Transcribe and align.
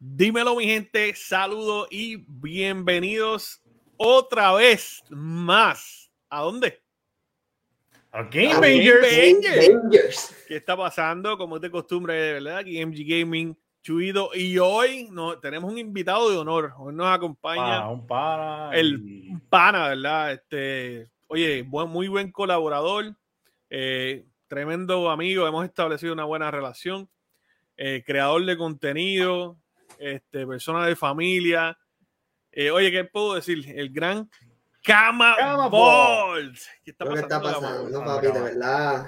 Dímelo, 0.00 0.54
mi 0.54 0.64
gente, 0.64 1.12
saludos 1.16 1.88
y 1.90 2.24
bienvenidos 2.28 3.60
otra 3.96 4.52
vez 4.52 5.02
más. 5.10 6.08
¿A 6.30 6.42
dónde? 6.42 6.80
A 8.12 8.22
Game 8.22 8.54
Bangers. 8.54 10.44
¿Qué 10.46 10.54
está 10.54 10.76
pasando? 10.76 11.36
Como 11.36 11.56
es 11.56 11.62
de 11.62 11.72
costumbre, 11.72 12.34
¿verdad? 12.34 12.58
Aquí 12.58 12.80
MG 12.86 13.04
Gaming, 13.08 13.58
Chuido. 13.82 14.30
Y 14.34 14.56
hoy 14.58 15.08
no, 15.10 15.36
tenemos 15.40 15.72
un 15.72 15.78
invitado 15.78 16.30
de 16.30 16.36
honor. 16.36 16.74
Hoy 16.78 16.94
nos 16.94 17.08
acompaña 17.08 17.90
un 17.90 18.06
pana. 18.06 18.70
el 18.74 19.02
pana, 19.48 19.88
¿verdad? 19.88 20.32
Este, 20.32 21.10
oye, 21.26 21.62
buen, 21.62 21.88
muy 21.88 22.06
buen 22.06 22.30
colaborador, 22.30 23.16
eh, 23.68 24.24
tremendo 24.46 25.10
amigo. 25.10 25.44
Hemos 25.48 25.64
establecido 25.64 26.12
una 26.12 26.24
buena 26.24 26.52
relación. 26.52 27.10
Eh, 27.76 28.04
creador 28.06 28.44
de 28.44 28.56
contenido, 28.56 29.58
este, 29.98 30.46
persona 30.46 30.86
de 30.86 30.96
familia. 30.96 31.78
Eh, 32.52 32.70
oye, 32.70 32.90
¿qué 32.90 33.04
puedo 33.04 33.34
decir? 33.34 33.64
El 33.74 33.90
gran 33.90 34.28
Cama, 34.82 35.36
Cama 35.38 35.70
¿Qué 36.82 36.90
está 36.90 37.40
pasando, 37.42 38.04
papi? 38.04 38.28
De 38.28 38.40
verdad, 38.40 39.06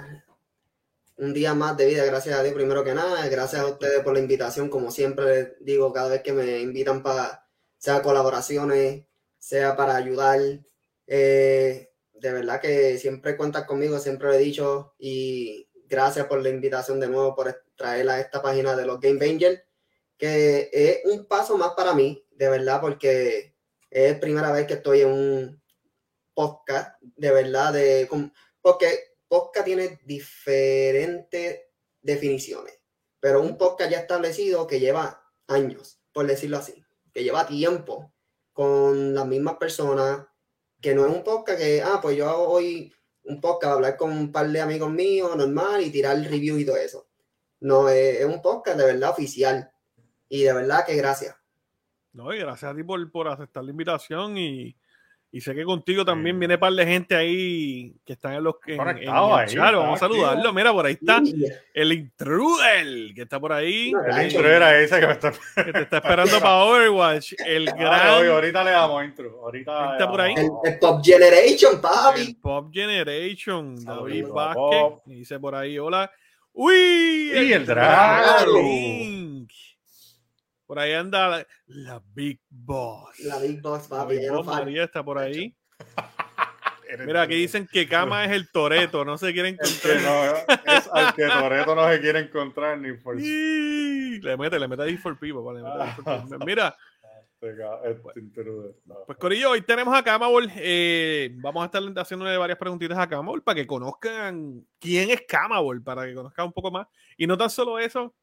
un 1.17 1.33
día 1.33 1.53
más 1.53 1.75
de 1.77 1.87
vida, 1.87 2.05
gracias 2.05 2.37
a 2.37 2.43
Dios, 2.43 2.53
primero 2.53 2.83
que 2.83 2.93
nada. 2.93 3.27
Gracias 3.27 3.61
a 3.61 3.67
ustedes 3.67 4.03
por 4.03 4.13
la 4.13 4.19
invitación, 4.19 4.69
como 4.69 4.91
siempre 4.91 5.55
digo, 5.59 5.91
cada 5.91 6.09
vez 6.09 6.21
que 6.21 6.33
me 6.33 6.59
invitan 6.59 7.01
para, 7.01 7.47
sea 7.77 8.01
colaboraciones, 8.01 9.05
sea 9.39 9.75
para 9.75 9.95
ayudar. 9.95 10.39
Eh, 11.07 11.91
de 12.13 12.31
verdad 12.31 12.61
que 12.61 12.97
siempre 12.99 13.35
cuentas 13.35 13.65
conmigo, 13.65 13.97
siempre 13.97 14.27
lo 14.27 14.33
he 14.35 14.39
dicho. 14.39 14.93
Y 14.99 15.67
gracias 15.87 16.27
por 16.27 16.43
la 16.43 16.49
invitación 16.49 16.99
de 16.99 17.07
nuevo, 17.07 17.35
por 17.35 17.63
traerla 17.75 18.13
a 18.13 18.19
esta 18.19 18.41
página 18.41 18.75
de 18.75 18.85
los 18.85 18.99
Game 18.99 19.17
Bangers 19.17 19.61
que 20.21 20.69
es 20.71 20.99
un 21.05 21.25
paso 21.25 21.57
más 21.57 21.71
para 21.71 21.95
mí, 21.95 22.23
de 22.29 22.47
verdad, 22.47 22.79
porque 22.79 23.55
es 23.89 24.19
primera 24.19 24.51
vez 24.51 24.67
que 24.67 24.75
estoy 24.75 25.01
en 25.01 25.07
un 25.07 25.63
podcast, 26.35 26.95
de 27.01 27.31
verdad, 27.31 27.73
de, 27.73 28.07
porque 28.61 29.15
podcast 29.27 29.65
tiene 29.65 29.99
diferentes 30.05 31.61
definiciones, 32.03 32.79
pero 33.19 33.41
un 33.41 33.57
podcast 33.57 33.89
ya 33.89 33.97
establecido 33.97 34.67
que 34.67 34.79
lleva 34.79 35.27
años, 35.47 35.99
por 36.13 36.27
decirlo 36.27 36.57
así, 36.57 36.85
que 37.11 37.23
lleva 37.23 37.47
tiempo 37.47 38.13
con 38.53 39.15
las 39.15 39.25
mismas 39.25 39.55
personas, 39.57 40.27
que 40.79 40.93
no 40.93 41.07
es 41.07 41.11
un 41.11 41.23
podcast 41.23 41.57
que, 41.57 41.81
ah, 41.81 41.97
pues 41.99 42.15
yo 42.15 42.29
hago 42.29 42.47
hoy 42.47 42.93
un 43.23 43.41
podcast, 43.41 43.73
hablar 43.73 43.97
con 43.97 44.11
un 44.11 44.31
par 44.31 44.47
de 44.47 44.61
amigos 44.61 44.91
míos, 44.91 45.35
normal, 45.35 45.81
y 45.81 45.89
tirar 45.89 46.15
review 46.17 46.59
y 46.59 46.65
todo 46.65 46.77
eso. 46.77 47.07
No, 47.59 47.89
es 47.89 48.23
un 48.23 48.39
podcast 48.39 48.77
de 48.77 48.85
verdad 48.85 49.09
oficial 49.09 49.70
y 50.31 50.43
de 50.43 50.53
verdad 50.53 50.85
que 50.87 50.95
gracias. 50.95 51.35
No, 52.13 52.33
y 52.33 52.39
gracias 52.39 52.71
a 52.71 52.75
ti 52.75 52.83
por, 52.83 53.11
por 53.11 53.27
aceptar 53.27 53.65
la 53.65 53.71
invitación 53.71 54.37
y, 54.37 54.77
y 55.29 55.41
sé 55.41 55.53
que 55.53 55.65
contigo 55.65 56.05
también 56.05 56.39
viene 56.39 56.53
un 56.53 56.59
par 56.59 56.71
de 56.71 56.85
gente 56.85 57.15
ahí 57.15 57.93
que 58.05 58.13
están 58.13 58.35
en 58.35 58.43
los 58.45 58.55
que 58.59 58.75
en 58.75 59.05
Vamos 59.07 59.41
a 59.41 59.97
saludarlo. 59.97 60.53
Mira, 60.53 60.71
por 60.71 60.85
ahí 60.85 60.93
está 60.93 61.21
el 61.73 61.91
intruder 61.91 63.13
que 63.13 63.23
está 63.23 63.41
por 63.41 63.51
ahí. 63.51 63.91
el 64.07 64.23
intruder 64.23 64.53
era 64.53 64.79
ese 64.79 65.01
que, 65.01 65.07
me 65.07 65.13
está... 65.13 65.31
que 65.65 65.73
te 65.73 65.81
está 65.81 65.97
esperando 65.97 66.39
para 66.41 66.63
Overwatch. 66.63 67.33
El 67.45 67.65
gran. 67.65 68.25
ahorita 68.25 68.63
le 68.63 68.71
damos 68.71 69.03
intro. 69.03 69.41
Ahorita 69.43 69.93
está 69.93 70.09
por 70.09 70.21
ahí. 70.21 70.33
El, 70.63 70.79
Pop 70.79 71.01
Generation, 71.03 71.81
papi. 71.81 72.21
El 72.21 72.35
Pop 72.37 72.69
Generation. 72.71 73.83
David 73.83 74.27
Vázquez. 74.27 75.01
Dice 75.05 75.39
por 75.39 75.55
ahí, 75.55 75.77
hola. 75.77 76.09
Uy, 76.53 77.31
y 77.33 77.53
el, 77.53 77.53
el 77.53 77.65
por 80.71 80.79
ahí 80.79 80.93
anda 80.93 81.45
la, 81.65 82.01
Big 82.13 82.39
Boss. 82.49 83.19
La 83.19 83.39
Big 83.39 83.61
Boss, 83.61 83.89
papi. 83.89 84.15
María 84.45 84.85
está 84.85 85.03
por 85.03 85.17
ahí. 85.17 85.53
Mira, 87.05 87.23
aquí 87.23 87.35
dicen 87.35 87.67
que 87.69 87.89
Cama 87.89 88.23
es 88.23 88.31
el 88.31 88.49
Toreto, 88.49 89.03
no 89.03 89.17
se 89.17 89.33
quiere 89.33 89.49
encontrar. 89.49 90.01
no, 90.01 90.71
es 90.73 90.89
al 90.93 91.13
que 91.13 91.27
Toreto 91.27 91.75
no 91.75 91.89
se 91.89 91.99
quiere 91.99 92.19
encontrar 92.19 92.79
ni 92.79 92.93
por 92.93 93.17
Le 93.19 94.37
mete, 94.37 94.57
le 94.57 94.67
mete 94.69 94.83
ahí 94.83 94.95
for 94.95 95.19
people. 95.19 95.41
Vale, 95.43 95.61
Mira. 96.45 96.73
Pues 99.07 99.17
Corillo, 99.17 99.49
hoy 99.49 99.61
tenemos 99.63 99.93
a 99.93 100.03
Camabol. 100.03 100.49
Eh, 100.55 101.31
vamos 101.41 101.63
a 101.63 101.65
estar 101.65 101.81
haciéndole 101.97 102.37
varias 102.37 102.57
preguntitas 102.57 102.97
a 102.97 103.09
Camabol 103.09 103.43
para 103.43 103.55
que 103.55 103.67
conozcan 103.67 104.65
quién 104.79 105.09
es 105.09 105.23
Camabol, 105.27 105.83
para 105.83 106.05
que 106.05 106.15
conozcan 106.15 106.45
un 106.45 106.53
poco 106.53 106.71
más. 106.71 106.87
Y 107.17 107.27
no 107.27 107.37
tan 107.37 107.49
solo 107.49 107.77
eso, 107.77 108.15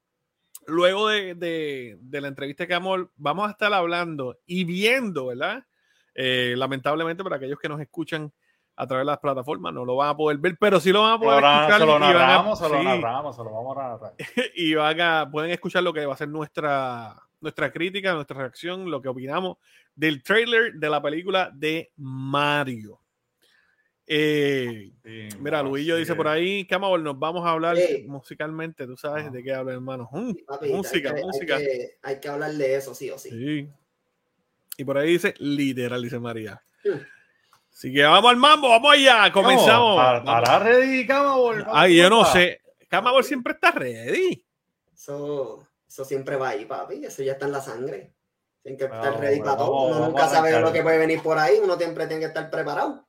luego 0.69 1.09
de, 1.09 1.99
la 2.11 2.29
entrevista 2.29 2.67
que 2.67 2.75
vamos, 2.75 3.09
vamos 3.17 3.49
a 3.49 3.51
estar 3.51 3.73
hablando 3.73 4.39
y 4.47 4.65
viendo, 4.65 5.27
¿verdad? 5.27 5.65
Eh, 6.15 6.55
lamentablemente 6.56 7.23
para 7.23 7.37
aquellos 7.37 7.59
que 7.59 7.69
nos 7.69 7.81
escuchan 7.81 8.33
a 8.77 8.87
través 8.87 9.03
de 9.05 9.11
las 9.11 9.19
plataformas 9.19 9.75
no 9.75 9.84
lo 9.84 9.97
van 9.97 10.11
a 10.11 10.17
poder 10.17 10.39
ver, 10.39 10.56
pero 10.59 10.79
sí 10.79 10.93
lo 10.93 11.03
van 11.03 11.15
a 11.15 11.19
poder 11.19 11.45
escuchar. 11.45 11.81
Se 11.81 11.87
lo 11.87 11.99
narramos, 11.99 12.59
se 12.59 12.69
lo 12.69 12.83
narramos, 12.83 13.37
se 13.37 13.43
lo 13.43 13.51
vamos 13.51 13.77
a 13.77 13.89
narrar. 13.89 14.15
y 14.55 14.75
van 14.75 15.01
a, 15.01 15.29
pueden 15.31 15.51
escuchar 15.51 15.83
lo 15.83 15.93
que 15.93 16.06
va 16.06 16.15
a 16.15 16.17
ser 16.17 16.29
nuestra, 16.29 17.17
nuestra 17.41 17.73
crítica, 17.73 18.15
nuestra 18.15 18.39
reacción, 18.39 18.91
lo 18.91 19.03
que 19.03 19.09
opinamos 19.09 19.56
del 19.95 20.23
trailer 20.23 20.75
de 20.75 20.91
la 20.91 21.03
película 21.03 21.50
de 21.53 21.93
Mario. 21.97 23.00
Eh, 24.11 24.91
mira, 25.39 25.63
Luillo 25.63 25.97
dice 25.97 26.15
por 26.15 26.29
ahí, 26.29 26.67
Camabol, 26.67 27.05
nos 27.05 27.19
vamos 27.19 27.47
a 27.47 27.51
hablar 27.51 27.77
musicalmente, 28.07 28.87
tú 28.87 28.97
sabes 28.97 29.31
de 29.31 29.43
qué 29.43 29.53
habla, 29.53 29.75
hermano. 29.75 30.09
Mm, 30.11 30.33
música, 30.71 31.15
música. 31.23 31.59
Hay 32.03 32.19
que, 32.19 32.29
hablar 32.29 32.53
de 32.53 32.77
eso, 32.77 32.95
sí 32.95 33.11
o 33.11 33.19
sí. 33.19 33.69
Y 34.79 34.85
por 34.85 34.97
ahí 34.97 35.13
dice, 35.13 35.35
literal, 35.39 36.03
dice 36.03 36.19
María. 36.19 36.63
Así 37.71 37.93
que 37.93 38.03
vamos 38.03 38.31
al 38.31 38.39
mambo, 38.39 38.71
vamos 38.71 38.95
allá, 38.95 39.31
comenzamos. 39.31 39.97
¿Para 40.25 40.59
ready, 40.59 41.07
Camabol? 41.07 41.67
Ay, 41.69 41.97
yo 41.97 42.09
no 42.09 42.25
sé. 42.25 42.63
Camabol 42.89 43.25
siempre 43.25 43.53
está 43.53 43.73
ready. 43.73 44.43
Eso, 44.95 45.69
eso 45.87 46.05
siempre 46.07 46.37
va 46.37 46.51
ahí, 46.51 46.65
papi. 46.65 47.05
Eso 47.05 47.23
ya 47.23 47.33
está 47.33 47.45
en 47.45 47.53
la 47.53 47.61
sangre. 47.61 48.15
Tienen 48.63 48.79
que 48.79 48.85
estar 48.85 49.21
ready 49.21 49.41
para 49.41 49.59
todo. 49.59 49.89
Uno 49.89 50.07
nunca 50.07 50.29
sabe 50.29 50.59
lo 50.59 50.73
que 50.73 50.83
puede 50.83 50.97
venir 50.97 51.23
por 51.23 51.39
ahí. 51.39 51.59
Uno 51.63 51.77
siempre 51.77 52.07
tiene 52.07 52.21
que 52.21 52.29
estar 52.29 52.49
preparado. 52.49 53.08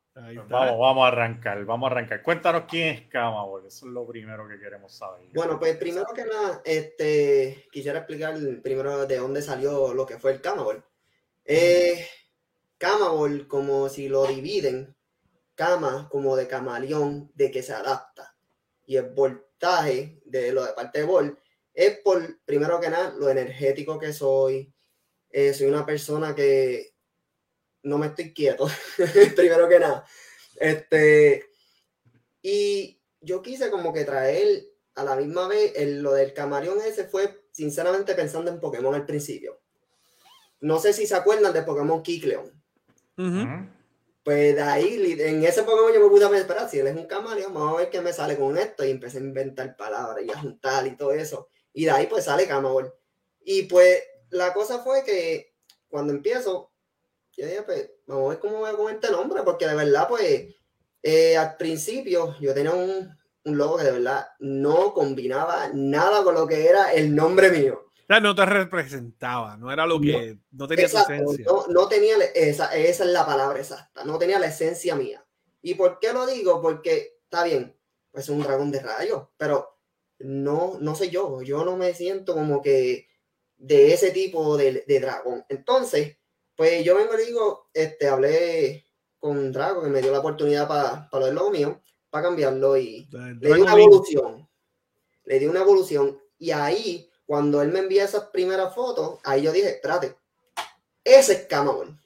Vamos, 0.49 0.79
vamos 0.79 1.05
a 1.05 1.07
arrancar, 1.07 1.63
vamos 1.65 1.89
a 1.89 1.91
arrancar. 1.91 2.21
Cuéntanos 2.21 2.63
quién 2.67 2.95
es 2.95 3.07
Cama, 3.07 3.43
eso 3.65 3.85
es 3.85 3.91
lo 3.91 4.05
primero 4.05 4.47
que 4.47 4.59
queremos 4.59 4.93
saber. 4.93 5.27
Bueno, 5.33 5.59
pues 5.59 5.77
primero 5.77 6.07
que 6.13 6.25
nada, 6.25 6.61
este, 6.65 7.67
quisiera 7.71 7.99
explicar 7.99 8.35
primero 8.61 9.05
de 9.05 9.17
dónde 9.17 9.41
salió 9.41 9.93
lo 9.93 10.05
que 10.05 10.17
fue 10.17 10.33
el 10.33 10.41
Camabol. 10.41 10.83
Eh, 11.45 12.07
Camabol, 12.77 13.47
como 13.47 13.89
si 13.89 14.09
lo 14.09 14.25
dividen, 14.27 14.95
cama 15.59 16.07
como 16.09 16.37
de 16.37 16.47
camaleón, 16.47 17.31
de 17.35 17.51
que 17.51 17.61
se 17.61 17.73
adapta. 17.73 18.33
Y 18.85 18.95
el 18.95 19.09
voltaje 19.09 20.21
de 20.23 20.53
lo 20.53 20.63
de 20.65 20.71
parte 20.71 20.99
de 20.99 21.05
Vol 21.05 21.37
es 21.73 21.99
por, 21.99 22.39
primero 22.45 22.79
que 22.79 22.89
nada, 22.89 23.13
lo 23.17 23.29
energético 23.29 23.99
que 23.99 24.13
soy. 24.13 24.73
Eh, 25.29 25.53
soy 25.53 25.67
una 25.67 25.85
persona 25.85 26.33
que 26.33 26.93
no 27.83 27.97
me 27.97 28.07
estoy 28.07 28.33
quieto, 28.33 28.67
primero 29.35 29.67
que 29.69 29.79
nada. 29.79 30.05
Este, 30.55 31.45
y 32.41 33.01
yo 33.21 33.41
quise 33.41 33.69
como 33.69 33.93
que 33.93 34.05
traer 34.05 34.65
a 34.95 35.03
la 35.03 35.15
misma 35.15 35.47
vez 35.47 35.73
lo 36.01 36.13
del 36.13 36.33
camaleón 36.33 36.79
ese 36.85 37.05
fue 37.05 37.45
sinceramente 37.51 38.15
pensando 38.15 38.51
en 38.51 38.59
Pokémon 38.59 38.93
al 38.95 39.05
principio. 39.05 39.59
No 40.61 40.79
sé 40.79 40.93
si 40.93 41.07
se 41.07 41.15
acuerdan 41.15 41.53
de 41.53 41.63
Pokémon 41.63 42.03
Kikleon. 42.03 42.51
Pues 44.23 44.55
de 44.55 44.61
ahí, 44.61 45.17
en 45.19 45.43
ese 45.43 45.63
Pokémon 45.63 45.93
yo 45.93 46.01
me 46.01 46.09
puse 46.09 46.25
a 46.25 46.37
esperar, 46.37 46.69
si 46.69 46.79
él 46.79 46.87
es 46.87 46.95
un 46.95 47.05
camaleón, 47.05 47.53
vamos 47.53 47.73
a 47.73 47.77
ver 47.77 47.89
qué 47.89 48.01
me 48.01 48.13
sale 48.13 48.37
con 48.37 48.57
esto. 48.57 48.85
Y 48.85 48.91
empecé 48.91 49.17
a 49.17 49.21
inventar 49.21 49.75
palabras 49.77 50.23
y 50.25 50.31
a 50.31 50.39
juntar 50.39 50.85
y 50.85 50.95
todo 50.95 51.11
eso. 51.13 51.47
Y 51.73 51.85
de 51.85 51.91
ahí 51.91 52.07
pues 52.07 52.25
sale 52.25 52.47
Camabol. 52.47 52.93
Y 53.41 53.63
pues 53.63 54.03
la 54.29 54.53
cosa 54.53 54.79
fue 54.79 55.03
que 55.03 55.55
cuando 55.87 56.13
empiezo, 56.13 56.68
yo 57.39 57.45
dije, 57.45 57.63
pues, 57.63 57.91
vamos 58.05 58.25
a 58.25 58.29
ver 58.29 58.39
cómo 58.39 58.57
voy 58.57 58.75
con 58.75 58.93
este 58.93 59.11
nombre, 59.11 59.43
porque 59.43 59.65
de 59.67 59.75
verdad, 59.75 60.07
pues, 60.09 60.53
eh, 61.01 61.37
al 61.37 61.55
principio 61.55 62.35
yo 62.39 62.53
tenía 62.53 62.73
un, 62.73 63.17
un, 63.45 63.57
logo 63.57 63.77
que 63.77 63.85
de 63.85 63.91
verdad 63.93 64.27
no 64.39 64.93
combinaba 64.93 65.69
nada 65.73 66.23
con 66.23 66.35
lo 66.35 66.45
que 66.45 66.67
era 66.67 66.91
el 66.91 67.15
nombre 67.15 67.49
mío. 67.49 67.85
O 67.95 68.05
sea, 68.05 68.19
no 68.19 68.35
te 68.35 68.45
representaba, 68.45 69.55
no 69.55 69.71
era 69.71 69.85
lo 69.85 70.01
que, 70.01 70.37
no, 70.51 70.67
tenía 70.67 70.85
esencia. 70.85 71.45
No, 71.45 71.67
no 71.67 71.87
tenía, 71.87 72.17
esa, 72.35 72.75
esa 72.75 73.03
es 73.03 73.09
la 73.09 73.25
palabra 73.25 73.59
exacta, 73.59 74.03
no 74.03 74.17
tenía 74.17 74.39
la 74.39 74.47
esencia 74.47 74.95
mía. 74.95 75.25
¿Y 75.61 75.75
por 75.75 75.99
qué 75.99 76.11
lo 76.11 76.25
digo? 76.25 76.61
Porque, 76.61 77.19
está 77.23 77.45
bien, 77.45 77.73
pues 78.11 78.25
es 78.25 78.29
un 78.29 78.41
dragón 78.41 78.71
de 78.71 78.81
rayos, 78.81 79.27
pero 79.37 79.79
no, 80.17 80.77
no 80.81 80.95
sé 80.95 81.09
yo, 81.09 81.41
yo 81.41 81.63
no 81.63 81.77
me 81.77 81.93
siento 81.93 82.33
como 82.33 82.61
que 82.61 83.07
de 83.55 83.93
ese 83.93 84.11
tipo 84.11 84.57
de, 84.57 84.83
de 84.85 84.99
dragón. 84.99 85.45
Entonces, 85.47 86.18
pues 86.59 86.83
yo 86.83 86.97
vengo 86.97 87.17
y 87.17 87.25
digo, 87.25 87.69
este, 87.73 88.09
hablé 88.09 88.85
con 89.17 89.49
Drago, 89.53 89.81
que 89.81 89.87
me 89.87 90.01
dio 90.01 90.11
la 90.11 90.19
oportunidad 90.19 90.67
para 90.67 91.09
para 91.09 91.29
el 91.29 91.35
logo 91.35 91.51
mío, 91.51 91.81
para 92.09 92.25
cambiarlo 92.25 92.75
y 92.75 93.07
le 93.09 93.55
di 93.55 93.61
una 93.61 93.71
evolución. 93.71 94.49
Le 95.23 95.39
di 95.39 95.45
una 95.45 95.61
evolución. 95.61 96.19
Y 96.37 96.51
ahí, 96.51 97.09
cuando 97.25 97.61
él 97.61 97.69
me 97.69 97.79
envía 97.79 98.03
esas 98.03 98.25
primeras 98.25 98.75
fotos, 98.75 99.19
ahí 99.23 99.43
yo 99.43 99.53
dije, 99.53 99.69
espérate, 99.69 100.17
ese 101.05 101.31
es 101.31 101.45
Camabol. 101.45 101.97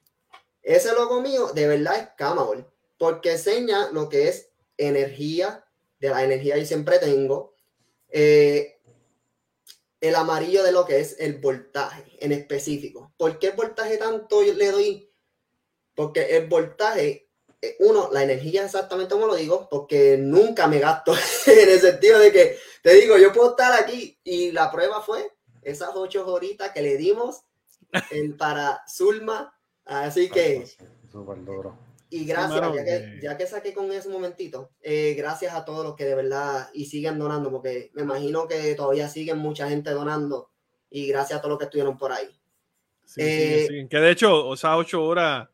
Ese 0.61 0.93
logo 0.93 1.19
mío 1.19 1.47
de 1.55 1.67
verdad 1.67 1.97
es 1.97 2.09
Camabol, 2.15 2.71
porque 2.99 3.31
enseña 3.31 3.89
lo 3.89 4.07
que 4.07 4.27
es 4.27 4.51
energía, 4.77 5.65
de 5.97 6.09
la 6.09 6.23
energía 6.23 6.53
que 6.53 6.67
siempre 6.67 6.99
tengo, 6.99 7.55
eh, 8.09 8.72
el 10.03 10.15
amarillo 10.15 10.63
de 10.63 10.73
lo 10.73 10.85
que 10.85 10.99
es 10.99 11.15
el 11.17 11.35
voltaje 11.35 12.03
en 12.19 12.33
específico. 12.33 13.13
¿Por 13.15 13.39
qué 13.39 13.47
el 13.47 13.55
voltaje 13.55 13.95
tanto 13.95 14.43
le 14.43 14.69
doy? 14.69 15.09
Porque 15.95 16.35
el 16.35 16.47
voltaje, 16.47 17.29
eh, 17.61 17.77
uno, 17.79 18.09
la 18.11 18.21
energía 18.21 18.65
exactamente 18.65 19.13
como 19.13 19.27
lo 19.27 19.35
digo, 19.35 19.69
porque 19.71 20.17
nunca 20.19 20.67
me 20.67 20.79
gasto 20.79 21.13
en 21.47 21.69
el 21.69 21.79
sentido 21.79 22.19
de 22.19 22.33
que 22.33 22.57
te 22.81 22.95
digo, 22.95 23.17
yo 23.17 23.31
puedo 23.31 23.51
estar 23.51 23.81
aquí 23.81 24.19
y 24.25 24.51
la 24.51 24.69
prueba 24.69 25.01
fue 25.01 25.31
esas 25.61 25.91
ocho 25.95 26.27
horitas 26.27 26.71
que 26.71 26.81
le 26.81 26.97
dimos 26.97 27.45
en, 28.11 28.35
para 28.35 28.83
Zulma. 28.85 29.57
Así 29.85 30.29
que. 30.29 30.67
Súper 31.09 31.45
duro. 31.45 31.77
Y 32.13 32.25
gracias, 32.25 32.61
ya 32.61 32.85
que, 32.85 33.19
ya 33.23 33.37
que, 33.37 33.47
saqué 33.47 33.73
con 33.73 33.91
ese 33.91 34.07
momentito, 34.07 34.69
eh, 34.83 35.15
gracias 35.17 35.55
a 35.55 35.65
todos 35.65 35.83
los 35.83 35.95
que 35.95 36.05
de 36.05 36.13
verdad 36.13 36.69
y 36.71 36.85
siguen 36.85 37.17
donando, 37.17 37.49
porque 37.49 37.89
me 37.95 38.03
imagino 38.03 38.47
que 38.47 38.75
todavía 38.75 39.09
siguen 39.09 39.39
mucha 39.39 39.67
gente 39.67 39.89
donando. 39.89 40.51
Y 40.91 41.07
gracias 41.07 41.39
a 41.39 41.41
todos 41.41 41.53
los 41.53 41.57
que 41.57 41.65
estuvieron 41.65 41.97
por 41.97 42.11
ahí. 42.11 42.29
Sí, 43.03 43.21
eh, 43.23 43.65
sí, 43.67 43.87
Que 43.89 43.97
de 43.97 44.11
hecho, 44.11 44.53
esas 44.53 44.77
ocho 44.77 45.03
horas, 45.03 45.49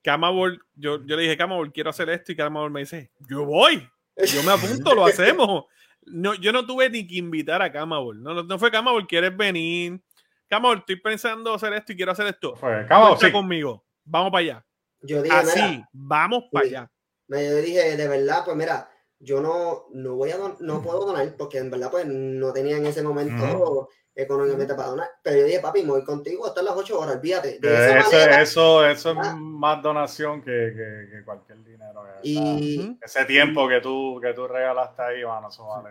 Camabol, 0.00 0.64
yo, 0.74 1.04
yo 1.04 1.16
le 1.16 1.24
dije, 1.24 1.36
Camabol, 1.36 1.70
quiero 1.70 1.90
hacer 1.90 2.08
esto, 2.08 2.32
y 2.32 2.36
Camabol 2.36 2.70
me 2.70 2.80
dice, 2.80 3.10
yo 3.28 3.44
voy, 3.44 3.86
yo 4.16 4.42
me 4.42 4.52
apunto, 4.52 4.94
lo 4.94 5.04
hacemos. 5.04 5.64
No, 6.06 6.32
yo 6.32 6.50
no 6.50 6.64
tuve 6.64 6.88
ni 6.88 7.06
que 7.06 7.16
invitar 7.16 7.60
a 7.60 7.70
Camabol. 7.70 8.22
No, 8.22 8.42
no 8.42 8.58
fue 8.58 8.70
Camabol, 8.70 9.06
¿quieres 9.06 9.36
venir? 9.36 10.00
Camabol, 10.48 10.78
estoy 10.78 10.96
pensando 10.96 11.52
hacer 11.52 11.74
esto 11.74 11.92
y 11.92 11.96
quiero 11.96 12.12
hacer 12.12 12.28
esto. 12.28 12.54
Camabol, 12.54 13.18
sí. 13.18 13.30
conmigo. 13.30 13.84
Vamos 14.02 14.30
para 14.30 14.40
allá. 14.40 14.66
Yo 15.04 15.22
dije, 15.22 15.36
Así, 15.36 15.84
vamos 15.92 16.44
para 16.50 16.66
allá. 16.66 16.90
Me 17.26 17.42
dije, 17.54 17.96
de 17.96 18.08
verdad, 18.08 18.42
pues 18.44 18.56
mira, 18.56 18.90
yo 19.18 19.40
no, 19.40 19.86
no 19.92 20.16
voy 20.16 20.30
a 20.30 20.38
no 20.60 20.82
puedo 20.82 21.06
donar 21.06 21.34
porque 21.36 21.58
en 21.58 21.70
verdad 21.70 21.90
pues 21.90 22.06
no 22.06 22.52
tenía 22.52 22.76
en 22.76 22.86
ese 22.86 23.02
momento 23.02 23.88
económicamente 24.14 24.74
para 24.74 24.88
donar. 24.88 25.08
Pero 25.22 25.40
yo 25.40 25.44
dije, 25.46 25.60
papi, 25.60 25.82
me 25.82 25.90
voy 25.90 26.04
contigo 26.04 26.46
hasta 26.46 26.62
las 26.62 26.76
8 26.76 27.00
horas, 27.00 27.16
olvídate. 27.16 27.58
De 27.58 27.98
eso, 27.98 28.16
eso, 28.30 28.86
eso 28.86 29.10
es 29.10 29.36
más 29.36 29.82
donación 29.82 30.40
que, 30.42 30.50
que, 30.50 31.08
que 31.10 31.24
cualquier 31.24 31.64
dinero. 31.64 32.04
Y, 32.22 32.96
ese 33.02 33.24
tiempo 33.24 33.68
que 33.68 33.80
tú, 33.80 34.20
que 34.22 34.32
tú 34.32 34.46
regalaste 34.46 35.02
ahí, 35.02 35.24
bueno, 35.24 35.48
eso 35.48 35.66
vale. 35.66 35.90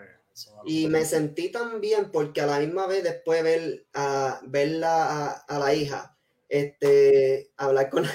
y 0.66 0.88
me 0.88 1.06
sentí 1.06 1.52
tan 1.52 1.82
bien 1.82 2.12
porque 2.12 2.42
a 2.42 2.46
la 2.46 2.60
misma 2.60 2.88
vez 2.88 3.04
después 3.04 3.44
ver 3.44 3.86
a 3.94 4.40
verla 4.44 5.28
a, 5.28 5.30
a 5.48 5.60
la 5.60 5.74
hija, 5.74 6.18
este, 6.50 7.52
hablar 7.58 7.90
con 7.90 8.06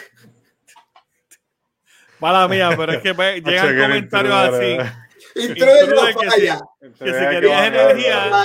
Mala 2.21 2.49
mía, 2.49 2.71
pero 2.77 2.93
es 2.93 3.03
que 3.03 3.13
llegan 3.45 3.79
comentarios 3.79 4.35
así. 4.35 4.79
Intruder 5.35 6.15
que, 6.17 6.31
si, 6.31 6.41
que 6.99 7.13
si 7.13 7.29
querías 7.29 7.67
energía, 7.67 8.45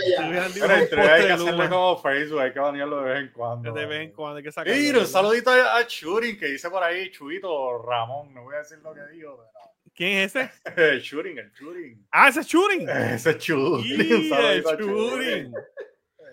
pero 0.59 0.79
Intruder 0.79 1.11
hay 1.11 1.25
que 1.25 1.31
hacerle 1.31 1.69
como 1.69 2.01
Facebook, 2.01 2.39
hay 2.39 2.53
que 2.53 2.59
banearlo 2.59 3.01
de 3.01 3.13
vez 3.13 3.21
en 3.21 3.31
cuando. 3.31 3.71
De 3.71 3.85
vez 3.85 4.01
en 4.01 4.11
cuando 4.11 4.37
hay 4.37 4.43
que 4.43 4.51
sacarlo. 4.51 4.79
Mira, 4.79 4.99
un 4.99 5.07
saludito 5.07 5.51
a 5.51 5.85
Churing 5.87 6.37
que 6.37 6.47
dice 6.47 6.69
por 6.69 6.83
ahí, 6.83 7.09
Chuito 7.11 7.81
Ramón, 7.81 8.33
no 8.33 8.43
voy 8.43 8.55
a 8.55 8.59
decir 8.59 8.79
lo 8.83 8.93
que 8.93 9.01
digo, 9.11 9.37
pero... 9.37 9.49
¿Quién 9.95 10.19
es 10.19 10.35
ese? 10.35 10.51
el 10.93 11.01
Churing, 11.01 11.37
el 11.37 11.51
Churing. 11.53 12.07
Ah, 12.11 12.29
ese 12.29 12.41
es 12.41 12.47
Churing. 12.47 12.89
Ese 12.89 13.29
es 13.31 13.45
saludito 13.45 14.69
a 14.69 14.77
Churing 14.77 15.53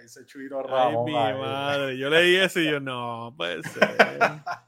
ese 0.04 0.26
chuito 0.26 0.62
Ramón. 0.62 1.08
Ay, 1.08 1.14
mi 1.34 1.40
madre. 1.40 1.98
Yo 1.98 2.10
leí 2.10 2.36
eso 2.36 2.60
y 2.60 2.70
yo, 2.70 2.80
no, 2.80 3.34
puede 3.36 3.62
ser. 3.68 3.96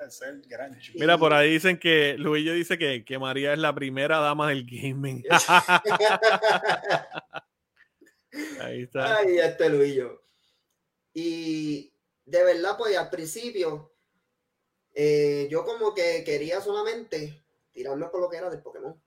es 0.07 0.23
el 0.23 0.43
gran 0.43 0.79
Mira, 0.95 1.19
por 1.19 1.33
ahí 1.33 1.53
dicen 1.53 1.79
que, 1.79 2.17
Luillo 2.19 2.53
dice 2.53 2.79
que, 2.79 3.05
que 3.05 3.19
María 3.19 3.53
es 3.53 3.59
la 3.59 3.75
primera 3.75 4.19
dama 4.19 4.49
del 4.49 4.65
gaming. 4.65 5.25
ahí 8.61 8.83
está. 8.83 9.19
Ay, 9.19 9.39
este 9.39 9.69
Luillo. 9.69 10.23
Y 11.15 11.93
de 12.25 12.45
verdad, 12.45 12.77
pues 12.79 12.97
al 12.97 13.11
principio, 13.11 13.93
eh, 14.95 15.49
yo 15.51 15.65
como 15.65 15.95
que 15.95 16.23
quería 16.25 16.61
solamente 16.61 17.45
tirarme 17.73 18.07
por 18.07 18.21
lo 18.21 18.29
que 18.29 18.37
era 18.37 18.51
del 18.51 18.63
Pokémon. 18.63 19.01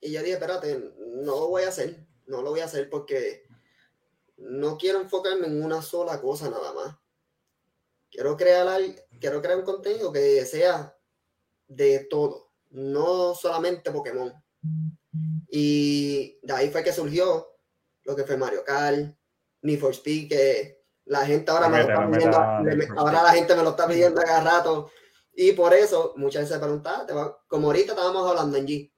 Y 0.00 0.12
yo 0.12 0.22
dije, 0.22 0.32
espérate, 0.32 0.78
no 0.98 1.32
lo 1.32 1.48
voy 1.48 1.64
a 1.64 1.68
hacer, 1.68 2.06
no 2.26 2.40
lo 2.40 2.50
voy 2.50 2.60
a 2.60 2.64
hacer 2.64 2.88
porque 2.88 3.44
no 4.38 4.78
quiero 4.78 5.00
enfocarme 5.00 5.46
en 5.46 5.62
una 5.62 5.82
sola 5.82 6.20
cosa 6.20 6.48
nada 6.48 6.72
más. 6.72 6.96
Quiero 8.10 8.36
crear, 8.36 8.80
quiero 9.20 9.42
crear 9.42 9.58
un 9.58 9.64
contenido 9.64 10.12
que 10.12 10.44
sea 10.46 10.96
de 11.66 12.06
todo, 12.10 12.52
no 12.70 13.34
solamente 13.34 13.90
Pokémon. 13.90 14.32
Y 15.50 16.38
de 16.42 16.52
ahí 16.52 16.70
fue 16.70 16.82
que 16.82 16.92
surgió 16.92 17.48
lo 18.04 18.16
que 18.16 18.24
fue 18.24 18.36
Mario 18.36 18.64
Kart, 18.64 19.14
Need 19.62 19.80
for 19.80 19.92
Speed, 19.92 20.28
que 20.28 20.84
la 21.04 21.26
gente 21.26 21.50
ahora 21.50 21.68
me, 21.68 21.82
lo 21.82 21.88
está 21.88 22.10
pidiendo, 22.10 23.00
ahora 23.00 23.22
la 23.22 23.32
gente 23.32 23.54
me 23.54 23.62
lo 23.62 23.70
está 23.70 23.86
pidiendo 23.86 24.20
cada 24.22 24.42
rato. 24.42 24.90
Y 25.34 25.52
por 25.52 25.74
eso 25.74 26.14
muchas 26.16 26.42
veces 26.42 26.56
se 26.56 26.60
preguntan, 26.60 27.06
ah, 27.10 27.38
como 27.46 27.68
ahorita 27.68 27.92
estábamos 27.92 28.28
hablando 28.28 28.56
en 28.56 28.66
G, 28.66 28.92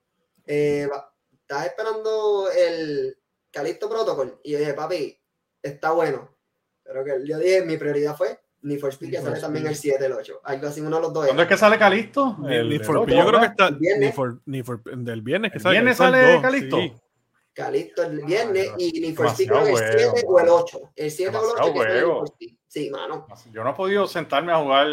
eh, 0.47 0.89
¿estás 1.33 1.67
esperando 1.67 2.51
el 2.51 3.19
Calixto 3.51 3.89
Protocol? 3.89 4.41
Y 4.43 4.53
yo 4.53 4.59
dije, 4.59 4.75
papi, 4.75 5.20
está 5.63 5.93
bueno. 5.93 6.35
Pero 6.83 7.05
que 7.05 7.13
yo 7.25 7.39
dije, 7.39 7.65
mi 7.65 7.77
prioridad 7.77 8.17
fue 8.17 8.41
ni 8.63 8.77
for 8.77 8.91
Speed, 8.91 9.11
que 9.11 9.21
sale 9.21 9.41
también 9.41 9.67
el 9.67 9.77
7, 9.77 10.05
el 10.05 10.13
8. 10.13 10.41
Algo 10.45 10.67
así, 10.67 10.81
uno 10.81 10.97
de 10.97 11.03
los 11.03 11.13
dos. 11.13 11.27
¿Dónde 11.27 11.43
es 11.43 11.49
que 11.49 11.57
sale 11.57 11.79
Calisto? 11.79 12.37
El, 12.49 12.85
for 12.85 12.99
Speed, 12.99 13.17
yo 13.17 13.27
creo 13.27 13.41
que 13.41 13.47
está. 13.47 13.71
Ni 13.71 14.13
for, 14.13 14.41
ni 14.47 14.63
for, 14.63 14.83
del 14.83 15.23
viernes 15.23 15.53
que 15.53 15.59
¿El 15.59 15.63
sale. 15.63 15.75
¿Viernes 15.77 15.97
sale 15.97 16.41
Calisto? 16.43 16.77
Sí. 16.77 16.93
Calisto 17.53 18.05
el 18.05 18.25
viernes 18.25 18.69
ah, 18.71 18.77
y 18.79 19.01
ni 19.01 19.13
for 19.13 19.27
Speed 19.27 19.49
creo 19.49 19.65
que 19.65 19.71
el 19.71 19.77
7 20.13 20.25
o 20.27 20.41
el 20.41 20.49
8. 20.49 20.81
El 20.97 21.11
7 21.11 21.37
o 21.37 21.41
el 21.41 21.61
8 21.61 21.73
que 21.73 21.79
sale. 21.79 22.57
Sí, 22.71 22.89
mano. 22.89 23.27
Yo 23.53 23.65
no 23.65 23.71
he 23.71 23.75
podido 23.75 24.07
sentarme 24.07 24.53
a 24.53 24.59
jugar 24.59 24.87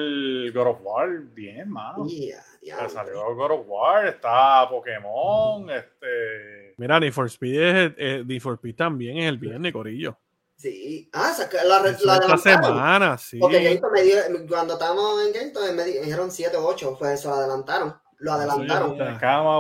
God 0.52 0.68
of 0.68 0.80
War 0.82 1.20
bien, 1.36 1.70
mano. 1.70 2.08
Yeah, 2.08 2.44
yeah, 2.64 2.90
salió 2.90 3.36
God 3.36 3.52
of 3.52 3.68
War, 3.68 4.08
está 4.08 4.68
Pokémon, 4.68 5.70
este. 5.70 6.74
Mira, 6.78 7.00
ni 7.00 7.12
for 7.12 7.30
Speed 7.30 7.62
es, 7.62 7.94
eh, 7.98 8.24
ni 8.26 8.40
for 8.40 8.56
Speed 8.56 8.76
también 8.76 9.20
es 9.20 9.30
el 9.30 9.38
viernes, 9.38 9.72
Corillo. 9.74 10.18
Sí, 10.58 11.08
ah, 11.14 11.38
la, 11.54 11.82
la, 11.82 11.92
la 12.04 12.16
esta 12.18 12.38
semana, 12.38 13.18
sí. 13.20 13.38
Porque 13.38 13.80
me 13.94 14.02
dio, 14.02 14.18
cuando 14.50 14.74
estábamos 14.74 15.24
en 15.24 15.32
Gameton 15.32 15.76
me 15.76 15.86
dijeron 15.86 16.32
7 16.32 16.58
o 16.58 16.66
8, 16.66 16.96
pues 16.98 17.20
eso 17.20 17.30
lo 17.30 17.36
adelantaron. 17.36 17.96
Lo 18.18 18.34
adelantaron. 18.34 18.98
Sí, 18.98 19.04
cama, 19.20 19.60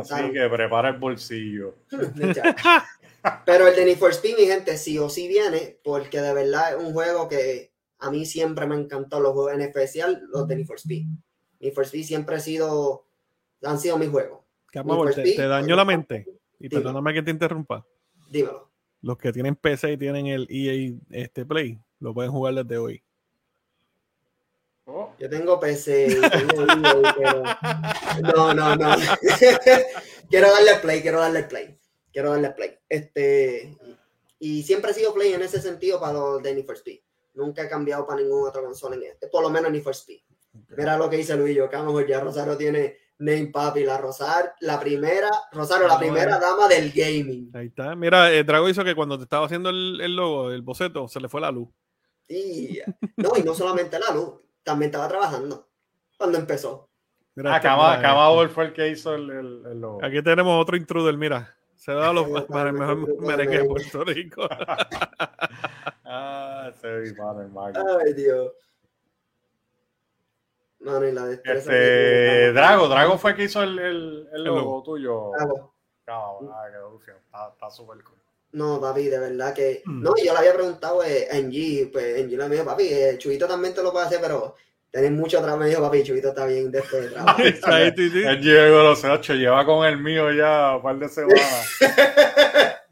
así 0.00 0.32
que 0.32 0.48
prepara 0.48 0.90
el 0.90 0.98
bolsillo. 0.98 1.74
Pero 3.44 3.66
el 3.66 3.74
de 3.74 3.84
Need 3.84 3.98
for 3.98 4.12
Speed, 4.12 4.36
mi 4.38 4.46
gente, 4.46 4.76
sí 4.76 4.96
o 4.96 5.08
sí 5.08 5.26
viene, 5.26 5.80
porque 5.82 6.20
de 6.20 6.32
verdad 6.32 6.74
es 6.74 6.84
un 6.84 6.92
juego 6.92 7.28
que 7.28 7.72
a 7.98 8.10
mí 8.12 8.24
siempre 8.24 8.66
me 8.66 8.76
encantó 8.76 9.18
los 9.18 9.32
juegos, 9.32 9.54
en 9.54 9.62
especial 9.62 10.22
los 10.32 10.46
de 10.46 10.54
Need 10.54 10.66
for 10.66 10.76
Speed. 10.76 11.04
Need 11.58 11.74
for 11.74 11.84
Speed 11.84 12.04
siempre 12.04 12.36
ha 12.36 12.40
sido, 12.40 13.06
han 13.64 13.80
sido 13.80 13.98
mis 13.98 14.10
juegos. 14.10 14.40
te, 14.70 15.34
te 15.34 15.46
dañó 15.48 15.74
la 15.74 15.84
mente. 15.84 16.26
Y 16.60 16.68
perdóname 16.68 17.12
que 17.12 17.22
te 17.22 17.32
interrumpa. 17.32 17.84
Dímelo 18.30 18.71
los 19.02 19.18
que 19.18 19.32
tienen 19.32 19.56
PC 19.56 19.92
y 19.92 19.96
tienen 19.98 20.26
el 20.26 20.46
EA 20.48 20.94
este 21.10 21.44
Play, 21.44 21.78
lo 21.98 22.14
pueden 22.14 22.32
jugar 22.32 22.54
desde 22.54 22.78
hoy. 22.78 23.02
Oh. 24.84 25.14
Yo 25.18 25.28
tengo 25.28 25.60
PC, 25.60 26.20
tengo 26.30 26.62
EA, 26.62 27.14
pero... 27.16 27.42
No, 28.22 28.54
no, 28.54 28.76
no. 28.76 28.96
quiero 30.30 30.50
darle 30.50 30.74
play, 30.80 31.02
quiero 31.02 31.20
darle 31.20 31.44
play. 31.44 31.78
Quiero 32.12 32.30
darle 32.30 32.50
play. 32.50 32.78
Este, 32.88 33.76
y 34.38 34.62
siempre 34.62 34.90
he 34.90 34.94
sido 34.94 35.14
play 35.14 35.32
en 35.32 35.42
ese 35.42 35.60
sentido 35.60 36.00
para 36.00 36.14
los 36.14 36.42
de 36.42 36.54
Need 36.54 36.66
for 36.66 36.76
Speed. 36.76 37.00
Nunca 37.34 37.62
he 37.62 37.68
cambiado 37.68 38.06
para 38.06 38.20
ningún 38.20 38.46
otro 38.46 38.62
consola 38.62 38.96
en 38.96 39.04
este, 39.04 39.28
por 39.28 39.42
lo 39.42 39.50
menos 39.50 39.70
Need 39.70 39.82
for 39.82 39.94
Speed. 39.94 40.20
Mira 40.76 40.98
lo 40.98 41.08
que 41.08 41.16
dice 41.16 41.36
Luis, 41.36 41.56
yo, 41.56 41.68
que 41.68 41.76
a 41.76 41.78
lo 41.80 41.86
mejor 41.86 42.06
ya 42.06 42.20
Rosario 42.20 42.56
tiene 42.56 42.96
Name 43.22 43.46
Papi, 43.46 43.84
la 43.84 43.98
Rosar, 43.98 44.54
la 44.60 44.80
primera, 44.80 45.30
Rosario, 45.52 45.86
la 45.86 45.98
primera 45.98 46.40
dama 46.40 46.66
del 46.66 46.90
gaming. 46.90 47.50
Ahí 47.54 47.66
está. 47.66 47.94
Mira, 47.94 48.32
eh, 48.32 48.42
Drago 48.42 48.68
hizo 48.68 48.82
que 48.82 48.96
cuando 48.96 49.16
te 49.16 49.24
estaba 49.24 49.46
haciendo 49.46 49.70
el, 49.70 50.00
el, 50.00 50.16
logo, 50.16 50.50
el 50.50 50.62
boceto, 50.62 51.06
se 51.06 51.20
le 51.20 51.28
fue 51.28 51.40
la 51.40 51.52
luz. 51.52 51.68
Sí. 52.28 52.80
No, 53.16 53.32
y 53.36 53.42
no 53.42 53.54
solamente 53.54 53.98
la 54.00 54.12
luz, 54.12 54.40
también 54.64 54.88
estaba 54.88 55.06
trabajando 55.06 55.68
cuando 56.18 56.38
empezó. 56.38 56.88
Mira, 57.34 57.56
ah, 57.56 58.48
fue 58.52 58.64
el 58.64 58.72
que 58.72 58.88
hizo 58.88 59.14
el, 59.14 59.30
el, 59.30 59.80
logo. 59.80 60.04
Aquí 60.04 60.20
tenemos 60.22 60.60
otro 60.60 60.76
intruder, 60.76 61.16
mira. 61.16 61.54
Se 61.76 61.92
da 61.92 62.12
los 62.12 62.28
para 62.44 62.70
el 62.70 62.76
mejor 62.76 63.22
merengue 63.22 63.58
de 63.58 63.64
Puerto 63.64 64.04
Rico. 64.04 64.48
ah, 66.04 66.70
padre, 66.80 67.50
Ay, 68.04 68.12
Dios. 68.14 68.52
Mano, 70.82 71.06
y 71.06 71.12
la 71.12 71.26
destreza. 71.26 71.72
Este, 71.72 72.52
Drago, 72.52 72.88
Drago 72.88 73.18
fue 73.18 73.30
el 73.32 73.36
que 73.36 73.44
hizo 73.44 73.62
el, 73.62 73.78
el, 73.78 74.28
el 74.32 74.44
logo 74.44 74.82
tuyo. 74.82 75.30
Drago. 76.04 76.52
Ah, 77.32 77.50
está 77.52 77.70
súper 77.70 78.02
cool. 78.02 78.16
No, 78.52 78.80
papi, 78.80 79.04
de 79.06 79.18
verdad 79.18 79.54
que. 79.54 79.82
Mm. 79.84 80.02
No, 80.02 80.12
yo 80.22 80.32
le 80.32 80.38
había 80.38 80.54
preguntado 80.54 81.02
eh, 81.04 81.28
a 81.32 81.36
Angie, 81.36 81.88
pues 81.92 82.20
Angie 82.20 82.36
le 82.36 82.48
dijo, 82.50 82.64
papi, 82.64 82.84
eh, 82.88 83.14
Chubito 83.18 83.46
también 83.46 83.72
te 83.74 83.82
lo 83.82 83.92
puede 83.92 84.06
hacer, 84.06 84.18
pero 84.20 84.56
tenés 84.90 85.10
mucho 85.12 85.38
trabajo. 85.38 85.58
Me 85.60 85.68
dijo, 85.68 85.80
papi, 85.80 86.02
Chubito 86.02 86.28
está 86.28 86.44
bien 86.46 86.70
de 86.70 86.80
este 86.80 87.02
trabajo. 87.08 87.40
Ahí, 87.62 87.92
sí, 87.96 88.10
sí. 88.10 88.22
El 88.24 88.40
Diego 88.42 88.82
los 88.82 89.02
ocho 89.04 89.34
lleva 89.34 89.64
con 89.64 89.86
el 89.86 89.96
mío 89.98 90.30
ya 90.32 90.76
un 90.76 90.82
par 90.82 90.98
de 90.98 91.08
semanas. 91.08 91.78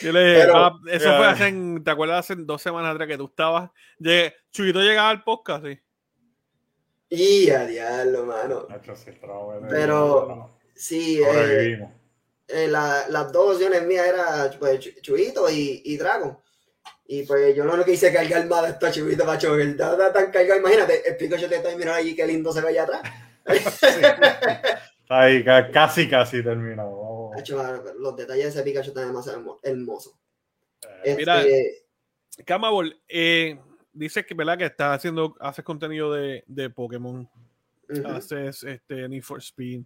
Yo 0.00 0.12
le 0.12 0.24
dije, 0.24 0.40
Pero- 0.42 0.56
"Ah, 0.56 0.78
eso 0.88 1.16
fue 1.16 1.26
hace, 1.26 1.54
¿te 1.84 1.90
acuerdas? 1.90 2.18
Hace 2.30 2.34
dos 2.42 2.60
semanas 2.62 2.92
atrás 2.92 3.08
que 3.08 3.16
tú 3.18 3.24
estabas. 3.26 3.70
Llegué, 3.98 4.34
Chuyito 4.52 4.80
llegaba 4.80 5.10
al 5.10 5.22
podcast, 5.24 5.64
sí. 5.64 5.80
Y 7.14 7.50
a 7.50 7.66
diablo, 7.66 8.24
mano. 8.26 8.66
Sí, 8.68 9.12
Pero- 9.68 10.50
Sí, 10.74 11.20
eh, 11.22 11.88
eh, 12.48 12.66
la- 12.68 13.06
las 13.08 13.30
dos 13.30 13.54
opciones 13.54 13.82
mías 13.86 14.06
eran 14.06 14.50
pues, 14.58 14.80
Chu- 14.80 15.00
Chubito 15.00 15.48
y, 15.50 15.82
y 15.84 15.96
Dragon. 15.96 16.36
Y 17.06 17.24
pues 17.24 17.54
yo 17.54 17.64
no 17.64 17.76
lo 17.76 17.84
quise 17.84 18.12
cargar 18.12 18.46
más 18.46 18.62
de 18.62 18.68
esto 18.70 18.86
a 18.86 18.90
Chubito, 18.90 19.24
macho, 19.24 19.54
que 19.56 19.62
está 19.62 20.12
tan 20.12 20.30
cargado. 20.30 20.58
Imagínate, 20.60 21.06
el 21.08 21.16
Pikachu 21.16 21.46
te 21.48 21.56
está 21.56 21.68
mirando 21.76 21.92
allí, 21.94 22.16
qué 22.16 22.26
lindo 22.26 22.52
se 22.52 22.60
ve 22.62 22.68
allá 22.68 22.84
atrás. 22.84 23.02
Está 25.02 25.20
ahí, 25.22 25.44
ca- 25.44 25.70
casi, 25.70 26.08
casi 26.08 26.42
terminado. 26.42 27.30
Los 27.98 28.16
detalles 28.16 28.44
de 28.44 28.50
ese 28.50 28.62
Pikachu 28.62 28.88
están 28.90 29.08
demasiado 29.08 29.38
hermo- 29.38 29.60
hermosos. 29.62 30.14
Eh, 31.04 31.14
Mira, 31.16 31.42
Este, 31.42 31.84
Camabol, 32.44 32.98
eh, 33.08 33.58
dices 33.92 34.26
que, 34.26 34.34
¿verdad? 34.34 34.58
Que 34.58 34.66
estás 34.66 34.96
haciendo, 34.96 35.36
haces 35.40 35.64
contenido 35.64 36.12
de, 36.12 36.44
de 36.46 36.70
Pokémon, 36.70 37.28
haces 38.06 38.62
este, 38.64 39.08
Need 39.08 39.22
for 39.22 39.38
Speed. 39.40 39.82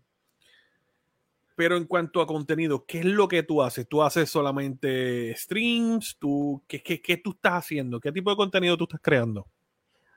Pero 1.57 1.77
en 1.77 1.87
cuanto 1.87 2.21
a 2.21 2.27
contenido, 2.27 2.85
¿qué 2.85 2.99
es 2.99 3.07
lo 3.07 3.29
que 3.29 3.43
tú 3.43 3.63
haces? 3.63 3.89
¿Tú 3.89 4.03
haces 4.03 4.29
solamente 4.29 5.35
streams? 5.37 6.17
¿Tú, 6.19 6.63
qué, 6.69 6.83
qué, 6.83 7.01
qué 7.01 7.17
tú 7.17 7.31
estás 7.31 7.55
haciendo? 7.55 7.99
¿Qué 7.99 8.13
tipo 8.13 8.31
de 8.31 8.37
contenido 8.37 8.77
tú 8.77 8.85
estás 8.85 9.01
creando? 9.03 9.47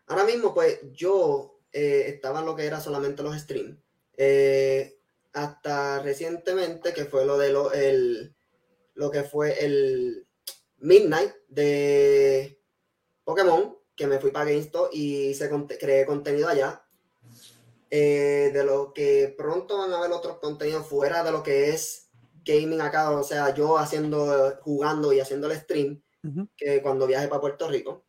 Ahora 0.07 0.25
mismo, 0.25 0.53
pues 0.53 0.79
yo 0.91 1.61
eh, 1.71 2.05
estaba 2.07 2.39
en 2.41 2.45
lo 2.45 2.55
que 2.55 2.65
era 2.65 2.81
solamente 2.81 3.23
los 3.23 3.37
streams. 3.37 3.77
Eh, 4.17 4.99
hasta 5.31 6.01
recientemente, 6.01 6.93
que 6.93 7.05
fue 7.05 7.25
lo 7.25 7.37
de 7.37 7.53
lo, 7.53 7.71
el, 7.71 8.35
lo 8.95 9.09
que 9.09 9.23
fue 9.23 9.63
el 9.63 10.27
Midnight 10.79 11.31
de 11.47 12.59
Pokémon, 13.23 13.78
que 13.99 14.07
me 14.07 14.17
fui 14.17 14.31
para 14.31 14.49
GameStop 14.49 14.89
y 14.93 15.33
se 15.33 15.49
creé 15.77 16.05
contenido 16.05 16.47
allá. 16.47 16.81
Eh, 17.91 18.51
de 18.53 18.63
lo 18.63 18.93
que 18.93 19.33
pronto 19.37 19.77
van 19.77 19.91
a 19.91 19.99
ver 19.99 20.11
otros 20.11 20.37
contenidos 20.37 20.87
fuera 20.87 21.21
de 21.23 21.31
lo 21.31 21.43
que 21.43 21.69
es 21.71 22.07
gaming 22.45 22.79
acá, 22.81 23.11
o 23.11 23.23
sea, 23.23 23.53
yo 23.53 23.77
haciendo, 23.77 24.55
jugando 24.61 25.11
y 25.11 25.19
haciendo 25.19 25.51
el 25.51 25.57
stream 25.59 26.01
que 26.55 26.81
cuando 26.81 27.07
viaje 27.07 27.27
para 27.27 27.41
Puerto 27.41 27.67
Rico, 27.67 28.05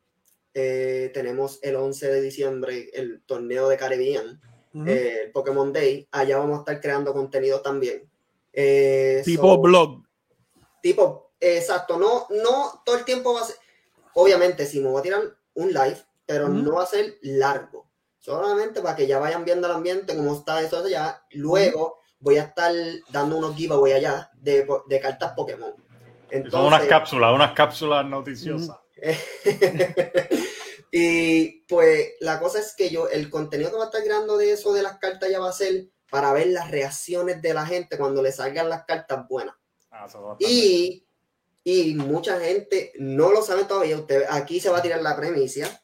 eh, 0.55 1.11
tenemos 1.15 1.59
el 1.63 1.75
11 1.77 2.09
de 2.09 2.21
diciembre 2.21 2.91
el 2.93 3.23
torneo 3.25 3.69
de 3.69 3.77
Caribbean, 3.77 4.41
Ujú. 4.75 4.87
eh, 4.87 5.23
el 5.25 5.33
Pokémon 5.33 5.73
Day. 5.73 6.07
Allá 6.13 6.39
vamos 6.39 6.59
a 6.59 6.61
estar 6.61 6.81
creando 6.81 7.13
contenido 7.13 7.61
también. 7.61 8.09
Eh, 8.53 9.23
tipo 9.25 9.55
so- 9.55 9.61
blog. 9.61 10.03
Tipo, 10.83 11.33
exacto, 11.41 11.99
no, 11.99 12.27
no 12.31 12.83
todo 12.85 12.97
el 12.97 13.05
tiempo 13.05 13.33
va 13.35 13.41
a 13.41 13.45
ser. 13.45 13.57
Obviamente, 14.15 14.67
si 14.67 14.81
me 14.81 14.89
voy 14.89 15.01
a 15.01 15.03
tirar 15.03 15.23
un 15.63 15.73
live, 15.73 15.99
pero 16.27 16.45
Ujú. 16.47 16.55
no 16.55 16.75
va 16.75 16.83
a 16.85 16.87
ser 16.87 17.17
largo. 17.23 17.91
Solamente 18.19 18.81
para 18.83 18.97
que 18.97 19.07
ya 19.07 19.19
vayan 19.19 19.45
viendo 19.45 19.67
el 19.67 19.73
ambiente, 19.75 20.15
cómo 20.17 20.35
está 20.35 20.61
eso 20.61 20.79
allá. 20.85 21.23
Luego 21.31 22.01
voy 22.19 22.37
a 22.37 22.43
estar 22.45 22.73
dando 23.11 23.39
unos 23.39 23.57
giveaway 23.57 23.93
allá 23.95 24.31
de, 24.35 24.67
de 24.89 25.01
cartas 25.01 25.33
Pokémon. 25.35 25.73
Son 25.73 26.67
unas 26.67 26.81
Entonces- 26.83 26.89
cápsulas, 26.89 27.35
unas 27.35 27.53
cápsulas 27.53 28.05
noticiosas. 28.07 28.77
y 30.93 31.63
pues 31.67 32.11
la 32.21 32.39
cosa 32.41 32.59
es 32.59 32.75
que 32.77 32.91
yo, 32.91 33.09
el 33.09 33.31
contenido 33.31 33.71
que 33.71 33.77
va 33.77 33.85
a 33.85 33.87
estar 33.87 34.03
creando 34.03 34.37
de 34.37 34.53
eso 34.53 34.73
de 34.73 34.83
las 34.83 34.99
cartas 34.99 35.31
ya 35.31 35.41
va 35.41 35.49
a 35.49 35.53
ser 35.53 35.89
para 36.11 36.33
ver 36.33 36.49
las 36.49 36.71
reacciones 36.71 37.41
de 37.41 37.55
la 37.55 37.65
gente 37.67 37.97
cuando 37.97 38.23
le 38.23 38.33
salgan 38.33 38.69
las 38.69 38.85
cartas 38.85 39.27
buenas. 39.29 39.55
Ah, 39.91 40.07
eso 40.09 40.23
va 40.23 40.33
a 40.33 40.35
estar 40.35 40.51
Y, 40.51 41.07
y 41.65 41.95
mucha 41.95 42.41
gente 42.41 42.93
no 42.99 43.31
lo 43.31 43.43
sabe 43.43 43.65
todavía. 43.65 43.97
Usted, 43.97 44.25
aquí 44.29 44.61
se 44.61 44.71
va 44.71 44.79
a 44.79 44.83
tirar 44.83 45.03
la 45.03 45.17
premisa. 45.17 45.83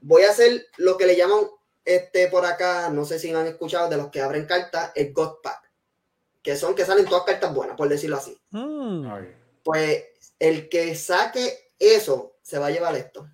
Voy 0.00 0.22
a 0.22 0.30
hacer 0.30 0.66
lo 0.76 0.96
que 0.96 1.06
le 1.06 1.16
llaman 1.16 1.40
este 1.84 2.28
por 2.28 2.46
acá, 2.46 2.88
no 2.90 3.04
sé 3.04 3.18
si 3.18 3.30
han 3.32 3.46
escuchado 3.46 3.88
de 3.88 3.96
los 3.96 4.10
que 4.10 4.22
abren 4.22 4.46
cartas, 4.46 4.92
el 4.94 5.12
God 5.12 5.36
Pack. 5.42 5.70
Que 6.42 6.56
son 6.56 6.74
que 6.74 6.84
salen 6.84 7.06
todas 7.06 7.24
cartas 7.24 7.54
buenas, 7.54 7.76
por 7.76 7.88
decirlo 7.88 8.16
así. 8.16 8.38
Mm. 8.50 9.06
Pues 9.62 10.04
el 10.38 10.68
que 10.68 10.94
saque 10.94 11.72
eso 11.78 12.36
se 12.42 12.58
va 12.58 12.66
a 12.66 12.70
llevar 12.70 12.94
esto. 12.96 13.28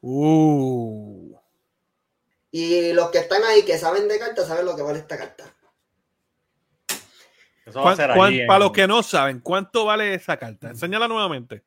Uh. 0.00 1.36
Y 2.50 2.92
los 2.92 3.10
que 3.10 3.18
están 3.18 3.42
ahí 3.44 3.64
que 3.64 3.78
saben 3.78 4.08
de 4.08 4.18
cartas 4.18 4.48
saben 4.48 4.64
lo 4.64 4.76
que 4.76 4.82
vale 4.82 5.00
esta 5.00 5.18
carta. 5.18 5.54
Eso 7.68 7.80
va 7.80 7.80
a 7.80 7.84
¿Cuán- 7.84 7.96
ser 7.96 8.10
cuán- 8.16 8.28
allí 8.32 8.40
en- 8.40 8.46
Para 8.46 8.58
los 8.60 8.72
que 8.72 8.86
no 8.86 9.02
saben, 9.02 9.40
¿cuánto 9.40 9.84
vale 9.84 10.14
esa 10.14 10.36
carta? 10.36 10.70
Enséñala 10.70 11.06
nuevamente. 11.08 11.62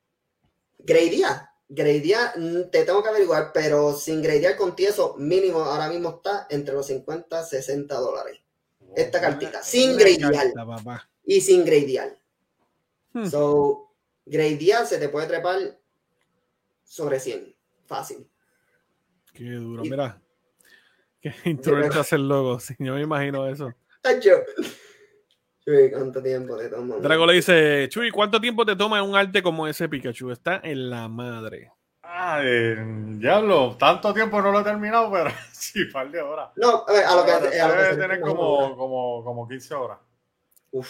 Gradear. 0.80 1.50
Gradear, 1.70 2.38
mm, 2.38 2.70
te 2.70 2.84
tengo 2.84 3.02
que 3.02 3.10
averiguar, 3.10 3.52
pero 3.54 3.94
sin 3.94 4.22
gradear 4.22 4.58
con 4.58 4.74
eso, 4.78 5.16
mínimo 5.18 5.60
ahora 5.62 5.88
mismo 5.90 6.10
está 6.18 6.48
entre 6.50 6.74
los 6.74 6.86
50 6.88 7.44
60 7.44 7.96
dólares. 7.96 8.40
Esta 8.96 9.22
cartita, 9.22 9.64
sin 9.64 9.96
gradear 9.96 10.34
carta, 10.54 11.08
y 11.24 11.40
sin 11.40 11.64
gradear. 11.64 12.18
Hmm. 13.14 13.26
So, 13.26 13.94
gradear 14.26 14.86
se 14.86 14.98
te 14.98 15.08
puede 15.08 15.28
trepar 15.28 15.58
sobre 16.84 17.20
100. 17.22 17.56
Fácil. 17.86 18.28
Qué 19.34 19.52
duro, 19.52 19.86
Y- 19.86 19.90
mira. 19.90 20.22
Qué 21.22 21.34
instrumento 21.46 22.02
hace 22.02 22.16
el 22.16 22.28
logo. 22.28 22.60
Sí, 22.60 22.76
yo 22.80 22.96
me 22.96 23.02
imagino 23.02 23.48
eso. 23.48 23.74
Tacho. 24.02 24.42
Uy, 25.68 25.92
¿Cuánto 25.92 26.22
tiempo 26.24 26.58
te 26.58 26.70
toma? 26.70 26.96
Drago 26.98 27.26
le 27.28 27.34
dice, 27.34 27.88
Chuy, 27.90 28.10
¿cuánto 28.12 28.42
tiempo 28.42 28.66
te 28.66 28.76
toma 28.76 29.02
un 29.04 29.16
arte 29.16 29.44
como 29.44 29.68
ese 29.68 29.88
Pikachu? 29.88 30.32
Está 30.32 30.60
en 30.64 30.90
la 30.90 31.08
madre. 31.08 31.72
Ah, 32.04 32.42
eh, 32.44 32.76
diablo, 33.20 33.78
tanto 33.78 34.14
tiempo 34.14 34.42
no 34.42 34.52
lo 34.52 34.62
he 34.62 34.64
terminado, 34.64 35.12
pero 35.12 35.30
sí, 35.54 35.86
par 35.86 36.10
de 36.10 36.22
horas. 36.22 36.50
No, 36.56 36.84
a 36.88 36.92
ver, 36.92 37.06
a 37.06 37.16
lo 37.16 37.26
que. 37.26 37.32
A 37.32 37.40
lo 37.68 37.74
que 37.76 37.82
debe 37.84 37.98
tener 37.98 38.22
como, 38.22 38.76
como, 38.76 39.24
como 39.24 39.48
15 39.48 39.74
horas. 39.76 40.00
Uf. 40.72 40.90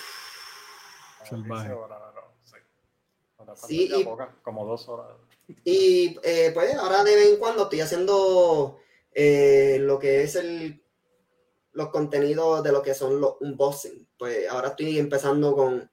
Como 1.30 1.44
Salvaje. 1.44 1.68
15 1.70 1.74
horas, 1.74 2.00
no, 2.16 2.22
sí. 2.44 2.56
Sí, 3.68 3.92
y- 3.94 4.04
poca, 4.06 4.30
como 4.42 4.66
dos 4.66 4.88
horas. 4.88 5.08
Y 5.66 6.18
eh, 6.24 6.52
pues 6.54 6.74
ahora 6.76 7.04
de 7.04 7.14
vez 7.16 7.30
en 7.34 7.40
cuando 7.40 7.64
estoy 7.64 7.82
haciendo 7.82 8.80
eh, 9.14 9.80
lo 9.82 10.00
que 10.00 10.24
es 10.24 10.36
el 10.38 10.81
los 11.74 11.90
contenidos 11.90 12.64
de 12.64 12.72
lo 12.72 12.82
que 12.82 12.94
son 12.94 13.20
los 13.22 13.36
unboxing. 13.42 14.08
Pues 14.18 14.48
ahora 14.50 14.70
estoy 14.70 15.00
empezando 15.00 15.56
con 15.56 15.90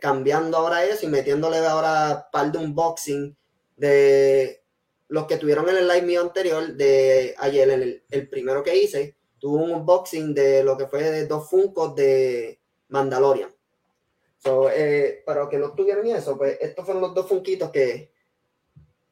cambiando 0.00 0.56
ahora 0.56 0.84
eso 0.84 1.06
y 1.06 1.08
metiéndole 1.08 1.58
ahora 1.58 2.28
par 2.32 2.50
de 2.50 2.58
unboxing 2.58 3.36
de 3.76 4.64
los 5.08 5.26
que 5.26 5.36
tuvieron 5.36 5.68
en 5.68 5.76
el 5.76 5.88
live 5.88 6.02
mío 6.02 6.20
anterior 6.22 6.66
de 6.74 7.34
ayer, 7.38 7.70
en 7.70 7.82
el, 7.82 8.04
el 8.10 8.28
primero 8.28 8.62
que 8.62 8.76
hice, 8.76 9.16
tuve 9.38 9.62
un 9.62 9.70
unboxing 9.72 10.34
de 10.34 10.62
lo 10.64 10.76
que 10.76 10.86
fue 10.86 11.02
de 11.02 11.26
dos 11.26 11.48
Funkos 11.48 11.94
de 11.94 12.60
Mandalorian. 12.88 13.50
So, 14.38 14.70
eh, 14.70 15.22
para 15.26 15.40
los 15.40 15.48
que 15.50 15.58
no 15.58 15.72
tuvieron 15.74 16.06
eso, 16.06 16.36
pues 16.38 16.58
estos 16.60 16.84
fueron 16.84 17.02
los 17.02 17.14
dos 17.14 17.28
Funkitos 17.28 17.70
que, 17.70 18.12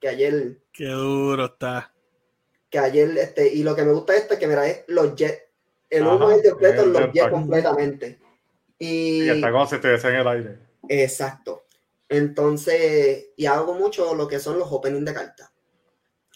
que 0.00 0.08
ayer, 0.08 0.60
Qué 0.72 0.86
duro 0.86 1.44
está. 1.46 1.92
que 2.70 2.78
ayer, 2.78 3.16
este, 3.18 3.48
y 3.52 3.62
lo 3.62 3.76
que 3.76 3.84
me 3.84 3.92
gusta 3.92 4.12
de 4.12 4.20
esto 4.20 4.34
es 4.34 4.40
que 4.40 4.46
mira, 4.46 4.66
es 4.66 4.84
los 4.88 5.14
jets. 5.14 5.42
El 5.90 6.08
Ajá, 6.08 6.14
humo 6.14 6.30
es 6.30 6.42
completo, 6.42 6.82
el 6.82 6.92
los 6.92 7.10
jetpack. 7.12 7.14
jets 7.14 7.28
completamente. 7.30 8.18
Y 8.78 9.24
Y 9.24 9.28
está 9.30 9.50
como 9.52 9.66
si 9.66 9.76
estuviese 9.76 10.08
en 10.08 10.14
el 10.16 10.28
aire. 10.28 10.58
exacto. 10.88 11.64
Entonces, 12.08 13.26
y 13.36 13.46
hago 13.46 13.74
mucho 13.74 14.14
lo 14.14 14.28
que 14.28 14.38
son 14.40 14.58
los 14.58 14.70
openings 14.72 15.04
de 15.04 15.14
cartas. 15.14 15.50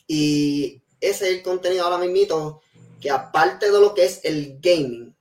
Y 0.07 0.83
ese 1.01 1.27
es 1.31 1.37
el 1.37 1.43
contenido 1.43 1.85
ahora 1.85 1.99
mismo 1.99 2.63
que 3.01 3.11
aparte 3.11 3.71
de 3.71 3.81
lo 3.81 3.95
que 3.95 4.05
es 4.05 4.21
el 4.25 4.59
gaming, 4.61 5.17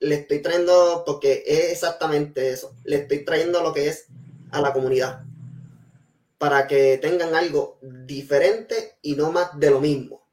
le 0.00 0.14
estoy 0.16 0.40
trayendo, 0.42 1.02
porque 1.06 1.44
es 1.46 1.72
exactamente 1.72 2.50
eso, 2.50 2.74
le 2.84 2.96
estoy 2.96 3.24
trayendo 3.24 3.62
lo 3.62 3.72
que 3.72 3.88
es 3.88 4.06
a 4.50 4.60
la 4.60 4.72
comunidad. 4.72 5.24
Para 6.38 6.66
que 6.66 6.98
tengan 6.98 7.34
algo 7.34 7.78
diferente 7.82 8.98
y 9.02 9.14
no 9.16 9.30
más 9.32 9.58
de 9.58 9.70
lo 9.70 9.80
mismo. 9.80 10.26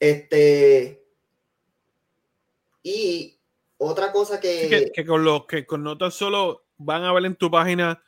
Este. 0.00 1.03
Y 2.84 3.40
otra 3.78 4.12
cosa 4.12 4.38
que. 4.38 4.68
Que, 4.68 4.92
que 4.92 5.04
con 5.04 5.24
los 5.24 5.46
que 5.46 5.66
con 5.66 5.82
no 5.82 5.98
tan 5.98 6.12
solo 6.12 6.66
van 6.76 7.02
a 7.02 7.12
ver 7.12 7.24
en 7.24 7.34
tu 7.34 7.50
página 7.50 8.00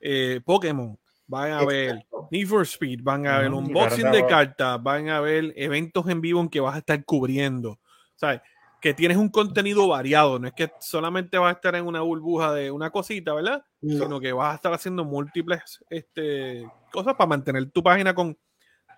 eh, 0.00 0.40
Pokémon, 0.42 0.98
van 1.26 1.52
a 1.52 1.64
ver. 1.66 2.06
Need 2.30 2.46
for 2.46 2.62
Speed, 2.62 3.00
van 3.02 3.26
a 3.26 3.40
ver 3.40 3.50
Ujú, 3.50 3.58
unboxing 3.58 4.04
carta, 4.04 4.16
de 4.16 4.26
cartas, 4.26 4.82
van 4.82 5.08
a 5.08 5.20
ver 5.20 5.52
eventos 5.56 6.08
en 6.08 6.20
vivo 6.20 6.40
en 6.40 6.48
que 6.48 6.60
vas 6.60 6.76
a 6.76 6.78
estar 6.78 7.04
cubriendo. 7.04 7.78
¿Sabes? 8.14 8.40
que 8.80 8.94
tienes 8.94 9.18
un 9.18 9.28
contenido 9.28 9.86
variado, 9.88 10.38
no 10.38 10.46
es 10.46 10.54
que 10.54 10.72
solamente 10.80 11.36
vas 11.36 11.50
a 11.50 11.56
estar 11.56 11.74
en 11.74 11.86
una 11.86 12.00
burbuja 12.00 12.54
de 12.54 12.70
una 12.70 12.90
cosita, 12.90 13.34
¿verdad? 13.34 13.62
No. 13.82 14.04
Sino 14.04 14.20
que 14.20 14.32
vas 14.32 14.52
a 14.52 14.54
estar 14.54 14.72
haciendo 14.72 15.04
múltiples 15.04 15.84
este, 15.90 16.66
cosas 16.90 17.14
para 17.14 17.28
mantener 17.28 17.70
tu 17.70 17.82
página 17.82 18.14
con 18.14 18.38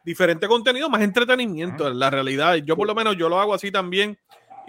diferente 0.05 0.47
contenido, 0.47 0.89
más 0.89 1.03
entretenimiento. 1.03 1.91
La 1.91 2.11
realidad, 2.11 2.55
yo 2.57 2.77
por 2.77 2.87
lo 2.87 2.95
menos 2.95 3.17
yo 3.17 3.29
lo 3.29 3.41
hago 3.41 3.55
así 3.55 3.73
también 3.73 4.17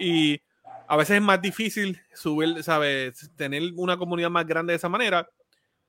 y 0.00 0.40
a 0.86 0.96
veces 0.96 1.16
es 1.16 1.22
más 1.22 1.40
difícil 1.40 2.00
subir, 2.14 2.62
¿sabes? 2.62 3.30
Tener 3.36 3.62
una 3.76 3.96
comunidad 3.96 4.30
más 4.30 4.46
grande 4.46 4.72
de 4.72 4.76
esa 4.76 4.88
manera, 4.88 5.28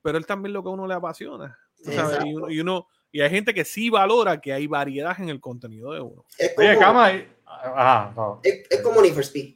pero 0.01 0.17
es 0.17 0.25
también 0.25 0.53
lo 0.53 0.63
que 0.63 0.69
a 0.69 0.73
uno 0.73 0.87
le 0.87 0.93
apasiona. 0.93 1.57
sabes. 1.83 2.25
Y, 2.25 2.33
uno, 2.33 2.49
y 2.49 2.59
uno- 2.59 2.87
y 3.11 3.21
hay 3.21 3.29
gente 3.29 3.53
que 3.53 3.63
sí 3.63 3.89
valora 3.89 4.41
que 4.41 4.51
hay 4.51 4.67
variedad 4.67 5.15
en 5.19 5.29
el 5.29 5.39
contenido 5.39 5.93
de 5.93 6.01
uno. 6.01 6.25
Es 6.37 6.53
como, 6.53 6.67
Oye, 6.67 6.77
Cama, 6.79 7.13
y- 7.13 7.27
ajá, 7.45 8.13
no. 8.15 8.39
es, 8.43 8.65
es 8.69 8.81
como 8.81 9.01
Need 9.01 9.13
for 9.13 9.23
Speed. 9.23 9.55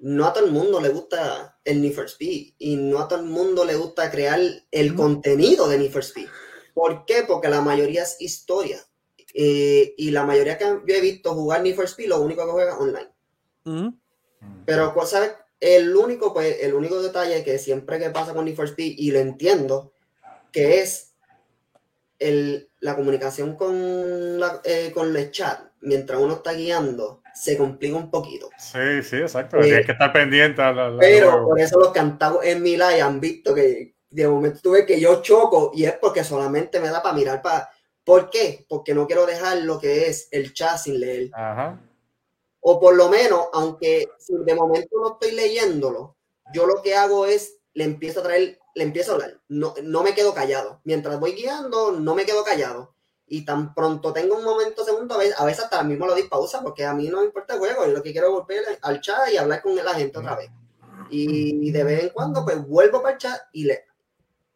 No 0.00 0.26
a 0.26 0.32
todo 0.32 0.44
el 0.44 0.52
mundo 0.52 0.80
le 0.80 0.88
gusta 0.90 1.58
el 1.64 1.80
Need 1.80 1.92
for 1.94 2.04
Speed 2.06 2.54
y 2.58 2.76
no 2.76 2.98
a 2.98 3.08
todo 3.08 3.20
el 3.20 3.26
mundo 3.26 3.64
le 3.64 3.74
gusta 3.76 4.10
crear 4.10 4.38
el 4.70 4.94
contenido 4.94 5.68
de 5.68 5.78
Need 5.78 5.90
for 5.92 6.02
Speed. 6.02 6.26
¿Por 6.74 7.04
qué? 7.06 7.24
Porque 7.26 7.48
la 7.48 7.60
mayoría 7.62 8.02
es 8.02 8.16
historia. 8.20 8.78
Eh, 9.32 9.94
y 9.96 10.10
la 10.10 10.24
mayoría 10.24 10.58
que 10.58 10.64
yo 10.64 10.94
he 10.94 11.00
visto 11.00 11.32
jugar 11.34 11.62
Need 11.62 11.76
for 11.76 11.84
Speed, 11.86 12.08
lo 12.08 12.20
único 12.20 12.44
que 12.44 12.52
juega 12.52 12.72
es 12.74 12.78
online. 12.78 13.08
Pero, 14.66 14.94
pues, 14.94 15.10
¿sabes? 15.10 15.32
El 15.60 15.94
único, 15.96 16.32
pues, 16.34 16.58
el 16.60 16.74
único 16.74 17.00
detalle 17.02 17.42
que 17.44 17.58
siempre 17.58 17.98
que 17.98 18.10
pasa 18.10 18.34
con 18.34 18.44
Need 18.44 18.56
for 18.56 18.66
Speed, 18.66 18.94
y 18.98 19.10
lo 19.10 19.18
entiendo, 19.18 19.92
que 20.52 20.80
es 20.80 21.14
el, 22.18 22.70
la 22.80 22.96
comunicación 22.96 23.56
con, 23.56 24.38
la, 24.40 24.60
eh, 24.64 24.90
con 24.94 25.14
el 25.16 25.30
chat, 25.30 25.60
mientras 25.80 26.20
uno 26.20 26.34
está 26.34 26.52
guiando, 26.52 27.22
se 27.34 27.56
complica 27.56 27.96
un 27.96 28.10
poquito. 28.10 28.50
Sí, 28.58 29.02
sí, 29.02 29.16
exacto. 29.16 29.58
Eh, 29.58 29.64
Tienes 29.64 29.86
que 29.86 29.92
estar 29.92 30.12
pendiente 30.12 30.62
a 30.62 30.72
la, 30.72 30.88
la- 30.90 30.98
Pero 31.00 31.30
luego. 31.32 31.48
por 31.48 31.60
eso 31.60 31.78
los 31.78 31.92
cantados 31.92 32.44
en 32.44 32.62
mi 32.62 32.72
live 32.76 33.02
han 33.02 33.20
visto 33.20 33.54
que 33.54 33.94
de 34.10 34.28
momento 34.28 34.60
tuve 34.62 34.86
que 34.86 35.00
yo 35.00 35.20
choco 35.22 35.72
y 35.74 35.84
es 35.84 35.94
porque 35.94 36.22
solamente 36.22 36.78
me 36.80 36.88
da 36.88 37.02
para 37.02 37.16
mirar 37.16 37.42
para... 37.42 37.68
¿Por 38.04 38.30
qué? 38.30 38.64
Porque 38.68 38.94
no 38.94 39.06
quiero 39.06 39.24
dejar 39.26 39.58
lo 39.62 39.80
que 39.80 40.06
es 40.08 40.28
el 40.30 40.52
chat 40.52 40.78
sin 40.78 41.00
leer. 41.00 41.30
Ajá. 41.32 41.80
O 42.66 42.80
por 42.80 42.96
lo 42.96 43.10
menos, 43.10 43.48
aunque 43.52 44.08
si 44.18 44.32
de 44.38 44.54
momento 44.54 44.96
no 44.98 45.12
estoy 45.12 45.32
leyéndolo, 45.32 46.16
yo 46.54 46.66
lo 46.66 46.80
que 46.80 46.96
hago 46.96 47.26
es, 47.26 47.58
le 47.74 47.84
empiezo 47.84 48.20
a 48.20 48.22
traer, 48.22 48.58
le 48.74 48.84
empiezo 48.84 49.12
a 49.12 49.14
hablar. 49.16 49.38
No, 49.48 49.74
no 49.82 50.02
me 50.02 50.14
quedo 50.14 50.32
callado. 50.32 50.80
Mientras 50.84 51.20
voy 51.20 51.32
guiando, 51.32 51.92
no 51.92 52.14
me 52.14 52.24
quedo 52.24 52.42
callado. 52.42 52.94
Y 53.26 53.44
tan 53.44 53.74
pronto 53.74 54.14
tengo 54.14 54.36
un 54.36 54.44
momento, 54.44 54.82
segundo, 54.82 55.14
a 55.14 55.18
veces, 55.18 55.34
a 55.38 55.44
veces 55.44 55.64
hasta 55.64 55.82
mismo 55.82 56.06
lo 56.06 56.14
di 56.14 56.22
pausa, 56.22 56.62
porque 56.62 56.86
a 56.86 56.94
mí 56.94 57.08
no 57.08 57.18
me 57.18 57.26
importa 57.26 57.52
el 57.52 57.60
juego. 57.60 57.84
Yo 57.84 57.92
lo 57.92 58.02
que 58.02 58.12
quiero 58.12 58.28
es 58.28 58.32
volver 58.32 58.64
al 58.80 59.00
chat 59.02 59.30
y 59.30 59.36
hablar 59.36 59.60
con 59.60 59.76
la 59.76 59.94
gente 59.94 60.18
otra 60.18 60.34
vez. 60.34 60.50
Y 61.10 61.70
de 61.70 61.84
vez 61.84 62.02
en 62.04 62.08
cuando, 62.08 62.46
pues 62.46 62.66
vuelvo 62.66 63.02
para 63.02 63.12
el 63.12 63.18
chat 63.18 63.42
y 63.52 63.64
le. 63.64 63.84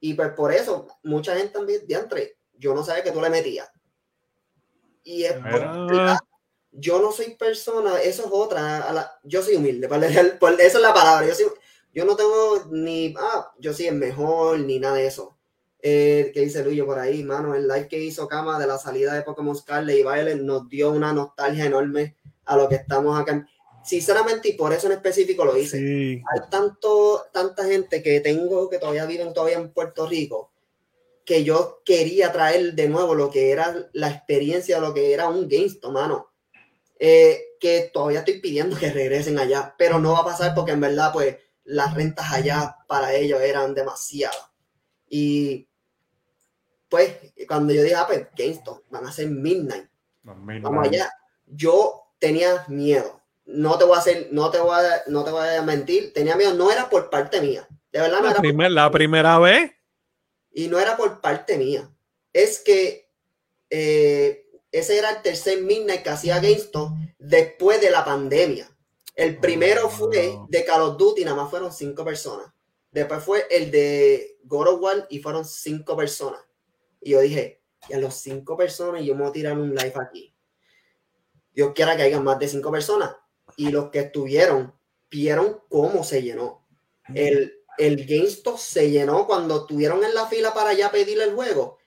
Y 0.01 0.15
pues 0.15 0.31
por 0.31 0.51
eso, 0.51 0.87
mucha 1.03 1.37
gente 1.37 1.53
también, 1.53 1.87
diantre, 1.87 2.39
yo 2.55 2.75
no 2.75 2.83
sabía 2.83 3.05
que 3.05 3.13
tú 3.13 3.21
le 3.21 3.29
metías. 3.29 3.71
Y 5.05 5.25
es 5.25 5.37
Mira. 5.43 6.19
Yo 6.73 7.01
no 7.01 7.13
soy 7.13 7.35
persona, 7.35 8.01
eso 8.01 8.25
es 8.27 8.29
otra. 8.33 8.83
a 8.89 8.93
la- 8.93 9.19
yo 9.25 9.43
soy 9.43 9.57
humilde, 9.57 9.89
por, 9.89 9.99
por- 10.41 10.61
esa 10.61 10.79
es 10.79 10.83
la 10.83 10.95
palabra. 10.95 11.27
Yo, 11.27 11.35
soy- 11.35 11.47
yo 11.95 12.05
no 12.05 12.17
tengo 12.17 12.65
ni, 12.71 13.15
ah, 13.19 13.53
yo 13.59 13.73
soy 13.73 13.87
el 13.87 13.97
mejor, 13.97 14.59
ni 14.61 14.79
nada 14.79 14.97
de 14.97 15.07
eso. 15.07 15.37
Eh, 15.81 16.33
que 16.35 16.41
dice 16.41 16.65
Luyo 16.65 16.85
por 16.87 16.99
ahí, 16.99 17.23
mano, 17.23 17.55
el 17.55 17.69
live 17.69 17.87
que 17.89 18.01
hizo 18.03 18.27
Kama 18.27 18.59
de 18.59 18.67
la 18.67 18.79
salida 18.79 19.15
de 19.15 19.23
Pokémon 19.23 19.55
Scarlet 19.57 19.97
y 19.97 20.03
Violet 20.03 20.37
nos 20.39 20.69
dio 20.69 20.91
una 20.91 21.13
nostalgia 21.13 21.67
enorme 21.67 22.17
a 22.47 22.57
lo 22.57 22.69
que 22.69 22.75
estamos 22.77 23.19
acá. 23.19 23.47
Sinceramente, 23.85 24.49
y 24.49 24.53
por 24.55 24.73
eso 24.73 24.87
en 24.89 24.95
específico 24.95 25.45
lo 25.45 25.57
hice 25.57 25.79
Sí. 25.79 26.23
hay 26.35 26.51
tanto, 26.51 27.27
tanta 27.33 27.65
gente 27.65 28.03
que 28.03 28.21
tengo 28.21 28.69
que 28.69 28.79
todavía 28.79 29.07
viven 29.07 29.33
todavía 29.33 29.57
en 29.59 29.73
Puerto 29.73 30.07
Rico 30.07 30.51
que 31.25 31.45
yo 31.45 31.81
quería 31.85 32.33
traer 32.33 32.73
de 32.75 32.89
nuevo 32.89 33.15
lo 33.15 33.31
que 33.31 33.51
era 33.51 33.89
la 33.93 34.09
experiencia 34.11 34.81
lo 34.81 34.93
que 34.95 35.13
era 35.13 35.29
un 35.29 35.49
GameStop, 35.49 35.93
mano. 35.93 36.28
Eh, 36.99 37.45
que 37.61 37.91
todavía 37.93 38.21
estoy 38.21 38.41
pidiendo 38.41 38.77
que 38.79 38.91
regresen 38.93 39.39
allá, 39.39 39.75
pero 39.79 39.99
no 39.99 40.13
va 40.13 40.21
a 40.21 40.25
pasar 40.25 40.55
porque 40.55 40.73
en 40.73 40.81
verdad, 40.81 41.13
pues, 41.13 41.37
las 41.65 41.95
rentas 41.95 42.33
allá 42.33 42.77
para 42.87 43.13
ellos 43.15 43.41
eran 43.41 43.75
demasiadas. 43.75 44.51
Y 45.09 45.69
pues, 46.89 47.13
cuando 47.47 47.73
yo 47.73 47.83
dije, 47.83 47.95
ah, 47.95 48.07
pues, 48.07 48.27
GameStop, 48.37 48.83
van 48.91 49.07
a 49.07 49.13
ser 49.13 49.29
Midnight 49.29 49.89
mil 50.23 50.61
vamos 50.61 50.87
allá. 50.87 51.11
Yo 51.47 52.03
tenía 52.19 52.65
miedo. 52.69 53.21
No 53.47 53.79
te 53.79 53.85
voy 53.85 53.97
a 53.97 54.01
hacer, 54.01 54.29
no 54.31 54.51
te 54.51 54.59
voy 54.59 54.77
a, 54.79 55.03
no 55.07 55.25
te 55.25 55.31
voy 55.31 55.47
a 55.49 55.63
mentir. 55.63 56.13
Tenía 56.13 56.37
miedo. 56.37 56.53
No 56.55 56.71
era 56.71 56.91
por 56.91 57.09
parte 57.11 57.41
mía. 57.41 57.67
De 57.93 58.01
verdad 58.01 58.19
no 58.19 58.25
La, 58.25 58.31
era. 58.31 58.37
por- 58.37 58.43
primer- 58.43 58.71
la 58.73 58.91
primera 58.91 59.39
vez. 59.39 59.73
y 60.53 60.69
no 60.69 60.79
era 60.79 60.97
por 60.97 61.21
parte 61.21 61.57
mía. 61.57 61.89
Es 62.33 62.59
que 62.61 63.11
eh, 63.71 64.47
ese 64.73 64.99
era 64.99 65.11
el 65.11 65.23
tercer 65.23 65.63
Midnight 65.63 66.03
que 66.03 66.11
hacía 66.11 66.41
GameStop 66.41 66.91
después 67.19 67.81
de 67.81 67.91
la 67.91 68.05
pandemia. 68.05 68.69
El 69.15 69.39
primero 69.39 69.89
fue 69.89 70.29
Oh. 70.29 70.47
de 70.49 70.65
Call 70.65 70.83
of 70.83 70.97
Duty, 70.97 71.25
nada 71.25 71.37
más 71.37 71.51
fueron 71.51 71.73
cinco 71.73 72.05
personas. 72.05 72.53
Después 72.91 73.23
fue 73.23 73.47
el 73.51 73.71
de 73.71 74.39
God 74.45 74.69
of 74.69 74.81
War 74.81 75.07
y 75.11 75.19
fueron 75.21 75.45
cinco 75.45 75.97
personas. 75.97 76.41
Y 77.01 77.11
yo 77.11 77.21
dije, 77.21 77.61
y 77.89 77.95
a 77.95 77.99
los 77.99 78.15
cinco 78.15 78.57
personas 78.57 79.03
yo 79.05 79.15
me 79.15 79.23
voy 79.23 79.31
a 79.31 79.33
tirar 79.33 79.59
un 79.59 79.75
live 79.75 79.95
aquí. 80.01 80.35
Dios 81.53 81.73
quiera 81.75 81.97
que 81.97 82.03
haya 82.03 82.21
más 82.21 82.39
de 82.39 82.49
cinco 82.49 82.71
personas. 82.71 83.17
Y 83.57 83.71
los 83.71 83.91
que 83.91 84.01
estuvieron, 84.01 84.75
vieron 85.11 85.61
cómo 85.69 86.05
se 86.05 86.23
llenó. 86.23 86.65
El, 87.15 87.61
el 87.79 88.07
GameStop 88.07 88.59
se 88.59 88.91
llenó 88.91 89.27
cuando 89.27 89.63
estuvieron 89.63 90.05
en 90.05 90.15
la 90.15 90.27
fila 90.27 90.55
para 90.55 90.73
ya 90.75 90.91
pedirle 90.91 91.25
el 91.25 91.35
juego. 91.35 91.79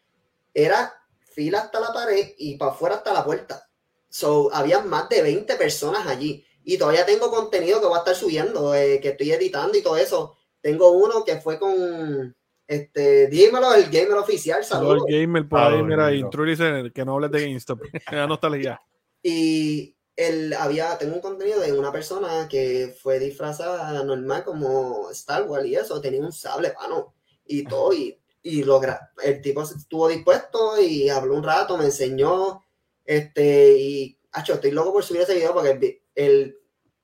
Era 0.53 1.00
fila 1.31 1.59
hasta 1.59 1.79
la 1.79 1.93
pared 1.93 2.33
y 2.37 2.57
para 2.57 2.71
afuera 2.71 2.95
hasta 2.95 3.13
la 3.13 3.23
puerta. 3.23 3.67
So, 4.09 4.53
había 4.53 4.81
más 4.81 5.09
de 5.09 5.21
20 5.21 5.55
personas 5.55 6.05
allí. 6.05 6.45
Y 6.63 6.77
todavía 6.77 7.05
tengo 7.05 7.31
contenido 7.31 7.79
que 7.79 7.87
voy 7.87 7.95
a 7.95 7.99
estar 7.99 8.15
subiendo, 8.15 8.75
eh, 8.75 8.99
que 9.01 9.09
estoy 9.09 9.31
editando 9.31 9.77
y 9.77 9.81
todo 9.81 9.97
eso. 9.97 10.37
Tengo 10.61 10.91
uno 10.91 11.25
que 11.25 11.37
fue 11.37 11.57
con, 11.57 12.35
este, 12.67 13.27
dímelo, 13.27 13.73
el 13.73 13.89
gamer 13.89 14.13
oficial, 14.13 14.63
saludos. 14.63 14.99
Lord 14.99 15.07
Gamer 15.09 15.49
por 15.49 15.59
ahí, 15.59 15.83
mira, 15.83 16.09
Lord. 16.09 16.15
introduce 16.15 16.91
que 16.93 17.03
no 17.03 17.15
hables 17.15 17.31
de 17.31 17.41
GameStop. 17.47 17.81
Ya 18.11 18.27
nostalgia. 18.27 18.81
Y 19.23 19.95
él 20.15 20.53
había, 20.53 20.97
tengo 20.97 21.15
un 21.15 21.21
contenido 21.21 21.59
de 21.59 21.73
una 21.73 21.91
persona 21.91 22.47
que 22.49 22.95
fue 23.01 23.19
disfrazada 23.19 24.03
normal 24.03 24.43
como 24.43 25.09
Star 25.11 25.43
Wars 25.43 25.65
y 25.65 25.75
eso, 25.75 25.99
tenía 25.99 26.21
un 26.21 26.31
sable 26.31 26.73
mano 26.79 27.13
y 27.45 27.63
todo, 27.63 27.91
y, 27.93 28.20
y 28.43 28.63
lo 28.63 28.81
gra- 28.81 29.09
el 29.23 29.41
tipo 29.41 29.61
estuvo 29.63 30.07
dispuesto 30.07 30.79
y 30.81 31.09
habló 31.09 31.35
un 31.35 31.43
rato, 31.43 31.77
me 31.77 31.85
enseñó, 31.85 32.63
este, 33.05 33.73
y, 33.77 34.17
acho, 34.31 34.53
estoy 34.53 34.71
loco 34.71 34.93
por 34.93 35.03
subir 35.03 35.21
ese 35.21 35.35
video 35.35 35.53
porque 35.53 35.71
el, 35.71 36.01
el, 36.15 36.57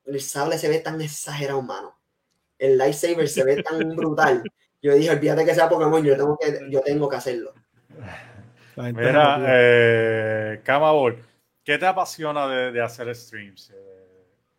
el 0.05 0.21
sable 0.21 0.57
se 0.57 0.69
ve 0.69 0.79
tan 0.79 0.99
exagerado, 1.01 1.61
mano. 1.61 1.97
El 2.57 2.77
lightsaber 2.77 3.27
se 3.29 3.43
ve 3.43 3.61
tan 3.61 3.79
brutal. 3.95 4.43
Yo 4.81 4.93
dije, 4.93 5.09
olvídate 5.11 5.45
que 5.45 5.53
sea 5.55 5.69
Pokémon, 5.69 6.03
yo 6.03 6.15
tengo 6.15 6.37
que, 6.37 6.59
yo 6.69 6.81
tengo 6.81 7.07
que 7.09 7.15
hacerlo. 7.15 7.53
Mira, 8.93 9.37
eh, 9.47 10.61
Camabol, 10.63 11.23
¿qué 11.63 11.77
te 11.77 11.85
apasiona 11.85 12.47
de, 12.47 12.71
de 12.71 12.81
hacer 12.81 13.13
streams? 13.15 13.71
eh, 13.71 13.75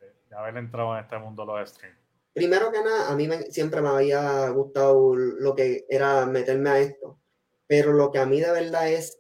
de, 0.01 0.13
de 0.29 0.37
haber 0.37 0.57
entrado 0.57 0.97
en 0.97 1.05
este 1.05 1.19
mundo 1.19 1.47
de 1.47 1.61
los 1.61 1.71
streams. 1.71 1.98
Primero 2.33 2.73
que 2.73 2.81
nada, 2.83 3.11
a 3.11 3.15
mí 3.17 3.29
me- 3.29 3.51
siempre 3.51 3.83
me 3.83 3.89
había 3.91 4.49
gustado 4.49 5.15
lo 5.15 5.55
que 5.55 5.85
era 5.91 6.25
meterme 6.25 6.71
a 6.71 6.81
esto, 6.81 7.21
pero 7.67 7.93
lo 7.93 8.11
que 8.11 8.19
a 8.19 8.25
mí 8.27 8.41
de 8.41 8.51
verdad 8.51 8.91
es 8.91 9.19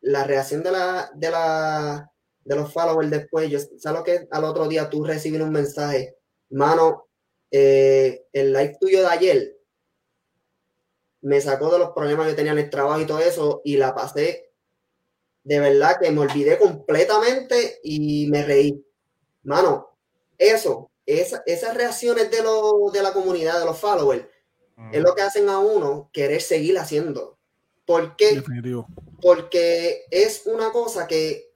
la 0.00 0.24
reacción 0.24 0.62
de 0.62 0.70
la 0.72 1.10
de 1.14 1.30
la 1.30 2.10
de 2.44 2.56
los 2.56 2.72
followers 2.72 3.10
después. 3.10 3.50
Yo 3.50 3.58
sabes 3.78 3.98
lo 3.98 4.04
que 4.04 4.26
al 4.30 4.44
otro 4.44 4.68
día 4.68 4.88
tú 4.90 5.04
recibes 5.04 5.40
un 5.40 5.50
mensaje, 5.52 6.16
mano, 6.50 7.06
eh, 7.50 8.26
el 8.32 8.52
live 8.52 8.76
tuyo 8.80 9.00
de 9.00 9.06
ayer 9.06 9.56
me 11.22 11.40
sacó 11.40 11.70
de 11.72 11.78
los 11.78 11.90
problemas 11.90 12.28
que 12.28 12.34
tenía 12.34 12.52
en 12.52 12.58
el 12.58 12.70
trabajo 12.70 13.00
y 13.00 13.06
todo 13.06 13.18
eso 13.18 13.60
y 13.64 13.76
la 13.76 13.94
pasé 13.94 14.50
de 15.44 15.60
verdad 15.60 15.98
que 16.00 16.10
me 16.10 16.20
olvidé 16.20 16.58
completamente 16.58 17.80
y 17.84 18.26
me 18.28 18.44
reí. 18.44 18.84
Mano, 19.44 19.93
eso, 20.38 20.90
esa- 21.06 21.42
esas 21.46 21.74
reacciones 21.74 22.30
de, 22.30 22.42
lo- 22.42 22.90
de 22.92 23.02
la 23.02 23.12
comunidad, 23.12 23.58
de 23.60 23.64
los 23.66 23.78
followers, 23.78 24.26
es 24.92 25.00
lo 25.02 25.14
que 25.14 25.22
hacen 25.22 25.48
a 25.48 25.58
uno 25.60 26.10
querer 26.12 26.40
seguir 26.42 26.76
haciendo. 26.78 27.38
¿Por 27.86 28.16
qué? 28.16 28.34
Definitivo. 28.36 28.86
Porque 29.22 30.04
es 30.10 30.42
una 30.46 30.72
cosa 30.72 31.06
que 31.06 31.52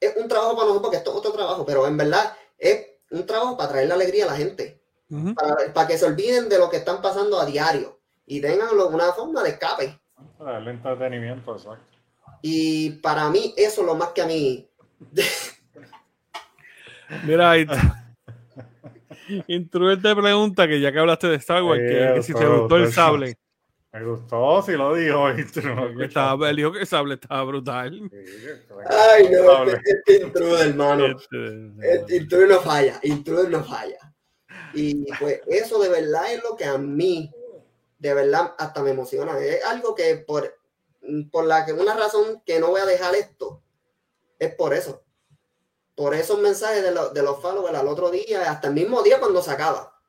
es 0.00 0.16
un 0.16 0.28
trabajo 0.28 0.52
para 0.54 0.66
nosotros, 0.66 0.82
porque 0.82 0.96
esto 0.98 1.10
es 1.10 1.16
otro 1.16 1.32
trabajo, 1.32 1.66
pero 1.66 1.86
en 1.86 1.96
verdad 1.96 2.36
es 2.56 2.86
un 3.10 3.26
trabajo 3.26 3.56
para 3.56 3.70
traerle 3.70 3.94
alegría 3.94 4.24
a 4.24 4.28
la 4.28 4.36
gente, 4.36 4.80
para, 5.34 5.72
para 5.72 5.88
que 5.88 5.98
se 5.98 6.04
olviden 6.04 6.48
de 6.48 6.58
lo 6.58 6.68
que 6.70 6.76
están 6.76 7.02
pasando 7.02 7.40
a 7.40 7.46
diario 7.46 7.98
y 8.26 8.40
tengan 8.40 8.68
una 8.78 9.12
forma 9.12 9.42
de 9.42 9.50
escape. 9.50 9.98
El 10.40 10.68
entretenimiento, 10.68 11.56
exacto. 11.56 11.84
Y 12.42 12.90
para 13.00 13.28
mí 13.30 13.54
eso 13.56 13.80
es 13.80 13.86
lo 13.86 13.94
más 13.96 14.10
que 14.10 14.22
a 14.22 14.26
mí 14.26 14.70
Mira, 17.24 17.50
ahí 17.50 17.66
Intruder 19.46 20.00
te 20.00 20.14
pregunta 20.14 20.66
que 20.66 20.80
ya 20.80 20.92
que 20.92 20.98
hablaste 20.98 21.28
de 21.28 21.36
Star 21.36 21.62
Wars, 21.62 21.80
que, 21.80 22.12
que 22.14 22.22
si 22.22 22.34
te 22.34 22.46
gustó 22.46 22.76
el 22.76 22.92
sable. 22.92 23.38
Me 23.92 24.04
gustó, 24.04 24.62
si 24.62 24.72
lo 24.72 24.94
dijo. 24.94 25.28
Estaba, 25.30 26.50
él 26.50 26.56
dijo 26.56 26.72
que 26.72 26.80
el 26.80 26.86
sable 26.86 27.14
estaba 27.14 27.42
brutal. 27.44 28.10
Ay, 28.86 29.28
no, 29.30 29.64
este 29.64 30.22
Intruder, 30.22 30.68
hermano. 30.68 31.06
Este, 31.06 31.94
este 31.94 32.16
Intruder 32.16 32.48
no 32.48 32.60
falla, 32.60 33.00
Intruder 33.02 33.50
no 33.50 33.64
falla. 33.64 33.98
Y 34.74 35.06
pues 35.18 35.40
eso 35.46 35.80
de 35.80 35.88
verdad 35.88 36.32
es 36.32 36.42
lo 36.42 36.54
que 36.54 36.66
a 36.66 36.76
mí, 36.76 37.30
de 37.98 38.14
verdad, 38.14 38.54
hasta 38.58 38.82
me 38.82 38.90
emociona. 38.90 39.38
Es 39.38 39.64
algo 39.64 39.94
que 39.94 40.16
por, 40.16 40.54
por 41.30 41.46
la 41.46 41.64
que 41.64 41.72
una 41.72 41.94
razón 41.94 42.42
que 42.44 42.60
no 42.60 42.68
voy 42.68 42.82
a 42.82 42.86
dejar 42.86 43.14
esto, 43.14 43.62
es 44.38 44.54
por 44.54 44.74
eso 44.74 45.02
por 45.98 46.14
esos 46.14 46.38
mensajes 46.38 46.80
de, 46.80 46.92
de 46.92 47.22
los 47.24 47.42
followers 47.42 47.76
al 47.76 47.88
otro 47.88 48.08
día, 48.08 48.48
hasta 48.48 48.68
el 48.68 48.74
mismo 48.74 49.02
día 49.02 49.18
cuando 49.18 49.42
se 49.42 49.50
acaba. 49.50 50.00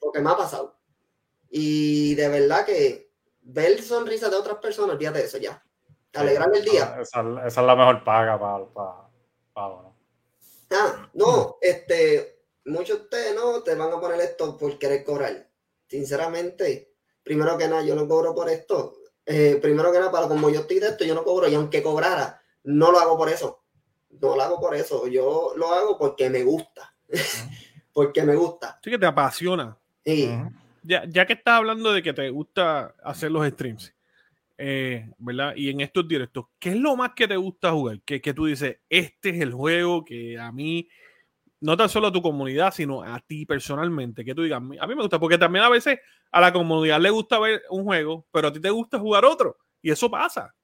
Porque 0.00 0.20
me 0.20 0.30
ha 0.30 0.36
pasado. 0.36 0.76
Y 1.48 2.16
de 2.16 2.28
verdad 2.28 2.66
que 2.66 3.12
ver 3.42 3.80
sonrisas 3.80 4.28
de 4.28 4.38
otras 4.38 4.58
personas, 4.58 4.98
fíjate 4.98 5.22
eso 5.22 5.38
ya. 5.38 5.64
Alegrarme 6.14 6.58
el 6.58 6.64
día. 6.64 6.96
Esa, 7.00 7.22
es 7.46 7.56
la 7.58 7.76
mejor 7.76 8.02
paga 8.02 8.40
para, 8.40 8.64
para, 9.52 9.82
¿no? 9.82 9.96
Ah, 10.72 11.08
no, 11.14 11.58
este, 11.60 12.42
muchos 12.64 12.98
de 12.98 13.04
ustedes 13.04 13.34
no 13.36 13.62
te 13.62 13.76
van 13.76 13.92
a 13.92 14.00
poner 14.00 14.20
esto 14.22 14.56
por 14.56 14.76
querer 14.80 15.04
cobrar. 15.04 15.48
Sinceramente, 15.86 16.96
primero 17.22 17.56
que 17.56 17.68
nada, 17.68 17.82
yo 17.82 17.94
no 17.94 18.08
cobro 18.08 18.34
por 18.34 18.48
esto. 18.48 18.96
Eh, 19.24 19.60
primero 19.62 19.92
que 19.92 20.00
nada, 20.00 20.10
para 20.10 20.26
como 20.26 20.50
yo 20.50 20.62
estoy 20.62 20.80
de 20.80 20.88
esto, 20.88 21.04
yo 21.04 21.14
no 21.14 21.22
cobro. 21.22 21.46
Y 21.46 21.54
aunque 21.54 21.84
cobrara, 21.84 22.42
no 22.64 22.90
lo 22.90 22.98
hago 22.98 23.16
por 23.16 23.28
eso 23.28 23.62
no 24.20 24.36
lo 24.36 24.42
hago 24.42 24.60
por 24.60 24.74
eso, 24.74 25.06
yo 25.06 25.52
lo 25.56 25.72
hago 25.72 25.98
porque 25.98 26.30
me 26.30 26.42
gusta. 26.42 26.94
porque 27.92 28.22
me 28.24 28.34
gusta. 28.34 28.78
Sí, 28.82 28.90
que 28.90 28.98
te 28.98 29.06
apasiona. 29.06 29.78
Sí. 30.04 30.30
ya, 30.82 31.04
ya 31.08 31.26
que 31.26 31.32
estás 31.32 31.54
hablando 31.54 31.92
de 31.92 32.02
que 32.02 32.12
te 32.12 32.28
gusta 32.30 32.94
hacer 33.02 33.30
los 33.30 33.46
streams, 33.48 33.92
eh, 34.58 35.10
¿verdad? 35.18 35.54
Y 35.56 35.70
en 35.70 35.80
estos 35.80 36.06
directos, 36.06 36.46
¿qué 36.58 36.70
es 36.70 36.76
lo 36.76 36.94
más 36.94 37.12
que 37.14 37.26
te 37.26 37.36
gusta 37.36 37.72
jugar? 37.72 38.00
Que, 38.02 38.20
que 38.20 38.34
tú 38.34 38.46
dices, 38.46 38.78
este 38.88 39.30
es 39.30 39.40
el 39.40 39.52
juego 39.52 40.04
que 40.04 40.38
a 40.38 40.52
mí, 40.52 40.88
no 41.60 41.76
tan 41.76 41.88
solo 41.88 42.08
a 42.08 42.12
tu 42.12 42.22
comunidad, 42.22 42.72
sino 42.72 43.02
a 43.02 43.18
ti 43.20 43.46
personalmente, 43.46 44.24
que 44.24 44.34
tú 44.34 44.42
digas, 44.42 44.58
a 44.58 44.60
mí 44.86 44.94
me 44.94 45.02
gusta, 45.02 45.18
porque 45.18 45.38
también 45.38 45.64
a 45.64 45.70
veces 45.70 45.98
a 46.30 46.40
la 46.40 46.52
comunidad 46.52 47.00
le 47.00 47.10
gusta 47.10 47.38
ver 47.38 47.62
un 47.70 47.84
juego, 47.84 48.26
pero 48.30 48.48
a 48.48 48.52
ti 48.52 48.60
te 48.60 48.70
gusta 48.70 48.98
jugar 48.98 49.24
otro, 49.24 49.56
y 49.82 49.90
eso 49.90 50.10
pasa. 50.10 50.54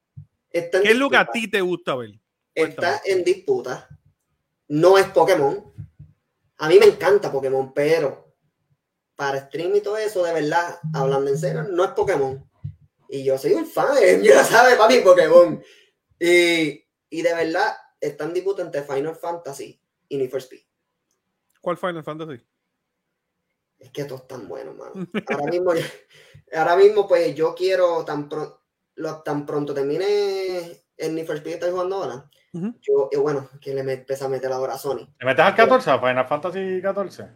¿Qué 0.51 0.71
es 0.85 0.97
lo 0.97 1.09
que 1.09 1.17
a 1.17 1.25
ti 1.25 1.49
te 1.49 1.62
gusta 1.62 1.95
ver? 1.95 2.21
Está 2.55 3.01
en 3.05 3.25
disputa. 3.25 3.88
No 4.69 4.99
es 4.99 5.07
Pokémon. 5.09 5.73
A 6.59 6.69
mí 6.69 6.79
me 6.79 6.87
encanta 6.87 7.33
Pokémon, 7.33 7.73
pero 7.75 8.35
para 9.17 9.47
stream 9.47 9.77
y 9.77 9.81
todo 9.81 9.99
eso, 9.99 10.25
de 10.25 10.33
verdad, 10.33 10.79
hablando 10.95 11.31
en 11.31 11.38
serio, 11.38 11.65
no 11.65 11.85
es 11.85 11.91
Pokémon. 11.91 12.49
Y 13.09 13.25
yo 13.25 13.37
soy 13.37 13.53
un 13.53 13.67
fan, 13.67 13.97
ya 14.23 14.45
sabe 14.45 14.77
para 14.77 14.88
mí 14.88 15.01
Pokémon. 15.01 15.62
Y, 16.19 16.85
y, 17.11 17.23
de 17.23 17.35
verdad, 17.35 17.75
está 18.01 18.25
en 18.25 18.35
disputa 18.35 18.62
entre 18.62 18.83
Final 18.83 19.17
Fantasy 19.17 19.81
y 20.09 20.17
Need 20.17 20.31
for 20.31 20.41
Speed. 20.41 20.62
¿Cuál 21.61 21.77
Final 21.77 22.05
Fantasy? 22.05 22.43
Es 23.79 23.91
que 23.91 24.05
todos 24.05 24.23
están 24.23 24.49
buenos, 24.49 24.77
mano. 24.77 24.93
Ahora 25.29 25.47
mismo, 25.51 25.73
ahora 26.53 26.77
mismo 26.77 27.09
pues 27.09 27.35
yo 27.35 27.55
quiero 27.55 28.05
tan, 28.05 28.29
tan 29.25 29.47
pronto 29.47 29.75
termine 29.75 30.85
el 30.97 31.15
Need 31.15 31.27
for 31.27 31.37
Speed 31.37 31.51
que 31.51 31.55
estoy 31.55 31.71
jugando 31.73 31.97
ahora 31.97 32.31
yo, 32.53 33.09
eh, 33.11 33.17
bueno, 33.17 33.49
que 33.61 33.75
le 33.75 33.81
empieza 33.81 34.27
a 34.27 34.29
meter 34.29 34.53
ahora 34.53 34.75
a 34.75 34.79
Sony. 34.79 35.09
¿Le 35.19 35.27
metes 35.27 35.45
al 35.45 35.55
14 35.55 35.91
a 35.91 35.99
Final 35.99 36.27
Fantasy 36.27 36.81
14? 36.83 37.27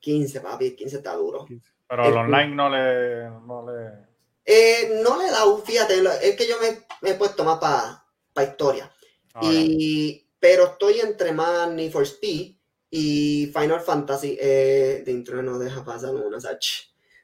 15, 0.00 0.40
papi, 0.40 0.74
15 0.74 0.96
está 0.96 1.14
duro. 1.14 1.46
Pero 1.88 2.06
el, 2.06 2.16
online 2.16 2.54
no 2.54 2.68
le. 2.68 3.30
No 3.46 3.64
le, 3.66 4.08
eh, 4.44 5.00
no 5.04 5.18
le 5.18 5.30
da 5.30 5.44
un, 5.46 5.62
fíjate, 5.62 6.02
es 6.22 6.36
que 6.36 6.48
yo 6.48 6.56
me, 6.60 7.10
he 7.10 7.14
puesto 7.14 7.44
más 7.44 7.58
para 7.58 8.04
pa 8.32 8.44
historia. 8.44 8.90
Ah, 9.34 9.40
y, 9.42 10.26
pero 10.40 10.64
estoy 10.64 11.00
entre 11.00 11.32
más 11.32 11.70
Need 11.70 11.92
for 11.92 12.02
Speed 12.02 12.56
y 12.90 13.52
Final 13.54 13.80
Fantasy. 13.80 14.36
Eh, 14.40 15.02
dentro 15.04 15.42
no 15.42 15.58
deja 15.58 15.84
pasar 15.84 16.14
una, 16.14 16.40
Sach. 16.40 16.66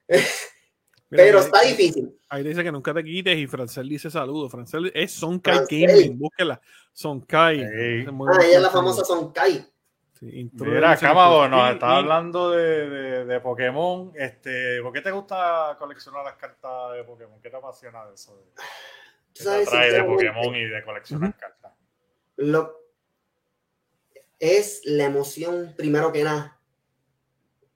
Pero 1.08 1.38
está 1.38 1.62
difícil. 1.62 2.18
Ahí 2.28 2.42
dice 2.42 2.62
que 2.62 2.72
nunca 2.72 2.92
te 2.92 3.04
quites 3.04 3.36
y 3.36 3.46
Francel 3.46 3.88
dice 3.88 4.10
saludos. 4.10 4.50
Francel 4.50 4.90
es 4.94 5.12
Sonkai 5.12 5.64
Gaming, 5.68 6.18
búsquela. 6.18 6.60
Sonkai. 6.92 7.62
Ah, 7.62 7.70
ella 7.72 8.56
es 8.56 8.62
la 8.62 8.70
famosa 8.70 9.04
Sonkai. 9.04 9.66
Sí, 10.18 10.50
Mira, 10.52 10.96
Cámabo, 10.96 11.48
nos 11.48 11.72
está 11.72 11.96
hablando 11.96 12.50
de, 12.50 12.88
de, 12.88 13.24
de, 13.24 13.40
Pokémon. 13.40 14.12
Este, 14.14 14.80
¿Por 14.80 14.92
qué 14.92 15.00
te 15.00 15.10
gusta 15.10 15.76
coleccionar 15.78 16.24
las 16.24 16.36
cartas 16.36 16.94
de 16.94 17.04
Pokémon? 17.04 17.40
¿Qué 17.42 17.50
te 17.50 17.56
apasiona 17.56 18.06
de 18.06 18.14
eso? 18.14 18.40
¿Qué 19.34 19.42
te 19.42 19.50
atrae 19.50 19.92
de 19.92 20.04
Pokémon 20.04 20.54
y 20.54 20.64
de 20.64 20.84
coleccionar 20.84 21.36
cartas? 21.36 21.72
Lo, 22.36 22.80
es 24.38 24.82
la 24.84 25.04
emoción, 25.04 25.74
primero 25.76 26.12
que 26.12 26.22
nada, 26.22 26.53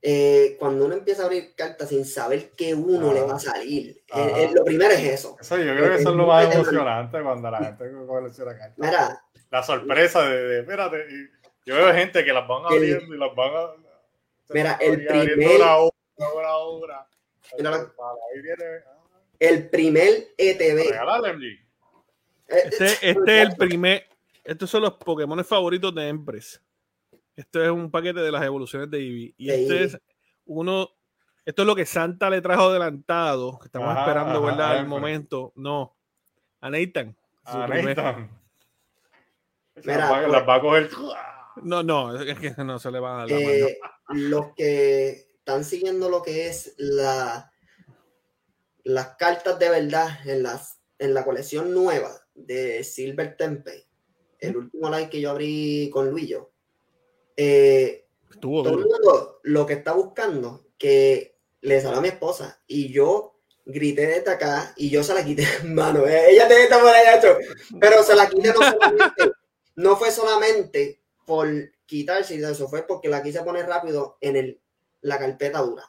eh, 0.01 0.57
cuando 0.59 0.85
uno 0.85 0.95
empieza 0.95 1.23
a 1.23 1.25
abrir 1.27 1.55
cartas 1.57 1.89
sin 1.89 2.05
saber 2.05 2.51
qué 2.57 2.75
uno 2.75 3.13
le 3.13 3.23
va 3.23 3.35
a 3.35 3.39
salir, 3.41 4.03
eh, 4.15 4.33
eh, 4.37 4.51
lo 4.55 4.65
primero 4.65 4.93
es 4.93 5.03
eso. 5.03 5.37
Eso 5.41 5.57
yo 5.59 5.75
creo 5.75 5.89
que 5.89 5.97
eso 5.97 6.11
es 6.11 6.17
lo 6.17 6.27
más 6.27 6.55
emocionante 6.55 7.21
cuando 7.21 7.51
la 7.51 7.59
gente 7.59 7.91
colecciona 8.07 8.57
cartas. 8.57 8.79
Mira, 8.79 9.23
la 9.51 9.63
sorpresa 9.63 10.23
de, 10.23 10.43
de 10.43 10.61
espérate, 10.61 11.05
yo 11.67 11.75
veo 11.75 11.93
gente 11.93 12.25
que 12.25 12.33
las 12.33 12.47
van 12.47 12.65
abriendo 12.67 13.15
y 13.15 13.19
las 13.19 13.35
van 13.35 13.57
a. 13.57 13.71
Mira, 14.51 14.79
el 14.81 15.05
primer. 15.05 15.61
Una 15.61 16.57
obra, 16.57 17.09
el 19.39 19.69
primer 19.69 20.29
ETB. 20.37 20.95
Este, 22.47 22.85
este 22.85 23.43
es 23.43 23.49
el 23.49 23.57
primer. 23.57 24.07
Estos 24.45 24.71
son 24.71 24.83
los 24.83 24.95
Pokémon 24.95 25.45
favoritos 25.45 25.95
de 25.95 26.09
Empress. 26.09 26.61
Esto 27.39 27.63
es 27.63 27.71
un 27.71 27.89
paquete 27.89 28.19
de 28.19 28.33
las 28.33 28.43
evoluciones 28.43 28.91
de 28.91 28.99
Eevee. 28.99 29.35
Y 29.39 29.51
este 29.51 29.85
es 29.85 29.99
uno. 30.45 30.89
Esto 31.45 31.63
es 31.63 31.67
lo 31.67 31.77
que 31.77 31.87
Santa 31.87 32.29
le 32.29 32.43
trajo 32.43 32.65
adelantado. 32.65 33.61
Que 33.61 33.67
estamos 33.67 33.97
esperando, 33.97 34.43
¿verdad? 34.43 34.81
El 34.81 34.89
momento. 34.89 35.53
No. 35.55 35.97
A 36.61 36.69
Nathan. 36.69 37.17
A 37.45 37.69
Nathan. 37.69 38.29
Mira, 39.85 40.27
las 40.27 40.49
va 40.49 40.57
a 40.57 40.61
coger. 40.61 40.91
No, 41.63 41.85
no, 41.85 42.21
es 42.21 42.39
que 42.41 42.65
no 42.65 42.81
se 42.81 42.91
le 42.91 42.99
va 42.99 43.15
a 43.15 43.19
dar 43.19 43.31
la 43.31 43.39
eh, 43.39 43.79
Los 44.09 44.53
que 44.57 45.29
están 45.39 45.63
siguiendo 45.63 46.11
lo 46.11 46.23
que 46.23 46.49
es 46.49 46.75
la 46.77 47.53
las 48.83 49.17
cartas 49.17 49.61
de 49.61 49.69
verdad 49.69 50.09
en 50.27 50.43
las 50.43 50.81
en 50.99 51.15
la 51.15 51.25
colección 51.25 51.73
nueva 51.73 52.11
de 52.35 52.83
Silver 52.83 53.37
Temple, 53.37 53.87
el 54.41 54.57
último 54.57 54.91
like 54.91 55.11
que 55.11 55.21
yo 55.21 55.31
abrí 55.31 55.89
con 55.93 56.11
Luillo, 56.11 56.51
eh, 57.41 58.09
todo 58.41 58.69
el 58.69 58.79
mundo 58.79 59.39
lo 59.45 59.65
que 59.65 59.75
está 59.75 59.93
buscando 59.93 60.67
que 60.77 61.39
le 61.61 61.81
salió 61.81 61.99
a 61.99 62.03
mi 62.03 62.09
esposa 62.09 62.61
y 62.67 62.93
yo 62.93 63.37
grité 63.65 64.09
desde 64.09 64.33
acá 64.33 64.73
y 64.77 64.91
yo 64.91 65.05
se 65.05 65.15
la 65.15 65.25
quité, 65.25 65.47
mano. 65.65 66.05
Eh, 66.05 66.33
ella 66.33 66.49
tiene 66.49 66.65
estar 66.65 66.81
por 66.81 66.91
allá, 66.91 67.21
pero 67.81 68.03
se 68.03 68.17
la 68.17 68.29
quité 68.29 68.49
no 68.49 68.61
solamente, 68.61 69.33
no 69.77 69.97
fue 69.97 70.11
solamente 70.11 71.01
por 71.25 71.49
quitarse 71.87 72.35
eso, 72.35 72.69
fue 72.69 72.83
porque 72.83 73.09
la 73.09 73.23
quise 73.23 73.41
poner 73.43 73.67
rápido 73.67 74.19
en 74.21 74.35
el, 74.35 74.61
la 75.01 75.19
carpeta 75.19 75.61
dura 75.61 75.89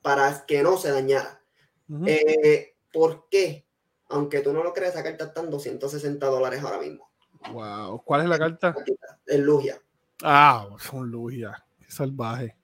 para 0.00 0.46
que 0.46 0.62
no 0.62 0.78
se 0.78 0.90
dañara. 0.90 1.42
Eh, 2.06 2.76
¿Por 2.92 3.28
qué? 3.28 3.66
Aunque 4.08 4.40
tú 4.40 4.54
no 4.54 4.64
lo 4.64 4.72
creas, 4.72 4.94
esa 4.94 5.02
carta 5.02 5.26
está 5.26 5.42
en 5.42 5.50
260 5.50 6.26
dólares 6.26 6.62
ahora 6.62 6.78
mismo. 6.78 7.10
Wow. 7.52 8.02
¿Cuál 8.04 8.22
es 8.22 8.28
la 8.28 8.38
carta? 8.38 8.74
El 9.26 9.42
Lugia. 9.42 9.82
Ah, 10.22 10.68
son 10.78 11.10
Lugia. 11.10 11.64
Qué 11.78 11.90
salvaje. 11.90 12.56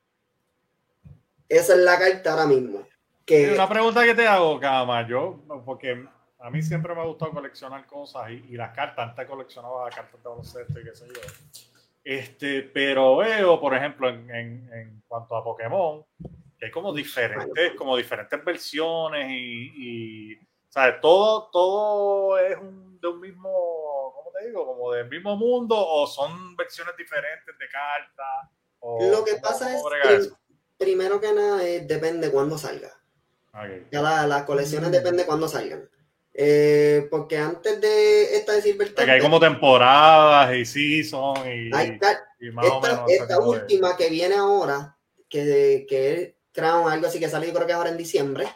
Esa 1.49 1.75
es 1.75 1.81
la 1.81 1.99
carta 1.99 2.33
ahora 2.33 2.47
mismo. 2.47 2.87
Que... 3.27 3.53
Una 3.53 3.69
pregunta 3.69 4.05
que 4.05 4.15
te 4.15 4.27
hago, 4.27 4.59
Cama, 4.59 5.07
yo, 5.07 5.39
porque 5.65 6.07
a 6.39 6.51
mí 6.51 6.63
siempre 6.63 6.95
me 6.95 7.03
ha 7.03 7.05
gustado 7.05 7.33
coleccionar 7.33 7.87
cosas 7.87 8.31
y, 8.31 8.57
las 8.57 8.75
cartas, 8.75 9.11
antes 9.11 9.29
coleccionaba 9.29 9.89
cartas 9.91 10.23
de 10.23 10.29
baloncesto 10.29 10.81
y 10.81 10.85
qué 10.85 10.95
sé 10.95 11.07
yo. 11.09 11.21
Este, 12.03 12.63
pero 12.63 13.19
veo, 13.19 13.61
por 13.61 13.75
ejemplo, 13.75 14.09
en, 14.09 14.29
en, 14.31 15.03
cuanto 15.07 15.37
a 15.37 15.45
Pokémon, 15.45 16.05
que 16.59 16.67
hay 16.67 16.71
como 16.73 16.93
diferentes, 16.93 17.75
como 17.75 17.97
diferentes 17.97 18.45
versiones 18.45 19.31
y, 19.31 19.73
y 19.77 20.39
¿sabes? 20.69 21.01
Todo, 21.01 21.49
todo 21.53 22.39
es 22.39 22.57
un, 22.57 22.99
de 22.99 23.09
un 23.09 23.21
mismo 23.21 24.02
digo? 24.47 24.67
¿Como 24.67 24.93
del 24.93 25.09
mismo 25.09 25.37
mundo 25.37 25.77
o 25.77 26.07
son 26.07 26.57
versiones 26.57 26.97
diferentes 26.97 27.57
de 27.59 27.69
cartas? 27.69 28.51
Lo 29.11 29.25
que 29.25 29.37
pasa 29.37 29.75
es 29.75 29.83
que, 30.03 30.31
primero 30.77 31.21
que 31.21 31.33
nada, 31.33 31.59
depende 31.59 32.31
cuándo 32.31 32.59
salga. 32.59 32.93
Ya 33.91 34.01
las 34.27 34.43
colecciones 34.45 34.89
mm. 34.89 34.93
depende 34.93 35.27
cuándo 35.27 35.47
salgan. 35.47 35.89
Eh, 36.35 37.09
porque 37.11 37.37
antes 37.37 37.79
de 37.81 38.37
esta 38.37 38.53
de 38.53 38.63
Silver 38.63 38.95
Porque 38.95 39.11
hay 39.11 39.21
como 39.21 39.39
temporadas 39.39 40.57
y 40.57 40.65
season 40.65 41.37
y, 41.47 41.67
está. 41.67 42.27
y 42.41 42.51
más 42.51 42.65
o 42.65 42.77
esta, 42.77 42.89
menos. 42.89 43.11
ese 43.11 43.23
esta 43.23 43.39
de- 43.39 43.47
última 43.47 43.97
que 43.99 44.09
viene 44.09 44.37
ahora, 44.37 44.97
que, 45.29 45.85
que 45.87 46.15
es 46.15 46.35
Crown, 46.53 46.91
algo 46.91 47.07
así 47.07 47.21
que 47.21 47.29
sale, 47.29 47.47
yo 47.49 47.53
creo 47.53 47.67
que 47.67 47.73
es 47.73 47.77
ahora 47.77 47.91
en 47.91 47.99
diciembre, 47.99 48.49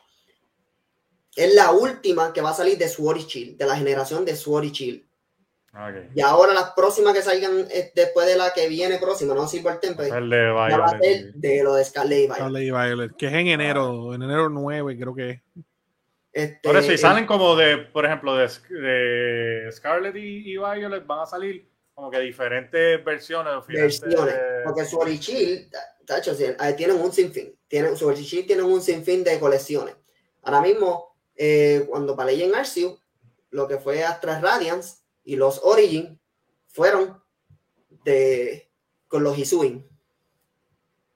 es 1.35 1.55
la 1.55 1.72
última 1.72 2.33
que 2.33 2.40
va 2.40 2.51
a 2.51 2.55
salir 2.55 2.79
de 2.79 2.88
Sword 2.88 3.18
y 3.18 3.25
Shield, 3.25 3.59
de 3.59 3.66
la 3.66 3.77
generación 3.77 4.25
de 4.25 4.35
Sword 4.35 4.64
y 4.64 4.70
Shield. 4.70 5.06
Ok. 5.76 6.10
Y 6.14 6.20
ahora 6.22 6.54
las 6.54 6.70
próximas 6.72 7.12
que 7.12 7.20
salgan 7.20 7.68
después 7.94 8.26
de 8.26 8.36
la 8.36 8.50
que 8.54 8.66
viene 8.66 8.98
próxima, 8.98 9.34
no 9.34 9.46
Silver 9.46 9.78
Temple, 9.78 10.08
El 10.08 10.30
de 10.30 10.48
va 10.50 10.66
a 10.68 10.98
ser 10.98 11.34
de 11.34 11.62
lo 11.62 11.74
de 11.74 11.84
Scarlet 11.84 12.18
y 12.18 12.22
Violet. 12.22 12.36
Scarlet 12.36 12.62
y 12.62 12.70
Violet, 12.70 13.16
que 13.16 13.26
es 13.26 13.32
en 13.34 13.46
enero, 13.48 14.14
en 14.14 14.22
enero 14.22 14.48
9, 14.48 14.96
creo 14.98 15.14
que 15.14 15.30
es. 15.30 15.40
Este, 16.32 16.60
Por 16.68 16.76
eso, 16.76 16.88
y 16.88 16.92
el- 16.92 16.98
salen 16.98 17.26
como 17.26 17.56
de, 17.56 17.78
por 17.78 18.04
ejemplo, 18.06 18.34
de, 18.36 18.48
de 18.70 19.72
Scarlet 19.72 20.16
y, 20.16 20.50
y 20.52 20.56
Violet 20.56 21.06
van 21.06 21.20
a 21.20 21.26
salir 21.26 21.68
como 21.94 22.10
que 22.10 22.20
diferentes 22.20 23.02
versiones. 23.04 23.52
versiones. 23.66 24.34
Porque 24.64 24.84
Sword 24.84 25.08
y 25.08 25.18
Shield, 25.18 25.72
tacho, 26.06 26.34
tienen 26.76 26.96
un 27.00 27.12
sinfín. 27.12 27.54
Tienen, 27.68 27.96
Sword 27.96 28.18
y 28.18 28.22
Shield 28.24 28.46
tienen 28.46 28.66
un 28.66 28.80
sinfín 28.82 29.24
de 29.24 29.38
colecciones. 29.40 29.94
Ahora 30.42 30.60
mismo, 30.60 31.16
eh, 31.34 31.86
cuando 31.88 32.14
para 32.14 32.30
en 32.32 32.54
Arceus, 32.54 32.98
lo 33.50 33.66
que 33.66 33.78
fue 33.78 34.04
Astra 34.04 34.38
Radiance 34.40 35.06
y 35.26 35.36
los 35.36 35.60
Origin 35.64 36.18
fueron 36.68 37.20
de 38.04 38.70
con 39.08 39.22
los 39.22 39.36
Hisuin. 39.36 39.86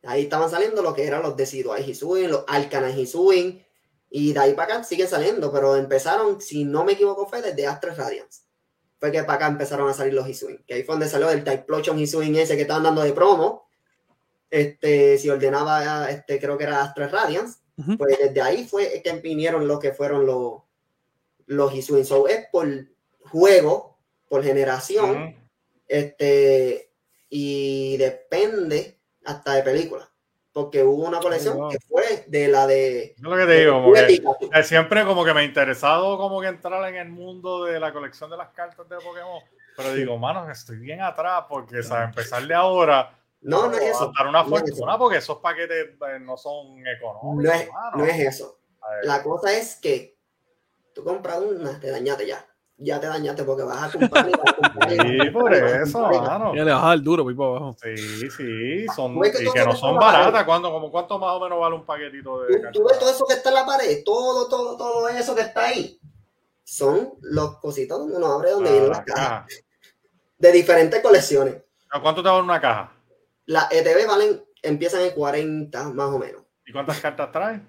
Ahí 0.02 0.22
estaban 0.22 0.50
saliendo 0.50 0.82
lo 0.82 0.94
que 0.94 1.06
eran 1.06 1.22
los 1.22 1.36
Decidueye 1.36 1.88
Hisuin, 1.88 2.30
los 2.30 2.44
Arcana 2.48 2.90
Hisuin, 2.90 3.64
y 4.10 4.32
de 4.32 4.40
ahí 4.40 4.54
para 4.54 4.74
acá 4.74 4.84
siguen 4.84 5.08
saliendo, 5.08 5.52
pero 5.52 5.76
empezaron, 5.76 6.40
si 6.40 6.64
no 6.64 6.84
me 6.84 6.92
equivoco, 6.92 7.26
fue 7.26 7.40
desde 7.40 7.66
Astra 7.66 7.94
Radiance. 7.94 8.42
Fue 8.98 9.12
que 9.12 9.22
para 9.22 9.34
acá 9.34 9.46
empezaron 9.46 9.88
a 9.88 9.94
salir 9.94 10.12
los 10.12 10.28
Hisuin, 10.28 10.64
que 10.66 10.74
ahí 10.74 10.82
fue 10.82 10.94
donde 10.94 11.08
salió 11.08 11.30
el 11.30 11.44
Typlosion 11.44 11.98
Hisuin 11.98 12.34
ese 12.36 12.56
que 12.56 12.62
estaban 12.62 12.82
dando 12.82 13.02
de 13.02 13.12
promo. 13.12 13.68
Este, 14.50 15.16
si 15.18 15.30
ordenaba, 15.30 16.10
este, 16.10 16.40
creo 16.40 16.58
que 16.58 16.64
era 16.64 16.82
Astra 16.82 17.06
Radiance, 17.06 17.60
Ujú. 17.76 17.96
pues 17.96 18.18
desde 18.18 18.42
ahí 18.42 18.66
fue 18.66 19.00
que 19.02 19.12
vinieron 19.20 19.68
lo 19.68 19.78
que 19.78 19.92
fueron 19.92 20.26
los, 20.26 20.62
los 21.46 21.72
Hisuin. 21.72 22.04
So 22.04 22.26
es 22.26 22.48
por 22.50 22.66
juego, 23.30 23.89
por 24.30 24.44
generación, 24.44 25.10
Ujú. 25.24 25.34
este, 25.88 26.92
y 27.28 27.96
depende 27.96 29.00
hasta 29.24 29.54
de 29.54 29.62
película. 29.64 30.08
Porque 30.52 30.82
hubo 30.82 31.04
una 31.06 31.20
colección 31.20 31.54
Oh, 31.56 31.60
wow. 31.62 31.70
que 31.70 31.78
fue 31.80 32.24
de 32.28 32.48
la 32.48 32.66
de. 32.66 33.14
Es 33.16 33.20
lo 33.20 33.36
que 33.36 33.44
te 33.44 33.60
digo, 33.60 33.72
como 33.82 33.92
que, 33.92 34.62
siempre 34.64 35.04
como 35.04 35.24
que 35.24 35.34
me 35.34 35.40
ha 35.40 35.44
interesado 35.44 36.16
como 36.16 36.40
que 36.40 36.48
entrar 36.48 36.88
en 36.88 36.96
el 36.96 37.08
mundo 37.08 37.64
de 37.64 37.78
la 37.78 37.92
colección 37.92 38.30
de 38.30 38.36
las 38.36 38.48
cartas 38.50 38.88
de 38.88 38.96
Pokémon. 38.96 39.42
Pero 39.76 39.94
digo, 39.94 40.16
mano, 40.18 40.50
estoy 40.50 40.76
bien 40.76 41.00
atrás 41.02 41.44
porque, 41.48 41.82
¿sabes? 41.82 42.08
Empezar 42.08 42.46
de 42.46 42.54
ahora. 42.54 43.16
No, 43.40 43.68
no 43.68 43.76
es 43.76 43.82
eso. 43.82 44.10
estar 44.10 44.26
una 44.26 44.42
no 44.44 44.56
es 44.56 44.62
fortuna 44.62 44.98
porque 44.98 45.18
esos 45.18 45.38
paquetes 45.38 45.88
eh, 46.08 46.18
no 46.20 46.36
son 46.36 46.84
económicos. 46.86 47.44
No 47.44 47.52
es, 47.52 47.72
mano. 47.72 47.96
no 47.96 48.04
es 48.04 48.18
eso. 48.18 48.60
La 49.04 49.22
cosa 49.22 49.56
es 49.56 49.76
que 49.76 50.18
tú 50.94 51.02
compras 51.04 51.38
una, 51.38 51.78
te 51.80 51.90
dañaste 51.90 52.26
ya. 52.26 52.44
Ya 52.82 52.98
te 52.98 53.08
dañaste 53.08 53.44
porque 53.44 53.62
vas 53.62 53.82
a 53.94 53.98
comprar. 53.98 54.26
y 54.26 54.32
vas 54.32 54.48
a 54.48 54.54
comprar 54.54 54.90
y 54.92 54.96
vas 54.96 55.06
a 55.06 55.24
Sí, 55.24 55.30
por 55.30 55.50
vas 55.50 55.60
a 55.62 55.82
eso, 55.82 56.00
vas 56.00 56.16
a- 56.16 56.22
mano. 56.38 56.54
Ya 56.54 56.64
le 56.64 56.72
bajas 56.72 56.94
el 56.94 57.04
duro, 57.04 57.24
voy 57.24 57.34
para 57.34 57.48
abajo. 57.50 57.76
Sí, 57.82 58.30
sí, 58.30 58.86
son, 58.96 59.20
que 59.20 59.28
y 59.44 59.52
que 59.52 59.64
no 59.66 59.76
son 59.76 59.96
baratas. 59.98 60.44
¿Cuánto, 60.44 60.70
como, 60.72 60.90
¿Cuánto 60.90 61.18
más 61.18 61.32
o 61.34 61.40
menos 61.40 61.60
vale 61.60 61.74
un 61.76 61.84
paquetito 61.84 62.40
de 62.42 62.58
Tú, 62.58 62.68
tú 62.72 62.84
ves 62.88 62.98
todo 62.98 63.10
eso 63.10 63.26
que 63.26 63.34
está 63.34 63.50
en 63.50 63.54
la 63.56 63.66
pared, 63.66 64.02
todo, 64.02 64.48
todo, 64.48 64.76
todo 64.78 65.08
eso 65.10 65.34
que 65.34 65.42
está 65.42 65.66
ahí. 65.66 66.00
Son 66.64 67.12
los 67.20 67.58
cositos 67.58 67.98
donde 67.98 68.16
uno 68.16 68.32
abre 68.32 68.52
donde 68.52 68.70
vienen 68.70 68.88
las 68.88 69.00
Ah, 69.00 69.04
cajas. 69.04 69.28
caja. 69.28 69.46
De 70.38 70.52
diferentes 70.52 71.02
colecciones. 71.02 71.56
¿A 71.90 72.00
¿Cuánto 72.00 72.22
te 72.22 72.28
vale 72.30 72.42
una 72.44 72.60
caja? 72.60 72.92
Las 73.44 73.70
ETB 73.72 74.06
valen, 74.06 74.42
empiezan 74.62 75.02
en 75.02 75.10
40 75.10 75.90
más 75.90 76.08
o 76.08 76.18
menos. 76.18 76.42
¿Y 76.64 76.72
cuántas 76.72 76.98
cartas 77.00 77.30
trae? 77.30 77.60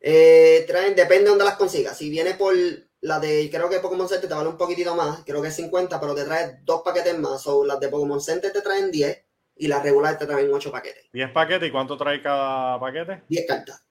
Eh, 0.00 0.64
traen, 0.66 0.94
depende 0.94 1.24
de 1.24 1.28
dónde 1.30 1.44
las 1.44 1.56
consigas. 1.56 1.94
Si 1.98 2.08
viene 2.08 2.34
por 2.34 2.54
la 3.02 3.18
de, 3.18 3.48
creo 3.50 3.68
que 3.70 3.80
Pokémon 3.80 4.08
Center 4.08 4.28
te 4.28 4.34
vale 4.34 4.48
un 4.48 4.56
poquitito 4.58 4.94
más, 4.94 5.22
creo 5.24 5.40
que 5.40 5.48
es 5.48 5.54
50, 5.56 5.98
pero 6.00 6.14
te 6.14 6.24
trae 6.24 6.58
dos 6.64 6.82
paquetes 6.82 7.18
más. 7.18 7.46
O 7.46 7.64
las 7.64 7.80
de 7.80 7.88
Pokémon 7.88 8.20
Center 8.20 8.52
te 8.52 8.60
traen 8.62 8.90
10 8.90 9.24
y 9.56 9.68
las 9.68 9.82
regulares 9.82 10.18
te 10.18 10.26
traen 10.26 10.52
8 10.52 10.70
paquetes. 10.70 11.04
10 11.12 11.30
paquetes. 11.32 11.68
¿Y 11.68 11.72
cuánto 11.72 11.96
trae 11.96 12.22
cada 12.22 12.78
paquete? 12.78 13.22
10 13.28 13.46
cartas. 13.46 13.82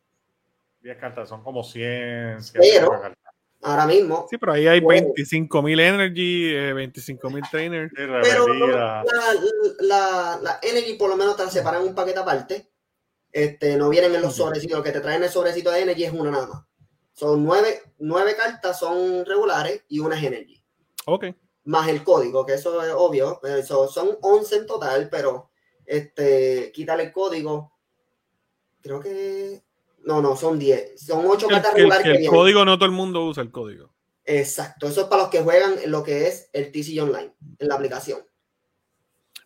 10 0.81 0.97
cartas, 0.97 1.27
son 1.29 1.43
como 1.43 1.63
100. 1.63 2.41
100 2.41 2.61
Pero- 2.61 2.89
cartas. 2.91 3.17
Ahora 3.61 3.85
mismo. 3.85 4.25
Sí, 4.29 4.37
pero 4.37 4.53
ahí 4.53 4.67
hay 4.67 4.79
Bueno. 4.79 5.09
25.000 5.09 5.79
energy, 5.81 6.55
eh, 6.55 6.73
25.000 6.73 7.43
trainers. 7.51 7.91
Pero 7.93 8.47
la, 8.69 9.03
la, 9.79 10.39
la 10.41 10.59
Energy 10.61 10.93
por 10.93 11.09
lo 11.09 11.17
menos 11.17 11.35
te 11.35 11.43
la 11.43 11.49
separan 11.49 11.83
un 11.83 11.93
paquete 11.93 12.19
aparte. 12.19 12.69
Este, 13.33 13.75
no 13.75 13.89
vienen 13.89 14.15
en 14.15 14.21
los 14.21 14.35
sobrecitos. 14.37 14.77
Lo 14.77 14.83
que 14.83 14.93
te 14.93 15.01
traen 15.01 15.23
el 15.23 15.29
sobrecito 15.29 15.71
de 15.71 15.81
Energy 15.81 16.05
es 16.05 16.13
una 16.13 16.31
nada 16.31 16.47
más. 16.47 16.63
Son 17.19 17.43
nueve, 17.43 17.81
nueve 17.97 18.33
cartas, 18.37 18.79
son 18.79 19.25
regulares 19.25 19.83
y 19.89 19.99
una 19.99 20.15
es 20.17 20.23
Energy. 20.23 20.63
Ok. 21.05 21.25
Más 21.65 21.89
el 21.89 22.01
código, 22.01 22.45
que 22.45 22.53
eso 22.53 22.81
es 22.81 22.93
obvio. 22.95 23.41
Eso, 23.43 23.89
son 23.89 24.17
11 24.21 24.55
en 24.55 24.65
total, 24.65 25.09
pero 25.11 25.49
este, 25.85 26.71
quítale 26.73 27.03
el 27.03 27.11
código. 27.11 27.73
Creo 28.81 29.01
que. 29.01 29.61
No, 30.05 30.21
no, 30.21 30.37
son 30.37 30.57
10. 30.57 30.93
Son 31.05 31.25
8 31.27 31.49
Que 31.49 31.55
el, 31.55 31.61
cartas 31.61 31.73
que 31.75 31.81
el- 31.81 31.89
regulares 31.89 32.03
que 32.05 32.09
que 32.11 32.15
el 32.15 32.21
vienen. 32.21 32.39
código 32.39 32.63
no 32.63 32.77
todo 32.77 32.85
el 32.85 32.93
mundo 32.93 33.25
usa 33.25 33.43
el 33.43 33.51
código. 33.51 33.93
Exacto. 34.23 34.87
Eso 34.87 35.01
es 35.01 35.07
para 35.07 35.23
los 35.23 35.29
que 35.31 35.41
juegan 35.41 35.73
en 35.83 35.91
lo 35.91 36.01
que 36.03 36.25
es 36.27 36.49
el 36.53 36.71
TCG 36.71 37.01
Online, 37.03 37.33
en 37.59 37.67
la 37.67 37.75
aplicación. 37.75 38.19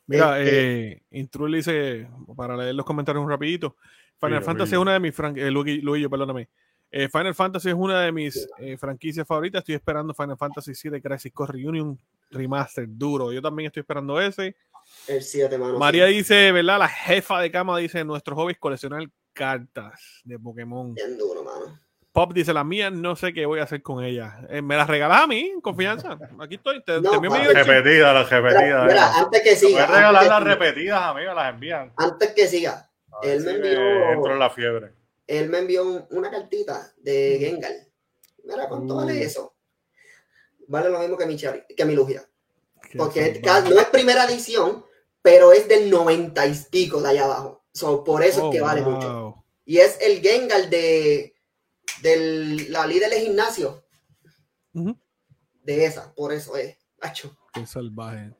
Mira, 0.05 0.39
Este- 0.39 0.91
eh, 0.91 1.03
Intrul 1.09 1.53
dice, 1.53 2.07
para 2.37 2.55
leer 2.55 2.75
los 2.75 2.85
comentarios 2.85 3.23
un 3.23 3.31
rapidito, 3.31 3.77
Final 4.21 4.43
Fantasy 4.43 4.73
es 4.73 4.77
una 4.79 4.93
de 4.93 4.99
mis 4.99 5.15
fran- 5.17 5.35
eh, 5.39 5.49
Luigi, 5.49 5.81
Luigi, 5.81 6.07
perdóname. 6.07 6.49
Eh, 6.95 7.09
Final 7.09 7.33
Fantasy 7.33 7.69
es 7.69 7.75
una 7.75 8.01
de 8.01 8.11
mis 8.11 8.47
eh, 8.59 8.77
franquicias 8.77 9.25
favoritas. 9.25 9.59
Estoy 9.61 9.73
esperando 9.73 10.13
Final 10.13 10.37
Fantasy 10.37 10.73
VII 10.89 11.01
Crisis 11.01 11.31
Core 11.33 11.53
Reunion 11.53 11.99
Remaster 12.29 12.85
duro. 12.87 13.31
Yo 13.33 13.41
también 13.41 13.65
estoy 13.67 13.81
esperando 13.81 14.21
ese. 14.21 14.55
El 15.07 15.23
7, 15.23 15.57
mano. 15.57 15.79
María 15.79 16.05
sí. 16.07 16.13
dice, 16.13 16.51
¿verdad? 16.51 16.77
La 16.77 16.87
jefa 16.87 17.41
de 17.41 17.49
cama 17.49 17.79
dice, 17.79 18.03
nuestro 18.05 18.35
hobby 18.35 18.51
es 18.51 18.59
coleccionar 18.59 19.03
cartas 19.33 20.21
de 20.23 20.37
Pokémon. 20.37 20.93
Bien 20.93 21.17
duro, 21.17 21.43
mano. 21.43 21.79
Pop 22.11 22.31
dice, 22.31 22.53
la 22.53 22.63
mía 22.63 22.91
no 22.91 23.15
sé 23.15 23.33
qué 23.33 23.47
voy 23.47 23.59
a 23.59 23.63
hacer 23.63 23.81
con 23.81 24.03
ella. 24.03 24.41
Eh, 24.47 24.61
¿Me 24.61 24.75
las 24.77 24.87
regalas 24.87 25.23
a 25.23 25.25
mí? 25.25 25.49
en 25.55 25.61
Confianza. 25.61 26.19
Aquí 26.39 26.55
estoy. 26.55 26.83
Te, 26.83 27.01
No, 27.01 27.09
te 27.09 27.15
envío. 27.15 27.31
Repetidas, 27.53 28.13
las 28.13 28.25
Mira, 28.31 28.39
repetidas. 28.41 28.85
mira, 28.87 29.13
antes 29.19 29.41
que 29.41 29.55
siga. 29.55 29.71
Puedes 29.71 29.81
antes 29.89 29.95
regalar 29.97 30.25
las 30.27 30.43
repetidas, 30.43 31.01
amigas, 31.01 31.35
las 31.35 31.53
envían. 31.55 31.91
Antes 31.97 32.33
que 32.35 32.45
siga, 32.47 32.87
A 33.11 33.25
Él 33.25 33.39
me 33.43 33.49
si 33.51 33.55
envió- 33.57 34.11
entro 34.13 34.33
en 34.33 34.39
la 34.39 34.49
fiebre. 34.51 34.91
Él 35.27 35.49
me 35.49 35.59
envió 35.59 35.83
un- 35.85 36.05
una 36.11 36.29
cartita 36.31 36.93
de 36.97 37.37
Gengar. 37.39 37.71
Mira, 38.43 38.67
¿cuánto 38.67 38.93
Uh. 38.93 38.97
vale 38.97 39.23
eso? 39.23 39.55
Vale 40.67 40.89
lo 40.89 40.99
mismo 40.99 41.17
que 41.17 41.25
mi, 41.25 41.35
Chari- 41.35 41.65
que 41.75 41.85
mi 41.85 41.93
Lugia. 41.95 42.27
Qué 42.91 42.97
Porque 42.97 43.41
es- 43.41 43.41
no 43.69 43.79
es 43.79 43.87
primera 43.87 44.25
edición, 44.25 44.85
pero 45.21 45.51
es 45.53 45.67
del 45.67 45.89
90 45.89 46.45
y 46.47 46.53
pico 46.69 47.01
de 47.01 47.09
allá 47.09 47.25
abajo. 47.25 47.63
So, 47.73 48.03
por 48.03 48.23
eso 48.23 48.45
Oh, 48.45 48.49
es 48.49 48.55
que 48.55 48.61
vale 48.61 48.81
wow. 48.81 48.91
mucho. 48.93 49.45
Y 49.65 49.77
es 49.79 49.97
el 50.01 50.21
Gengar 50.21 50.69
de, 50.69 51.33
de 52.01 52.65
la 52.69 52.85
líder 52.85 53.09
del 53.09 53.23
gimnasio. 53.23 53.83
De 54.73 55.85
esa, 55.85 56.13
por 56.13 56.33
eso 56.33 56.55
es. 56.57 56.77
Hacho. 57.01 57.35
Qué 57.53 57.65
salvaje. 57.65 58.33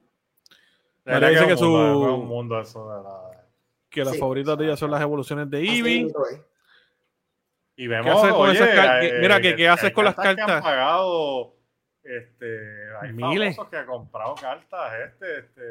María 1.06 1.20
verdad 1.20 1.30
dice 1.30 1.42
es 1.42 1.48
que 1.48 1.54
un 1.54 1.60
su- 1.60 1.66
mundo, 1.66 2.08
es 2.08 2.14
un 2.14 2.28
mundo 2.28 2.62
eso 2.62 2.90
de 2.90 3.04
la- 3.04 3.48
Que 3.90 4.04
las 4.04 4.14
Sí. 4.14 4.20
favoritas 4.20 4.58
de 4.58 4.66
ella 4.66 4.76
son 4.78 4.90
las 4.92 5.02
evoluciones 5.02 5.50
de 5.50 5.58
Así 5.58 5.78
Eevee. 5.78 6.14
Y 7.84 7.88
vemos, 7.88 8.06
¿Qué 8.06 8.12
haces 8.18 8.32
con 8.34 8.50
oye, 8.50 8.54
esas 8.60 8.70
car- 8.76 9.04
eh, 9.04 9.18
mira, 9.20 9.42
¿qué- 9.42 9.56
qué 9.58 9.68
haces 9.68 9.92
con 9.92 10.06
las 10.06 10.16
que 10.16 10.26
han 10.26 10.36
cartas? 10.38 10.62
pagado, 10.62 11.54
este, 12.02 12.58
hay 13.02 13.12
Miles. 13.12 13.58
que 13.70 13.76
han 13.78 13.86
comprado 13.86 14.36
cartas, 14.36 14.94
este, 15.06 15.40
este, 15.40 15.62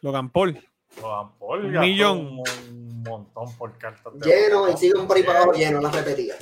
Logan 0.00 0.30
Paul. 0.30 0.58
Logan 1.02 1.38
Paul 1.38 1.64
Un 1.66 1.80
millón. 1.80 2.18
Un, 2.18 2.44
un 2.70 3.02
montón 3.02 3.54
por 3.58 3.76
cartas. 3.76 4.10
Lleno 4.24 4.70
y 4.70 4.76
siguen 4.78 5.06
por 5.06 5.18
ahí 5.18 5.22
para 5.22 5.40
abajo 5.40 5.52
lleno 5.52 5.82
las 5.82 5.94
repetidas. 5.94 6.38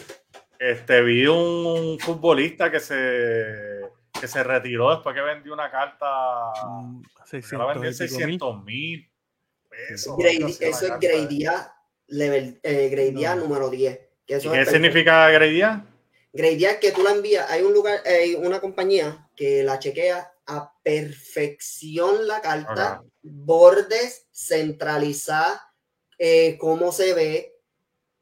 Este, 0.57 1.03
vi 1.03 1.27
un, 1.27 1.67
un 1.67 1.99
futbolista 1.99 2.71
que 2.71 2.79
se, 2.79 3.81
que 4.21 4.29
se 4.29 4.45
retiró 4.45 4.91
después 4.95 5.17
que 5.17 5.21
vendió 5.21 5.53
una 5.53 5.69
carta, 5.69 6.07
mm, 6.65 7.03
que 7.03 7.09
la 7.19 7.27
600 7.27 7.75
vendió 7.75 7.91
en 7.91 7.95
y 7.97 7.99
pico 7.99 8.15
mil. 8.15 8.21
600 8.39 8.65
mil 8.65 9.13
pesos. 9.69 10.17
Grade- 10.17 10.57
eso 10.69 10.87
es 10.95 11.01
grade 11.01 11.49
A, 11.49 11.75
level, 12.07 12.61
eh, 12.63 12.89
grade 12.89 13.27
A 13.27 13.35
No. 13.35 13.43
número 13.49 13.69
10. 13.69 14.01
Que 14.27 14.35
¿Y 14.35 14.37
eso 14.39 14.53
qué 14.53 14.61
es 14.63 14.69
significa 14.71 15.31
grade 15.31 15.63
A? 15.65 15.87
Grade 16.33 16.67
A 16.67 16.71
es 16.73 16.77
que 16.79 16.93
tú 16.93 17.03
la 17.03 17.13
envías, 17.13 17.49
hay 17.51 17.63
un 17.63 17.73
lugar, 17.73 18.01
hay 18.05 18.35
una 18.35 18.61
compañía 18.61 19.29
que 19.37 19.63
la 19.63 19.79
chequea 19.79 20.33
a 20.47 20.73
perfección 20.83 22.27
la 22.27 22.41
carta, 22.41 23.03
bordes, 23.23 24.27
centralizar, 24.33 25.57
eh, 26.19 26.57
cómo 26.59 26.93
se 26.93 27.15
ve, 27.15 27.53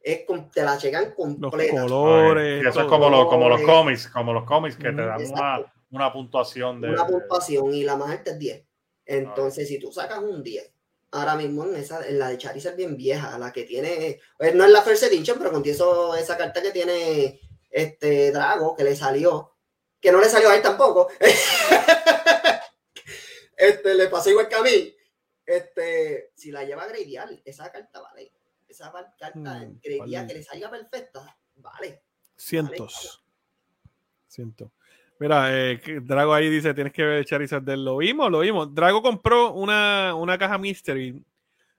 es 0.01 0.25
con- 0.27 0.51
te 0.51 0.63
la 0.63 0.75
Los 0.75 1.15
completa. 1.15 1.81
colores. 1.83 2.63
Y 2.63 2.69
eso 2.69 2.81
es 2.83 2.87
como, 2.87 3.09
lo- 3.09 3.27
como 3.29 3.49
los 3.49 3.61
colores. 3.61 3.67
cómics, 3.67 4.07
como 4.09 4.33
los 4.33 4.45
cómics 4.45 4.77
que 4.77 4.85
te 4.93 5.03
Ujú. 5.03 5.07
dan 5.07 5.31
una, 5.33 5.73
una 5.91 6.13
puntuación 6.13 6.81
de. 6.81 6.91
Una 6.91 7.07
puntuación 7.07 7.73
y 7.75 7.83
la 7.85 7.97
más 7.97 8.11
alta 8.11 8.33
es 8.33 8.39
10. 8.39 8.65
Entonces, 9.07 9.67
si 9.69 9.79
tú 9.79 9.91
sacas 9.93 10.19
un 10.19 10.43
10, 10.43 10.73
ahora 11.15 11.37
mismo 11.37 11.65
en, 11.65 11.77
esa, 11.77 12.07
en 12.07 12.19
la 12.19 12.29
de 12.29 12.39
Charizard 12.39 12.77
bien 12.77 12.97
vieja, 12.97 13.39
la 13.39 13.53
que 13.53 13.65
tiene, 13.65 14.21
pues, 14.37 14.55
no 14.55 14.65
es 14.65 14.71
la 14.71 14.83
First 14.83 15.05
Edition, 15.05 15.39
pero 15.39 15.53
contiene 15.53 15.75
eso- 15.77 16.15
esa 16.17 16.37
carta 16.37 16.61
que 16.63 16.73
tiene 16.73 17.41
este 17.71 18.33
Drago, 18.33 18.75
que 18.77 18.85
le 18.85 18.97
salió, 18.97 19.57
que 20.01 20.13
no 20.13 20.21
le 20.21 20.29
salió 20.29 20.51
a 20.51 20.57
él 20.57 20.63
tampoco. 20.63 21.09
este, 23.57 23.95
le 23.95 24.09
pasó 24.09 24.31
igual 24.31 24.49
que 24.49 24.55
a 24.55 24.63
mí. 24.63 24.95
Este, 25.47 26.33
si 26.35 26.51
la 26.51 26.65
lleva 26.65 26.85
a 26.85 26.89
gradear, 26.89 27.29
esa 27.45 27.71
carta 27.71 28.01
vale. 28.01 28.33
Esa 28.69 28.91
carta 29.19 29.33
Mm, 29.35 29.79
vale. 29.99 30.27
que 30.27 30.35
le 30.35 30.43
salga 30.43 30.71
perfecta, 30.71 31.39
vale. 31.57 32.03
Cientos. 32.37 33.23
Cientos. 34.29 34.71
Mira, 35.19 35.47
eh, 35.51 35.81
Drago 36.03 36.35
ahí 36.35 36.51
dice, 36.51 36.75
tienes 36.75 36.93
que 36.93 37.05
ver 37.05 37.25
Charizard 37.25 37.63
del 37.63 37.85
lo 37.85 37.99
vimos, 37.99 38.31
lo 38.31 38.41
vimos. 38.41 38.75
Drago 38.75 39.01
compró 39.03 39.53
una, 39.53 40.15
una 40.15 40.37
caja 40.37 40.59
mystery 40.59 41.23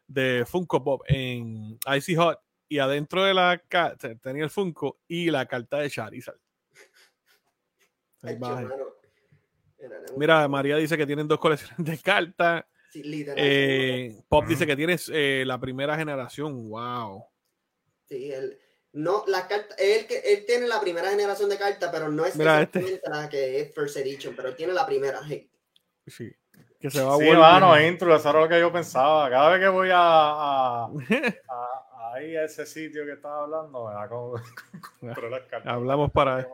de 0.08 0.46
Funko 0.48 0.84
Pop 0.84 1.02
en 1.08 1.78
Icy 1.98 2.16
Hot 2.16 2.40
y 2.70 2.80
adentro 2.80 3.24
de 3.24 3.34
la 3.34 3.62
caja 3.68 3.96
tenía 4.22 4.44
el 4.44 4.50
Funko 4.50 5.00
y 5.08 5.30
la 5.30 5.46
carta 5.46 5.80
de 5.80 5.90
Charizard. 5.90 6.38
Ahí 8.22 8.36
Hecho, 8.36 8.42
va. 8.42 8.62
mano. 8.62 8.86
Mira, 10.18 10.48
María 10.48 10.78
dice 10.78 10.98
que 10.98 11.06
tienen 11.06 11.28
dos 11.28 11.40
colecciones 11.40 11.78
de 11.86 11.98
cartas. 12.00 12.66
sí, 12.92 13.02
Eh, 13.36 14.16
Pop 14.28 14.46
dice 14.48 14.66
que 14.66 14.76
tienes 14.76 15.12
eh, 15.14 15.44
la 15.46 15.60
primera 15.60 15.96
generación. 15.98 16.70
Wow. 16.70 17.26
Sí, 18.08 18.32
él, 18.32 18.58
no, 18.96 19.24
la 19.28 19.48
carta, 19.48 19.76
él, 19.78 20.08
que- 20.08 20.20
él 20.20 20.44
tiene 20.48 20.68
la 20.68 20.80
primera 20.82 21.10
generación 21.10 21.50
de 21.50 21.58
cartas, 21.58 21.90
pero 21.92 22.10
no 22.10 22.26
es 22.26 22.36
Mira, 22.36 22.62
este. 22.62 23.02
la 23.06 23.30
que 23.30 23.60
es 23.62 23.74
First 23.76 23.98
Edition, 23.98 24.36
pero 24.36 24.50
él 24.50 24.56
tiene 24.56 24.74
la 24.74 24.86
primera. 24.86 25.22
sí. 25.28 25.50
Sí. 26.08 26.32
Que 26.80 26.92
se 26.92 27.02
va 27.04 27.16
a 27.16 27.18
Sí, 27.18 27.24
volver- 27.26 27.40
mano, 27.40 27.82
intro, 27.82 28.16
eso 28.16 28.30
era 28.30 28.42
lo 28.42 28.48
que 28.50 28.60
yo 28.60 28.72
pensaba. 28.72 29.28
Cada 29.30 29.50
vez 29.50 29.60
que 29.60 29.68
voy 29.70 29.90
a, 29.92 29.98
a, 29.98 30.86
a- 31.50 32.14
ahí 32.14 32.36
a 32.36 32.44
ese 32.44 32.66
sitio 32.66 33.06
que 33.06 33.14
estaba 33.14 33.44
hablando, 33.44 33.88
me 33.88 33.94
da 33.94 34.08
como 34.08 34.34
comprar 35.00 35.32
las 35.32 35.42
cartas. 35.44 35.74
Hablamos 35.74 36.12
para- 36.12 36.48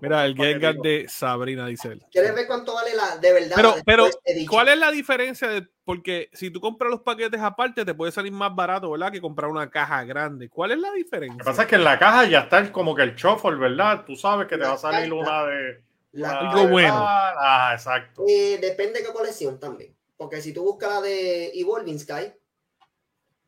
Mira, 0.00 0.24
el 0.26 0.36
Gengar 0.36 0.74
de 0.76 1.06
Sabrina, 1.08 1.66
dice 1.66 1.88
él. 1.88 2.04
¿Quieres 2.10 2.34
ver 2.34 2.46
cuánto 2.46 2.74
vale 2.74 2.94
la 2.94 3.16
de 3.16 3.32
verdad? 3.32 3.56
Pero, 3.56 3.74
pero? 3.84 4.08
¿cuál 4.48 4.68
es 4.68 4.78
la 4.78 4.90
diferencia? 4.90 5.48
De, 5.48 5.66
porque 5.84 6.28
si 6.32 6.50
tú 6.50 6.60
compras 6.60 6.90
los 6.90 7.00
paquetes 7.00 7.40
aparte, 7.40 7.84
te 7.84 7.94
puede 7.94 8.12
salir 8.12 8.32
más 8.32 8.54
barato, 8.54 8.90
¿verdad? 8.90 9.10
Que 9.10 9.20
comprar 9.20 9.50
una 9.50 9.70
caja 9.70 10.04
grande. 10.04 10.48
¿Cuál 10.50 10.72
es 10.72 10.78
la 10.78 10.88
Lo 10.88 10.94
que 10.94 11.02
diferencia? 11.02 11.44
pasa 11.44 11.62
es 11.62 11.68
que 11.68 11.76
en 11.76 11.84
la 11.84 11.98
caja 11.98 12.24
ya 12.26 12.40
está 12.40 12.58
el- 12.58 12.72
como 12.72 12.94
que 12.94 13.02
el 13.02 13.14
shuffle, 13.14 13.56
¿verdad? 13.56 14.04
Tú 14.04 14.16
sabes 14.16 14.46
que 14.48 14.56
te 14.56 14.62
La 14.62 14.68
va 14.68 14.74
a 14.74 14.78
salir 14.78 15.10
carta. 15.10 15.14
una 15.14 15.46
de. 15.46 15.82
La- 16.12 16.28
una 16.40 16.50
Algo 16.50 16.60
de 16.62 16.72
bueno. 16.72 16.94
Ah, 16.98 17.70
exacto. 17.74 18.24
Eh, 18.28 18.58
depende 18.60 19.00
de 19.00 19.06
qué 19.06 19.12
colección 19.12 19.58
también. 19.60 19.94
Porque 20.16 20.40
si 20.40 20.52
tú 20.52 20.62
buscas 20.64 20.90
la 20.94 21.00
de 21.02 21.52
Evolving 21.58 21.98
Sky, 21.98 22.32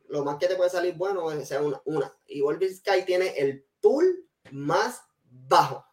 lo 0.09 0.23
más 0.23 0.37
que 0.37 0.47
te 0.47 0.55
puede 0.55 0.69
salir 0.69 0.93
bueno 0.95 1.31
es 1.31 1.47
sea 1.47 1.61
una. 1.61 1.81
una. 1.85 2.11
Evolving 2.27 2.75
Sky 2.75 3.03
tiene 3.05 3.29
el 3.37 3.65
pool 3.81 4.25
más 4.51 5.03
bajo. 5.23 5.85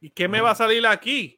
¿Y 0.00 0.10
qué 0.10 0.28
me 0.28 0.40
va 0.40 0.50
a 0.52 0.54
salir 0.54 0.86
aquí? 0.86 1.34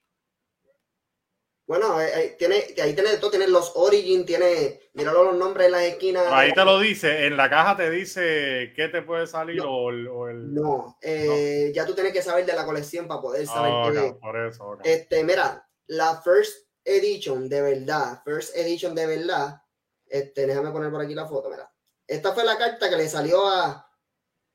Bueno, 1.66 2.00
eh, 2.00 2.10
eh, 2.16 2.36
tiene, 2.36 2.56
ahí 2.82 2.94
tiene 2.94 3.16
todo, 3.18 3.30
tiene 3.30 3.46
los 3.46 3.72
Origin, 3.76 4.26
tiene, 4.26 4.80
míralo 4.94 5.22
los 5.22 5.36
nombres 5.36 5.66
en 5.66 5.72
las 5.72 5.82
esquinas. 5.82 6.26
Ahí 6.32 6.52
te 6.52 6.64
lo 6.64 6.80
dice, 6.80 7.26
en 7.26 7.36
la 7.36 7.48
caja 7.48 7.76
te 7.76 7.88
dice 7.90 8.72
qué 8.74 8.88
te 8.88 9.02
puede 9.02 9.28
salir 9.28 9.58
No. 9.58 9.70
o 9.70 9.90
el. 9.90 10.08
o 10.08 10.28
el- 10.28 10.52
No, 10.52 10.98
eh, 11.00 11.70
ya 11.72 11.86
tú 11.86 11.94
tienes 11.94 12.12
que 12.12 12.22
saber 12.22 12.44
de 12.44 12.54
la 12.54 12.64
colección 12.66 13.06
para 13.06 13.20
poder 13.20 13.46
saber 13.46 13.72
Ah, 13.72 13.90
qué- 13.92 14.14
por 14.20 14.36
eso. 14.36 14.78
Este, 14.82 15.22
mira, 15.22 15.64
la 15.86 16.20
First 16.22 16.66
Edition 16.84 17.48
de 17.48 17.62
verdad, 17.62 18.20
First 18.24 18.56
Edition 18.56 18.92
de 18.96 19.06
verdad, 19.06 19.62
este, 20.06 20.48
déjame 20.48 20.72
poner 20.72 20.90
por 20.90 21.02
aquí 21.02 21.14
la 21.14 21.28
foto, 21.28 21.50
mira. 21.50 21.70
Esta 22.04 22.32
fue 22.32 22.42
la 22.44 22.58
carta 22.58 22.90
que 22.90 22.96
le 22.96 23.08
salió 23.08 23.46
a, 23.46 23.88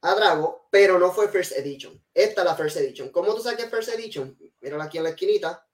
a 0.02 0.16
Drago, 0.16 0.65
pero 0.76 1.00
no 1.00 1.10
fue 1.10 1.30
First 1.30 1.54
Edition. 1.54 1.98
Esta 2.14 2.42
es 2.42 2.46
la 2.46 2.54
First 2.54 2.76
Edition. 2.76 3.08
¿Cómo 3.08 3.34
tú 3.34 3.42
sabes 3.42 3.58
que 3.58 3.64
es 3.64 3.70
First 3.70 3.88
Edition? 3.94 4.38
Mírala 4.60 4.84
aquí 4.84 4.98
en 4.98 5.06
la 5.06 5.12
esquinita, 5.12 5.66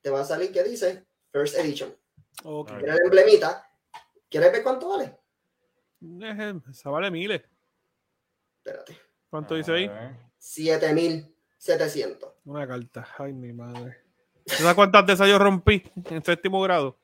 te 0.00 0.10
va 0.10 0.22
a 0.22 0.24
salir 0.24 0.50
que 0.50 0.64
dice 0.64 1.06
First 1.30 1.56
Edition. 1.56 1.96
Mira 2.44 2.94
el 2.94 3.04
emblemita. 3.04 3.64
¿Quieres 4.28 4.50
ver 4.50 4.64
cuánto 4.64 4.88
vale? 4.88 5.16
Esa 6.68 6.90
vale 6.90 7.12
miles. 7.12 7.42
Espérate. 8.56 8.98
¿Cuánto 9.28 9.54
dice 9.54 9.70
ahí? 9.70 9.86
Ok. 9.86 9.94
7700. 10.38 12.32
Una 12.46 12.66
carta. 12.66 13.06
Ay, 13.18 13.32
mi 13.32 13.52
madre. 13.52 13.98
¿Sabes 14.46 14.74
cuántas 14.74 15.06
de 15.06 15.12
esas 15.12 15.28
yo 15.28 15.38
rompí 15.38 15.88
en 16.06 16.24
séptimo 16.24 16.60
grado? 16.60 16.98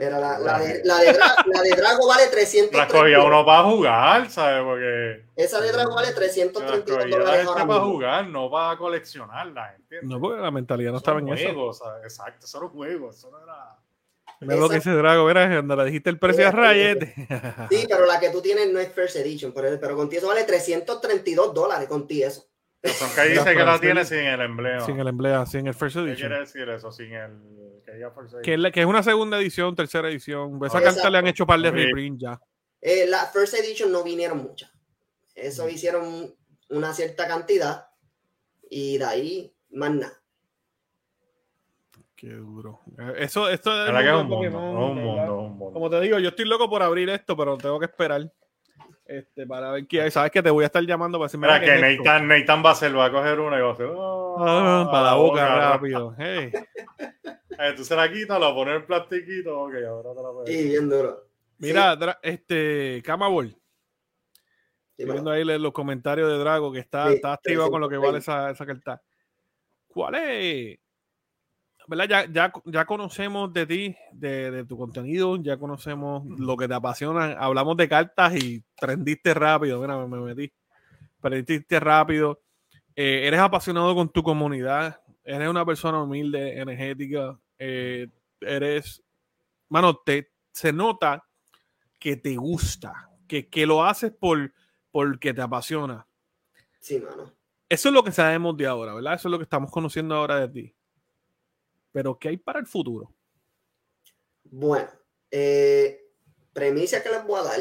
Mira, 0.00 0.18
la, 0.18 0.38
la 0.38 0.58
de, 0.58 0.80
la, 0.82 0.96
de 0.98 1.12
Dra- 1.12 1.44
la 1.46 1.60
de 1.62 1.70
Drago 1.76 2.08
vale 2.08 2.22
Las 2.22 2.30
332. 2.30 2.88
cogía 3.02 3.22
uno 3.22 3.44
para 3.44 3.62
jugar, 3.64 4.30
¿sabes? 4.30 4.62
Porque. 4.64 5.24
Esa 5.36 5.60
de 5.60 5.72
Drago 5.72 5.94
vale 5.94 6.06
Las 6.06 6.16
332 6.16 6.82
cogía 6.98 7.18
la 7.18 7.24
dólares 7.24 7.48
para 7.66 7.80
jugar, 7.80 8.26
no 8.28 8.50
para 8.50 8.78
coleccionarlas, 8.78 9.76
¿entiendes? 9.76 10.08
No, 10.10 10.18
porque 10.18 10.40
la 10.40 10.50
mentalidad 10.50 10.92
no 10.92 10.96
Eso 10.96 11.02
estaba 11.02 11.18
en 11.20 11.28
eso. 11.28 11.44
juego, 11.52 11.72
¿sabes? 11.74 12.02
Exacto, 12.04 12.46
eso 12.46 12.56
era 12.58 12.66
un 12.66 12.72
juego, 12.72 13.10
eso 13.10 13.30
no 13.30 13.42
era. 13.42 13.76
Mira 14.42 14.56
lo 14.56 14.68
que 14.70 14.76
dice 14.76 14.90
Drago, 14.92 15.26
mira, 15.26 15.46
cuando 15.50 15.76
le 15.76 15.84
dijiste 15.84 16.08
el 16.08 16.18
precio 16.18 16.48
a 16.48 16.50
Mira, 16.50 16.62
Rayete. 16.62 17.14
Sí, 17.68 17.86
pero 17.86 18.06
la 18.06 18.18
que 18.18 18.30
tú 18.30 18.40
tienes 18.40 18.72
no 18.72 18.78
es 18.80 18.90
First 18.90 19.16
Edition, 19.16 19.52
pero, 19.52 19.78
pero 19.78 19.94
contigo 19.94 20.20
eso 20.20 20.28
vale 20.28 20.44
332 20.44 21.52
dólares 21.52 21.86
contigo 21.88 22.26
eso. 22.26 22.46
Son 22.82 23.10
que 23.14 23.20
ahí 23.20 23.34
La 23.34 23.42
dice 23.42 23.54
que 23.56 23.64
la 23.64 23.78
tiene 23.78 24.04
sin 24.04 24.18
el 24.20 24.40
emblema. 24.40 24.80
Sin 24.86 24.98
el 24.98 25.08
emblema, 25.08 25.44
sin 25.46 25.66
el 25.66 25.74
First 25.74 25.96
¿Qué 25.96 26.02
Edition. 26.02 26.28
quiere 26.28 26.40
decir 26.40 26.68
eso? 26.68 26.90
Sin 26.90 27.12
el. 27.12 27.30
Que 28.42 28.54
es, 28.54 28.58
la- 28.60 28.70
que 28.70 28.80
es 28.80 28.86
una 28.86 29.02
segunda 29.02 29.38
edición, 29.38 29.74
tercera 29.74 30.08
edición. 30.08 30.56
Esa 30.64 30.78
Ah, 30.78 30.80
carta 30.80 30.88
exacto. 30.90 31.10
le 31.10 31.18
han 31.18 31.26
hecho 31.26 31.46
par 31.46 31.60
de 31.60 31.70
Sí. 31.70 31.76
reprint 31.76 32.20
ya. 32.20 32.40
Eh, 32.80 33.06
la 33.08 33.26
First 33.26 33.54
Edition 33.54 33.92
no 33.92 34.02
vinieron 34.02 34.38
muchas. 34.38 34.70
Eso 35.34 35.66
Mm. 35.66 35.70
hicieron 35.70 36.34
una 36.70 36.94
cierta 36.94 37.26
cantidad 37.28 37.86
y 38.70 38.96
de 38.98 39.04
ahí 39.04 39.52
más 39.72 39.90
nada. 39.90 40.12
Qué 42.16 42.28
duro. 42.28 42.80
Eh, 42.98 43.14
Eso, 43.18 43.48
esto 43.48 43.70
que 43.70 44.12
un 44.12 44.26
mundo 44.28 44.36
un 44.38 44.98
es 44.98 45.28
un 45.30 45.56
mundo. 45.56 45.72
Como 45.72 45.88
te 45.90 46.00
digo, 46.00 46.18
yo 46.18 46.28
estoy 46.30 46.44
loco 46.46 46.68
por 46.68 46.82
abrir 46.82 47.08
esto, 47.10 47.36
pero 47.36 47.56
tengo 47.56 47.78
que 47.78 47.86
esperar. 47.86 48.30
Este, 49.10 49.44
para 49.44 49.72
ver 49.72 49.86
qué 49.88 50.02
hay. 50.02 50.10
Sabes 50.12 50.30
que 50.30 50.40
te 50.40 50.50
voy 50.50 50.62
a 50.62 50.66
estar 50.66 50.82
llamando 50.84 51.18
para 51.18 51.26
decirme 51.26 51.48
Mira 51.48 51.58
qué 51.58 51.66
que 51.66 51.74
es. 51.94 51.98
Nathan, 51.98 52.28
Nathan 52.28 52.62
va 52.64 52.68
a 52.68 52.72
hacer, 52.72 52.96
va 52.96 53.06
a 53.06 53.10
coger 53.10 53.40
una 53.40 53.58
y 53.58 53.60
va 53.60 53.70
a 53.70 53.72
hacer. 53.72 53.86
"Oh", 53.92 54.36
Ah, 54.38 54.88
para 54.88 55.04
la 55.06 55.14
boca 55.14 55.56
rápido. 55.72 56.14
Hey. 56.16 56.52
Eh, 57.58 57.72
tú 57.76 57.84
se 57.84 57.96
la 57.96 58.10
quitas, 58.10 58.38
la 58.40 58.54
pones 58.54 58.76
en 58.76 58.86
plastiquito, 58.86 59.62
ok, 59.64 59.74
ahora 59.86 60.14
te 60.14 60.22
la 60.22 60.30
puedes. 60.32 60.50
Y 60.54 60.68
bien 60.68 60.88
duro. 60.88 61.26
Mira, 61.58 61.96
Dra- 61.98 62.18
este, 62.22 63.02
Camabol, 63.04 63.48
Sí, 63.50 63.56
estoy 65.04 65.12
viendo 65.12 65.30
ahí 65.32 65.44
los 65.44 65.72
comentarios 65.72 66.28
de 66.30 66.38
Drago 66.38 66.72
que 66.72 66.78
está, 66.78 67.08
Sí, 67.08 67.14
está 67.14 67.32
activado 67.32 67.70
con 67.70 67.80
lo 67.80 67.88
que 67.88 67.96
320. 67.96 68.30
vale 68.30 68.46
esa, 68.46 68.50
esa 68.52 68.64
carta. 68.66 69.02
¿Cuál 69.88 70.14
es? 70.14 70.78
¿Verdad? 71.90 72.08
Ya, 72.08 72.32
ya, 72.32 72.52
ya 72.66 72.84
conocemos 72.84 73.52
de 73.52 73.66
ti, 73.66 73.96
de, 74.12 74.52
de 74.52 74.64
tu 74.64 74.78
contenido, 74.78 75.34
ya 75.42 75.56
conocemos 75.56 76.24
lo 76.38 76.56
que 76.56 76.68
te 76.68 76.74
apasiona. 76.74 77.32
Hablamos 77.32 77.76
de 77.76 77.88
cartas 77.88 78.36
y 78.36 78.62
prendiste 78.80 79.34
rápido. 79.34 79.80
Mira, 79.80 80.06
me 80.06 80.20
metí. 80.20 80.52
Prendiste 81.20 81.80
rápido. 81.80 82.40
Eh, 82.94 83.26
eres 83.26 83.40
apasionado 83.40 83.92
con 83.96 84.08
tu 84.08 84.22
comunidad. 84.22 85.00
Eres 85.24 85.48
una 85.48 85.66
persona 85.66 86.00
humilde, 86.00 86.60
energética. 86.60 87.36
eh, 87.58 88.06
eres. 88.40 89.02
Mano, 89.68 89.96
te, 89.96 90.30
se 90.52 90.72
nota 90.72 91.26
que 91.98 92.14
te 92.14 92.36
gusta, 92.36 93.10
que, 93.26 93.48
que 93.48 93.66
lo 93.66 93.84
haces 93.84 94.12
por 94.12 94.52
porque 94.92 95.34
te 95.34 95.42
apasiona. 95.42 96.06
Sí, 96.78 97.00
mano. 97.00 97.32
Eso 97.68 97.88
es 97.88 97.94
lo 97.94 98.04
que 98.04 98.12
sabemos 98.12 98.56
de 98.56 98.68
ahora, 98.68 98.94
¿verdad? 98.94 99.14
Eso 99.14 99.26
es 99.26 99.32
lo 99.32 99.38
que 99.38 99.44
estamos 99.44 99.72
conociendo 99.72 100.14
ahora 100.14 100.38
de 100.38 100.48
ti. 100.48 100.74
Pero, 101.92 102.18
¿qué 102.18 102.28
hay 102.28 102.36
para 102.36 102.60
el 102.60 102.66
futuro? 102.66 103.12
Bueno, 104.44 104.88
eh, 105.30 106.08
premisa 106.52 107.02
que 107.02 107.10
les 107.10 107.24
voy 107.24 107.40
a 107.40 107.42
dar. 107.44 107.60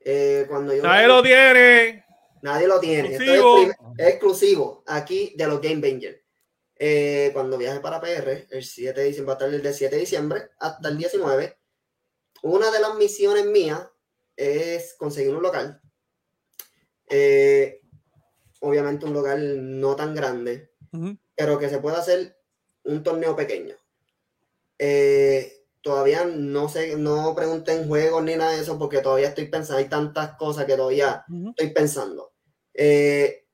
eh, 0.00 0.46
cuando 0.48 0.74
yo 0.74 0.82
Nadie 0.82 1.08
lo 1.08 1.22
tiene. 1.22 2.04
Nadie 2.42 2.66
lo 2.68 2.78
tiene. 2.80 3.08
Exclusivo. 3.16 3.72
es 3.96 4.06
exclusivo 4.08 4.84
aquí 4.86 5.34
de 5.36 5.46
los 5.46 5.60
Game 5.60 5.80
Banger. 5.80 6.24
Eh, 6.76 7.30
cuando 7.32 7.58
viaje 7.58 7.80
para 7.80 8.00
PR, 8.00 8.46
el 8.50 8.64
7 8.64 9.00
de 9.00 9.06
diciembre, 9.08 9.26
va 9.26 9.32
a 9.32 9.36
estar 9.36 9.50
desde 9.50 9.68
el 9.68 9.74
7 9.74 9.94
de 9.96 10.00
diciembre 10.00 10.50
hasta 10.60 10.88
el 10.88 10.96
19. 10.96 11.58
Una 12.42 12.70
de 12.70 12.80
las 12.80 12.94
misiones 12.94 13.46
mías 13.46 13.84
es 14.36 14.94
conseguir 14.94 15.34
un 15.34 15.42
local. 15.42 15.80
Eh, 17.08 17.80
obviamente 18.60 19.06
un 19.06 19.14
local 19.14 19.80
no 19.80 19.96
tan 19.96 20.14
grande, 20.14 20.70
pero 21.34 21.58
que 21.58 21.68
se 21.68 21.78
pueda 21.78 21.98
hacer 21.98 22.37
un 22.88 23.02
torneo 23.02 23.36
pequeño. 23.36 23.76
Eh, 24.78 25.66
todavía 25.82 26.24
no 26.24 26.68
sé, 26.68 26.96
no 26.96 27.34
pregunten 27.34 27.86
juegos 27.86 28.22
ni 28.24 28.36
nada 28.36 28.52
de 28.52 28.62
eso 28.62 28.78
porque 28.78 29.00
todavía 29.00 29.28
estoy 29.28 29.46
pensando, 29.46 29.78
hay 29.78 29.88
tantas 29.88 30.36
cosas 30.36 30.64
que 30.64 30.76
todavía 30.76 31.24
estoy 31.50 31.70
pensando. 31.70 32.32
Eh, 32.74 33.46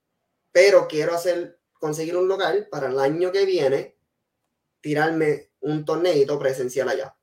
pero 0.53 0.87
quiero 0.87 1.15
hacer, 1.15 1.59
conseguir 1.73 2.17
un 2.17 2.29
local 2.29 2.69
para 2.71 2.89
el 2.89 2.99
año 2.99 3.33
que 3.33 3.45
viene, 3.45 3.99
tirarme 4.81 5.51
un 5.61 5.85
torneito 5.85 6.39
presencial 6.39 6.89
allá. 6.89 7.17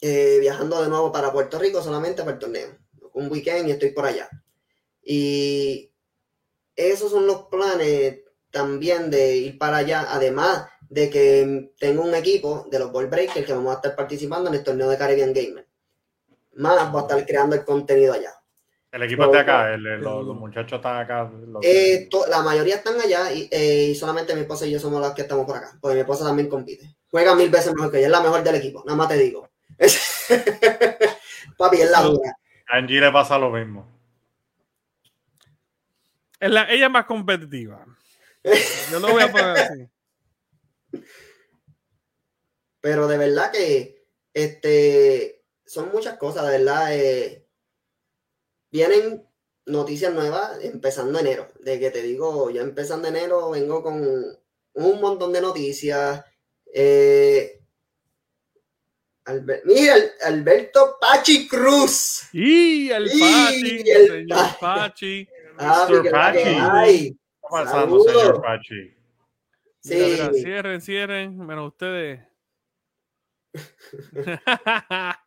Eh, 0.00 0.38
viajando 0.40 0.80
de 0.80 0.88
nuevo 0.88 1.10
para 1.10 1.32
Puerto 1.32 1.58
Rico 1.58 1.82
solamente 1.82 2.22
para 2.22 2.34
el 2.34 2.38
torneo. 2.38 2.78
Un 3.14 3.30
weekend 3.30 3.68
y 3.68 3.72
estoy 3.72 3.90
por 3.90 4.06
allá. 4.06 4.28
Y 5.02 5.92
esos 6.76 7.10
son 7.10 7.26
los 7.26 7.46
planes 7.46 8.20
también 8.52 9.10
de 9.10 9.36
ir 9.36 9.58
para 9.58 9.78
allá, 9.78 10.06
además 10.08 10.68
de 10.90 11.10
que 11.10 11.70
tengo 11.78 12.02
un 12.02 12.14
equipo 12.14 12.66
de 12.70 12.78
los 12.78 12.90
Ball 12.92 13.06
Breakers 13.08 13.44
que 13.46 13.52
vamos 13.52 13.72
a 13.72 13.76
estar 13.76 13.94
participando 13.96 14.48
en 14.48 14.56
el 14.56 14.64
torneo 14.64 14.88
de 14.88 14.96
Caribbean 14.98 15.32
Gamer. 15.32 15.66
Más 16.54 16.90
voy 16.90 17.00
a 17.00 17.02
estar 17.02 17.26
creando 17.26 17.56
el 17.56 17.64
contenido 17.64 18.14
allá. 18.14 18.32
El 18.90 19.02
equipo 19.02 19.24
es 19.26 19.32
de 19.32 19.38
acá, 19.38 19.74
el- 19.74 19.86
el- 19.86 20.00
los, 20.00 20.24
los 20.24 20.34
muchachos 20.36 20.78
están 20.78 20.96
acá. 20.96 21.30
los- 21.46 21.62
Eh, 21.64 22.08
to- 22.10 22.26
la 22.26 22.40
mayoría 22.42 22.76
están 22.76 22.98
allá 22.98 23.30
y, 23.32 23.46
eh, 23.50 23.88
y 23.90 23.94
solamente 23.94 24.34
mi 24.34 24.40
esposa 24.40 24.66
y 24.66 24.70
yo 24.70 24.80
somos 24.80 25.00
los 25.00 25.12
que 25.12 25.22
estamos 25.22 25.44
por 25.44 25.56
acá, 25.56 25.76
porque 25.80 25.94
mi 25.94 26.00
esposa 26.00 26.24
también 26.24 26.48
compite. 26.48 26.96
Juega 27.10 27.34
mil 27.34 27.50
veces 27.50 27.74
mejor 27.74 27.90
que 27.90 27.98
ella, 27.98 28.06
es 28.06 28.12
la 28.12 28.22
mejor 28.22 28.42
del 28.42 28.54
equipo, 28.54 28.82
nada 28.86 28.96
más 28.96 29.08
te 29.08 29.18
digo. 29.18 29.48
Papi, 31.58 31.80
es 31.82 31.90
la 31.90 32.00
dura. 32.02 32.32
a 32.70 32.76
Angie 32.76 33.00
le 33.00 33.12
pasa 33.12 33.38
lo 33.38 33.50
mismo. 33.50 33.86
Es 36.40 36.50
la- 36.50 36.70
ella 36.70 36.86
es 36.86 36.92
más 36.92 37.04
competitiva. 37.04 37.84
Yo 38.90 39.00
lo 39.00 39.08
voy 39.10 39.22
a 39.22 39.30
poner 39.30 39.50
así. 39.58 39.88
Pero 42.80 43.08
de 43.08 43.18
verdad 43.18 43.50
que 43.52 44.06
este, 44.34 45.44
son 45.66 45.90
muchas 45.92 46.16
cosas, 46.16 46.46
de 46.46 46.58
verdad. 46.58 46.94
eh, 46.96 47.44
vienen 48.70 49.26
noticias 49.66 50.12
nuevas 50.14 50.62
empezando 50.62 51.18
enero. 51.18 51.48
De 51.60 51.78
que 51.80 51.90
te 51.90 52.02
digo, 52.02 52.50
ya 52.50 52.62
empezando 52.62 53.08
enero 53.08 53.50
vengo 53.50 53.82
con 53.82 54.02
un 54.74 55.00
montón 55.00 55.32
de 55.32 55.40
noticias. 55.40 56.24
Eh, 56.72 57.60
mira, 59.64 59.94
Al- 59.94 60.12
Alberto 60.22 60.96
Pachi 61.00 61.48
Cruz. 61.48 62.22
Y 62.32 62.90
el 62.90 63.10
Y 63.12 63.20
Pachi, 63.20 63.90
el 63.90 64.06
señor 64.08 64.38
Pa- 64.38 64.58
Pachi. 64.60 65.28
Ah, 65.58 65.86
Mr. 65.90 66.10
Pachi. 66.10 66.38
hay. 66.38 66.98
¿Qué 67.10 67.10
está 67.10 67.48
pasando, 67.50 68.04
Saludos. 68.04 68.22
señor 68.22 68.42
Pachi? 68.42 68.97
Mira, 69.88 70.06
mira, 70.08 70.32
Sí. 70.32 70.42
cierren, 70.42 70.80
cierren, 70.80 71.38
menos 71.38 71.68
ustedes. 71.68 72.20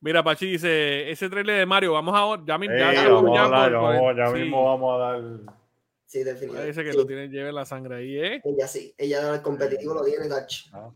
Mira, 0.00 0.22
Pachi 0.22 0.52
dice, 0.52 1.10
ese 1.10 1.28
trailer 1.28 1.58
de 1.58 1.66
Mario, 1.66 1.92
vamos 1.94 2.14
a 2.14 2.44
ya, 2.46 2.56
mismo 4.32 4.64
vamos 4.64 4.94
a 4.94 4.98
dar. 4.98 5.20
Sí, 6.06 6.20
definitivamente. 6.20 6.62
Parece 6.72 6.84
que 6.84 6.92
Sí, 6.92 6.96
lo 6.98 7.06
tienen, 7.06 7.30
lleve 7.30 7.52
la 7.52 7.64
sangre 7.66 7.96
ahí, 7.96 8.16
¿eh? 8.18 8.40
Ella 8.44 8.68
sí, 8.68 8.94
ella 8.96 9.34
el 9.34 9.42
competitivo 9.42 9.94
lo 9.94 10.04
tiene, 10.04 10.28
Dach. 10.28 10.70
¿no? 10.72 10.94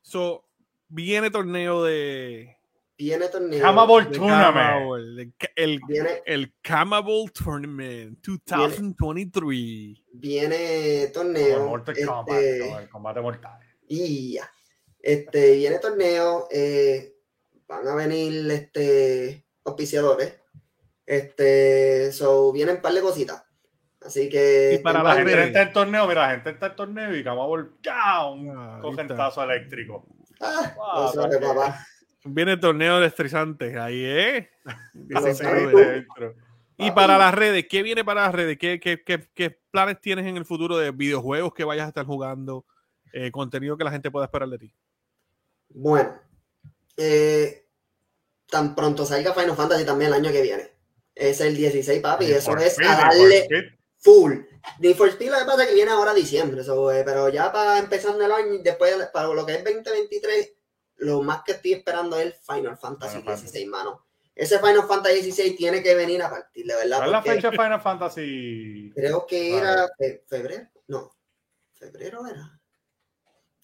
So, 0.00 0.48
viene 0.88 1.30
torneo 1.30 1.84
de... 1.84 2.56
Viene 2.98 3.28
torneo. 3.28 3.60
Camabol 3.62 4.10
de 4.10 4.16
Tournament. 4.18 5.34
El, 5.56 5.80
Viene, 5.88 6.22
el 6.24 6.54
Camabol 6.60 7.32
Tournament 7.32 8.18
2023. 8.24 10.02
viene 10.12 11.10
Como 11.12 11.12
torneo. 11.12 11.56
el 11.58 11.64
Mortal 11.68 11.94
Kombat, 12.06 12.38
este, 12.38 12.58
como 12.60 12.78
el 12.78 12.88
combate 12.88 13.20
mortal. 13.20 13.58
y 13.88 14.34
ya. 14.34 14.50
Este, 15.00 15.56
viene 15.56 15.78
torneo. 15.78 16.46
eh, 16.50 17.14
van 17.66 17.88
a 17.88 17.94
venir 17.94 18.50
este, 18.50 19.46
auspiciadores. 19.64 20.34
Este, 21.06 22.12
so, 22.12 22.52
vienen 22.52 22.76
un 22.76 22.82
par 22.82 22.92
de 22.92 23.00
cositas. 23.00 23.42
Así 24.04 24.28
que. 24.28 24.74
Y 24.74 24.82
para 24.82 25.02
La 25.02 25.14
gente 25.14 25.44
está 25.46 25.62
en 25.62 25.72
torneo, 25.72 26.06
mira, 26.06 26.22
la 26.26 26.30
gente 26.34 26.50
está 26.50 26.66
en 26.66 26.76
torneo 26.76 27.16
y 27.16 27.24
Camabol, 27.24 27.76
¡ya! 27.82 28.26
Un 28.26 28.50
Ah, 28.56 28.80
eléctrico. 29.44 30.06
Ah, 30.40 30.74
Ah, 30.80 31.10
lo 31.14 31.22
sabe, 31.22 31.38
papá. 31.38 31.86
Viene 32.24 32.52
el 32.52 32.60
torneo 32.60 33.00
de 33.00 33.06
estresantes 33.06 33.76
ahí, 33.76 34.04
¿eh? 34.04 34.50
Y 36.78 36.90
para 36.90 37.16
las 37.18 37.34
redes, 37.34 37.66
¿qué 37.68 37.82
viene 37.82 38.04
para 38.04 38.22
las 38.22 38.34
redes? 38.34 38.58
¿Qué, 38.58 38.80
qué, 38.80 39.04
qué, 39.04 39.28
qué 39.34 39.50
planes 39.70 40.00
tienes 40.00 40.26
en 40.26 40.36
el 40.36 40.44
futuro 40.44 40.76
de 40.76 40.90
videojuegos 40.90 41.54
que 41.54 41.62
vayas 41.64 41.84
a 41.84 41.88
estar 41.88 42.04
jugando? 42.04 42.64
Eh, 43.12 43.30
contenido 43.30 43.76
que 43.76 43.84
la 43.84 43.90
gente 43.90 44.10
pueda 44.10 44.24
esperar 44.24 44.48
de 44.48 44.58
ti. 44.58 44.74
Bueno, 45.68 46.18
eh, 46.96 47.66
tan 48.48 48.74
pronto 48.74 49.04
salga 49.04 49.34
Final 49.34 49.54
Fantasy 49.54 49.84
también 49.84 50.08
el 50.08 50.14
año 50.14 50.32
que 50.32 50.42
viene. 50.42 50.70
Es 51.14 51.40
el 51.42 51.54
16, 51.54 52.00
papi. 52.00 52.32
Eso 52.32 52.56
es 52.56 52.78
a 52.80 52.96
darle 52.96 53.76
full. 53.98 54.32
Need 54.78 54.96
for 54.96 55.08
Speed 55.08 55.30
lo 55.30 55.38
que 55.38 55.44
pasa 55.44 55.62
es 55.62 55.68
que 55.68 55.74
viene 55.74 55.90
ahora 55.90 56.14
diciembre, 56.14 56.62
so, 56.62 56.90
eh, 56.90 57.02
pero 57.04 57.28
ya 57.28 57.52
para 57.52 57.78
empezando 57.78 58.24
el 58.24 58.32
año, 58.32 58.62
después 58.62 58.94
para 59.12 59.28
lo 59.28 59.44
que 59.44 59.56
es 59.56 59.64
2023, 59.64 60.52
lo 61.02 61.22
más 61.22 61.42
que 61.42 61.52
estoy 61.52 61.72
esperando 61.74 62.16
es 62.16 62.26
el 62.26 62.32
Final 62.32 62.76
Fantasy 62.78 63.18
Final 63.18 63.24
Fantasy. 63.36 63.42
16, 63.44 63.68
mano. 63.68 64.06
Ese 64.34 64.58
Final 64.58 64.84
Fantasy 64.86 65.14
16 65.16 65.56
tiene 65.56 65.82
que 65.82 65.94
venir 65.94 66.22
a 66.22 66.30
partir, 66.30 66.64
de 66.66 66.74
verdad. 66.74 66.96
¿Cuál 66.98 67.08
es 67.08 67.12
la 67.12 67.22
fecha 67.22 67.50
de 67.50 67.56
Final 67.56 67.80
Fantasy? 67.80 68.92
Creo 68.94 69.26
que 69.26 69.52
Vale. 69.52 69.62
era 69.62 69.88
fe- 69.98 70.24
febrero, 70.26 70.66
no, 70.88 71.12
febrero 71.74 72.26
era. 72.26 72.58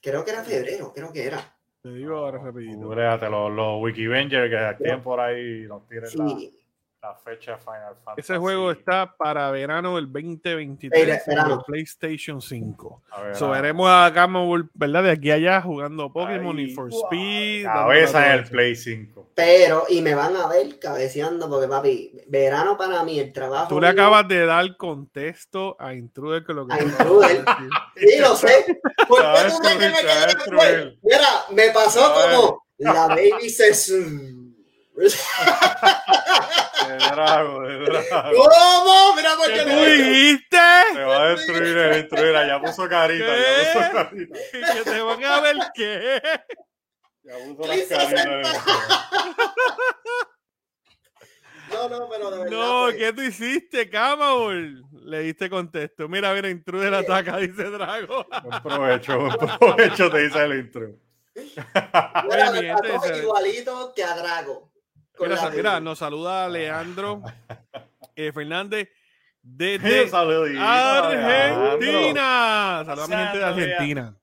Creo 0.01 0.24
que 0.24 0.30
era 0.30 0.45
febrero, 0.45 0.93
creo 0.95 1.12
que 1.12 1.24
era. 1.26 1.57
Te 1.82 1.91
digo 1.91 2.16
ahora 2.18 2.39
rapidito. 2.39 2.80
Cúbrete, 2.82 3.30
los, 3.30 3.51
los 3.53 3.82
Wikivengers 3.82 4.51
que 4.51 4.70
estén 4.70 5.03
por 5.03 5.20
ahí 5.20 5.62
nos 5.66 5.86
tiren 5.89 6.07
Sí, 6.11 6.18
la 6.18 6.24
fecha 7.25 7.53
de 7.53 7.59
Final 7.59 7.95
Fantasy. 8.05 8.21
Ese 8.21 8.37
juego 8.39 8.71
está 8.73 9.15
para 9.17 9.51
verano 9.53 9.97
del 9.97 10.07
2023 10.13 11.27
Verano. 11.27 11.47
en 11.47 11.59
el 11.59 11.65
PlayStation 11.65 12.43
5. 12.43 13.03
A 13.11 13.23
ver, 13.23 13.37
So, 13.37 13.47
a- 13.47 13.51
veremos 13.61 13.89
a 13.89 14.11
¿verdad? 14.75 15.05
De 15.05 15.11
aquí 15.13 15.31
a 15.31 15.35
allá 15.35 15.63
jugando 15.63 16.13
Pokémon 16.13 16.59
y 16.59 16.75
for 16.75 16.91
guau, 16.91 17.05
Speed. 17.05 17.65
Cabeza 17.65 18.27
en 18.27 18.33
el. 18.41 18.45
Play 18.49 18.75
5. 18.75 19.29
Pero, 19.35 19.85
y 19.89 20.03
me 20.03 20.15
van 20.17 20.35
a 20.37 20.49
ver 20.49 20.79
cabeceando, 20.81 21.49
porque 21.49 21.69
papi, 21.69 22.13
verano 22.27 22.77
para 22.77 23.05
mí, 23.05 23.21
el 23.21 23.33
trabajo. 23.33 23.69
Tú 23.69 23.81
le 23.81 23.93
mío- 23.93 24.03
acabas 24.03 24.27
de 24.27 24.45
dar 24.47 24.77
contexto 24.77 25.77
a 25.79 25.95
Intruder 25.95 26.45
con 26.45 26.57
lo 26.57 26.67
que 26.67 26.75
A 26.75 26.83
Intruder. 26.83 27.45
Sí, 27.97 28.19
lo 28.21 28.35
sé. 28.35 28.81
¿Por 29.09 29.19
qué 29.21 29.51
tú 29.51 29.59
crees 29.61 30.35
que 30.45 30.51
me. 30.51 30.99
Mira, 31.03 31.29
me 31.53 31.71
pasó 31.71 32.13
como 32.13 32.67
la 32.79 33.07
baby 33.07 33.49
se. 33.49 34.48
De 36.89 36.97
Drago, 36.97 37.63
de 37.63 37.79
Drago. 37.79 38.33
¿Cómo? 38.35 39.15
Mira, 39.17 39.37
por 39.37 39.47
¿Qué 39.47 39.63
tú 39.63 39.85
dijiste? 39.85 40.59
Te 40.95 41.05
va 41.05 41.23
a 41.23 41.29
destruir 41.31 41.77
el 41.77 41.99
Intruder. 42.01 42.47
Ya 42.47 42.61
puso 42.61 42.89
carita, 42.89 43.27
ya 43.27 43.35
¿Qué? 43.35 43.79
puso 43.79 43.93
carita. 43.93 44.39
Que 44.75 44.83
te 44.91 45.01
van 45.01 45.25
a 45.25 45.41
ver 45.41 45.57
qué. 45.75 46.23
Ya 47.23 47.35
puso 47.37 47.69
las 47.69 47.83
caritas. 47.87 48.65
No, 51.71 51.89
no, 51.89 52.09
pero 52.09 52.31
de 52.31 52.39
verdad. 52.39 52.51
No, 52.51 52.83
pues, 52.85 52.97
¿qué 52.97 53.13
tú 53.13 53.23
hiciste, 53.23 53.91
Camabol? 53.91 54.83
Le 55.03 55.21
diste 55.21 55.51
contexto. 55.51 56.09
Mira, 56.09 56.33
mira, 56.33 56.49
Intruder 56.49 56.95
ataca, 56.95 57.37
dice 57.37 57.65
Drago. 57.65 58.27
Buen 58.43 58.63
provecho, 58.63 59.19
buen 59.19 59.59
provecho, 59.59 60.11
te 60.11 60.19
dice 60.19 60.45
el 60.45 60.59
intro. 60.59 60.89
mira, 61.35 62.51
Oye, 62.51 62.63
mi 62.63 62.69
gente, 62.69 63.19
igualito 63.23 63.93
que 63.95 64.03
a 64.05 64.17
Drago. 64.17 64.68
Con 65.19 65.31
Mira, 65.55 65.81
nos 65.81 65.99
saluda 65.99 66.49
Leandro 66.49 67.23
eh, 68.16 68.33
Fernández 68.33 68.89
desde 69.43 70.09
saludito, 70.09 70.61
Argentina. 70.62 72.83
Saluda 72.85 73.05
a 73.05 73.09
mi 73.09 73.14
gente 73.14 73.39
de 73.39 73.45
Argentina. 73.45 74.14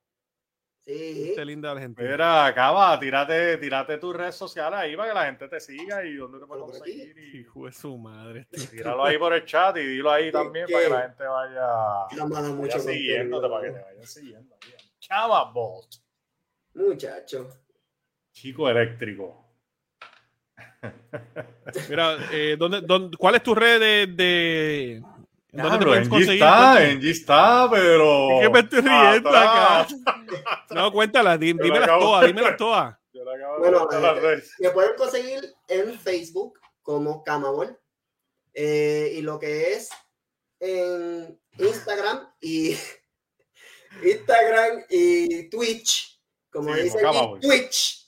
Sí. 0.86 1.24
Gente 1.30 1.46
linda 1.46 1.70
de 1.70 1.76
Argentina. 1.76 2.10
Mira, 2.12 2.46
acaba, 2.46 3.00
tírate, 3.00 3.58
tírate 3.58 3.98
tus 3.98 4.16
redes 4.16 4.36
sociales 4.36 4.80
ahí 4.80 4.96
para 4.96 5.10
que 5.10 5.16
la 5.16 5.26
gente 5.26 5.48
te 5.48 5.60
siga 5.60 6.06
y 6.06 6.16
dónde 6.16 6.39
te 6.39 6.46
puede 6.46 6.62
Por 6.62 6.70
aquí. 6.70 6.80
conseguir. 6.80 7.18
Y 7.18 7.39
Hijo 7.39 7.66
de 7.66 7.72
su 7.72 7.98
madre. 7.98 8.48
tíralo 8.70 9.04
ahí 9.04 9.18
por 9.18 9.34
el 9.34 9.43
chat 9.46 9.76
y 9.78 9.84
dilo 9.84 10.12
ahí 10.12 10.32
también 10.32 10.68
para 10.72 10.84
que 10.84 10.89
la 10.89 11.02
gente 11.02 11.24
vaya, 11.24 11.68
da 12.16 12.26
mucho 12.26 12.78
vaya 12.78 12.80
siguiéndote, 12.80 13.50
para 13.50 13.62
que 13.64 13.72
te 13.72 13.82
vayan 13.84 14.06
siguiendo. 14.08 14.56
Chava 15.00 15.52
Bolt, 15.52 15.96
Muchacho. 16.76 17.48
chico 18.32 18.70
eléctrico. 18.70 19.45
Mira, 21.90 22.18
eh, 22.32 22.56
¿dónde, 22.58 22.82
dónde- 22.82 23.18
cuál 23.18 23.36
es 23.36 23.44
tu 23.44 23.54
red 23.56 23.80
de. 23.80 24.08
de 24.08 25.02
¿Dónde 25.52 25.78
te 25.80 25.86
Diablo, 25.86 25.86
pueden 25.88 26.04
en 26.04 26.10
G 26.10 26.12
conseguir? 26.12 26.34
está, 26.44 26.90
en 26.90 27.02
G 27.02 27.10
está, 27.12 27.68
pero. 27.72 28.32
Es 28.32 28.48
que 28.48 28.54
me 28.54 28.60
estoy 28.60 28.82
riendo 28.82 29.30
Atrás. 29.30 29.96
No, 30.72 30.92
cuéntala, 30.92 31.38
dímelas 31.38 31.88
todas, 31.88 32.26
dímelas 32.28 32.58
todas. 32.58 32.98
Yo 33.14 33.24
le 33.24 33.36
acabo 33.36 33.54
de 33.56 33.60
Bueno, 33.62 33.80
contar 33.80 34.02
las 34.02 34.18
eh, 34.18 34.20
redes. 34.20 34.54
Me 34.60 34.70
pueden 34.72 34.96
conseguir 34.98 35.54
en 35.70 35.98
Facebook 35.98 36.60
como 36.82 37.24
Camabol. 37.24 37.80
eh, 38.54 39.14
y 39.16 39.22
lo 39.22 39.40
que 39.40 39.74
es 39.74 39.90
en 40.60 41.40
Instagram 41.58 42.28
y 42.42 42.76
Instagram 44.04 44.84
y 44.90 45.50
Twitch 45.50 46.20
como 46.52 46.74
Sí, 46.76 46.82
dice 46.84 46.98
como 47.02 47.08
aquí, 47.10 47.18
Camaboy. 47.18 47.40
Twitch. 47.42 48.05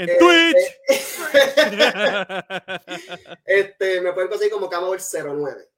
En 0.00 0.08
Twitch. 0.18 1.28
este, 3.44 4.00
me 4.00 4.12
pueden 4.12 4.28
conseguir 4.28 4.52
como 4.52 4.68
Camabol 4.68 4.98
09. 5.00 5.68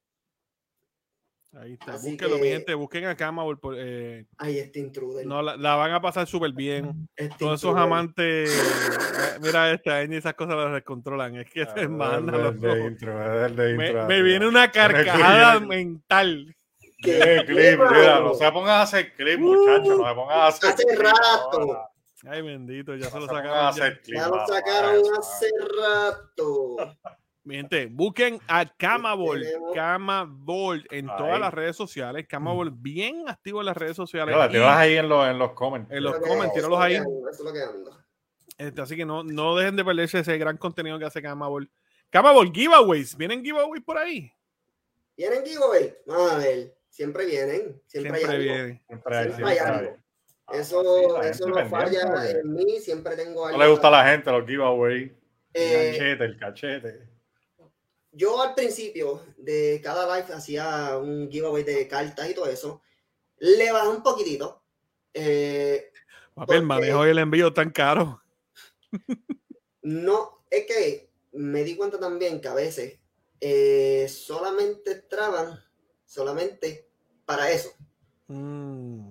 Ahí 1.60 1.72
está. 1.72 1.94
Así 1.94 2.10
Búsquenlo, 2.10 2.36
mi 2.36 2.42
que- 2.42 2.52
gente. 2.52 2.74
Busquen 2.74 3.06
a 3.06 3.16
Camabol. 3.16 3.58
por- 3.58 3.74
eh, 3.76 4.24
Ay, 4.38 4.58
este 4.60 4.78
intruder. 4.78 5.26
no, 5.26 5.42
la, 5.42 5.56
la 5.56 5.74
van 5.74 5.90
a 5.92 6.00
pasar 6.00 6.26
súper 6.28 6.52
bien. 6.52 7.08
este 7.16 7.34
Todos 7.38 7.58
esos 7.60 7.70
intruder. 7.70 7.86
amantes. 7.86 8.50
eh, 8.56 9.38
Mira, 9.40 9.72
esta 9.72 9.98
Angie, 9.98 10.18
esas 10.18 10.34
cosas 10.34 10.54
las 10.56 10.72
descontrolan. 10.74 11.34
Es 11.36 11.50
que 11.50 11.66
se 11.66 11.88
manda, 11.88 12.36
El 12.36 12.42
loco. 12.44 12.66
de 12.74 12.86
intro, 12.86 13.46
el 13.46 13.56
de 13.56 13.74
Me, 13.74 13.86
intro, 13.88 14.06
me 14.06 14.22
viene 14.22 14.46
una 14.46 14.70
carcajada 14.70 15.58
mental. 15.60 16.54
¿Qué? 17.02 17.76
No 18.22 18.34
se 18.34 18.52
pongan 18.52 18.74
a 18.74 18.82
hacer 18.82 19.12
clip, 19.14 19.40
muchachos, 19.40 19.98
no 19.98 20.06
se 20.08 20.14
pongan 20.14 20.38
a 20.38 20.46
hacer 20.48 20.70
Hace 20.70 20.84
clip 20.84 21.00
rato. 21.00 21.60
ahora. 21.60 21.89
Ay, 22.26 22.42
bendito, 22.42 22.94
ya 22.96 23.08
se 23.10 23.18
lo 23.18 23.26
sacaron. 23.26 23.74
ya. 24.04 24.28
lo 24.28 24.46
sacaron 24.46 25.02
hace 25.18 25.50
rato. 25.78 26.76
Mi 27.42 27.56
gente, 27.56 27.86
busquen 27.86 28.38
a 28.46 28.66
Camabol, 28.76 29.42
Camabol 29.74 30.86
en 30.90 31.08
Ahí. 31.08 31.16
todas 31.16 31.40
las 31.40 31.54
redes 31.54 31.74
sociales. 31.74 32.26
Camabol 32.28 32.70
bien 32.70 33.26
activo 33.28 33.60
en 33.60 33.66
las 33.66 33.76
redes 33.76 33.96
sociales. 33.96 34.36
Y, 34.36 34.52
te 34.52 34.58
vas 34.58 34.76
ahí 34.76 34.96
en 34.98 35.08
los, 35.08 35.26
en 35.26 35.38
los 35.38 35.52
comments. 35.52 35.90
En 35.90 36.02
los 36.04 36.18
comments, 36.18 36.54
eso 36.56 36.66
es 36.66 36.68
tíralos 36.68 36.70
lo 36.70 36.78
que 36.78 36.84
ahí. 36.84 36.96
ando, 36.96 37.28
Eso 37.30 37.38
es 37.38 37.44
lo 37.44 37.52
que 37.52 37.62
ando. 37.62 38.04
este, 38.58 38.80
así 38.82 38.96
que 38.96 39.06
no, 39.06 39.24
no 39.24 39.56
dejen 39.56 39.76
de 39.76 39.84
perderse 39.84 40.18
ese 40.18 40.36
gran 40.36 40.58
contenido 40.58 40.98
que 40.98 41.06
hace 41.06 41.22
Camabol. 41.22 41.70
Camabol, 42.10 42.52
giveaways. 42.52 43.16
¿Vienen 43.16 43.42
giveaways 43.42 43.82
por 43.82 43.96
ahí? 43.96 44.30
¿Vienen 45.16 45.44
giveaway? 45.44 45.96
Vamos 46.06 46.32
a 46.32 46.38
ver. 46.38 46.76
Siempre 46.90 47.24
vienen. 47.24 47.80
Siempre, 47.86 48.18
Siempre 48.18 48.18
hay 48.20 48.24
algo. 48.24 48.42
vienen. 48.42 48.82
Siempre 48.86 49.16
hay, 49.16 49.24
Siempre 49.26 49.50
hay 49.50 49.58
algo. 49.58 49.96
Hay. 50.50 50.60
Eso, 50.60 50.82
Sí, 50.82 51.28
eso 51.28 51.48
no 51.48 51.68
falla 51.68 52.06
porque 52.06 52.30
en 52.30 52.52
mí. 52.52 52.80
Siempre 52.80 53.16
tengo 53.16 53.46
algo. 53.46 53.58
No 53.58 53.64
le 53.64 53.70
gusta 53.70 53.88
a 53.88 53.90
la 53.90 54.08
gente 54.08 54.30
los 54.30 54.46
giveaways. 54.46 55.10
Eh, 55.54 55.88
el 55.88 55.92
cachete, 55.92 56.24
el 56.24 56.38
cachete. 56.38 57.08
Yo 58.12 58.42
al 58.42 58.54
principio 58.54 59.22
de 59.36 59.80
cada 59.82 60.16
live 60.16 60.34
hacía 60.34 60.98
un 60.98 61.30
giveaway 61.30 61.62
de 61.62 61.86
cartas 61.86 62.28
y 62.28 62.34
todo 62.34 62.46
eso. 62.46 62.82
Le 63.38 63.70
bajé 63.70 63.88
un 63.88 64.02
poquitito. 64.02 64.62
Eh, 65.14 65.90
Papi, 66.34 66.54
el 66.54 66.62
manejo 66.62 67.06
y 67.06 67.10
el 67.10 67.18
envío 67.18 67.52
tan 67.52 67.70
caro. 67.70 68.20
no, 69.82 70.44
es 70.50 70.66
que 70.66 71.10
me 71.32 71.62
di 71.62 71.76
cuenta 71.76 71.98
también 71.98 72.40
que 72.40 72.48
a 72.48 72.54
veces 72.54 72.98
eh, 73.40 74.06
solamente 74.08 74.96
traban 74.96 75.62
solamente 76.04 76.88
para 77.24 77.50
eso. 77.50 77.70
Mm. 78.26 79.10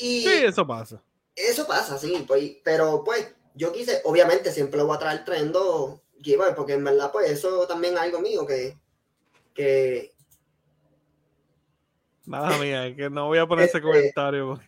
Y 0.00 0.22
Sí, 0.22 0.30
eso 0.44 0.66
pasa. 0.66 1.02
eso 1.36 1.66
pasa, 1.66 1.98
sí, 1.98 2.24
pues, 2.26 2.52
pero 2.64 3.02
pues 3.04 3.34
yo 3.54 3.72
quise, 3.72 4.00
obviamente 4.04 4.50
siempre 4.52 4.78
lo 4.78 4.86
voy 4.86 4.96
a 4.96 5.00
traer 5.00 5.24
trayendo 5.24 6.02
giveaway, 6.22 6.54
porque 6.54 6.74
en 6.74 6.84
verdad 6.84 7.10
pues 7.12 7.30
eso 7.30 7.66
también 7.66 7.94
es 7.94 8.00
algo 8.00 8.20
mío 8.20 8.46
que, 8.46 8.76
que 9.54 10.12
Nada 12.26 12.56
mía, 12.58 12.86
es 12.86 12.96
que 12.96 13.10
no 13.10 13.26
voy 13.26 13.38
a 13.38 13.46
poner 13.46 13.64
ese 13.66 13.78
Este- 13.78 13.88
comentario. 13.88 14.60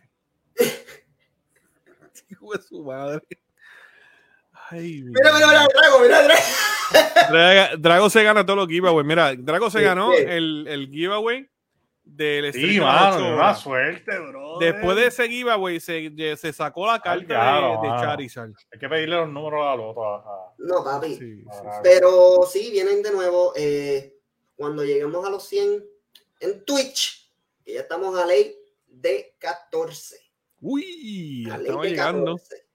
Hijo 2.29 2.51
de 2.53 2.61
su 2.61 2.83
madre. 2.83 3.21
Ay, 4.69 5.01
mi 5.03 5.11
Mira, 5.11 5.33
mira, 5.33 5.47
mira, 5.47 5.67
Drago, 5.73 5.99
mira, 5.99 6.23
Drago. 6.23 7.77
Drago 7.81 8.09
se 8.09 8.23
gana 8.23 8.45
todos 8.45 8.57
los 8.57 8.67
giveaways. 8.67 9.05
Mira, 9.05 9.33
Drago 9.35 9.69
se 9.69 9.79
Sí, 9.79 9.83
ganó 9.83 10.11
el, 10.13 10.65
el 10.67 10.89
giveaway 10.89 11.47
del 12.03 12.51
Sí, 12.53 12.79
mano, 12.79 13.35
una 13.35 13.55
suerte, 13.55 14.19
bro. 14.19 14.57
Después 14.59 14.95
de 14.97 15.07
ese 15.07 15.27
giveaway 15.27 15.79
se, 15.79 16.37
se 16.37 16.53
sacó 16.53 16.85
la 16.85 16.99
carta 16.99 17.25
claro, 17.25 17.79
de, 17.81 17.89
de. 17.89 17.95
Charizard. 17.95 18.51
Hay 18.71 18.79
que 18.79 18.89
pedirle 18.89 19.15
los 19.15 19.29
números 19.29 19.65
a 19.65 19.75
los 19.75 19.95
No, 20.57 20.83
papi. 20.83 21.15
Sí, 21.15 21.43
Pero 21.81 22.43
sí, 22.43 22.71
vienen 22.71 23.01
de 23.01 23.11
nuevo 23.11 23.53
eh, 23.55 24.17
cuando 24.55 24.83
lleguemos 24.83 25.25
a 25.25 25.29
los 25.29 25.43
100 25.47 25.83
en 26.41 26.65
Twitch, 26.65 27.31
que 27.63 27.73
ya 27.73 27.81
estamos 27.81 28.17
a 28.19 28.25
ley 28.25 28.55
de 28.85 29.35
14. 29.39 30.17
Uy, 30.59 31.47
A 31.49 31.57
ley 31.57 31.65
estamos 31.65 31.83
de 31.83 31.89
llegando. 31.89 32.35
14. 32.35 32.67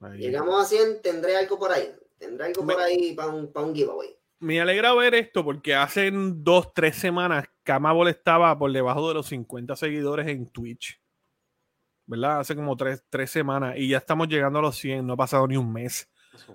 Ahí. 0.00 0.18
Llegamos 0.18 0.62
a 0.62 0.66
100, 0.66 1.02
tendré 1.02 1.36
algo 1.36 1.58
por 1.58 1.72
ahí. 1.72 1.94
Tendré 2.18 2.46
algo 2.46 2.64
por 2.64 2.80
ahí 2.80 3.12
para 3.14 3.28
un, 3.28 3.52
para 3.52 3.66
un 3.66 3.74
giveaway. 3.74 4.16
Me 4.38 4.60
alegra 4.60 4.94
ver 4.94 5.14
esto 5.14 5.44
porque 5.44 5.74
hace 5.74 6.10
dos, 6.12 6.72
tres 6.74 6.96
semanas 6.96 7.46
Camabol 7.66 8.08
estaba 8.08 8.56
por 8.56 8.72
debajo 8.72 9.08
de 9.08 9.14
los 9.14 9.26
50 9.26 9.76
seguidores 9.76 10.26
en 10.28 10.46
Twitch. 10.46 10.98
¿Verdad? 12.06 12.40
Hace 12.40 12.54
como 12.54 12.76
tres, 12.76 13.04
tres 13.10 13.30
semanas 13.30 13.74
y 13.76 13.88
ya 13.88 13.98
estamos 13.98 14.28
llegando 14.28 14.60
a 14.60 14.62
los 14.62 14.76
100, 14.76 15.04
no 15.04 15.14
ha 15.14 15.16
pasado 15.16 15.46
ni 15.48 15.56
un 15.56 15.72
mes. 15.72 16.08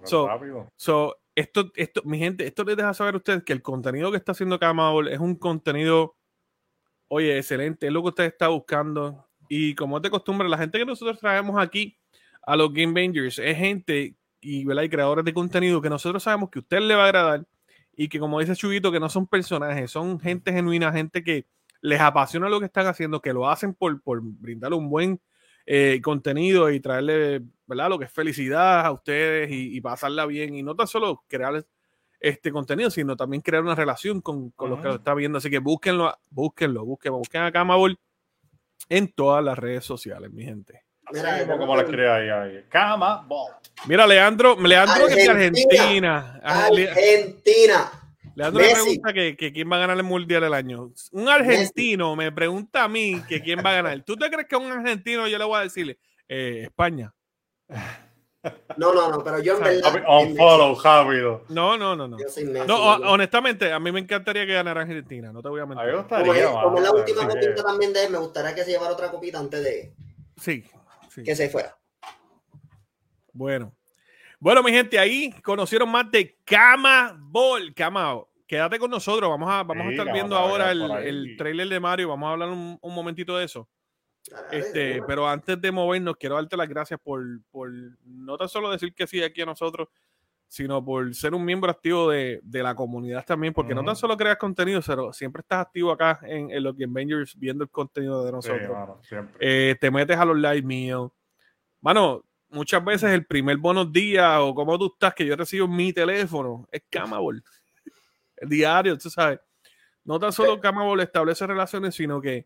So-. 0.06 0.30
So, 0.78 1.18
esto, 1.36 1.72
esto, 1.76 2.02
mi 2.06 2.18
gente, 2.18 2.48
esto 2.48 2.64
les 2.64 2.78
deja 2.78 2.94
saber 2.94 3.16
a 3.16 3.18
ustedes 3.18 3.44
que 3.44 3.52
el 3.52 3.62
contenido 3.62 4.10
que 4.12 4.18
está 4.18 4.32
haciendo 4.32 4.58
Camabol 4.58 5.10
es 5.10 5.20
un 5.20 5.36
contenido, 5.36 6.16
oye, 7.10 7.38
excelente, 7.38 7.88
es 7.88 7.94
lo 7.94 8.02
que 8.02 8.10
usted 8.10 8.24
está 8.24 8.48
buscando. 8.48 9.28
Y 9.50 9.76
como 9.76 9.98
es 9.98 10.04
de 10.04 10.10
costumbre, 10.10 10.48
la 10.48 10.58
gente 10.58 10.80
que 10.80 10.86
nosotros 10.86 11.20
traemos 11.20 11.62
aquí 11.62 11.98
a 12.44 12.56
los 12.56 12.72
Game 12.74 12.94
Bangers 12.94 13.38
es 13.38 13.58
gente 13.58 14.16
y, 14.40 14.64
¿verdad? 14.64 14.84
y 14.84 14.90
creadores 14.90 15.26
de 15.26 15.34
contenido 15.34 15.82
que 15.82 15.90
nosotros 15.90 16.24
sabemos 16.24 16.50
que 16.50 16.60
a 16.60 16.62
usted 16.62 16.80
le 16.80 16.96
va 16.96 17.04
a 17.04 17.08
agradar 17.08 17.46
y 17.96 18.10
que, 18.10 18.20
como 18.20 18.40
dice 18.40 18.56
Chubito, 18.56 18.92
que 18.92 19.00
no 19.00 19.10
son 19.10 19.28
personajes, 19.28 19.92
son 19.92 20.20
gente 20.20 20.52
genuina, 20.52 20.92
gente 20.92 21.24
que 21.24 21.46
les 21.82 22.00
apasiona 22.00 22.50
lo 22.50 22.60
que 22.60 22.68
están 22.68 22.88
haciendo, 22.88 23.22
que 23.22 23.34
lo 23.34 23.50
hacen 23.50 23.74
por, 23.74 24.02
por 24.02 24.22
brindarle 24.22 24.78
un 24.78 24.90
buen 24.90 25.20
eh, 25.66 26.00
contenido 26.04 26.72
y 26.72 26.80
traerle, 26.80 27.42
¿verdad? 27.66 27.90
Lo 27.90 28.00
que 28.00 28.06
es 28.06 28.12
felicidad 28.12 28.86
a 28.86 28.92
ustedes 28.92 29.52
y, 29.52 29.76
y 29.76 29.82
pasarla 29.82 30.26
bien. 30.26 30.56
Y 30.56 30.64
no 30.64 30.76
tan 30.76 30.88
solo 30.88 31.24
crear 31.28 31.66
este 32.20 32.52
contenido, 32.52 32.92
sino 32.92 33.18
también 33.18 33.42
crear 33.42 33.64
una 33.64 33.76
relación 33.76 34.22
con, 34.22 34.52
con 34.52 34.70
los 34.70 34.80
que 34.80 34.88
lo 34.88 34.96
están 34.96 35.18
viendo. 35.18 35.40
Así 35.40 35.50
que 35.50 35.60
búsquenlo, 35.60 36.14
búsquenlo, 36.30 36.86
búsquenlo, 36.86 37.18
busquen 37.18 37.42
a 37.42 37.52
Camabol 37.52 38.00
en 38.90 39.12
todas 39.12 39.44
las 39.44 39.58
redes 39.58 39.84
sociales, 39.84 40.32
mi 40.32 40.44
gente. 40.44 40.84
Mira, 41.14 41.58
como 41.58 41.76
la 41.76 41.82
escribe 41.84 42.10
ahí, 42.12 42.30
ahí. 42.30 42.66
Cama, 42.70 43.24
ball. 43.28 43.54
Mira, 43.88 44.06
Leandro, 44.08 44.56
Leandro 44.62 45.08
que 45.08 45.14
es 45.14 45.26
de 45.26 45.32
Argentina. 45.32 46.42
Argentina. 46.42 46.42
Ah. 46.44 46.70
Leandro 48.36 48.62
me 48.62 48.68
Messi. 48.70 48.82
pregunta 48.84 49.14
que, 49.14 49.36
que 49.36 49.52
quién 49.52 49.70
va 49.72 49.76
a 49.76 49.80
ganar 49.80 49.98
el 49.98 50.04
Mundial 50.04 50.42
del 50.42 50.54
año. 50.54 50.92
Un 51.12 51.28
argentino 51.30 52.16
me 52.16 52.32
pregunta 52.32 52.84
a 52.84 52.88
mí 52.88 53.22
que 53.28 53.42
quién 53.42 53.60
va 53.66 53.72
a 53.72 53.74
ganar. 53.74 54.02
¿Tú 54.04 54.16
te 54.16 54.30
crees 54.30 54.48
que 54.48 54.56
a 54.56 54.60
un 54.60 54.72
argentino 54.72 55.28
yo 55.28 55.38
le 55.38 55.44
voy 55.46 55.60
a 55.60 55.64
decirle 55.64 55.98
eh, 56.30 56.62
España? 56.64 57.14
No, 58.78 58.92
no, 58.94 59.10
no, 59.12 59.24
pero 59.24 59.40
yo 59.40 59.58
en 59.58 59.64
verdad. 59.64 60.04
On 60.08 60.36
follow, 60.36 60.80
rápido. 60.82 61.44
No, 61.50 61.78
no, 61.78 61.96
no, 61.96 62.08
no. 62.08 62.18
Messi. 62.18 62.24
Yo 62.28 62.30
soy 62.34 62.46
Messi, 62.46 62.68
No, 62.68 62.82
honestamente, 63.12 63.72
a 63.72 63.80
mí 63.80 63.92
me 63.92 64.00
encantaría 64.00 64.46
que 64.48 64.54
ganara 64.54 64.82
Argentina, 64.82 65.32
no 65.32 65.42
te 65.44 65.50
voy 65.50 65.60
a 65.60 65.64
A 65.64 65.66
mí 65.68 65.76
mentir. 65.76 65.94
me 65.94 66.04
Como 66.04 66.24
gustaría, 66.24 66.44
es, 66.46 66.50
como 66.50 66.78
es 66.78 66.84
la 66.84 66.92
última 66.92 67.28
que- 67.28 67.34
copita 67.40 67.64
también 67.64 67.94
de 67.94 68.06
él, 68.06 68.12
me 68.12 68.18
gustaría 68.18 68.56
que 68.56 68.64
se 68.64 68.72
llevara 68.72 68.94
otra 68.94 69.12
copita 69.12 69.38
antes 69.40 69.64
de 69.64 69.94
Sí, 70.40 70.64
sí. 71.14 71.24
que 71.24 71.36
se 71.36 71.50
fuera. 71.50 71.78
Bueno. 73.34 73.76
Bueno, 74.40 74.64
mi 74.64 74.72
gente, 74.72 74.98
ahí 74.98 75.32
conocieron 75.44 75.90
más 75.90 76.10
de 76.10 76.38
Cama 76.44 77.16
Ball. 77.20 77.74
Cama, 77.76 78.22
quédate 78.48 78.80
con 78.80 78.90
nosotros. 78.90 79.30
Vamos 79.30 79.50
a, 79.52 79.64
vamos 79.64 79.88
a 79.88 79.92
estar 79.92 80.12
viendo 80.12 80.36
ahora 80.36 80.72
el, 80.72 80.82
el 80.92 81.38
trailer 81.38 81.70
de 81.70 81.80
Mario. 81.80 82.10
Vamos 82.10 82.28
a 82.28 82.32
hablar 82.32 82.50
un, 82.50 82.78
un 82.82 82.96
momentito 82.96 83.38
de 83.38 83.46
eso. 83.46 83.70
Este, 84.52 85.02
pero 85.04 85.28
antes 85.28 85.60
de 85.60 85.72
movernos, 85.72 86.16
quiero 86.18 86.36
darte 86.36 86.58
las 86.58 86.70
gracias 86.70 87.00
por, 87.00 87.24
por 87.50 87.72
no 88.04 88.38
tan 88.38 88.50
solo 88.50 88.72
decir 88.72 88.94
que 88.94 89.08
sí 89.08 89.22
aquí 89.24 89.42
a 89.42 89.46
nosotros, 89.46 89.90
sino 90.52 90.84
por 90.84 91.16
ser 91.16 91.34
un 91.34 91.46
miembro 91.46 91.72
activo 91.72 92.10
de, 92.10 92.42
de 92.44 92.62
la 92.62 92.76
comunidad 92.76 93.24
también, 93.26 93.54
porque 93.54 93.74
no 93.74 93.86
tan 93.86 93.96
solo 93.96 94.18
creas 94.18 94.36
contenido, 94.36 94.82
pero 94.86 95.14
siempre 95.14 95.40
estás 95.40 95.60
activo 95.60 95.94
acá 95.94 96.20
en, 96.24 96.52
en 96.52 96.62
los 96.62 96.76
Game 96.76 96.92
Bangers 96.92 97.40
viendo 97.40 97.64
el 97.64 97.70
contenido 97.70 98.22
de 98.26 98.32
Sí, 98.32 98.36
nosotros. 98.36 98.70
mano, 98.70 99.00
siempre. 99.02 99.38
Eh, 99.40 99.78
te 99.80 99.90
metes 99.90 100.18
a 100.18 100.26
los 100.26 100.36
live 100.36 100.62
míos. 100.64 101.10
Mano, 101.80 102.26
muchas 102.50 102.84
veces 102.84 103.12
el 103.12 103.26
primer 103.26 103.56
buenos 103.56 103.94
días 103.94 104.40
o 104.42 104.54
cómo 104.54 104.78
tú 104.78 104.88
estás 104.92 105.14
que 105.14 105.26
yo 105.26 105.38
recibo 105.38 105.68
en 105.68 105.74
mi 105.74 105.94
teléfono 105.94 106.68
es 106.70 106.84
Camabol. 106.90 107.42
El 108.36 108.50
diario, 108.50 108.98
tú 108.98 109.10
sabes. 109.10 109.40
No 110.04 110.20
tan 110.20 110.34
solo 110.34 110.60
Camabol 110.60 111.00
establece 111.00 111.48
relaciones, 111.48 111.96
sino 111.96 112.20
que 112.20 112.46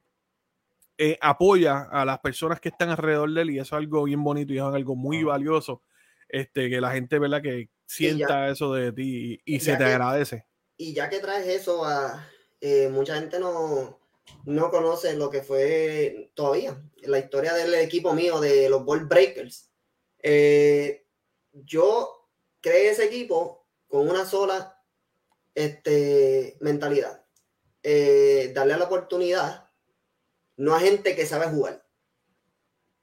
eh, 0.99 1.17
apoya 1.19 1.87
a 1.89 2.05
las 2.05 2.19
personas 2.19 2.59
que 2.59 2.69
están 2.69 2.89
alrededor 2.89 3.31
de 3.33 3.41
él 3.41 3.49
y 3.49 3.57
eso 3.57 3.75
es 3.75 3.79
algo 3.81 4.03
bien 4.03 4.23
bonito 4.23 4.53
y 4.53 4.57
es 4.57 4.63
algo 4.63 4.95
muy 4.95 5.23
valioso. 5.23 5.81
Este, 6.29 6.69
que 6.69 6.79
la 6.79 6.91
gente, 6.91 7.17
¿verdad? 7.17 7.41
Que 7.41 7.69
sienta 7.85 8.49
eso 8.49 8.73
de 8.73 8.91
ti 8.91 9.41
y, 9.45 9.55
y 9.55 9.59
se 9.59 9.73
te 9.77 9.77
que- 9.77 9.83
agradece. 9.85 10.45
Y 10.77 10.93
ya 10.93 11.09
que 11.09 11.19
traes 11.19 11.47
eso, 11.47 11.85
a, 11.85 12.27
eh, 12.61 12.89
mucha 12.89 13.15
gente 13.15 13.39
no, 13.39 13.99
no 14.45 14.71
conoce 14.71 15.15
lo 15.15 15.29
que 15.29 15.41
fue 15.41 16.31
todavía 16.33 16.81
la 17.03 17.19
historia 17.19 17.53
del 17.53 17.73
equipo 17.75 18.13
mío 18.13 18.39
de 18.41 18.67
los 18.69 18.83
Ball 18.83 19.05
Breakers. 19.05 19.69
Eh, 20.21 21.05
yo 21.53 22.29
creé 22.61 22.89
ese 22.89 23.05
equipo 23.05 23.67
con 23.87 24.09
una 24.09 24.25
sola 24.25 24.81
este, 25.53 26.57
mentalidad. 26.59 27.23
Eh, 27.83 28.51
darle 28.53 28.75
la 28.77 28.85
oportunidad, 28.85 29.69
no 30.57 30.73
a 30.75 30.79
gente 30.79 31.15
que 31.15 31.25
sabe 31.25 31.45
jugar. 31.47 31.85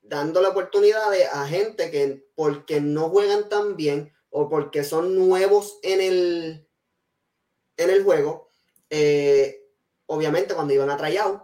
dándole 0.02 0.48
oportunidades 0.48 1.28
a 1.32 1.46
gente 1.46 1.90
que 1.90 2.28
porque 2.34 2.80
no 2.80 3.08
juegan 3.08 3.48
tan 3.48 3.76
bien 3.76 4.11
o 4.34 4.48
porque 4.48 4.82
son 4.82 5.14
nuevos 5.14 5.78
en 5.82 6.00
el, 6.00 6.68
en 7.76 7.90
el 7.90 8.02
juego, 8.02 8.48
eh, 8.88 9.68
obviamente 10.06 10.54
cuando 10.54 10.72
iban 10.72 10.88
a 10.88 10.96
tryout, 10.96 11.42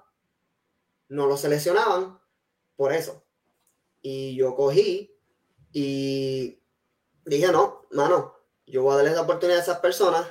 no 1.09 1.27
lo 1.27 1.37
seleccionaban 1.37 2.19
por 2.77 2.95
eso. 2.95 3.25
Y 4.01 4.35
yo 4.37 4.57
cogí 4.57 5.15
y 5.71 6.63
dije, 7.27 7.53
no, 7.53 7.87
mano, 7.91 8.35
yo 8.67 8.83
voy 8.83 8.95
a 8.95 8.97
darle 8.97 9.13
la 9.13 9.23
oportunidad 9.23 9.61
a 9.61 9.63
esas 9.63 9.81
personas 9.81 10.27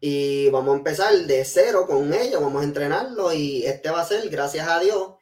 y 0.00 0.48
vamos 0.48 0.74
a 0.74 0.78
empezar 0.78 1.14
de 1.14 1.44
cero 1.44 1.86
con 1.86 2.14
ellos, 2.14 2.40
vamos 2.40 2.62
a 2.62 2.64
entrenarlo 2.64 3.34
y 3.34 3.66
este 3.66 3.90
va 3.90 4.00
a 4.00 4.06
ser, 4.06 4.30
gracias 4.30 4.66
a 4.66 4.80
Dios, 4.80 5.12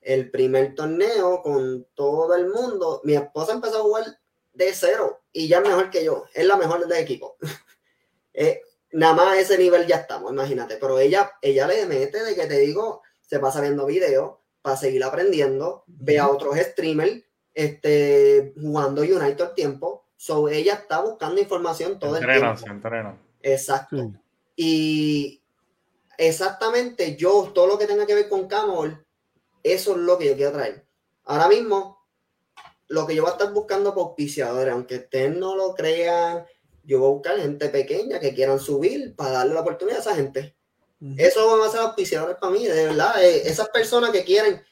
el 0.00 0.30
primer 0.30 0.74
torneo 0.74 1.42
con 1.42 1.86
todo 1.94 2.34
el 2.34 2.48
mundo. 2.48 3.02
Mi 3.04 3.14
esposa 3.14 3.52
empezó 3.52 3.80
a 3.80 3.82
jugar 3.82 4.23
de 4.54 4.72
cero 4.72 5.22
y 5.32 5.48
ya 5.48 5.58
es 5.58 5.68
mejor 5.68 5.90
que 5.90 6.04
yo, 6.04 6.24
es 6.32 6.46
la 6.46 6.56
mejor 6.56 6.86
del 6.86 6.98
equipo. 6.98 7.36
eh, 8.34 8.62
nada 8.92 9.14
más 9.14 9.28
a 9.28 9.40
ese 9.40 9.58
nivel 9.58 9.86
ya 9.86 9.96
estamos, 9.96 10.32
imagínate, 10.32 10.76
pero 10.76 10.98
ella, 10.98 11.32
ella 11.42 11.66
le 11.66 11.86
mete 11.86 12.22
de 12.22 12.34
que 12.34 12.46
te 12.46 12.58
digo, 12.60 13.02
se 13.20 13.38
pasa 13.38 13.60
viendo 13.60 13.86
videos 13.86 14.36
para 14.62 14.76
seguir 14.76 15.04
aprendiendo, 15.04 15.84
ve 15.86 16.18
a 16.18 16.28
otros 16.28 16.56
streamers 16.56 17.22
este, 17.52 18.54
jugando 18.60 19.02
United 19.02 19.36
todo 19.36 19.48
el 19.48 19.54
tiempo, 19.54 20.06
so 20.16 20.48
ella 20.48 20.74
está 20.74 21.00
buscando 21.00 21.40
información 21.40 21.98
todo 21.98 22.16
el 22.16 22.24
tiempo. 22.24 22.56
Se 22.56 22.68
entrena. 22.68 23.20
Exacto. 23.42 23.96
Sí. 23.96 24.12
Y 24.56 25.42
exactamente 26.16 27.16
yo, 27.16 27.50
todo 27.54 27.66
lo 27.66 27.78
que 27.78 27.86
tenga 27.86 28.06
que 28.06 28.14
ver 28.14 28.28
con 28.28 28.48
Camol, 28.48 29.04
eso 29.62 29.92
es 29.92 29.98
lo 29.98 30.18
que 30.18 30.26
yo 30.26 30.36
quiero 30.36 30.52
traer. 30.52 30.86
Ahora 31.24 31.48
mismo, 31.48 31.93
lo 32.88 33.06
que 33.06 33.14
yo 33.14 33.22
voy 33.22 33.30
a 33.30 33.34
estar 33.34 33.52
buscando 33.52 33.94
por 33.94 34.08
auspiciadores, 34.08 34.72
aunque 34.72 34.96
ustedes 34.96 35.36
no 35.36 35.56
lo 35.56 35.74
crean, 35.74 36.44
yo 36.84 37.00
voy 37.00 37.08
a 37.08 37.14
buscar 37.14 37.38
gente 37.38 37.68
pequeña 37.68 38.20
que 38.20 38.34
quieran 38.34 38.58
subir 38.58 39.14
para 39.16 39.30
darle 39.30 39.54
la 39.54 39.60
oportunidad 39.60 39.98
a 39.98 40.02
esa 40.02 40.14
gente. 40.14 40.54
Uh 41.00 41.06
-huh. 41.06 41.14
Eso 41.18 41.58
van 41.58 41.66
a 41.66 41.70
ser 41.70 41.80
auspiciadores 41.80 42.36
para 42.36 42.52
mí, 42.52 42.66
de 42.66 42.86
verdad. 42.86 43.22
Eh, 43.22 43.48
esas 43.48 43.68
personas 43.70 44.10
que 44.10 44.24
quieren 44.24 44.62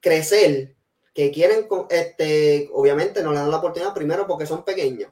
crecer, 0.00 0.74
que 1.14 1.30
quieren, 1.30 1.66
este, 1.90 2.70
obviamente 2.72 3.22
no 3.22 3.32
le 3.32 3.38
dan 3.38 3.50
la 3.50 3.58
oportunidad 3.58 3.94
primero 3.94 4.26
porque 4.26 4.46
son 4.46 4.64
pequeños. 4.64 5.10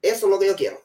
Eso 0.00 0.26
es 0.26 0.30
lo 0.30 0.38
que 0.38 0.46
yo 0.46 0.56
quiero. 0.56 0.78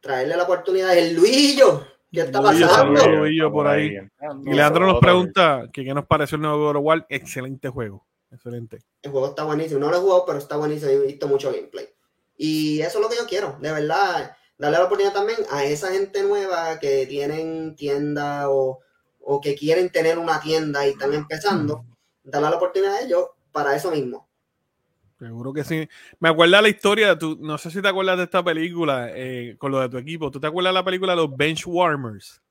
Traerle 0.00 0.36
la 0.36 0.44
oportunidad. 0.44 0.96
El 0.96 1.14
Luillo, 1.14 1.86
¿qué 2.10 2.22
está 2.22 2.40
Luillo, 2.40 2.66
pasando? 2.66 3.08
Luillo 3.08 3.52
por 3.52 3.66
ahí. 3.66 3.98
Y 4.46 4.52
Leandro 4.52 4.86
nos 4.86 5.00
pregunta 5.00 5.68
que 5.72 5.84
qué 5.84 5.94
nos 5.94 6.06
pareció 6.06 6.36
el 6.36 6.42
nuevo 6.42 6.58
God 6.64 6.76
of 6.76 6.84
War. 6.84 7.06
Excelente 7.08 7.68
juego. 7.68 8.04
Excelente. 8.32 8.82
El 9.02 9.10
juego 9.10 9.28
está 9.28 9.44
buenísimo. 9.44 9.78
No 9.78 9.90
lo 9.90 9.96
he 9.96 10.00
jugado, 10.00 10.24
pero 10.26 10.38
está 10.38 10.56
buenísimo. 10.56 10.90
He 10.90 11.06
visto 11.06 11.28
mucho 11.28 11.52
gameplay. 11.52 11.88
Y 12.36 12.80
eso 12.80 12.98
es 12.98 13.02
lo 13.02 13.08
que 13.08 13.16
yo 13.16 13.26
quiero, 13.26 13.58
de 13.60 13.72
verdad. 13.72 14.36
Darle 14.58 14.78
la 14.78 14.84
oportunidad 14.84 15.14
también 15.14 15.38
a 15.50 15.64
esa 15.64 15.92
gente 15.92 16.22
nueva 16.22 16.78
que 16.78 17.06
tienen 17.06 17.76
tienda 17.76 18.48
o, 18.50 18.80
o 19.20 19.40
que 19.40 19.54
quieren 19.54 19.90
tener 19.90 20.18
una 20.18 20.40
tienda 20.40 20.86
y 20.86 20.90
están 20.90 21.12
empezando. 21.12 21.84
Darle 22.24 22.50
la 22.50 22.56
oportunidad 22.56 22.94
a 22.94 23.00
ellos 23.02 23.28
para 23.52 23.76
eso 23.76 23.90
mismo. 23.90 24.28
Seguro 25.18 25.52
que 25.52 25.62
sí. 25.62 25.88
Me 26.18 26.30
acuerda 26.30 26.60
la 26.60 26.68
historia, 26.68 27.16
tú, 27.16 27.38
no 27.40 27.56
sé 27.56 27.70
si 27.70 27.80
te 27.80 27.86
acuerdas 27.86 28.16
de 28.18 28.24
esta 28.24 28.42
película 28.42 29.08
eh, 29.14 29.54
con 29.56 29.70
lo 29.70 29.80
de 29.80 29.88
tu 29.88 29.98
equipo. 29.98 30.32
¿Tú 30.32 30.40
te 30.40 30.48
acuerdas 30.48 30.70
de 30.70 30.80
la 30.80 30.84
película 30.84 31.14
Los 31.14 31.36
Bench 31.36 31.64
Warmers? 31.64 32.41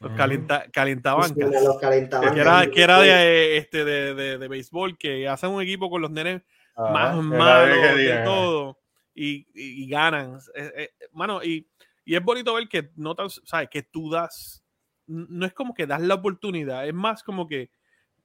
Los 0.00 0.12
calienta, 0.12 0.64
calentabancas. 0.72 1.34
Sí, 1.34 1.64
los 1.64 1.78
calentabancas. 1.78 2.34
Que 2.34 2.40
era, 2.40 2.70
que 2.70 2.82
era 2.82 3.00
de, 3.00 3.56
este, 3.58 3.84
de, 3.84 4.14
de, 4.14 4.38
de, 4.38 4.48
béisbol, 4.48 4.96
que 4.96 5.28
hacen 5.28 5.50
un 5.50 5.60
equipo 5.60 5.90
con 5.90 6.00
los 6.00 6.10
nenes 6.10 6.42
ah, 6.74 6.90
más 6.90 7.16
malos 7.16 7.96
de 7.96 8.22
todo 8.24 8.78
y, 9.14 9.46
y, 9.54 9.84
y 9.84 9.88
ganan. 9.88 10.38
Eh, 10.54 10.72
eh, 10.74 10.90
mano, 11.12 11.42
y, 11.44 11.68
y, 12.06 12.14
es 12.14 12.24
bonito 12.24 12.54
ver 12.54 12.66
que 12.66 12.90
no 12.96 13.14
tan, 13.14 13.28
sabes, 13.28 13.68
que 13.68 13.82
tú 13.82 14.10
das, 14.10 14.64
no 15.06 15.44
es 15.44 15.52
como 15.52 15.74
que 15.74 15.86
das 15.86 16.00
la 16.00 16.14
oportunidad, 16.14 16.86
es 16.86 16.94
más 16.94 17.22
como 17.22 17.46
que 17.46 17.70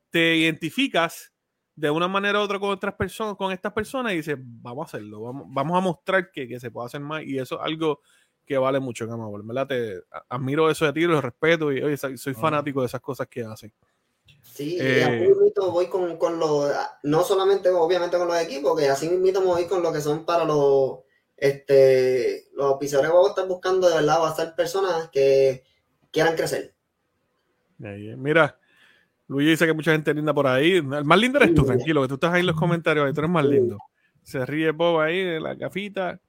te 0.10 0.38
identificas 0.38 1.34
de 1.76 1.90
una 1.90 2.08
manera 2.08 2.40
u 2.40 2.44
otra 2.44 2.58
con 2.58 2.70
otras 2.70 2.94
personas, 2.94 3.36
con 3.36 3.52
estas 3.52 3.74
personas 3.74 4.14
y 4.14 4.18
dices, 4.18 4.38
vamos 4.40 4.84
a 4.84 4.88
hacerlo, 4.88 5.22
vamos, 5.22 5.48
vamos 5.50 5.78
a 5.78 5.82
mostrar 5.82 6.32
que, 6.32 6.48
que, 6.48 6.58
se 6.58 6.72
puede 6.72 6.86
hacer 6.86 7.02
más 7.02 7.24
y 7.24 7.38
eso 7.38 7.56
es 7.56 7.66
algo 7.66 8.00
que 8.46 8.58
vale 8.58 8.80
mucho, 8.80 9.08
Gamabol, 9.08 9.44
¿verdad? 9.44 9.68
Te 9.68 10.04
admiro 10.30 10.70
eso 10.70 10.86
de 10.86 10.94
ti, 10.94 11.02
lo 11.02 11.20
respeto 11.20 11.72
y 11.72 11.82
oye, 11.82 11.98
soy 11.98 12.34
fanático 12.34 12.82
de 12.82 12.88
esas 12.88 13.02
cosas 13.02 13.28
que 13.28 13.44
hacen. 13.44 13.74
Sí, 14.42 14.78
eh, 14.80 15.00
y 15.00 15.02
así 15.02 15.28
mismo 15.28 15.72
voy 15.72 15.88
con, 15.88 16.18
con 16.18 16.40
los, 16.40 16.72
no 17.04 17.24
solamente 17.24 17.70
obviamente 17.70 18.18
con 18.18 18.28
los 18.28 18.40
equipos, 18.40 18.80
que 18.80 18.88
así 18.88 19.10
mismo 19.10 19.42
me 19.42 19.48
voy 19.48 19.66
con 19.66 19.84
lo 19.84 19.92
que 19.92 20.00
son 20.00 20.24
para 20.24 20.46
los, 20.46 21.00
este, 21.36 22.48
los 22.54 22.68
auspiciadores 22.68 23.12
que 23.12 23.18
voy 23.18 23.26
a 23.26 23.30
estar 23.30 23.48
buscando 23.48 23.90
de 23.90 23.96
verdad, 23.96 24.22
va 24.22 24.30
a 24.30 24.36
ser 24.36 24.56
personas 24.56 25.10
que 25.10 25.64
quieran 26.12 26.36
crecer. 26.36 26.74
Mira, 27.78 28.58
Luis 29.28 29.48
dice 29.50 29.66
que 29.66 29.74
mucha 29.74 29.92
gente 29.92 30.14
linda 30.14 30.34
por 30.34 30.48
ahí. 30.48 30.74
El 30.74 31.04
más 31.04 31.20
lindo 31.20 31.40
eres 31.40 31.54
tú, 31.54 31.62
sí, 31.62 31.68
tranquilo, 31.68 32.02
que 32.04 32.08
tú 32.08 32.14
estás 32.14 32.34
ahí 32.34 32.42
en 32.42 32.48
los 32.48 32.56
comentarios, 32.56 33.06
ahí 33.06 33.14
tú 33.14 33.22
eres 33.22 33.32
más 33.32 33.46
lindo. 33.46 33.78
Se 34.24 34.46
ríe 34.46 34.72
Bob 34.72 35.00
ahí 35.00 35.24
de 35.24 35.40
la 35.40 35.56
gafita. 35.56 36.22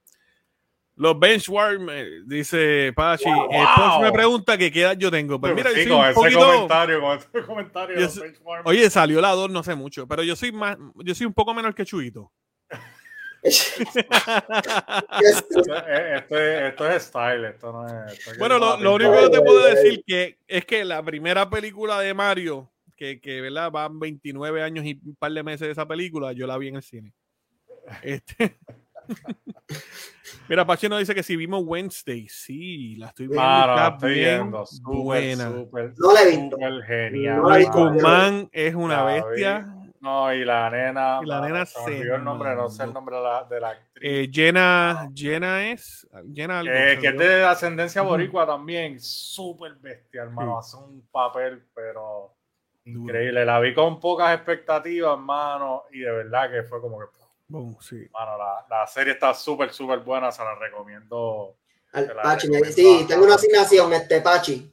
Los 0.99 1.18
benchmark, 1.18 1.78
dice 2.24 2.90
Pachi. 2.94 3.24
Wow, 3.26 3.53
eh, 3.53 3.64
wow. 3.76 4.01
me 4.01 4.12
pregunta 4.12 4.57
que 4.57 4.72
qué 4.72 4.80
edad 4.80 4.97
yo 4.97 5.11
tengo. 5.11 5.38
Pues 5.38 5.55
mira, 5.55 5.70
sí, 5.70 5.84
yo 5.84 5.90
soy 5.90 5.90
con 5.90 5.99
un 5.99 6.07
ese 6.07 6.14
poquito... 6.14 6.47
comentario, 6.47 7.01
con 7.03 7.18
ese 7.18 7.47
comentario. 7.47 8.01
Yo 8.01 8.09
soy... 8.09 8.32
Oye, 8.64 8.88
salió 8.88 9.20
la 9.20 9.32
2, 9.32 9.51
no 9.51 9.62
sé 9.62 9.74
mucho, 9.74 10.09
pero 10.09 10.22
yo 10.22 10.34
soy 10.34 10.53
más, 10.53 10.78
yo 11.05 11.14
soy 11.14 11.26
un 11.26 11.34
poco 11.34 11.53
menor 11.53 11.74
que 11.74 11.84
Chuito. 11.84 12.32
esto, 13.42 13.76
esto, 16.38 16.88
es 16.88 17.03
style, 17.03 17.44
esto 17.44 17.72
no 17.72 17.86
es. 17.86 18.18
Esto 18.18 18.38
bueno, 18.38 18.59
lo, 18.59 18.78
lo, 18.78 18.94
único 18.94 19.12
que 19.20 19.28
te 19.28 19.42
puedo 19.42 19.66
decir 19.66 20.03
que 20.05 20.38
es 20.49 20.64
que 20.64 20.82
la 20.82 21.03
primera 21.03 21.49
película 21.51 22.01
de 22.01 22.14
Mario, 22.14 22.72
que, 22.97 23.20
que 23.20 23.42
¿verdad? 23.42 23.70
van 23.70 24.01
29 24.01 24.62
años 24.62 24.86
y 24.86 24.99
un 25.05 25.14
par 25.14 25.30
de 25.30 25.42
meses 25.42 25.66
de 25.68 25.72
esa 25.72 25.86
película, 25.86 26.32
yo 26.32 26.47
la 26.47 26.57
vi 26.57 26.68
en 26.68 26.76
el 26.76 26.82
cine. 26.82 27.12
Este. 28.03 28.59
Mira, 30.48 30.64
Pachino 30.64 30.96
dice 30.98 31.14
que 31.14 31.22
si 31.22 31.34
vimos 31.36 31.62
Wednesday, 31.64 32.28
sí, 32.28 32.96
la 32.96 33.09
estoy 33.09 33.26
viendo. 33.26 33.42
Claro, 33.42 33.74
la 33.74 33.88
estoy 33.88 34.14
viendo. 34.14 34.66
Super, 34.66 35.02
buena. 35.02 35.50
Super, 35.50 35.94
no 35.96 36.12
la 36.12 36.22
he 36.22 36.26
visto. 36.26 36.57
Super 36.57 36.82
genial. 36.84 37.42
No 37.42 38.46
es 38.52 38.74
una 38.74 39.04
bestia. 39.04 39.76
No, 40.00 40.32
y 40.32 40.44
la 40.44 40.70
nena. 40.70 41.18
Y 41.20 41.26
la 41.26 41.40
nena 41.40 41.66
se. 41.66 41.98
el 41.98 42.22
nombre, 42.22 42.54
no 42.54 42.68
sé 42.68 42.84
el 42.84 42.92
nombre 42.92 43.16
de 43.16 43.22
la, 43.22 43.44
de 43.44 43.61
la 43.61 43.70
actriz. 43.70 44.02
Eh, 44.04 44.30
Jenna, 44.32 45.11
Jenna 45.12 45.68
es. 45.72 46.07
Jenna 46.32 46.61
algo, 46.61 46.72
eh, 46.72 46.98
que 47.00 47.09
es 47.09 47.18
de 47.18 47.44
ascendencia 47.44 48.02
boricua 48.02 48.44
uh 48.44 48.46
-huh. 48.46 48.50
también. 48.52 49.00
Súper 49.00 49.74
bestia, 49.74 50.22
hermano. 50.22 50.62
Sí. 50.62 50.76
Hace 50.76 50.84
un 50.84 51.09
papel, 51.11 51.64
pero. 51.74 52.36
Increíble. 52.84 53.44
La 53.44 53.59
vi 53.59 53.74
con 53.74 53.98
pocas 53.98 54.32
expectativas, 54.32 55.14
hermano. 55.14 55.84
Y 55.90 56.00
de 56.00 56.12
verdad 56.12 56.52
que 56.52 56.62
fue 56.62 56.80
como 56.80 57.00
que. 57.00 57.07
Boom, 57.49 57.76
sí. 57.80 58.09
Bueno, 58.11 58.36
la, 58.38 58.66
la, 58.68 58.86
serie 58.86 59.12
está 59.12 59.32
súper, 59.32 59.72
súper 59.72 60.01
buena, 60.01 60.32
se 60.32 60.42
la 60.42 60.55
recomiendo. 60.57 61.57
Al 61.92 62.12
Pachi, 62.12 62.49
sí, 62.72 63.05
tengo 63.07 63.24
una 63.24 63.36
asignación, 63.36 63.92
este 63.92 64.20
Pachi. 64.20 64.72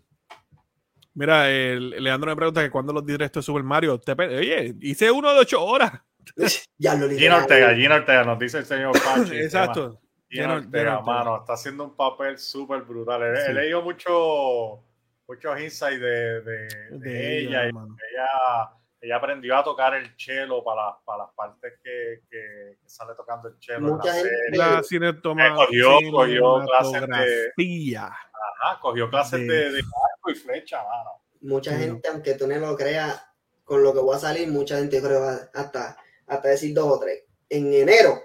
Mira, 1.13 1.49
el, 1.49 1.91
Leandro 2.03 2.31
me 2.31 2.35
pregunta 2.35 2.63
que 2.63 2.71
cuando 2.71 2.91
los 2.91 3.05
directos 3.05 3.43
de 3.43 3.45
Super 3.45 3.63
Mario, 3.63 3.99
te, 3.99 4.13
oye, 4.13 4.75
hice 4.81 5.11
uno 5.11 5.31
de 5.33 5.39
ocho 5.39 5.63
horas. 5.63 5.91
ya 6.77 6.95
lo 6.95 7.07
Gino 7.09 7.37
Ortega, 7.37 7.75
Gino 7.75 7.95
Ortega, 7.95 8.23
nos 8.23 8.39
dice 8.39 8.57
el 8.59 8.65
señor 8.65 8.93
Pachi. 9.03 9.37
Exacto. 9.37 9.99
Gino 10.27 10.55
Ortega, 10.55 10.99
mano, 11.01 11.37
está 11.41 11.53
haciendo 11.53 11.83
un 11.83 11.95
papel 11.95 12.39
súper 12.39 12.81
brutal. 12.81 13.21
He, 13.21 13.37
sí. 13.37 13.51
he, 13.51 13.53
leído 13.53 13.83
mucho, 13.83 14.83
muchos 15.27 15.61
insights 15.61 16.01
de, 16.01 16.41
de, 16.41 16.67
de, 16.89 16.99
de 16.99 17.39
ella, 17.39 17.65
ella, 17.65 17.69
ella 17.69 18.82
ella 19.03 19.17
aprendió 19.17 19.57
a 19.57 19.63
tocar 19.65 19.93
el 19.95 20.15
cello 20.17 20.63
para, 20.63 20.97
para 21.03 21.25
las 21.25 21.33
partes 21.33 21.73
que, 21.83 22.21
que, 22.29 22.77
que, 22.81 22.89
sale 22.89 23.13
tocando 23.15 23.49
el 23.49 23.55
cello. 23.59 23.81
Mucha 23.81 24.17
en 24.17 24.25
la 24.57 24.65
gente 24.65 24.83
serie. 24.87 25.11
La 25.11 25.21
toma, 25.21 25.55
cogió, 25.55 25.97
cogió 26.09 26.61
clases 26.65 27.01
de. 27.09 27.97
Ajá, 27.97 28.79
cogió 28.81 29.09
clases 29.09 29.41
de, 29.41 29.47
de, 29.47 29.71
de 29.71 29.79
arco 29.79 30.31
y 30.31 30.35
flecha, 30.35 30.81
mano. 30.83 31.21
Mucha 31.41 31.71
sí. 31.71 31.79
gente, 31.79 32.07
aunque 32.07 32.35
tú 32.35 32.47
no 32.47 32.57
lo 32.57 32.77
creas, 32.77 33.21
con 33.65 33.83
lo 33.83 33.93
que 33.93 33.99
voy 33.99 34.15
a 34.15 34.19
salir, 34.19 34.47
mucha 34.47 34.77
gente 34.77 35.01
creo 35.01 35.21
hasta, 35.53 35.97
hasta 36.25 36.47
decir 36.47 36.73
dos 36.73 36.85
o 36.85 36.97
tres. 36.97 37.25
En 37.49 37.73
enero, 37.73 38.21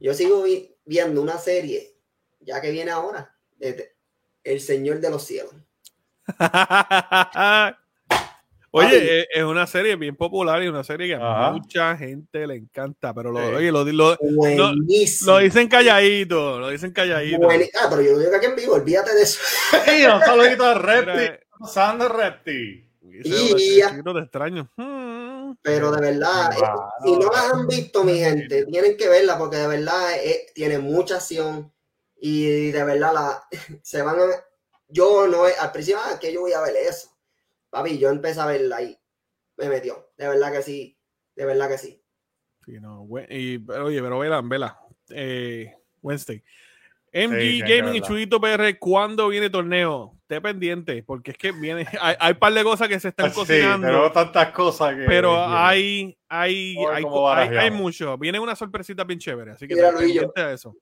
yo 0.00 0.14
sigo 0.14 0.42
vi, 0.42 0.74
viendo 0.86 1.20
una 1.20 1.36
serie, 1.36 1.98
ya 2.40 2.62
que 2.62 2.70
viene 2.70 2.92
ahora, 2.92 3.36
El 4.42 4.60
Señor 4.60 5.00
de 5.00 5.10
los 5.10 5.22
Cielos. 5.22 5.54
Oye, 8.76 9.20
es, 9.20 9.28
es 9.32 9.44
una 9.44 9.68
serie 9.68 9.94
bien 9.94 10.16
popular 10.16 10.60
y 10.60 10.66
una 10.66 10.82
serie 10.82 11.06
que 11.06 11.14
a 11.14 11.52
mucha 11.52 11.96
gente 11.96 12.44
le 12.44 12.56
encanta, 12.56 13.14
pero 13.14 13.30
lo, 13.30 13.38
sí. 13.38 13.54
oye, 13.54 13.70
lo, 13.70 13.84
lo, 13.84 14.18
lo, 14.20 14.72
lo, 14.72 15.38
dicen 15.38 15.68
calladito, 15.68 16.58
lo 16.58 16.70
dicen 16.70 16.92
calladito. 16.92 17.38
Buen, 17.38 17.62
ah, 17.80 17.86
pero 17.88 18.02
yo 18.02 18.18
digo 18.18 18.32
que 18.32 18.36
aquí 18.36 18.46
en 18.46 18.56
vivo, 18.56 18.74
olvídate 18.74 19.14
de 19.14 19.22
eso. 19.22 19.38
Sí, 19.86 20.04
un 20.12 20.20
saludito 20.22 20.64
a 20.64 20.74
Repti, 20.74 21.44
pasando 21.56 22.08
Repti. 22.08 22.84
Y 23.00 23.76
ya. 23.78 24.02
te 24.02 24.18
extraño. 24.18 24.68
Hmm. 24.76 25.52
Pero 25.62 25.92
de 25.92 26.00
verdad, 26.00 26.50
eh, 26.52 27.04
si 27.04 27.12
no 27.12 27.30
la 27.30 27.50
han 27.50 27.68
visto, 27.68 28.02
mi 28.02 28.18
gente, 28.18 28.64
tienen 28.64 28.96
que 28.96 29.08
verla 29.08 29.38
porque 29.38 29.58
de 29.58 29.68
verdad 29.68 30.14
eh, 30.16 30.46
tiene 30.52 30.80
mucha 30.80 31.16
acción 31.16 31.72
y 32.16 32.72
de 32.72 32.82
verdad 32.82 33.14
la, 33.14 33.48
se 33.84 34.02
van 34.02 34.18
a... 34.18 34.24
Yo 34.88 35.28
no, 35.28 35.44
al 35.44 35.70
principio, 35.70 36.00
ah, 36.04 36.18
que 36.18 36.32
yo 36.32 36.40
voy 36.40 36.52
a 36.52 36.60
ver 36.60 36.74
eso. 36.74 37.13
Papi, 37.74 37.98
yo 37.98 38.08
empecé 38.10 38.40
a 38.40 38.46
verla 38.46 38.82
y 38.82 38.96
me 39.56 39.68
metió. 39.68 40.12
De 40.16 40.28
verdad 40.28 40.52
que 40.52 40.62
sí, 40.62 40.96
de 41.34 41.44
verdad 41.44 41.68
que 41.68 41.76
sí. 41.76 42.00
Sí, 42.64 42.78
no, 42.80 43.04
y, 43.28 43.58
pero, 43.58 43.86
oye, 43.86 44.00
pero 44.00 44.20
vela, 44.20 44.40
vela. 44.42 44.78
Eh, 45.10 45.74
Wednesday. 46.00 46.40
MG 47.12 47.40
Sí, 47.40 47.60
Gaming 47.62 47.96
y 47.96 48.00
verla. 48.00 48.06
Chuyito 48.06 48.40
PR, 48.40 48.78
¿cuándo 48.78 49.26
viene 49.26 49.50
torneo? 49.50 50.16
Esté 50.20 50.40
pendiente, 50.40 51.02
porque 51.02 51.32
es 51.32 51.36
que 51.36 51.50
viene, 51.50 51.84
hay, 52.00 52.14
hay 52.20 52.32
un 52.32 52.38
par 52.38 52.52
de 52.52 52.62
cosas 52.62 52.86
que 52.86 53.00
se 53.00 53.08
están 53.08 53.30
Sí, 53.32 53.34
cocinando, 53.34 53.88
tenemos 53.88 54.12
tantas 54.12 54.52
cosas 54.52 54.94
que. 54.94 55.04
pero 55.06 55.36
hay, 55.36 56.16
hay, 56.28 56.76
Oye, 56.78 57.08
hay, 57.32 57.56
hay, 57.56 57.70
mucho. 57.72 58.16
Viene 58.18 58.38
una 58.38 58.54
sorpresita 58.54 59.02
bien 59.02 59.18
chévere, 59.18 59.50
así 59.50 59.66
que 59.66 59.74
pendiente 59.74 60.40
a 60.40 60.52
eso. 60.52 60.76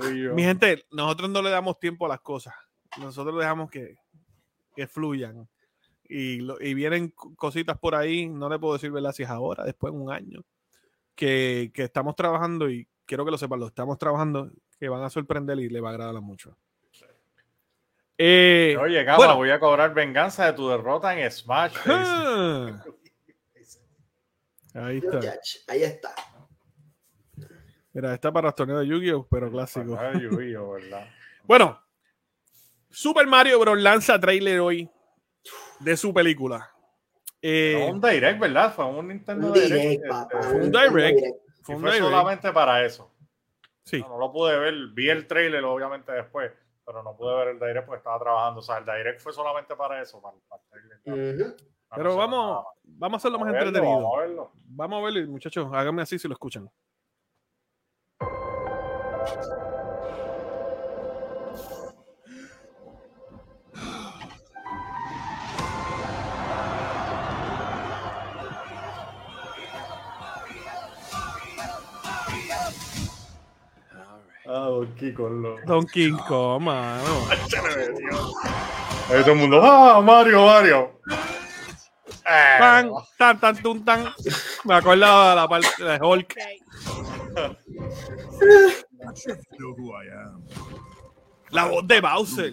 Luillo. 0.00 0.32
Mi 0.32 0.44
gente, 0.44 0.86
nosotros 0.92 1.28
no 1.28 1.42
le 1.42 1.50
damos 1.50 1.80
tiempo 1.80 2.06
a 2.06 2.08
las 2.08 2.20
cosas. 2.20 2.54
Nosotros 2.98 3.36
dejamos 3.36 3.68
que, 3.68 3.96
que 4.76 4.86
fluyan. 4.86 5.48
Y, 6.08 6.38
lo- 6.40 6.60
y 6.60 6.74
vienen 6.74 7.08
co- 7.10 7.34
cositas 7.34 7.78
por 7.78 7.94
ahí, 7.94 8.28
no 8.28 8.48
le 8.48 8.58
puedo 8.58 8.74
decir 8.74 8.90
verdad 8.90 9.12
si 9.12 9.22
es 9.24 9.28
ahora, 9.30 9.64
después 9.64 9.92
en 9.92 10.00
un 10.00 10.12
año, 10.12 10.42
que, 11.14 11.70
que 11.74 11.82
estamos 11.84 12.14
trabajando 12.16 12.68
y 12.70 12.86
quiero 13.04 13.24
que 13.24 13.30
lo 13.30 13.38
sepan, 13.38 13.60
lo 13.60 13.66
estamos 13.68 13.98
trabajando, 13.98 14.50
que 14.78 14.88
van 14.88 15.02
a 15.02 15.10
sorprender 15.10 15.58
y 15.58 15.68
le 15.68 15.80
va 15.80 15.88
a 15.88 15.92
agradar 15.92 16.20
mucho. 16.20 16.56
Eh, 18.18 18.76
Oye, 18.80 19.04
Gama, 19.04 19.18
bueno. 19.18 19.36
voy 19.36 19.50
a 19.50 19.60
cobrar 19.60 19.92
venganza 19.92 20.46
de 20.46 20.52
tu 20.54 20.68
derrota 20.68 21.18
en 21.18 21.30
Smash. 21.30 21.74
ah, 21.86 22.82
ahí 24.74 24.98
está. 24.98 25.20
Ahí 25.68 25.82
está. 25.82 26.14
Mira, 27.92 28.14
está 28.14 28.30
para 28.32 28.48
los 28.48 28.54
torneos 28.54 28.80
de 28.80 28.86
Yu-Gi-Oh, 28.88 29.26
pero 29.30 29.50
clásico. 29.50 29.98
Ay, 29.98 30.20
Yu-Gi-Oh, 30.22 30.72
¿verdad? 30.72 31.08
Bueno, 31.44 31.80
Super 32.90 33.26
Mario 33.26 33.60
Bros. 33.60 33.78
lanza 33.80 34.18
trailer 34.18 34.58
hoy 34.60 34.90
de 35.80 35.96
su 35.96 36.12
película. 36.12 36.70
Eh, 37.42 37.76
Fue 37.78 37.90
un 37.92 38.00
direct, 38.00 38.40
¿verdad? 38.40 38.74
Fue 38.74 38.84
un 38.86 39.08
Nintendo 39.08 39.48
Un 39.48 39.52
Direct. 39.52 39.72
direct, 39.72 39.92
este, 40.02 40.08
papá. 40.08 40.42
fue 40.42 40.54
un 40.54 40.70
direct. 40.72 41.36
Fue 41.62 41.74
un 41.76 41.82
direct. 41.82 42.02
solamente 42.02 42.52
para 42.52 42.84
eso. 42.84 43.12
Sí. 43.84 44.00
No, 44.00 44.08
no 44.08 44.18
lo 44.18 44.32
pude 44.32 44.58
ver, 44.58 44.74
vi 44.94 45.08
el 45.10 45.26
trailer 45.26 45.62
obviamente 45.64 46.10
después, 46.10 46.50
pero 46.84 47.02
no 47.04 47.16
pude 47.16 47.36
ver 47.36 47.48
el 47.48 47.60
direct 47.60 47.86
porque 47.86 47.98
estaba 47.98 48.18
trabajando. 48.18 48.60
O 48.60 48.62
sea, 48.62 48.78
el 48.78 48.84
direct 48.84 49.20
fue 49.20 49.32
solamente 49.32 49.76
para 49.76 50.02
eso, 50.02 50.20
para, 50.20 50.36
para 50.48 50.62
el 50.62 50.68
trailer. 51.02 51.56
Para 51.88 52.02
Pero 52.02 52.10
no 52.10 52.16
vamos, 52.16 52.48
nada 52.48 52.64
vamos 52.84 53.14
a 53.14 53.16
hacerlo 53.18 53.38
más 53.38 53.46
Vamos 53.46 53.60
a 53.60 53.64
verlo, 53.64 53.68
entretenido. 53.68 54.02
Vamos 54.02 54.18
a 54.18 54.20
verlo. 54.22 54.52
Vamos 54.54 54.98
a 54.98 55.04
verlo, 55.04 55.30
muchachos. 55.30 55.68
Háganme 55.72 56.02
así 56.02 56.18
si 56.18 56.26
lo 56.26 56.34
escuchan. 56.34 56.68
Donkey 74.84 75.12
Kong, 75.14 75.42
lo- 75.42 75.56
Donkey 75.66 76.10
Kong, 76.28 76.62
mano. 76.64 77.26
Ahí 79.08 79.20
todo 79.22 79.32
el 79.32 79.38
mundo, 79.38 79.60
¡ah, 79.62 80.00
Mario, 80.02 80.44
Mario! 80.46 81.00
Eh, 82.28 82.56
Pan, 82.58 82.90
tan, 83.16 83.38
tan, 83.40 83.56
tun, 83.62 83.84
tan. 83.84 84.12
Me 84.64 84.74
acuerdo 84.74 85.28
de 85.30 85.36
la 85.36 85.48
parte 85.48 85.82
de 85.84 85.98
Hulk. 86.02 86.34
La 91.50 91.64
voz 91.66 91.86
de 91.86 92.00
Bowser. 92.00 92.52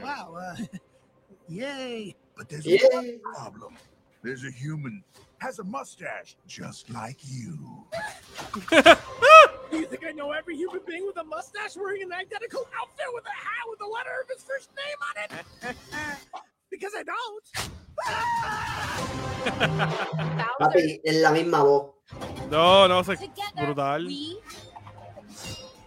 Wow, 0.00 0.36
uh, 0.36 0.54
yay. 1.48 2.14
But 2.36 2.48
there's 2.48 2.66
Yeah. 2.66 2.84
one 2.92 3.20
problem. 3.34 3.76
There's 4.22 4.44
a 4.44 4.50
human 4.50 5.02
has 5.38 5.58
a 5.58 5.64
mustache 5.64 6.36
just 6.46 6.90
like 6.90 7.18
you. 7.22 7.86
Do 8.70 9.78
you 9.78 9.86
think 9.86 10.04
I 10.06 10.12
know 10.12 10.32
every 10.32 10.56
human 10.56 10.80
being 10.86 11.06
with 11.06 11.16
a 11.18 11.24
mustache 11.24 11.76
wearing 11.76 12.02
an 12.02 12.12
identical 12.12 12.66
outfit 12.80 13.06
with 13.12 13.24
a 13.24 13.30
hat 13.30 13.66
with 13.68 13.78
the 13.78 13.86
letter 13.86 14.10
of 14.22 14.28
his 14.28 14.42
first 14.44 14.70
name 14.76 14.98
on 15.08 15.16
it? 15.24 15.76
because 16.70 16.92
I 16.96 17.02
don't. 17.02 17.44
Papi, 20.60 21.00
es 21.04 21.16
la 21.22 21.30
misma 21.32 21.62
voz. 21.62 21.90
No, 22.50 22.86
no 22.88 23.02
sé. 23.02 23.16
Together, 23.18 23.66
Brutal. 23.74 24.06
we 24.06 24.38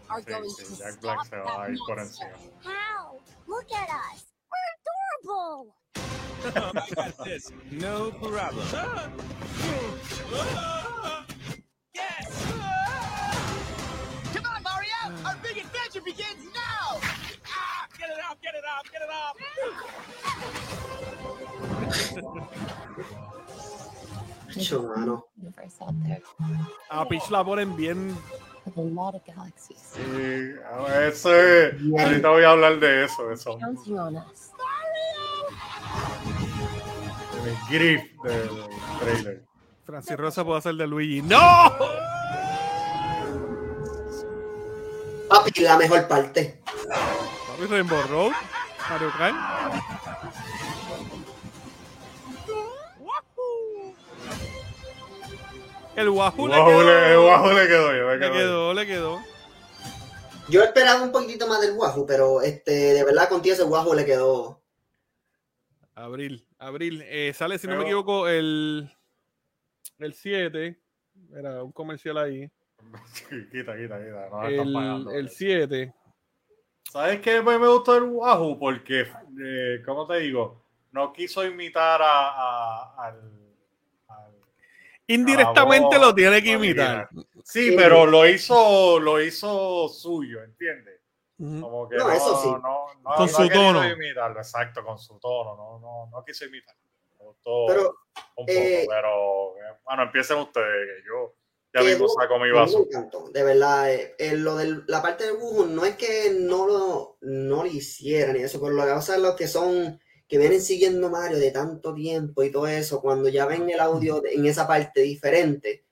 are 0.09 0.21
Sí, 0.21 0.25
going 0.25 0.49
sí, 0.49 0.63
to 0.65 0.75
Jack 0.83 1.01
Black 1.01 1.25
stop 1.25 1.27
se 1.29 1.37
va 1.37 1.45
that 1.45 1.67
a 1.67 1.71
ir 1.71 1.77
por 1.85 1.95
monster. 1.97 2.27
encima. 2.27 2.51
How? 2.63 3.19
Look 3.47 3.71
at 3.73 3.89
us. 3.89 4.25
We're 4.51 4.73
adorable. 5.27 5.75
This. 7.25 7.51
No 7.71 8.11
problem. 8.11 8.65
Yes! 11.93 12.27
Come 14.33 14.45
on, 14.45 14.63
Mario! 14.63 15.25
Our 15.25 15.35
big 15.43 15.57
adventure 15.57 16.01
begins 16.05 16.45
now! 16.53 16.99
Ah, 17.47 17.87
get 17.97 18.09
it 18.09 18.17
off, 18.29 18.37
get 18.41 18.53
it 18.55 18.63
off, 18.65 18.85
get 18.91 19.01
it 19.01 19.09
off!Cho, 24.57 24.81
mano. 24.83 25.25
universe 25.37 25.75
out 25.81 25.93
there 26.03 26.21
A 26.89 27.05
Peach 27.05 27.29
la 27.29 27.43
ponen 27.43 27.75
bien. 27.75 28.17
a 28.75 28.81
lot 28.81 29.15
of 29.15 29.21
galaxies 29.25 29.77
Sí, 29.95 30.55
a 30.71 31.07
ese, 31.07 31.71
ahorita 31.97 32.29
voy 32.29 32.43
a 32.43 32.49
hablar 32.51 32.79
de 32.79 33.05
eso, 33.05 33.31
eso. 33.31 33.57
Counting 37.65 37.65
on 37.65 37.65
us. 37.65 37.69
El 37.69 37.79
grif 37.79 38.23
del 38.23 38.49
trailer. 38.99 39.45
Francis 39.83 40.17
Rosa 40.17 40.43
puede 40.43 40.59
hacer 40.59 40.75
de 40.75 40.87
Luigi. 40.87 41.21
¡No! 41.21 41.37
Papi, 45.29 45.61
la 45.61 45.77
mejor 45.77 46.07
parte. 46.07 46.61
Papi 46.65 47.65
Rainbow 47.69 48.01
Road. 48.03 48.31
Mario 48.89 49.11
Kart. 49.17 49.35
El 55.95 56.09
Wahoo 56.09 56.47
le 56.47 56.53
quedó. 56.53 57.23
guau, 57.23 57.53
le 57.53 57.67
quedó, 57.67 58.15
Le 58.15 58.31
quedó, 58.31 58.73
le 58.73 58.85
quedó. 58.85 59.19
Yo 60.47 60.63
esperaba 60.63 61.01
un 61.01 61.11
poquito 61.11 61.47
más 61.47 61.59
del 61.59 61.75
Wahoo, 61.75 62.05
pero 62.05 62.41
este, 62.41 62.71
de 62.71 63.03
verdad 63.03 63.27
contigo 63.27 63.53
ese 63.53 63.63
Wahoo 63.63 63.95
le 63.95 64.05
quedó. 64.05 64.61
Abril, 65.95 66.46
abril. 66.59 67.03
Eh, 67.05 67.33
sale, 67.33 67.57
si 67.57 67.67
no 67.67 67.75
me 67.77 67.83
equivoco, 67.83 68.27
el, 68.27 68.89
el 69.99 70.13
7. 70.13 70.79
Era 71.35 71.63
un 71.63 71.71
comercial 71.71 72.17
ahí. 72.17 72.49
Quita, 73.51 73.75
quita, 73.75 73.97
quita. 73.97 74.29
No 74.31 74.47
El, 74.47 74.73
pagando. 74.73 75.11
el 75.11 75.29
7. 75.29 75.93
¿Sabes 76.91 77.19
qué 77.21 77.41
me, 77.41 77.59
me 77.59 77.67
gustó 77.67 77.97
el 77.97 78.03
Wahoo? 78.03 78.57
Porque, 78.57 79.01
eh, 79.43 79.81
¿cómo 79.85 80.07
te 80.07 80.19
digo? 80.19 80.63
No 80.91 81.11
quiso 81.11 81.45
imitar 81.45 82.01
a, 82.01 82.29
a- 82.29 83.07
al, 83.07 83.15
al- 84.07 84.31
Indirectamente 85.07 85.99
lo 85.99 86.15
tiene 86.15 86.41
que 86.41 86.53
imitar. 86.53 87.09
Sí, 87.43 87.69
Sí. 87.71 87.75
pero 87.75 88.05
lo 88.05 88.27
hizo, 88.27 88.99
lo 88.99 89.21
hizo 89.21 89.89
suyo, 89.89 90.43
¿entiendes? 90.43 90.96
Como 91.37 91.87
que 91.87 91.95
No, 91.97 92.05
no, 92.07 92.11
eso 92.13 92.35
sí. 92.41 92.47
no, 92.49 92.59
no, 92.61 93.15
Con 93.15 93.25
no 93.25 93.27
su 93.27 93.49
tono. 93.49 93.87
imitarlo, 93.89 94.39
exacto, 94.39 94.83
con 94.83 94.97
su 94.97 95.19
tono, 95.19 95.55
no, 95.55 95.79
no, 95.79 96.09
no 96.11 96.25
quiso 96.25 96.45
imitar. 96.45 96.75
Me 97.19 97.25
gustó 97.25 97.65
Pero 97.67 97.81
un 98.37 98.45
poco, 98.45 98.47
eh, 98.47 98.85
pero 98.89 99.53
bueno, 99.85 100.03
empiecen 100.03 100.37
ustedes, 100.39 100.87
que 101.01 101.07
yo 101.07 101.35
ya 101.73 101.81
mismo 101.83 102.07
saco 102.09 102.39
mi 102.39 102.49
vaso. 102.51 102.79
encantó, 102.79 103.29
de 103.29 103.43
verdad. 103.43 103.93
eh, 103.93 104.15
eh, 104.17 104.35
lo 104.35 104.55
del, 104.55 104.83
la 104.87 105.01
parte 105.03 105.25
del 105.25 105.35
Wahoo 105.35 105.67
no 105.67 105.85
es 105.85 105.95
que 105.95 106.31
no 106.39 106.65
lo, 106.65 107.17
no 107.21 107.63
lo 107.63 107.65
hicieran 107.69 108.35
y 108.35 108.39
eso, 108.39 108.59
pero 108.59 108.73
lo 108.73 108.83
que 108.83 108.91
pasa 108.91 109.15
es 109.15 109.21
los 109.21 109.35
que 109.35 109.47
son, 109.47 109.99
que 110.27 110.37
vienen 110.39 110.61
siguiendo 110.61 111.09
Mario 111.11 111.37
de 111.37 111.51
tanto 111.51 111.93
tiempo 111.93 112.41
y 112.41 112.51
todo 112.51 112.65
eso, 112.67 112.99
cuando 112.99 113.29
ya 113.29 113.45
ven 113.45 113.69
el 113.69 113.79
audio 113.79 114.21
de- 114.21 114.33
en 114.33 114.45
esa 114.47 114.65
parte 114.67 115.01
diferente, 115.01 115.85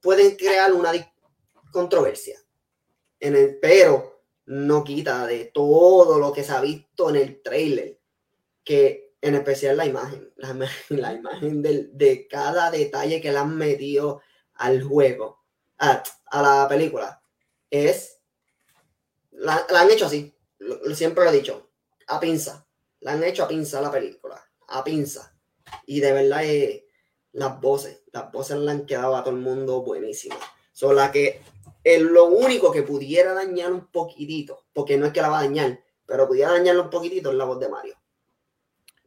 pueden 0.00 0.36
crear 0.36 0.72
una 0.72 0.92
controversia. 1.72 2.38
En 3.18 3.34
el, 3.34 3.58
pero 3.60 4.15
no 4.46 4.84
quita 4.84 5.26
de 5.26 5.46
todo 5.46 6.18
lo 6.18 6.32
que 6.32 6.44
se 6.44 6.52
ha 6.52 6.60
visto 6.60 7.10
en 7.10 7.16
el 7.16 7.42
trailer, 7.42 7.98
que 8.64 9.14
en 9.20 9.34
especial 9.34 9.76
la 9.76 9.86
imagen, 9.86 10.32
la, 10.36 10.54
la 10.90 11.12
imagen 11.14 11.62
del- 11.62 11.90
de 11.96 12.26
cada 12.28 12.70
detalle 12.70 13.20
que 13.20 13.32
le 13.32 13.38
han 13.38 13.56
metido 13.56 14.22
al 14.54 14.82
juego, 14.82 15.42
a, 15.78 16.02
a 16.26 16.42
la 16.42 16.68
película, 16.68 17.22
es, 17.70 18.18
la, 19.32 19.66
han 19.68 19.90
hecho 19.90 20.06
así, 20.06 20.34
siempre 20.94 21.24
lo 21.24 21.30
he 21.30 21.34
dicho, 21.34 21.70
a 22.06 22.20
pinza, 22.20 22.66
la 23.00 23.12
han 23.12 23.24
hecho 23.24 23.44
a 23.44 23.48
pinza 23.48 23.80
la 23.80 23.90
película, 23.90 24.42
a 24.68 24.82
pinza. 24.84 25.32
Y 25.86 26.00
de 26.00 26.12
verdad, 26.12 26.44
eh, 26.44 26.86
las 27.32 27.60
voces, 27.60 28.02
las 28.12 28.30
voces 28.32 28.56
le 28.58 28.70
han 28.70 28.86
quedado 28.86 29.16
a 29.16 29.24
todo 29.24 29.34
el 29.34 29.40
mundo 29.40 29.82
buenísimas. 29.82 30.38
Son 30.72 30.94
las 30.94 31.10
que, 31.10 31.40
es 31.88 32.02
lo 32.02 32.24
único 32.24 32.72
que 32.72 32.82
pudiera 32.82 33.32
dañar 33.32 33.72
un 33.72 33.86
poquitito, 33.86 34.64
porque 34.72 34.96
no 34.98 35.06
es 35.06 35.12
que 35.12 35.22
la 35.22 35.28
va 35.28 35.38
a 35.38 35.42
dañar, 35.44 35.78
pero 36.04 36.26
pudiera 36.26 36.50
dañarlo 36.50 36.82
un 36.82 36.90
poquitito 36.90 37.30
es 37.30 37.36
la 37.36 37.44
voz 37.44 37.60
de 37.60 37.68
Mario. 37.68 37.94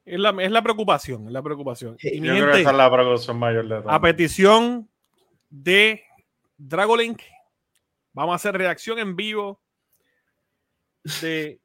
Es 0.05 0.17
la, 0.17 0.29
es 0.41 0.49
la 0.49 0.61
preocupación, 0.61 1.25
es 1.27 1.33
la 1.33 1.41
preocupación. 1.43 1.97
Sí, 1.99 2.09
Y 2.13 2.21
mi 2.21 2.27
Yo 2.29 2.33
creo 2.35 2.45
que 2.45 2.51
gente, 2.51 2.61
esa 2.61 2.71
es 2.71 2.77
la 2.77 2.89
preocupación 2.89 3.37
mayor 3.37 3.67
de 3.67 3.81
todo. 3.81 3.91
a 3.91 3.99
petición 3.99 4.89
de 5.49 6.01
Dragolink, 6.57 7.21
vamos 8.13 8.31
a 8.31 8.35
hacer 8.37 8.55
reacción 8.55 8.97
en 8.97 9.13
vivo 9.17 9.59
de 11.21 11.59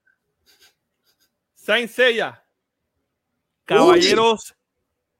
Saint 1.54 1.88
Seiya, 1.90 2.42
Caballeros 3.64 4.56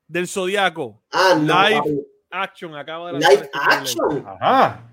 del 0.09 0.27
Zodiaco, 0.27 1.05
Ah, 1.13 1.37
no. 1.41 1.69
Live 1.69 1.79
papi. 1.79 2.07
Action, 2.31 2.75
acaba 2.77 3.13
de 3.13 3.19
Live 3.21 3.33
este 3.33 3.51
action. 3.53 4.25
Ajá. 4.27 4.91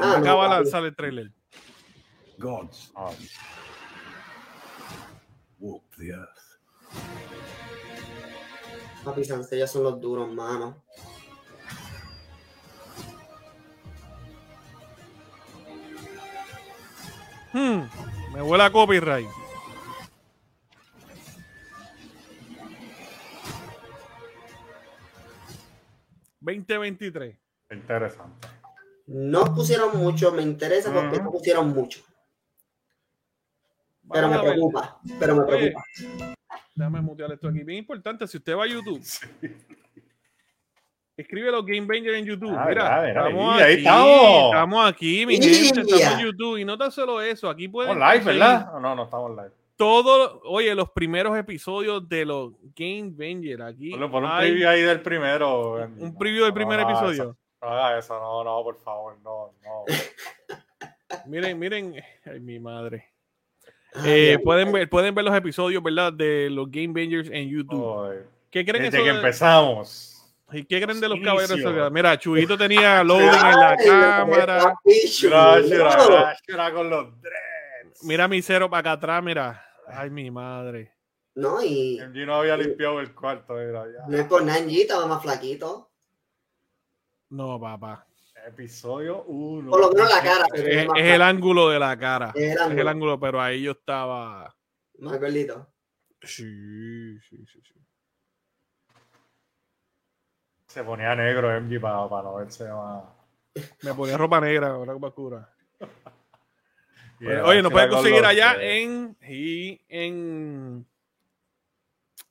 Ah, 0.00 0.16
acaba 0.18 0.44
de 0.44 0.50
lanzar 0.50 0.84
el 0.84 0.94
trailer. 0.96 1.30
Gods 2.38 2.90
Ah, 2.96 3.10
walk 5.58 5.84
the 5.98 6.10
earth. 6.12 6.58
Papi 9.04 9.24
Sansella 9.24 9.66
son 9.66 9.84
los 9.84 10.00
duros, 10.00 10.28
mano. 10.32 10.82
Hmm, 17.52 17.82
me 18.32 18.42
huele 18.42 18.64
a 18.64 18.70
copyright. 18.70 19.28
¿2023? 26.40 27.36
Interesante. 27.70 28.48
No 29.12 29.52
pusieron 29.54 29.96
mucho, 29.98 30.30
me 30.30 30.42
interesa 30.42 30.92
porque 30.92 31.18
no 31.20 31.32
pusieron 31.32 31.70
mucho. 31.70 32.00
Pero 34.12 34.28
Vamos 34.28 34.44
me 34.44 34.50
preocupa, 34.52 35.00
pero 35.18 35.34
me 35.34 35.42
Oye, 35.42 35.72
preocupa. 35.72 36.34
Déjame 36.76 37.00
mutear 37.00 37.32
esto 37.32 37.48
aquí. 37.48 37.64
Bien 37.64 37.78
importante, 37.80 38.26
si 38.28 38.36
usted 38.36 38.56
va 38.56 38.64
a 38.64 38.68
YouTube, 38.68 39.00
escribe 41.16 41.50
los 41.50 41.64
Game 41.66 41.86
Banger 41.86 42.14
en 42.14 42.24
YouTube. 42.24 42.54
Ah, 42.56 42.66
mira, 42.68 43.08
estamos 43.08 43.54
ahí, 43.54 43.62
ahí 43.62 43.72
aquí, 43.74 43.82
estamos. 43.82 44.44
estamos 44.46 44.88
aquí, 44.90 45.26
mi 45.26 45.34
India. 45.34 45.50
gente, 45.54 45.80
estamos 45.80 46.02
en 46.14 46.18
YouTube. 46.26 46.56
Y 46.58 46.64
no 46.64 46.78
tan 46.78 46.90
solo 46.92 47.20
eso, 47.20 47.48
aquí 47.50 47.68
pueden 47.68 47.92
Estamos 47.92 48.12
live, 48.12 48.24
conseguir 48.24 48.42
¿verdad? 48.48 48.72
No, 48.80 48.94
no, 48.96 49.02
estamos 49.04 49.30
live. 49.36 49.50
todo, 49.76 50.40
oye, 50.44 50.74
los 50.74 50.90
primeros 50.90 51.36
episodios 51.36 52.08
de 52.08 52.24
los 52.24 52.52
Game 52.76 53.10
Banger 53.16 53.62
aquí. 53.62 53.90
Ponle- 53.92 54.10
pon 54.10 54.24
un 54.24 54.38
preview 54.38 54.68
ahí 54.68 54.82
del 54.82 55.02
primero. 55.02 55.74
un 55.98 56.16
preview 56.16 56.44
del 56.44 56.54
primer 56.54 56.78
episodio. 56.80 57.36
No 57.62 57.68
haga 57.68 57.98
eso, 57.98 58.18
no, 58.18 58.42
no, 58.44 58.62
por 58.62 58.78
favor, 58.80 59.18
no, 59.22 59.52
no. 59.62 59.84
Miren, 61.26 61.58
miren, 61.58 61.94
ay, 62.24 62.40
mi 62.40 62.58
madre. 62.58 63.12
Ay, 63.94 64.02
Eh, 64.30 64.38
pueden, 64.42 64.72
ver, 64.72 64.88
pueden 64.88 65.14
ver 65.14 65.24
los 65.24 65.34
episodios, 65.36 65.82
¿verdad? 65.82 66.12
De 66.12 66.48
los 66.50 66.70
Game 66.70 66.88
Bangers 66.88 67.28
en 67.30 67.48
YouTube. 67.48 68.24
¿Qué 68.50 68.64
creen 68.64 68.84
Desde 68.84 68.96
eso 68.98 69.04
que 69.04 69.10
de- 69.12 69.16
empezamos. 69.16 70.06
¿Y 70.52 70.64
qué 70.64 70.80
creen 70.82 71.00
de 71.00 71.08
los 71.08 71.18
Inicio. 71.18 71.34
caballeros? 71.46 71.92
Mira, 71.92 72.18
Chuyito 72.18 72.56
tenía 72.58 73.04
loading 73.04 73.28
en 73.28 73.60
la 73.60 73.76
cámara. 73.76 74.74
gracias 74.84 76.72
con 76.72 76.90
los 76.90 77.20
dreads. 77.20 78.02
Mira 78.04 78.26
mi 78.26 78.40
cero 78.42 78.68
para 78.70 78.80
acá 78.80 78.92
atrás, 78.92 79.22
mira. 79.22 79.64
Ay, 79.86 80.10
mi 80.10 80.30
madre. 80.30 80.94
No, 81.34 81.62
y 81.62 82.00
MG 82.00 82.26
no 82.26 82.34
había 82.36 82.56
limpiado 82.56 83.00
el 83.00 83.14
cuarto, 83.14 83.54
mira, 83.54 83.84
ya. 83.86 84.06
no 84.08 84.16
es 84.16 84.24
por 84.24 84.42
Nanji, 84.44 84.82
estaba 84.82 85.06
más 85.06 85.22
flaquito. 85.22 85.89
No, 87.30 87.60
papá. 87.60 88.06
Episodio 88.46 89.24
1. 89.24 89.70
Por 89.70 89.80
lo 89.80 89.92
menos 89.92 90.10
la 90.10 90.22
cara. 90.22 90.46
Es, 90.54 90.86
el 90.96 91.22
ángulo 91.22 91.68
de 91.68 91.78
la 91.78 91.98
cara. 91.98 92.32
Es 92.34 92.56
el 92.56 92.72
Es 92.72 92.78
el 92.78 92.88
ángulo. 92.88 93.18
pero 93.20 93.40
ahí 93.40 93.62
yo 93.62 93.72
estaba. 93.72 94.54
Más 94.98 95.20
gordito. 95.20 95.66
Sí, 96.22 97.18
sí, 97.20 97.46
sí. 97.46 97.60
sí. 97.62 97.74
Se 100.66 100.84
ponía 100.84 101.14
negro 101.14 101.60
MG 101.60 101.80
para, 101.80 102.08
para 102.08 102.22
no 102.22 102.36
verse 102.36 102.68
más. 102.68 103.04
Me 103.82 103.94
ponía 103.94 104.16
ropa 104.16 104.40
negra, 104.40 104.68
ropa 104.84 105.08
oscura. 105.08 105.52
Y 107.22 107.26
Oye, 107.26 107.60
nos 107.60 107.70
con 107.70 107.88
conseguir 107.90 108.24
allá 108.24 108.56
en, 108.58 109.14
y 109.28 109.78
en 109.90 110.86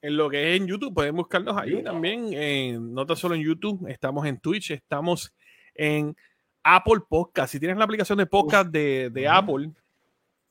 en 0.02 0.18
lo 0.18 0.30
que 0.30 0.54
es 0.56 0.62
en 0.62 0.68
YouTube. 0.68 0.94
Pueden 0.94 1.16
buscarnos 1.16 1.58
ahí 1.58 1.84
también. 1.84 2.34
en- 2.34 2.94
no 2.94 3.06
tan 3.06 3.18
solo 3.18 3.36
en 3.36 3.42
YouTube, 3.42 3.88
estamos 3.90 4.26
en 4.26 4.40
Twitch, 4.40 4.72
estamos 4.72 5.34
en 5.76 6.16
Apple 6.64 7.02
Podcast. 7.08 7.52
Si 7.52 7.60
tienes 7.60 7.78
la 7.78 7.86
aplicación 7.86 8.18
de 8.18 8.26
podcast 8.26 8.70
de. 8.70 9.28
Apple 9.30 9.72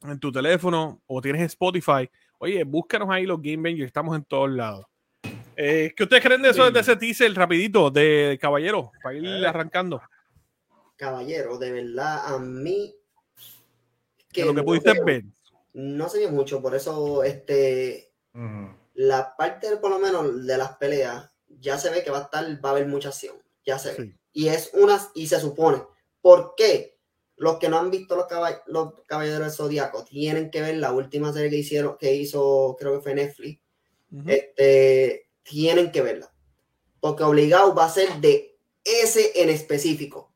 en 0.03 0.18
tu 0.20 0.30
teléfono 0.30 1.01
o 1.07 1.20
tienes 1.20 1.42
Spotify, 1.42 2.09
oye, 2.38 2.62
búscanos 2.64 3.09
ahí 3.11 3.26
los 3.26 3.42
Game 3.42 3.68
Bangers. 3.68 3.86
Estamos 3.88 4.16
en 4.16 4.24
todos 4.24 4.51
lados. 4.51 4.86
Eh, 5.57 5.92
¿Qué 5.96 6.05
ustedes 6.05 6.22
creen 6.22 6.40
de 6.40 6.51
eso, 6.51 6.70
de 6.70 6.78
ese 6.80 6.94
teaser 6.94 7.34
rapidito 7.34 7.90
de 7.90 8.38
Caballero? 8.40 8.92
Para 9.03 9.16
ir 9.18 9.24
Eh. 9.26 9.46
arrancando. 9.46 10.01
Caballero, 10.96 11.59
de 11.59 11.72
verdad, 11.72 12.32
a 12.34 12.38
mí. 12.38 12.94
De 14.32 14.44
lo 14.44 14.51
que 14.53 14.55
no 14.61 14.64
pudiste 14.64 15.03
ver. 15.05 15.24
No 15.72 16.09
se 16.09 16.18
vio 16.20 16.30
mucho, 16.30 16.62
por 16.62 16.74
eso 16.76 17.24
este. 17.24 18.12
La 18.99 19.36
parte 19.36 19.76
por 19.76 19.90
lo 19.90 20.01
menos 20.01 20.44
de 20.44 20.59
las 20.59 20.76
peleas 20.76 21.30
ya 21.61 21.78
se 21.78 21.88
ve 21.88 22.03
que 22.03 22.11
va 22.11 22.18
a 22.18 22.22
estar, 22.22 22.44
va 22.64 22.70
a 22.70 22.72
haber 22.72 22.88
mucha 22.88 23.11
acción, 23.11 23.40
ya 23.64 23.78
se 23.78 23.90
ve. 23.90 23.96
Sí. 23.96 24.14
Y 24.32 24.49
es 24.49 24.70
una, 24.72 25.01
y 25.14 25.28
se 25.28 25.38
supone. 25.38 25.84
¿Por 26.20 26.55
qué? 26.57 26.99
Los 27.36 27.59
que 27.61 27.68
no 27.68 27.78
han 27.78 27.92
visto 27.92 28.16
los, 28.16 28.26
caball- 28.26 28.62
los 28.66 28.94
Caballeros 29.07 29.38
del 29.40 29.51
Zodíaco 29.53 30.05
tienen 30.05 30.51
que 30.51 30.62
ver 30.62 30.78
la 30.78 30.90
última 30.92 31.32
serie 31.32 31.49
que 31.49 31.59
hicieron, 31.59 31.96
que 31.96 32.12
hizo, 32.16 32.74
creo 32.76 32.96
que 32.96 33.03
fue 33.03 33.14
Netflix. 33.14 33.61
Este, 34.26 35.28
tienen 35.44 35.92
que 35.92 36.03
verla. 36.03 36.32
Porque 36.99 37.22
obligado 37.22 37.76
va 37.76 37.84
a 37.84 37.90
ser 37.90 38.20
de 38.20 38.59
ese 38.82 39.40
en 39.40 39.49
específico. 39.49 40.34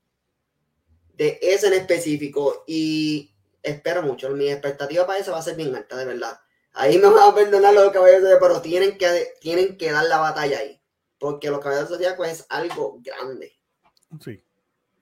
De 1.15 1.41
ese 1.43 1.67
en 1.67 1.73
específico. 1.73 2.63
Y 2.69 3.35
espero 3.61 4.03
mucho. 4.03 4.31
Mi 4.31 4.49
expectativa 4.49 5.05
para 5.05 5.19
eso 5.19 5.33
va 5.33 5.39
a 5.39 5.43
ser 5.43 5.57
bien 5.57 5.75
alta, 5.75 5.97
de 5.97 6.05
verdad. 6.05 6.39
Ahí 6.75 6.99
me 6.99 7.09
van 7.09 7.31
a 7.31 7.35
perdonar 7.35 7.75
los 7.75 7.93
caballeros 7.93 8.23
de 8.23 8.37
pero 8.41 8.61
tienen 8.61 8.97
que, 8.97 9.07
tienen 9.41 9.77
que 9.77 9.93
dar 9.93 10.05
la 10.07 10.19
batalla 10.19 10.59
ahí. 10.59 10.81
Porque 11.19 11.51
los 11.51 11.61
caballeros 11.61 11.91
zodiacos 11.91 12.29
es 12.29 12.47
algo 12.49 12.99
grande. 13.01 13.53
Sí. 14.21 14.43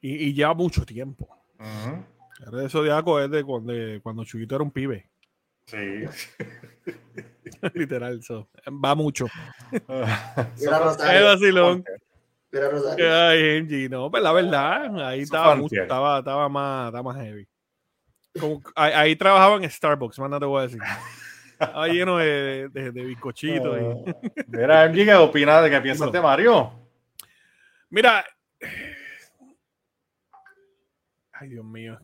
Y, 0.00 0.28
y 0.28 0.34
lleva 0.34 0.54
mucho 0.54 0.84
tiempo. 0.84 1.28
Ujú. 1.58 2.04
El 2.46 2.62
de 2.62 2.68
Zodiaco 2.70 3.20
es 3.20 3.30
de 3.30 3.44
cuando, 3.44 3.72
de 3.72 4.00
cuando 4.02 4.24
Chuyito 4.24 4.54
era 4.54 4.64
un 4.64 4.70
pibe. 4.70 5.10
Sí. 5.66 5.76
Literal, 7.74 8.22
so, 8.22 8.48
va 8.84 8.94
mucho. 8.94 9.26
Mira, 9.70 10.78
Rosario. 10.78 11.26
vacilón. 11.26 11.84
Mira, 12.50 12.70
Rosario. 12.70 13.14
Ay, 13.14 13.62
MG, 13.62 13.90
no, 13.90 14.10
pues 14.10 14.22
la 14.22 14.32
verdad, 14.32 15.06
ahí 15.06 15.20
estaba, 15.20 15.54
mucho, 15.54 15.80
estaba, 15.80 16.18
estaba 16.20 16.48
más, 16.48 16.86
estaba 16.88 17.02
más 17.02 17.22
heavy. 17.22 17.46
Como- 18.38 18.62
ahí, 18.74 18.92
ahí 18.94 19.16
trabajaba 19.16 19.56
en 19.56 19.70
Starbucks, 19.70 20.18
más 20.18 20.30
no 20.30 20.40
te 20.40 20.46
voy 20.46 20.60
a 20.60 20.62
decir. 20.66 20.80
Estaba 21.60 21.88
lleno 21.88 22.16
de, 22.18 22.68
de, 22.70 22.90
de 22.92 23.04
bizcochitos. 23.04 23.78
y- 23.78 24.10
Ah, 24.10 24.14
Mira, 24.48 24.84
MG, 24.88 25.04
¿qué 25.04 25.14
opinas 25.14 25.62
de 25.62 25.70
qué 25.70 25.80
piensas 25.80 26.10
de 26.10 26.20
Mario? 26.20 26.72
Mira. 27.90 28.24
Ay, 31.32 31.48
Dios 31.50 31.64
mío. 31.64 31.98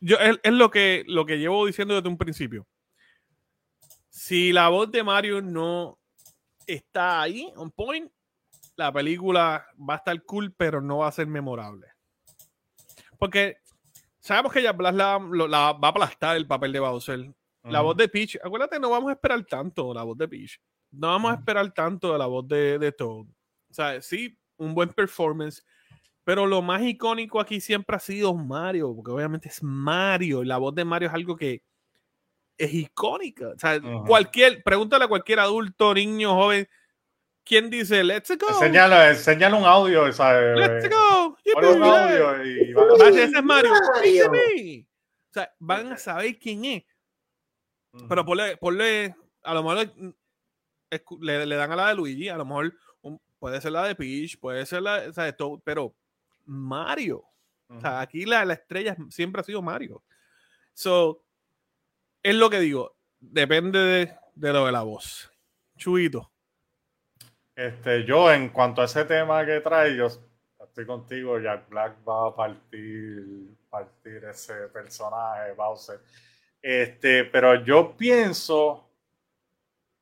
Yo, 0.00 0.16
es, 0.18 0.38
es 0.42 0.52
lo, 0.52 0.70
que, 0.70 1.04
lo 1.06 1.26
que 1.26 1.38
llevo 1.38 1.66
diciendo 1.66 1.94
desde 1.94 2.08
un 2.08 2.18
principio. 2.18 2.66
Si 4.08 4.52
la 4.52 4.68
voz 4.68 4.90
de 4.90 5.02
Mario 5.02 5.40
no 5.42 5.98
está 6.66 7.22
ahí, 7.22 7.52
on 7.56 7.70
point, 7.70 8.10
la 8.76 8.92
película 8.92 9.66
va 9.88 9.94
a 9.94 9.96
estar 9.98 10.22
cool, 10.24 10.52
pero 10.56 10.80
no 10.80 10.98
va 10.98 11.08
a 11.08 11.12
ser 11.12 11.26
memorable. 11.26 11.86
Porque 13.18 13.56
sabemos 14.20 14.52
que 14.52 14.62
ya 14.62 14.72
Blas 14.72 14.94
la, 14.94 15.18
la 15.48 15.72
va 15.72 15.88
a 15.88 15.90
aplastar 15.90 16.36
el 16.36 16.46
papel 16.46 16.72
de 16.72 16.80
Bowser. 16.80 17.32
La 17.70 17.80
voz 17.80 17.96
de 17.96 18.08
Peach, 18.08 18.36
acuérdate, 18.42 18.78
no 18.80 18.90
vamos 18.90 19.10
a 19.10 19.12
esperar 19.14 19.44
tanto 19.44 19.92
la 19.94 20.02
voz 20.02 20.16
de 20.18 20.28
Peach. 20.28 20.60
No 20.90 21.08
vamos 21.08 21.32
a 21.32 21.34
esperar 21.34 21.72
tanto 21.72 22.12
de 22.12 22.18
la 22.18 22.26
voz 22.26 22.46
de, 22.48 22.78
de 22.78 22.92
Toad. 22.92 23.26
O 23.70 23.74
sea, 23.74 24.00
sí, 24.00 24.38
un 24.56 24.74
buen 24.74 24.88
performance. 24.90 25.62
Pero 26.24 26.46
lo 26.46 26.60
más 26.62 26.82
icónico 26.82 27.40
aquí 27.40 27.60
siempre 27.60 27.96
ha 27.96 28.00
sido 28.00 28.34
Mario, 28.34 28.94
porque 28.94 29.10
obviamente 29.10 29.48
es 29.48 29.62
Mario. 29.62 30.42
y 30.42 30.46
La 30.46 30.58
voz 30.58 30.74
de 30.74 30.84
Mario 30.84 31.08
es 31.08 31.14
algo 31.14 31.36
que 31.36 31.62
es 32.56 32.74
icónica. 32.74 33.48
O 33.48 33.58
sea, 33.58 33.80
cualquier, 34.06 34.62
pregúntale 34.62 35.04
a 35.04 35.08
cualquier 35.08 35.40
adulto, 35.40 35.94
niño, 35.94 36.34
joven, 36.34 36.68
¿quién 37.44 37.70
dice 37.70 38.02
Let's 38.04 38.36
go? 38.36 38.48
Enséñale, 38.48 39.10
enséñale 39.10 39.56
un 39.56 39.64
audio, 39.64 40.12
¿sabes? 40.12 40.58
Let's 40.58 40.88
go. 40.90 41.36
Ponle 41.54 41.72
un 41.72 41.82
audio 41.82 42.44
y 42.44 42.72
van 42.74 42.90
a- 42.90 43.08
ese 43.08 43.24
es 43.24 43.42
Mario. 43.44 43.70
Mario. 43.94 44.32
Yippee. 44.32 44.86
O 45.30 45.32
sea, 45.32 45.50
van 45.58 45.92
a 45.92 45.96
saber 45.98 46.38
quién 46.38 46.64
es. 46.64 46.82
Pero 48.08 48.24
ponle, 48.24 48.56
ponle, 48.58 49.14
a 49.42 49.54
lo 49.54 49.62
mejor 49.62 49.92
escu- 50.90 51.20
le, 51.20 51.46
le 51.46 51.56
dan 51.56 51.72
a 51.72 51.76
la 51.76 51.88
de 51.88 51.94
Luigi, 51.94 52.28
a 52.28 52.36
lo 52.36 52.44
mejor 52.44 52.74
un- 53.02 53.20
puede 53.38 53.60
ser 53.60 53.72
la 53.72 53.84
de 53.86 53.94
Peach, 53.94 54.38
puede 54.38 54.66
ser 54.66 54.82
la 54.82 55.04
o 55.08 55.12
sea, 55.12 55.24
de 55.24 55.32
Toad, 55.32 55.60
pero 55.64 55.94
Mario. 56.44 57.24
O 57.70 57.80
sea, 57.80 58.00
aquí 58.00 58.24
la, 58.24 58.44
la 58.46 58.54
estrella 58.54 58.96
siempre 59.10 59.40
ha 59.40 59.44
sido 59.44 59.60
Mario. 59.60 60.02
So, 60.72 61.22
es 62.22 62.34
lo 62.34 62.48
que 62.48 62.60
digo, 62.60 62.96
depende 63.20 63.78
de, 63.78 64.16
de 64.34 64.52
lo 64.52 64.64
de 64.64 64.72
la 64.72 64.82
voz. 64.82 65.30
Chuito. 65.76 66.32
Este, 67.54 68.04
yo, 68.04 68.32
en 68.32 68.48
cuanto 68.50 68.80
a 68.80 68.84
ese 68.86 69.04
tema 69.04 69.44
que 69.44 69.60
trae, 69.60 69.96
yo 69.96 70.06
estoy 70.60 70.86
contigo. 70.86 71.38
Jack 71.40 71.68
Black 71.68 71.96
va 72.08 72.28
a 72.28 72.34
partir, 72.36 73.56
partir 73.68 74.24
ese 74.24 74.68
personaje, 74.68 75.52
Bowser. 75.52 76.00
Este, 76.62 77.24
pero 77.24 77.64
yo 77.64 77.96
pienso, 77.96 78.88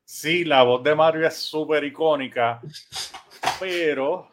sí, 0.04 0.44
la 0.44 0.62
voz 0.62 0.82
de 0.82 0.94
Mario 0.94 1.26
es 1.26 1.36
súper 1.36 1.84
icónica, 1.84 2.60
pero. 3.60 4.30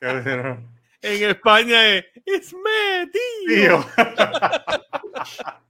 En 1.02 1.22
España 1.30 1.86
es 1.94 2.04
It's 2.24 2.52
me, 2.54 3.06
tío. 3.12 3.54
Tío. 3.54 3.86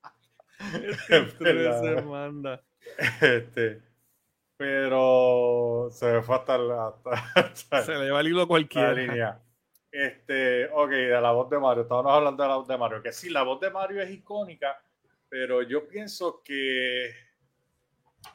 Este 1.08 2.02
manda. 2.06 2.62
Este, 3.20 3.82
pero 4.56 5.88
se 5.92 6.06
me 6.12 6.22
fue 6.22 6.36
hasta 6.36 6.56
la, 6.56 6.94
hasta- 7.34 7.82
Se 7.84 7.94
le 7.94 8.10
va 8.10 8.20
el 8.20 8.28
hilo 8.28 8.38
a 8.38 8.42
la 8.42 8.46
cualquiera. 8.46 8.92
línea. 8.92 9.38
Este, 9.98 10.68
ok, 10.74 10.90
de 10.90 11.20
la 11.22 11.32
voz 11.32 11.48
de 11.48 11.58
Mario, 11.58 11.84
estábamos 11.84 12.12
hablando 12.12 12.42
de 12.42 12.48
la 12.50 12.56
voz 12.56 12.68
de 12.68 12.76
Mario, 12.76 13.02
que 13.02 13.14
sí, 13.14 13.30
la 13.30 13.42
voz 13.42 13.58
de 13.60 13.70
Mario 13.70 14.02
es 14.02 14.10
icónica, 14.10 14.78
pero 15.26 15.62
yo 15.62 15.88
pienso 15.88 16.42
que 16.44 17.14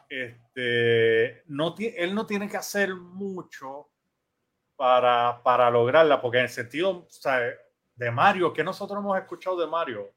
este, 0.09 1.43
no 1.45 1.75
él 1.77 2.15
no 2.15 2.25
tiene 2.25 2.49
que 2.49 2.57
hacer 2.57 2.95
mucho 2.95 3.89
para, 4.75 5.39
para 5.43 5.69
lograrla, 5.69 6.19
porque 6.19 6.39
en 6.39 6.45
el 6.45 6.49
sentido 6.49 7.05
sea, 7.07 7.39
de 7.95 8.09
Mario, 8.09 8.51
que 8.51 8.63
nosotros 8.63 8.97
hemos 8.97 9.15
escuchado 9.19 9.61
de 9.61 9.67
Mario, 9.67 10.11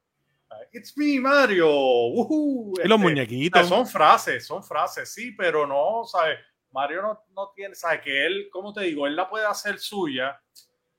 It's 0.72 0.96
me, 0.96 1.20
Mario. 1.20 1.68
woohoo, 1.68 2.72
Y 2.82 2.88
los 2.88 2.96
este, 2.96 2.96
muñequitos. 2.96 3.68
son 3.68 3.86
frases, 3.86 4.46
son 4.46 4.64
frases, 4.64 5.12
sí, 5.12 5.32
pero 5.32 5.66
no, 5.66 6.06
¿sabes? 6.06 6.38
Mario 6.70 7.02
no, 7.02 7.22
no 7.36 7.50
tiene, 7.54 7.74
¿sabes? 7.74 8.00
Que 8.00 8.24
él, 8.24 8.48
como 8.50 8.72
te 8.72 8.80
digo, 8.80 9.06
él 9.06 9.14
la 9.14 9.28
puede 9.28 9.44
hacer 9.44 9.78
suya 9.78 10.40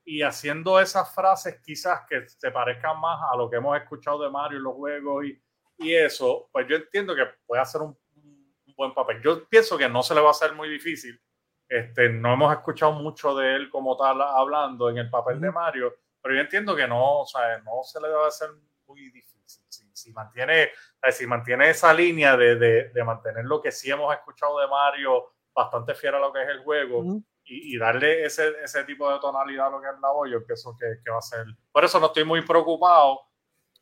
y 0.08 0.22
haciendo 0.22 0.78
esas 0.78 1.12
frases 1.12 1.60
quizás 1.60 2.02
que 2.08 2.28
se 2.28 2.52
parezcan 2.52 2.98
más 3.00 3.20
a 3.30 3.36
lo 3.36 3.50
que 3.50 3.56
hemos 3.56 3.76
escuchado 3.76 4.22
de 4.22 4.30
Mario 4.30 4.58
en 4.58 4.64
los 4.64 4.74
juegos 4.74 5.24
y, 5.24 5.42
y 5.78 5.94
eso, 5.94 6.48
pues 6.52 6.66
yo 6.68 6.76
entiendo 6.76 7.14
que 7.14 7.24
puede 7.44 7.60
hacer 7.60 7.82
un, 7.82 7.98
un 8.14 8.74
buen 8.76 8.94
papel. 8.94 9.20
Yo 9.20 9.48
pienso 9.48 9.76
que 9.76 9.88
no 9.88 10.04
se 10.04 10.14
le 10.14 10.20
va 10.20 10.28
a 10.28 10.30
hacer 10.30 10.54
muy 10.54 10.68
difícil. 10.68 11.20
Este, 11.68 12.08
no 12.08 12.32
hemos 12.32 12.52
escuchado 12.52 12.92
mucho 12.92 13.34
de 13.34 13.56
él 13.56 13.68
como 13.68 13.96
tal 13.96 14.22
hablando 14.22 14.88
en 14.88 14.98
el 14.98 15.10
papel 15.10 15.40
de 15.40 15.50
Mario, 15.50 15.92
pero 16.22 16.36
yo 16.36 16.40
entiendo 16.40 16.76
que 16.76 16.86
no, 16.86 17.22
o 17.22 17.26
sea, 17.26 17.58
no 17.58 17.82
se 17.82 18.00
le 18.00 18.06
debe 18.06 18.26
hacer 18.26 18.50
muy 18.86 19.10
difícil. 19.10 19.64
Si, 19.68 19.90
si 19.92 20.12
mantiene, 20.12 20.70
si 21.10 21.26
mantiene 21.26 21.70
esa 21.70 21.92
línea 21.92 22.36
de, 22.36 22.54
de, 22.54 22.88
de 22.90 23.04
mantener 23.04 23.44
lo 23.44 23.60
que 23.60 23.72
sí 23.72 23.90
hemos 23.90 24.14
escuchado 24.14 24.60
de 24.60 24.68
Mario 24.68 25.34
bastante 25.52 25.96
fiel 25.96 26.14
a 26.14 26.20
lo 26.20 26.32
que 26.32 26.42
es 26.42 26.48
el 26.48 26.62
juego 26.62 26.98
Ujú. 27.00 27.24
Y, 27.46 27.74
y 27.74 27.78
darle 27.78 28.24
ese, 28.24 28.52
ese 28.62 28.84
tipo 28.84 29.10
de 29.10 29.18
tonalidad 29.20 29.68
a 29.68 29.70
lo 29.70 29.80
que 29.80 29.88
es 29.88 30.00
la 30.00 30.10
voz, 30.10 30.28
yo 30.30 30.44
pienso 30.44 30.76
que, 30.78 31.00
que 31.02 31.10
va 31.10 31.18
a 31.18 31.22
ser. 31.22 31.46
Por 31.72 31.84
eso 31.84 31.98
no 32.00 32.06
estoy 32.06 32.24
muy 32.24 32.42
preocupado. 32.42 33.20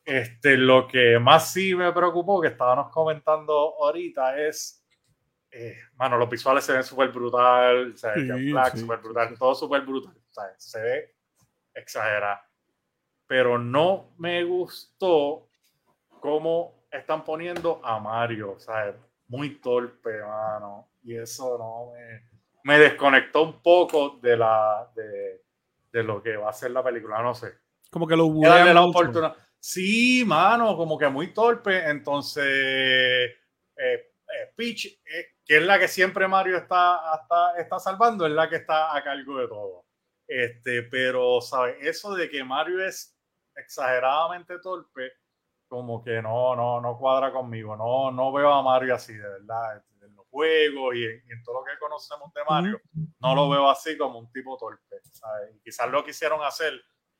Este, 0.05 0.55
lo 0.55 0.87
que 0.87 1.17
más 1.17 1.51
sí 1.51 1.73
me 1.73 1.91
preocupó, 1.91 2.39
que 2.39 2.49
estábamos 2.49 2.91
comentando 2.91 3.53
ahorita, 3.79 4.39
es. 4.39 4.83
Eh, 5.49 5.75
mano, 5.95 6.17
los 6.17 6.29
visuales 6.29 6.63
se 6.63 6.73
ven 6.73 6.83
súper 6.83 7.09
brutal, 7.09 7.93
o 7.93 7.97
sea, 7.97 8.13
Sí, 8.13 8.51
Black 8.51 8.75
súper 8.75 8.99
sí, 8.99 9.03
brutal, 9.03 9.29
sí. 9.29 9.35
todo 9.39 9.55
súper 9.55 9.81
brutal, 9.81 10.13
o 10.15 10.33
sea, 10.33 10.53
se 10.57 10.81
ve 10.81 11.15
exagerado. 11.73 12.41
Pero 13.25 13.57
no 13.57 14.13
me 14.17 14.43
gustó 14.43 15.47
cómo 16.19 16.85
están 16.91 17.23
poniendo 17.23 17.79
a 17.83 17.99
Mario, 17.99 18.51
o 18.51 18.59
sea, 18.59 18.95
muy 19.27 19.59
torpe, 19.61 20.21
mano, 20.21 20.89
y 21.03 21.15
eso 21.15 21.57
no 21.57 21.93
me, 21.93 22.34
me 22.65 22.79
desconectó 22.79 23.43
un 23.43 23.61
poco 23.61 24.17
de 24.21 24.35
la 24.35 24.91
de, 24.95 25.43
de 25.91 26.03
lo 26.03 26.21
que 26.21 26.35
va 26.35 26.49
a 26.49 26.53
ser 26.53 26.71
la 26.71 26.83
película, 26.83 27.21
no 27.21 27.35
sé. 27.35 27.53
Como 27.91 28.07
que 28.07 28.15
lo 28.15 28.27
bulean 28.27 28.73
la 28.73 28.83
oportunidad. 28.83 29.35
Sí, 29.59 30.23
mano, 30.25 30.75
como 30.75 30.97
que 30.97 31.07
muy 31.07 31.31
torpe. 31.31 31.87
Entonces, 31.87 32.43
eh, 32.43 33.37
eh, 33.77 34.53
Peach, 34.55 34.85
eh, 34.85 35.35
que 35.45 35.57
es 35.57 35.61
la 35.63 35.77
que 35.77 35.87
siempre 35.87 36.27
Mario 36.27 36.57
está, 36.57 37.01
está, 37.21 37.55
está 37.57 37.79
salvando, 37.79 38.25
es 38.25 38.31
la 38.31 38.49
que 38.49 38.55
está 38.55 38.97
a 38.97 39.03
cargo 39.03 39.37
de 39.37 39.47
todo. 39.47 39.85
Este, 40.27 40.81
pero, 40.83 41.41
¿sabes? 41.41 41.77
Eso 41.81 42.15
de 42.15 42.27
que 42.29 42.43
Mario 42.43 42.83
es 42.83 43.15
exageradamente 43.55 44.57
torpe, 44.57 45.11
como 45.67 46.03
que 46.03 46.19
no, 46.19 46.55
no, 46.55 46.81
no 46.81 46.97
cuadra 46.97 47.31
conmigo. 47.31 47.75
No, 47.75 48.11
no 48.11 48.33
veo 48.33 48.51
a 48.51 48.63
Mario 48.63 48.95
así, 48.95 49.13
de 49.13 49.29
verdad. 49.29 49.83
Juegos 50.35 50.95
y 50.95 51.05
en, 51.05 51.23
y 51.27 51.31
en 51.31 51.43
todo 51.43 51.61
lo 51.61 51.65
que 51.65 51.77
conocemos 51.79 52.33
de 52.33 52.41
Mario, 52.49 52.81
no 53.21 53.33
lo 53.35 53.49
veo 53.49 53.69
así 53.69 53.97
como 53.97 54.19
un 54.19 54.29
tipo 54.33 54.57
torpe. 54.57 54.97
quizás 55.63 55.89
lo 55.89 56.03
quisieron 56.03 56.43
hacer 56.43 56.73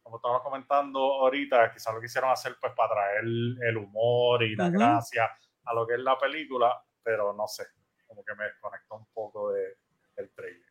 como 0.04 0.18
estamos 0.18 0.42
comentando 0.44 1.00
ahorita, 1.00 1.72
quizás 1.72 1.94
lo 1.94 2.02
quisieron 2.02 2.30
hacer 2.30 2.58
pues 2.60 2.74
para 2.76 2.94
traer 2.94 3.22
el, 3.24 3.78
humor 3.78 4.44
y 4.44 4.56
la 4.56 4.70
gracia 4.70 5.30
a 5.64 5.74
lo 5.74 5.88
que 5.88 5.94
es 5.94 6.00
la 6.02 6.18
película, 6.20 6.76
pero 7.02 7.34
no 7.34 7.48
sé, 7.48 7.64
como 8.06 8.24
que 8.24 8.36
me 8.36 8.44
desconectó 8.44 8.98
un 8.98 9.08
poco 9.14 9.52
de, 9.54 9.78
del 10.18 10.30
trailer. 10.32 10.62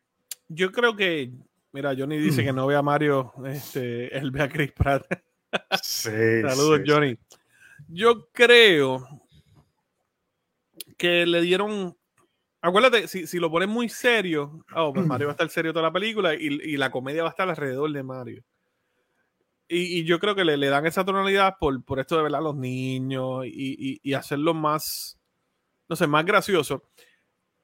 Yo 0.47 0.71
creo 0.71 0.95
que, 0.95 1.31
mira, 1.71 1.93
Johnny 1.97 2.17
dice 2.17 2.43
Mm. 2.43 2.45
que 2.45 2.53
no 2.53 2.67
ve 2.67 2.75
a 2.75 2.81
Mario, 2.83 3.33
este, 3.45 4.15
él 4.15 4.29
ve 4.29 4.43
a 4.43 4.49
Chris 4.49 4.71
Pratt. 4.71 5.05
Sí, 5.81 6.41
Saludos, 6.41 6.81
sí, 6.85 6.91
Johnny. 6.91 7.17
Yo 7.87 8.29
creo 8.31 9.05
que 10.97 11.25
le 11.25 11.41
dieron. 11.41 11.97
Acuérdate, 12.65 13.07
si, 13.07 13.27
si 13.27 13.37
lo 13.37 13.51
pones 13.51 13.69
muy 13.69 13.89
serio, 13.89 14.65
oh, 14.75 14.91
pues 14.91 15.05
Mario 15.05 15.27
va 15.27 15.33
a 15.33 15.35
estar 15.35 15.47
serio 15.49 15.71
toda 15.71 15.83
la 15.83 15.93
película 15.93 16.33
y, 16.33 16.47
y 16.47 16.77
la 16.77 16.89
comedia 16.89 17.21
va 17.21 17.29
a 17.29 17.31
estar 17.31 17.47
alrededor 17.47 17.91
de 17.91 18.01
Mario. 18.01 18.43
Y, 19.67 19.99
y 19.99 20.03
yo 20.03 20.19
creo 20.19 20.33
que 20.33 20.43
le, 20.43 20.57
le 20.57 20.69
dan 20.69 20.87
esa 20.87 21.05
tonalidad 21.05 21.57
por, 21.59 21.83
por 21.83 21.99
esto 21.99 22.17
de 22.17 22.23
ver 22.23 22.33
a 22.33 22.41
los 22.41 22.55
niños 22.55 23.45
y, 23.45 24.13
hacerlo 24.15 24.55
más, 24.55 25.19
no 25.87 25.95
sé, 25.95 26.07
más 26.07 26.25
gracioso. 26.25 26.81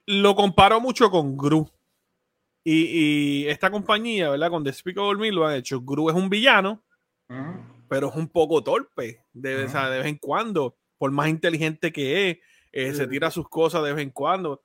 Lo 0.06 0.36
comparo 0.36 0.80
mucho 0.80 1.10
con 1.10 1.36
Gru. 1.36 1.68
Y, 2.64 3.48
esta 3.48 3.72
compañía, 3.72 4.30
¿verdad? 4.30 4.52
Con 4.52 4.64
Despicable 4.64 5.20
Me 5.20 5.32
lo 5.32 5.48
han 5.48 5.56
hecho. 5.56 5.82
Gru 5.82 6.12
es 6.12 6.16
un 6.16 6.30
villano, 6.30 6.84
Ujú. 7.28 7.60
pero 7.88 8.10
es 8.10 8.16
un 8.16 8.28
poco 8.28 8.64
torpe 8.64 9.26
de, 9.34 9.64
o 9.64 9.68
sea, 9.68 9.90
de 9.90 9.98
vez 9.98 10.08
en 10.08 10.18
cuando, 10.18 10.78
por 11.00 11.10
más 11.10 11.28
inteligente 11.28 11.92
que 11.92 12.30
es, 12.30 12.38
eh, 12.72 12.94
se 12.94 13.08
tira 13.08 13.32
sus 13.32 13.50
cosas 13.50 13.84
de 13.84 13.94
vez 13.94 14.04
en 14.04 14.12
cuando. 14.12 14.62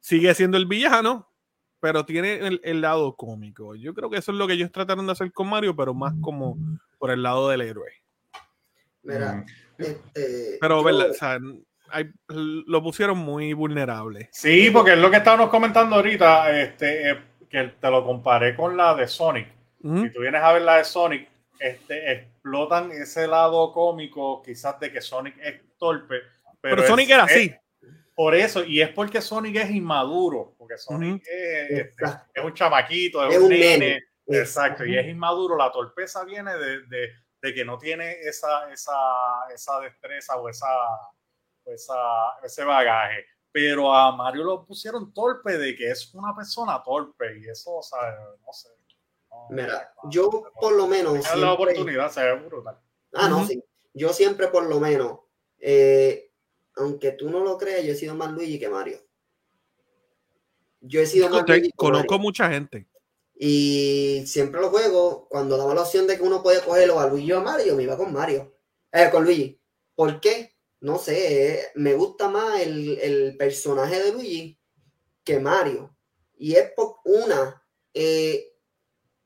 Sigue 0.00 0.34
siendo 0.34 0.56
el 0.56 0.66
villano, 0.66 1.28
pero 1.80 2.04
tiene 2.04 2.34
el, 2.46 2.60
el 2.64 2.80
lado 2.80 3.14
cómico. 3.16 3.74
Yo 3.74 3.94
creo 3.94 4.10
que 4.10 4.18
eso 4.18 4.32
es 4.32 4.38
lo 4.38 4.46
que 4.46 4.54
ellos 4.54 4.72
trataron 4.72 5.06
de 5.06 5.12
hacer 5.12 5.32
con 5.32 5.48
Mario, 5.48 5.74
pero 5.76 5.94
más 5.94 6.14
como 6.20 6.56
por 6.98 7.10
el 7.10 7.22
lado 7.22 7.48
del 7.48 7.60
héroe. 7.62 7.90
Mira, 9.02 9.44
este. 9.78 10.58
Pero, 10.60 10.78
yo- 10.78 10.84
¿verdad? 10.84 11.10
O 11.10 11.14
sea, 11.14 11.38
hay- 11.90 12.10
lo 12.28 12.82
pusieron 12.82 13.18
muy 13.18 13.52
vulnerable. 13.52 14.28
Sí, 14.32 14.70
porque 14.70 14.92
es 14.92 14.98
lo 14.98 15.10
que 15.10 15.18
estábamos 15.18 15.50
comentando 15.50 15.96
ahorita, 15.96 16.60
este, 16.60 17.10
eh, 17.10 17.18
que 17.48 17.64
te 17.80 17.90
lo 17.90 18.04
comparé 18.04 18.54
con 18.54 18.76
la 18.76 18.94
de 18.94 19.06
Sonic. 19.06 19.48
Si 19.80 20.10
tú 20.12 20.20
vienes 20.20 20.42
a 20.42 20.52
ver 20.52 20.62
la 20.62 20.76
de 20.78 20.84
Sonic, 20.84 21.28
este, 21.60 22.12
explotan 22.12 22.90
ese 22.90 23.26
lado 23.28 23.72
cómico, 23.72 24.42
quizás 24.42 24.78
de 24.80 24.90
que 24.92 25.00
Sonic 25.00 25.36
es 25.40 25.60
torpe. 25.78 26.16
Pero, 26.60 26.74
Pero 26.74 26.82
es- 26.82 26.88
Sonic 26.88 27.08
era 27.10 27.24
es- 27.24 27.30
así. 27.32 27.54
Por 28.18 28.34
eso, 28.34 28.64
y 28.64 28.80
es 28.80 28.88
porque 28.88 29.20
Sonic 29.22 29.54
es 29.54 29.70
inmaduro, 29.70 30.56
porque 30.58 30.76
Sonic 30.76 31.22
Ujú. 31.22 31.30
es, 31.30 31.70
este, 31.70 31.80
Exacto. 32.02 32.30
es 32.34 32.44
un 32.44 32.52
chamaquito, 32.52 33.24
es, 33.24 33.32
Es 33.34 33.38
un 33.38 33.44
un 33.44 33.50
nene. 33.50 33.78
nene. 33.78 34.02
Exacto, 34.26 34.84
y 34.84 34.98
es 34.98 35.06
inmaduro. 35.06 35.56
La 35.56 35.70
torpeza 35.70 36.24
viene 36.24 36.52
de, 36.56 36.80
de- 36.88 37.10
de 37.40 37.54
que 37.54 37.64
no 37.64 37.78
tiene 37.78 38.18
esa, 38.22 38.72
esa, 38.72 38.92
esa 39.54 39.78
destreza 39.78 40.34
o 40.36 40.48
esa, 40.48 40.66
esa- 41.64 42.38
ese 42.42 42.64
bagaje. 42.64 43.24
Pero 43.52 43.94
a 43.94 44.10
Mario 44.16 44.42
lo 44.42 44.64
pusieron 44.66 45.12
torpe 45.14 45.56
de 45.56 45.76
que 45.76 45.88
es 45.88 46.12
una 46.14 46.34
persona 46.34 46.82
torpe, 46.82 47.38
y 47.38 47.48
eso, 47.48 47.76
o 47.76 47.82
sea, 47.82 48.00
no 48.44 48.52
sé. 48.52 48.68
no- 49.30 49.46
Mira, 49.50 49.92
no- 50.02 50.10
yo 50.10 50.28
por 50.60 50.72
lo 50.72 50.88
menos. 50.88 51.14
Dejar 51.14 51.38
la 51.38 51.46
siempre- 51.54 51.64
oportunidad, 51.72 52.10
se 52.10 52.24
ve 52.24 52.32
brutal. 52.34 52.78
Ah, 53.14 53.28
no, 53.28 53.46
sí. 53.46 53.62
Yo 53.94 54.08
siempre, 54.12 54.48
por 54.48 54.64
lo 54.64 54.80
menos, 54.80 55.20
eh, 55.60 56.27
aunque 56.78 57.12
tú 57.12 57.28
no 57.30 57.40
lo 57.40 57.58
creas, 57.58 57.84
yo 57.84 57.92
he 57.92 57.96
sido 57.96 58.14
más 58.14 58.32
Luigi 58.32 58.58
que 58.58 58.68
Mario. 58.68 59.00
Yo 60.80 61.00
he 61.00 61.06
sido 61.06 61.28
más 61.28 61.44
Te- 61.44 61.58
Luigi 61.58 61.72
conozco 61.72 62.14
Mario. 62.14 62.22
mucha 62.22 62.50
gente. 62.50 62.86
Y 63.40 64.24
siempre 64.26 64.60
lo 64.60 64.70
juego, 64.70 65.28
cuando 65.28 65.56
daba 65.56 65.74
la 65.74 65.82
opción 65.82 66.06
de 66.06 66.16
que 66.16 66.22
uno 66.22 66.42
puede 66.42 66.62
cogerlo 66.62 66.98
a 66.98 67.08
Luigi 67.08 67.32
o 67.32 67.38
a 67.38 67.42
Mario, 67.42 67.76
me 67.76 67.84
iba 67.84 67.96
con 67.96 68.12
Mario. 68.12 68.54
Eh, 68.92 69.08
con 69.12 69.24
Luigi. 69.24 69.60
¿Por 69.94 70.20
qué? 70.20 70.56
No 70.80 70.98
sé, 70.98 71.54
eh, 71.54 71.62
me 71.74 71.94
gusta 71.94 72.28
más 72.28 72.60
el, 72.60 72.98
el 73.00 73.36
personaje 73.36 74.00
de 74.02 74.12
Luigi 74.12 74.58
que 75.24 75.40
Mario. 75.40 75.96
Y 76.36 76.54
es 76.54 76.70
por 76.72 76.96
una, 77.04 77.62
eh, 77.94 78.54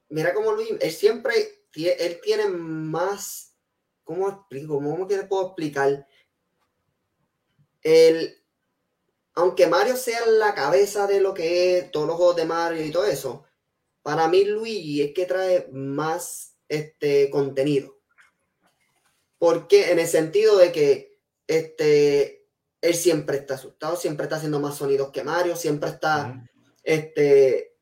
mira 0.09 0.32
cómo 0.32 0.53
Luis, 0.53 0.70
él 0.80 0.90
siempre, 0.90 1.66
él 1.74 2.20
tiene 2.22 2.48
más, 2.48 3.55
¿cómo 4.03 4.28
explico? 4.30 4.74
¿Cómo 4.76 5.07
que 5.07 5.18
le 5.18 5.24
puedo 5.24 5.46
explicar? 5.48 6.07
El, 7.82 8.42
aunque 9.34 9.66
Mario 9.66 9.96
sea 9.96 10.24
la 10.26 10.54
cabeza 10.54 11.06
de 11.06 11.20
lo 11.20 11.34
que 11.34 11.78
es 11.78 11.90
todos 11.90 12.06
los 12.06 12.16
juegos 12.16 12.36
de 12.36 12.44
Mario 12.44 12.84
y 12.84 12.90
todo 12.90 13.04
eso, 13.04 13.44
para 14.02 14.28
mí 14.28 14.44
Luigi 14.44 15.02
es 15.02 15.12
que 15.14 15.26
trae 15.26 15.68
más 15.72 16.56
este 16.68 17.30
contenido. 17.30 17.98
Porque 19.38 19.90
en 19.90 19.98
el 19.98 20.06
sentido 20.06 20.56
de 20.58 20.72
que 20.72 21.18
este, 21.46 22.46
él 22.80 22.94
siempre 22.94 23.38
está 23.38 23.54
asustado, 23.54 23.96
siempre 23.96 24.24
está 24.24 24.36
haciendo 24.36 24.60
más 24.60 24.76
sonidos 24.76 25.10
que 25.10 25.24
Mario, 25.24 25.56
siempre 25.56 25.90
está, 25.90 26.48
este, 26.82 27.76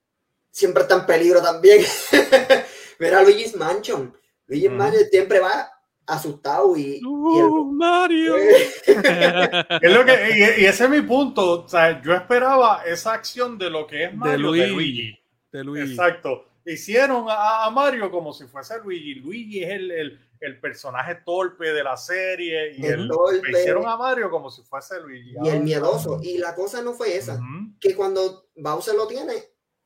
siempre 0.51 0.83
está 0.83 0.95
en 0.97 1.07
peligro 1.07 1.43
también. 1.43 1.85
Mira 2.99 3.23
Luigi's 3.23 3.55
Mansion. 3.57 4.17
Luigi's. 4.47 4.71
Mansion 4.71 5.05
siempre 5.11 5.41
va 5.41 5.71
asustado 6.11 6.77
y, 6.77 6.83
y 6.83 6.97
el- 6.99 7.05
Uh, 7.07 7.65
Mario. 7.73 8.35
Es 8.87 9.93
lo 9.95 10.05
que, 10.05 10.31
y, 10.59 10.63
y 10.63 10.67
ese 10.67 10.85
es 10.85 10.91
mi 10.91 11.03
punto. 11.03 11.65
O 11.65 11.69
sea, 11.69 12.01
yo 12.03 12.13
esperaba 12.15 12.83
esa 12.85 13.13
acción 13.15 13.59
de 13.59 13.71
lo 13.71 13.87
que 13.87 14.05
es 14.05 14.15
Mario 14.15 14.53
de 14.53 14.67
Luigi. 14.67 14.71
Luigi. 14.75 15.19
de 15.53 15.65
Luigi. 15.65 15.91
Exacto. 15.93 16.47
Hicieron 16.67 17.27
a, 17.29 17.65
a 17.65 17.71
Mario 17.71 18.11
como 18.11 18.33
si 18.33 18.47
fuese 18.47 18.75
Luigi. 18.83 19.15
Luigi 19.17 19.65
es 19.65 19.71
el, 19.71 19.91
el- 19.91 20.21
el 20.41 20.59
personaje 20.59 21.17
torpe 21.17 21.71
de 21.71 21.85
la 21.85 21.99
serie 21.99 22.73
y 22.75 22.87
El 22.87 23.01
el- 23.01 23.09
torpe. 23.09 23.51
hicieron 23.51 23.87
a 23.87 23.95
Mario 23.99 24.31
como 24.31 24.51
si 24.51 24.63
fuese 24.63 24.99
Luigi. 25.01 25.35
y 25.43 25.49
el 25.51 25.61
miedoso. 25.63 26.19
Y 26.23 26.39
la 26.39 26.55
cosa 26.55 26.81
no 26.83 26.95
fue 26.95 27.15
esa. 27.17 27.39
Que 27.79 27.95
cuando 27.95 28.47
Bowser 28.57 28.95
lo 28.95 29.07
tiene, 29.07 29.35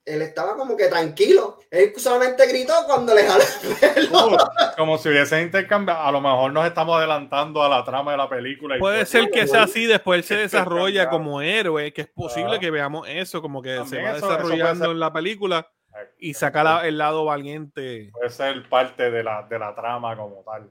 él 0.06 0.22
estaba 0.22 0.54
como 0.56 0.76
que 0.76 0.88
tranquilo. 0.88 1.58
Él 1.70 1.92
solamente 1.96 2.46
gritó 2.46 2.72
cuando 2.86 3.14
le 3.14 3.24
jaló 3.26 3.42
el 3.62 3.76
pelo. 3.94 4.10
Como, 4.10 4.36
como 4.76 4.98
si 4.98 5.08
hubiesen 5.08 5.42
intercambiado. 5.44 6.00
A 6.02 6.12
lo 6.12 6.20
mejor 6.20 6.52
nos 6.52 6.66
estamos 6.66 6.96
adelantando 6.98 7.62
a 7.62 7.68
la 7.68 7.84
trama 7.84 8.10
de 8.12 8.18
la 8.18 8.28
película. 8.28 8.76
y 8.76 8.80
Puede 8.80 8.98
pues, 8.98 9.08
ser 9.08 9.30
que 9.30 9.46
sea 9.46 9.62
así, 9.62 9.86
después 9.86 10.18
él 10.18 10.24
se 10.24 10.36
desarrolla 10.36 11.08
como 11.08 11.40
héroe, 11.40 11.92
que 11.92 12.02
es 12.02 12.08
posible 12.08 12.56
Ah. 12.56 12.60
que 12.60 12.70
veamos 12.70 13.08
eso, 13.08 13.40
como 13.40 13.62
que 13.62 13.70
se 13.70 13.76
También 13.78 14.04
va 14.04 14.08
eso- 14.10 14.16
eso 14.18 14.26
puede 14.26 14.36
desarrollando 14.42 14.84
ser. 14.84 14.92
en 14.92 15.00
la 15.00 15.12
película 15.12 15.70
y 16.18 16.30
Eso 16.32 16.40
saca 16.40 16.62
la- 16.64 16.86
el 16.86 16.98
lado 16.98 17.24
valiente. 17.24 18.10
Puede 18.12 18.28
ser 18.30 18.68
parte 18.68 19.10
de 19.10 19.22
la, 19.22 19.42
de 19.48 19.58
la 19.58 19.74
trama 19.74 20.16
como 20.16 20.42
tal. 20.44 20.70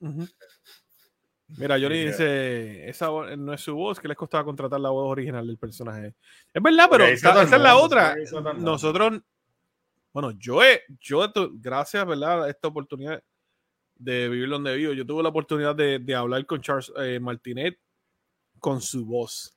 Ujú. 0.00 0.26
Mira, 1.56 1.78
Johnny 1.78 2.04
dice, 2.06 2.88
esa 2.88 3.08
no 3.36 3.52
es 3.52 3.60
su 3.60 3.74
voz, 3.74 4.00
que 4.00 4.08
les 4.08 4.16
costaba 4.16 4.44
contratar 4.44 4.80
la 4.80 4.90
voz 4.90 5.10
original 5.10 5.46
del 5.46 5.58
personaje. 5.58 6.14
Es 6.52 6.62
verdad, 6.62 6.88
pero 6.90 7.04
hizo 7.04 7.30
esa, 7.30 7.42
es 7.42 7.50
la 7.62 7.76
otra. 7.76 8.16
Nosotros, 8.58 9.20
bueno, 10.12 10.32
yo 10.32 10.62
he, 10.64 10.82
yo, 11.00 11.32
gracias, 11.54 12.04
¿verdad? 12.06 12.44
A 12.44 12.50
esta 12.50 12.68
oportunidad 12.68 13.22
de 13.96 14.28
vivir 14.28 14.48
donde 14.48 14.74
vivo, 14.74 14.92
yo 14.92 15.06
tuve 15.06 15.22
la 15.22 15.28
oportunidad 15.28 15.76
de, 15.76 16.00
de 16.00 16.14
hablar 16.14 16.44
con 16.46 16.60
Charles 16.60 16.92
eh, 16.98 17.20
Martinet 17.20 17.78
con 18.58 18.80
su 18.80 19.06
voz. 19.06 19.56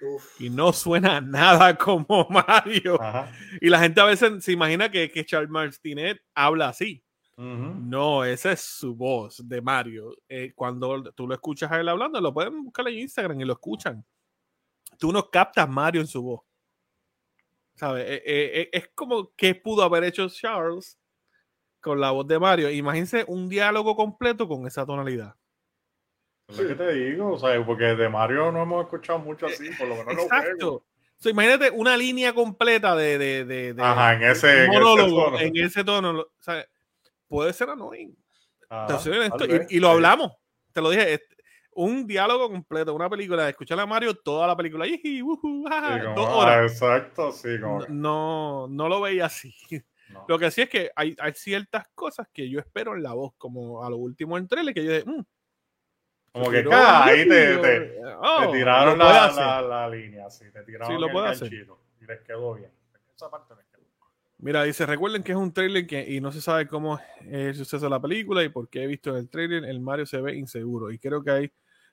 Uf. 0.00 0.40
Y 0.40 0.48
no 0.48 0.72
suena 0.72 1.20
nada 1.20 1.76
como 1.78 2.26
Mario. 2.30 3.00
Ajá. 3.00 3.30
Y 3.60 3.68
la 3.68 3.80
gente 3.80 4.00
a 4.00 4.04
veces 4.04 4.42
se 4.42 4.52
imagina 4.52 4.90
que, 4.90 5.10
que 5.10 5.24
Charles 5.26 5.50
Martinet 5.50 6.22
habla 6.34 6.68
así. 6.68 7.04
No, 7.36 8.24
esa 8.24 8.52
es 8.52 8.60
su 8.60 8.94
voz 8.94 9.46
de 9.48 9.60
Mario. 9.60 10.14
Eh, 10.28 10.52
cuando 10.54 11.02
tú 11.12 11.26
lo 11.26 11.34
escuchas 11.34 11.70
a 11.72 11.80
él 11.80 11.88
hablando, 11.88 12.20
lo 12.20 12.32
pueden 12.32 12.62
buscar 12.64 12.86
en 12.88 12.98
Instagram 13.00 13.40
y 13.40 13.44
lo 13.44 13.54
escuchan. 13.54 14.04
Tú 14.98 15.12
no 15.12 15.28
captas 15.30 15.68
Mario 15.68 16.00
en 16.00 16.06
su 16.06 16.22
voz. 16.22 16.42
¿Sabes? 17.74 18.04
Eh, 18.08 18.22
eh, 18.24 18.60
eh, 18.62 18.68
es 18.72 18.88
como 18.94 19.32
que 19.34 19.54
pudo 19.56 19.82
haber 19.82 20.04
hecho 20.04 20.28
Charles 20.28 20.96
con 21.80 22.00
la 22.00 22.12
voz 22.12 22.26
de 22.28 22.38
Mario. 22.38 22.70
Imagínense 22.70 23.24
un 23.26 23.48
diálogo 23.48 23.96
completo 23.96 24.46
con 24.46 24.66
esa 24.66 24.86
tonalidad. 24.86 25.34
Es 26.48 26.58
lo 26.58 26.68
que 26.68 26.74
te 26.74 26.92
digo, 26.94 27.32
o 27.32 27.38
sea, 27.38 27.64
porque 27.66 27.84
de 27.84 28.08
Mario 28.08 28.52
no 28.52 28.62
hemos 28.62 28.84
escuchado 28.84 29.18
mucho 29.18 29.46
así, 29.46 29.70
por 29.78 29.88
lo 29.88 29.96
menos 29.96 30.12
en. 30.12 30.20
Exacto. 30.20 30.84
So, 31.16 31.30
imagínate 31.30 31.70
una 31.70 31.96
línea 31.96 32.32
completa 32.34 32.94
de, 32.94 33.18
de, 33.18 33.44
de, 33.44 33.72
de- 33.74 33.82
Ajá, 33.82 34.14
en 34.14 34.22
ese, 34.24 34.50
en 34.52 34.70
ese 34.70 34.78
monólogo 34.78 35.24
tono. 35.24 35.40
en 35.40 35.56
ese 35.56 35.84
tono. 35.84 36.12
lo- 36.12 36.22
o 36.22 36.42
sea, 36.42 36.64
puede 37.34 37.52
ser 37.52 37.68
annoying. 37.68 38.16
Tal 38.68 39.00
y- 39.68 39.76
y, 39.76 39.80
lo 39.80 39.88
hablamos. 39.88 40.32
Te 40.72 40.80
lo 40.80 40.90
dije. 40.90 41.14
este, 41.14 41.34
un 41.76 42.06
diálogo 42.06 42.48
completo, 42.48 42.94
una 42.94 43.10
película, 43.10 43.48
escuchar 43.48 43.80
a 43.80 43.86
Mario 43.86 44.14
toda 44.14 44.46
la 44.46 44.56
película. 44.56 44.86
"Iji, 44.86 45.22
ujú, 45.22 45.64
jaja", 45.68 45.98
Sí, 45.98 46.04
como, 46.04 46.14
dos 46.14 46.28
ah, 46.28 46.36
horas. 46.36 46.72
exacto, 46.72 47.32
sí, 47.32 47.58
como 47.60 47.80
No, 47.80 47.86
que 47.86 47.92
no, 47.92 48.68
no 48.68 48.88
lo 48.88 49.00
veía 49.00 49.26
así. 49.26 49.52
no. 50.08 50.24
Lo 50.28 50.38
que 50.38 50.52
sí 50.52 50.62
es 50.62 50.68
que 50.68 50.90
hay, 50.94 51.16
hay 51.18 51.32
ciertas 51.34 51.88
cosas 51.96 52.28
que 52.32 52.48
yo 52.48 52.60
espero 52.60 52.94
en 52.94 53.02
la 53.02 53.14
voz, 53.14 53.32
como 53.36 53.82
a 53.84 53.90
lo 53.90 53.96
último 53.96 54.38
en 54.38 54.46
trailer, 54.46 54.72
que 54.72 54.84
yo 54.84 54.92
dije, 54.92 55.04
"Mm, 55.04 55.24
Como 56.32 56.50
que 56.50 56.58
ahí 56.58 57.28
te, 57.28 57.58
te, 57.58 58.00
oh, 58.16 58.40
te 58.52 58.58
tiraron 58.58 58.98
la, 58.98 59.24
hacer". 59.26 59.44
la, 59.44 59.62
la 59.62 59.88
línea, 59.88 60.30
sí, 60.30 60.44
te 60.52 60.62
tiraron 60.62 60.94
Sí, 60.94 61.00
lo 61.00 61.06
el 61.06 61.12
puede 61.12 61.28
hacer. 61.28 61.52
y 61.52 62.06
les 62.06 62.20
quedó 62.20 62.54
bien. 62.54 62.70
Esa 63.16 63.28
parte 63.30 63.54
quedó. 63.70 63.73
Mira, 64.44 64.62
dice, 64.62 64.84
recuerden 64.84 65.22
que 65.22 65.32
es 65.32 65.38
un 65.38 65.54
trailer 65.54 65.86
que, 65.86 66.06
y 66.06 66.20
no 66.20 66.30
se 66.30 66.42
sabe 66.42 66.68
cómo 66.68 66.98
es 66.98 67.32
el 67.32 67.54
suceso 67.54 67.86
de 67.86 67.88
la 67.88 67.98
película 67.98 68.44
y 68.44 68.50
porque 68.50 68.82
he 68.82 68.86
visto 68.86 69.08
en 69.08 69.16
el 69.16 69.30
trailer, 69.30 69.64
el 69.64 69.80
Mario 69.80 70.04
se 70.04 70.20
ve 70.20 70.36
inseguro. 70.36 70.90
Y 70.90 70.98
creo 70.98 71.24
que 71.24 71.30
hay 71.30 71.52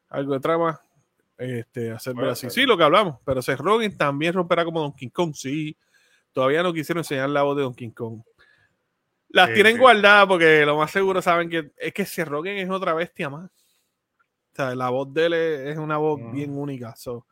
algo 0.10 0.34
de 0.34 0.42
trama 0.42 0.82
este, 1.38 1.92
hacer 1.92 2.14
así. 2.26 2.50
Sí, 2.50 2.64
lo 2.66 2.76
que 2.76 2.84
hablamos, 2.84 3.20
pero 3.24 3.42
Seth 3.42 3.62
Rogen 3.62 3.98
también 3.98 4.34
romperá 4.34 4.66
como 4.66 4.82
Donkey 4.82 5.10
Kong. 5.12 5.34
Sí, 5.34 5.78
todavía 6.34 6.62
no 6.62 6.74
quisieron 6.74 7.00
enseñar 7.00 7.30
la 7.30 7.44
voz 7.44 7.56
de 7.56 7.64
Donkey 7.64 7.90
Kong. 7.92 8.22
Las 9.30 9.48
Sí, 9.48 9.54
tienen 9.54 9.76
sí. 9.76 9.80
guardadas 9.80 10.28
porque 10.28 10.66
lo 10.66 10.76
más 10.76 10.92
seguro 10.92 11.22
saben 11.22 11.50
que 11.50 11.72
es 11.78 11.94
que 11.94 12.06
Seth 12.06 12.28
Rogen 12.28 12.58
es 12.58 12.70
otra 12.70 12.94
bestia 12.94 13.30
más. 13.30 13.50
O 13.50 14.56
sea, 14.58 14.76
la 14.76 14.90
voz 14.90 15.14
de 15.14 15.26
él 15.28 15.34
es, 15.34 15.78
una 15.78 15.96
voz 15.96 16.20
Ujú. 16.20 16.34
bien 16.34 16.52
única. 16.58 16.98
so. 16.98 17.26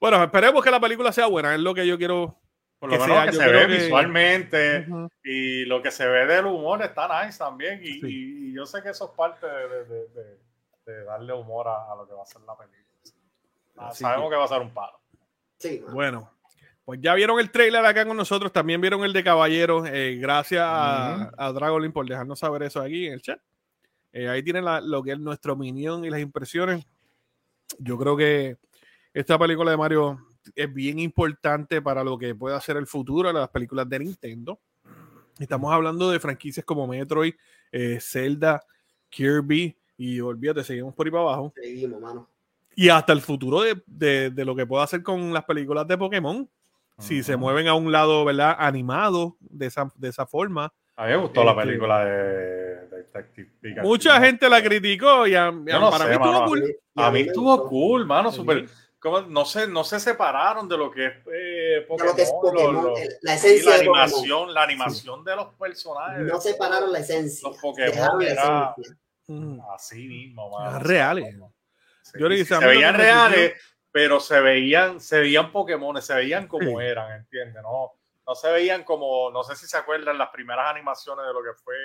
Bueno, 0.00 0.20
esperemos 0.24 0.64
que 0.64 0.72
la 0.72 0.80
película 0.80 1.12
sea 1.12 1.26
buena, 1.28 1.54
es 1.54 1.60
lo 1.60 1.72
que 1.72 1.86
yo 1.86 1.96
quiero. 1.96 2.36
Por 2.78 2.90
lo 2.90 2.96
Que 2.96 3.02
menos 3.02 3.16
sea, 3.16 3.26
que 3.26 3.32
se 3.32 3.52
ve 3.52 3.66
que- 3.66 3.82
visualmente 3.82 4.86
y 5.24 5.64
lo 5.64 5.82
que 5.82 5.90
se 5.90 6.06
ve 6.06 6.26
del 6.26 6.46
humor 6.46 6.80
está 6.82 7.24
nice 7.24 7.38
también. 7.38 7.80
Y, 7.82 8.00
Sí. 8.00 8.00
y- 8.06 8.50
y 8.50 8.52
yo 8.54 8.64
sé 8.66 8.82
que 8.82 8.90
eso 8.90 9.06
es 9.06 9.10
parte 9.16 9.46
de, 9.46 9.68
de- 9.68 9.84
de- 9.84 10.08
de- 10.08 10.38
de 10.86 11.04
darle 11.04 11.32
humor 11.32 11.66
a, 11.68 11.92
a 11.92 11.96
lo 11.96 12.06
que 12.06 12.14
va 12.14 12.22
a 12.22 12.26
ser 12.26 12.40
la 12.42 12.56
película. 12.56 12.78
Ah, 13.76 13.88
Así 13.88 14.02
sabemos 14.04 14.28
que- 14.28 14.34
que... 14.34 14.38
va 14.38 14.44
a 14.44 14.48
ser 14.48 14.60
un 14.60 14.70
palo. 14.72 14.98
Sí. 15.58 15.82
Bueno, 15.92 16.30
pues 16.84 17.00
ya 17.02 17.14
vieron 17.14 17.38
el 17.40 17.50
trailer 17.50 17.84
acá 17.84 18.06
con 18.06 18.16
nosotros, 18.16 18.52
también 18.52 18.80
vieron 18.80 19.02
el 19.04 19.12
de 19.12 19.24
Caballeros. 19.24 19.88
eh, 19.90 20.16
gracias 20.20 20.62
a, 20.64 21.32
a 21.36 21.52
Dragolin 21.52 21.92
por 21.92 22.08
dejarnos 22.08 22.38
saber 22.38 22.62
eso 22.62 22.80
aquí 22.80 23.06
en 23.08 23.14
el 23.14 23.22
chat. 23.22 23.40
Eh, 24.12 24.28
ahí 24.28 24.42
tienen 24.42 24.64
la- 24.64 24.80
lo 24.80 25.02
que 25.02 25.12
es 25.12 25.18
nuestra 25.18 25.52
opinión 25.52 26.04
y 26.04 26.10
las 26.10 26.20
impresiones. 26.20 26.86
Yo 27.78 27.98
creo 27.98 28.16
que 28.16 28.56
esta 29.12 29.36
película 29.38 29.70
de 29.72 29.76
Mario 29.76 30.18
es 30.54 30.72
bien 30.72 30.98
importante 30.98 31.80
para 31.82 32.02
lo 32.04 32.18
que 32.18 32.34
pueda 32.34 32.60
ser 32.60 32.76
el 32.76 32.86
futuro 32.86 33.28
de 33.28 33.34
las 33.34 33.48
películas 33.48 33.88
de 33.88 33.98
Nintendo. 34.00 34.58
Estamos 35.38 35.72
hablando 35.72 36.10
de 36.10 36.18
franquicias 36.20 36.64
como 36.66 36.86
Metroid, 36.86 37.34
eh, 37.70 37.98
Zelda, 38.00 38.62
Kirby 39.08 39.76
y 39.96 40.20
olvídate, 40.20 40.64
seguimos 40.64 40.94
por 40.94 41.06
ahí 41.06 41.10
para 41.10 41.22
abajo. 41.24 41.52
Seguimos, 41.60 42.00
mano. 42.00 42.28
Y 42.74 42.88
hasta 42.88 43.12
el 43.12 43.20
futuro 43.20 43.60
de, 43.62 43.82
de- 43.86 44.30
de 44.30 44.44
lo 44.44 44.54
que 44.54 44.66
pueda 44.66 44.84
hacer 44.84 45.02
con 45.02 45.32
las 45.32 45.44
películas 45.44 45.86
de 45.88 45.98
Pokémon. 45.98 46.48
Si 46.98 47.22
se 47.22 47.36
mueven 47.36 47.68
a 47.68 47.74
un 47.74 47.92
lado, 47.92 48.24
¿verdad? 48.24 48.56
Animado 48.58 49.36
de 49.38 49.66
esa, 49.66 49.92
de 49.94 50.08
esa 50.08 50.26
forma. 50.26 50.72
A 50.96 51.04
mí 51.06 51.10
me 51.12 51.16
gustó 51.18 51.44
la 51.44 51.52
Este- 51.52 51.62
película 51.64 52.04
de, 52.04 52.12
de 52.12 52.96
Detective 52.96 53.50
Pikachu. 53.60 53.86
Mucha 53.86 54.20
gente 54.20 54.48
la 54.48 54.60
criticó 54.60 55.24
y 55.28 55.34
a- 55.36 55.46
a- 55.46 55.52
no 55.52 55.90
para 55.92 56.04
sé, 56.04 56.10
mí 56.10 56.12
estuvo 56.16 56.32
mano. 56.32 56.46
cool. 56.46 56.76
A 56.96 57.10
mí 57.12 57.20
estuvo 57.20 57.68
cool, 57.68 58.04
mano, 58.06 58.32
Sí. 58.32 58.38
No 59.28 59.44
se, 59.44 59.68
no 59.68 59.84
se 59.84 60.00
separaron 60.00 60.68
de 60.68 60.76
lo 60.76 60.90
que 60.90 61.06
es 61.06 61.12
eh, 61.26 61.30
De 61.30 61.80
Pokémon. 61.82 62.10
lo 62.10 62.16
que 62.16 62.22
es 62.22 62.30
lo- 62.30 62.40
Pokémon, 62.40 62.74
lo- 62.84 62.96
el- 62.98 63.16
la 63.22 63.32
y 63.32 63.36
esencia 63.36 63.70
la 63.70 63.76
de 63.78 63.84
Pokémon. 63.84 63.98
animación, 64.00 64.54
la 64.54 64.62
animación 64.64 65.24
de 65.24 65.36
los 65.36 65.54
personajes. 65.54 66.22
No 66.26 66.40
separaron 66.40 66.92
la 66.92 66.98
esencia. 66.98 67.48
Los 67.48 67.58
Pokémon 67.58 68.18
la 68.18 68.28
era-. 68.30 68.74
Mm. 69.28 69.60
Así 69.74 70.08
mismo, 70.08 70.50
mano. 70.50 70.78
Reales. 70.80 71.36
Sí, 72.02 72.12
Yo 72.18 72.28
le 72.28 72.36
sí, 72.36 72.42
dije, 72.42 72.54
a 72.54 72.58
se 72.60 72.66
veían 72.66 72.94
reales, 72.96 73.52
pero 73.92 74.18
se 74.18 74.40
veían, 74.40 75.00
se 75.00 75.20
veían 75.20 75.52
Pokémon, 75.52 76.00
se 76.02 76.14
veían 76.14 76.48
como 76.48 76.78
Sí. 76.80 76.84
eran, 76.86 77.12
¿entiendes? 77.12 77.62
No, 77.62 77.92
no 78.26 78.34
se 78.34 78.50
veían 78.50 78.82
como, 78.84 79.30
no 79.30 79.44
sé 79.44 79.54
si 79.54 79.66
se 79.66 79.76
acuerdan 79.76 80.18
las 80.18 80.30
primeras 80.30 80.70
animaciones 80.70 81.24
de 81.26 81.32
lo 81.32 81.42
que 81.42 81.52
fue 81.62 81.76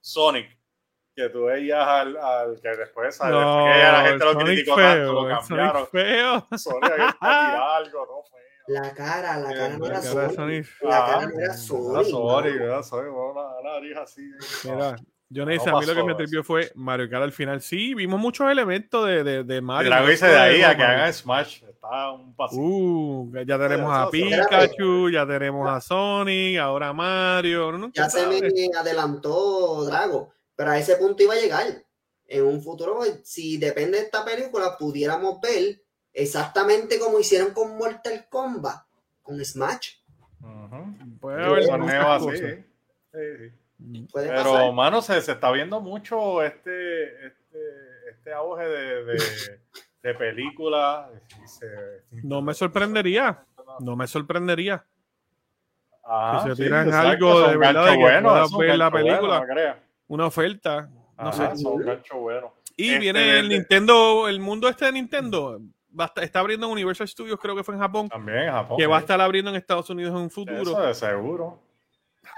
Sonic, 0.00 0.56
que 1.16 1.28
tú 1.30 1.44
veías 1.46 1.84
al, 1.86 2.16
al 2.16 2.60
que 2.60 2.68
después, 2.68 3.16
¿sabes? 3.16 3.32
No, 3.34 3.64
que 3.64 3.78
la 3.78 4.04
gente 4.06 4.24
lo 4.24 4.32
Sonic 4.34 4.46
criticó 4.46 4.76
feo, 4.76 4.86
tanto, 4.86 5.12
lo 5.12 5.28
cambiaron. 5.28 5.86
Sonic 5.86 5.90
feo. 5.90 6.46
Sonic 6.58 6.92
algo, 7.20 8.06
no 8.06 8.22
fue. 8.30 8.40
La 8.68 8.92
cara, 8.94 9.38
la 9.38 9.54
cara 9.54 9.78
no 9.78 9.84
La 9.86 9.92
era 9.92 10.02
Sonic. 10.02 10.34
Sonic. 10.34 10.66
La 10.82 10.98
Ah, 10.98 11.06
cara 11.06 11.26
no 11.26 11.32
era 11.34 11.44
Era 11.44 11.54
Sonic. 11.54 12.10
Sonic, 12.10 12.54
mano. 12.54 12.64
era 12.64 12.82
Sonic, 12.82 13.12
una, 13.12 13.70
nariz 13.72 13.96
así. 13.96 14.30
Mira, 14.64 14.96
Yo 15.28 15.44
no 15.44 15.50
a 15.50 15.80
mí 15.80 15.86
lo 15.86 15.94
que 15.94 16.04
me 16.04 16.14
tripió 16.14 16.44
fue 16.44 16.70
Mario 16.74 17.08
Kart 17.08 17.22
al 17.24 17.32
final. 17.32 17.60
Sí, 17.62 17.94
vimos 17.94 18.20
muchos 18.20 18.50
elementos 18.50 19.06
de, 19.06 19.24
de, 19.24 19.42
de 19.44 19.60
Mario. 19.60 19.90
la 19.90 20.16
solo 20.16 20.32
de 20.32 20.38
ahí 20.38 20.62
a 20.62 20.76
que 20.76 20.82
hagan 20.82 21.12
Smash. 21.12 21.62
Está 21.64 22.10
un 22.12 22.34
pasito. 22.34 22.60
Uh, 22.60 23.32
ya 23.46 23.58
tenemos 23.58 23.92
a 23.96 24.10
Pikachu, 24.10 25.08
ya 25.10 25.26
tenemos 25.26 25.68
a 25.70 25.80
Sonic, 25.80 26.58
ahora 26.58 26.92
Mario. 26.92 27.72
No, 27.72 27.90
Ya 27.94 28.10
se 28.10 28.26
me 28.26 28.40
adelantó 28.76 29.84
Drago, 29.84 30.32
pero 30.56 30.70
a 30.70 30.78
ese 30.78 30.96
punto 30.96 31.22
iba 31.22 31.34
a 31.34 31.40
llegar. 31.40 31.66
En 32.28 32.44
un 32.44 32.60
futuro, 32.60 33.02
si 33.22 33.56
depende 33.56 33.98
de 33.98 34.04
esta 34.04 34.24
película, 34.24 34.76
pudiéramos 34.76 35.40
ver 35.40 35.80
exactamente 36.12 36.98
como 36.98 37.20
hicieron 37.20 37.52
con 37.52 37.76
Mortal 37.76 38.26
Kombat, 38.28 38.84
con 39.22 39.44
Smash. 39.44 39.90
Puede 41.20 41.44
haber 41.44 41.66
torneo 41.66 42.10
así. 42.10 42.36
sí, 42.36 42.46
sí. 43.12 43.52
Pero, 44.12 44.52
pasar. 44.52 44.72
mano, 44.72 45.02
se, 45.02 45.20
se 45.20 45.32
está 45.32 45.52
viendo 45.52 45.80
mucho 45.80 46.42
este, 46.42 47.26
este, 47.26 48.10
este 48.10 48.32
auge 48.32 48.64
de, 48.64 49.04
de, 49.04 49.22
de 50.02 50.14
películas. 50.14 51.10
No 52.10 52.40
me 52.42 52.54
sorprendería. 52.54 53.44
No 53.80 53.96
me 53.96 54.06
sorprendería. 54.06 54.84
Ajá, 56.08 56.42
si 56.42 56.50
se 56.50 56.56
sí, 56.56 56.62
tiran 56.62 56.86
exacto, 56.86 57.10
algo 57.10 57.48
de 57.48 57.56
verdad 57.56 57.74
ganchos 57.74 57.90
de 57.90 57.96
que 57.96 58.02
buenos, 58.02 58.52
puedas 58.52 58.68
ver 58.68 58.78
la 58.78 58.90
película. 58.90 59.40
no 59.40 59.46
creas. 59.46 59.76
Una 60.08 60.26
oferta. 60.26 60.88
No 61.18 61.28
Ajá, 61.28 61.56
sé. 61.56 61.62
son 61.62 61.78
ganchos 61.78 62.18
buenos. 62.18 62.50
Y 62.76 62.88
Este, 62.88 62.98
viene 63.00 63.38
el 63.38 63.48
Nintendo, 63.48 64.28
el 64.28 64.38
mundo 64.40 64.68
este 64.68 64.84
de 64.86 64.92
Nintendo. 64.92 65.60
va 65.98 66.04
a 66.04 66.06
estar- 66.08 66.24
está 66.24 66.40
abriendo 66.40 66.66
en 66.66 66.72
Universal 66.72 67.08
Studios, 67.08 67.38
creo 67.40 67.56
que 67.56 67.64
fue 67.64 67.74
en 67.74 67.80
Japón. 67.80 68.08
También 68.10 68.38
en 68.40 68.52
Japón. 68.52 68.76
Que 68.76 68.86
va 68.86 68.96
a 68.96 69.00
sí. 69.00 69.04
estar 69.04 69.18
abriendo 69.20 69.50
en 69.50 69.56
Estados 69.56 69.88
Unidos 69.88 70.10
en 70.14 70.18
un 70.22 70.30
futuro. 70.30 70.60
Eso 70.60 70.80
de 70.82 70.94
seguro. 70.94 71.62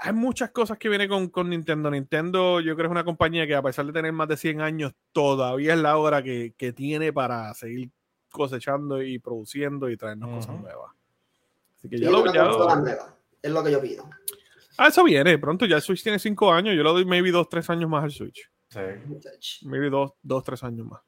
hay 0.01 0.13
muchas 0.13 0.51
cosas 0.51 0.77
que 0.77 0.87
vienen 0.87 1.09
con, 1.09 1.27
con 1.27 1.49
Nintendo. 1.49 1.91
Nintendo, 1.91 2.61
yo 2.61 2.73
creo 2.75 2.85
que 2.85 2.85
es 2.85 2.91
una 2.91 3.03
compañía 3.03 3.45
que 3.45 3.55
a 3.55 3.61
pesar 3.61 3.85
de 3.85 3.91
tener 3.91 4.13
más 4.13 4.29
de 4.29 4.37
100 4.37 4.61
años, 4.61 4.93
todavía 5.11 5.73
es 5.73 5.79
la 5.79 5.97
hora 5.97 6.23
que, 6.23 6.53
que 6.57 6.71
tiene 6.71 7.11
para 7.11 7.53
seguir 7.53 7.89
cosechando 8.31 9.01
y 9.01 9.19
produciendo 9.19 9.89
y 9.89 9.97
traernos 9.97 10.29
cosas 10.45 10.61
nuevas. 10.61 10.91
Así 11.77 11.89
que 11.89 11.97
Y 11.97 11.99
ya 11.99 12.09
lo, 12.11 12.31
ya 12.31 12.45
lo- 12.45 12.75
nueva, 12.77 13.15
Es 13.41 13.51
lo 13.51 13.61
que 13.63 13.71
yo 13.73 13.81
pido. 13.81 14.05
Ah, 14.81 14.87
eso 14.87 15.03
viene. 15.03 15.37
Pronto 15.37 15.65
ya 15.65 15.75
el 15.75 15.81
Switch 15.81 16.01
tiene 16.03 16.19
5 16.19 16.53
años. 16.53 16.73
Yo 16.75 16.83
le 16.83 16.89
doy 16.89 17.05
maybe 17.05 17.31
2, 17.31 17.49
3 17.49 17.69
años 17.71 17.89
más 17.89 18.03
al 18.03 18.11
Switch. 18.11 18.49
Sí. 18.69 19.65
Maybe 19.67 19.89
2, 19.89 20.11
2 20.21 20.43
3 20.43 20.63
años 20.63 20.87
más. 20.87 21.01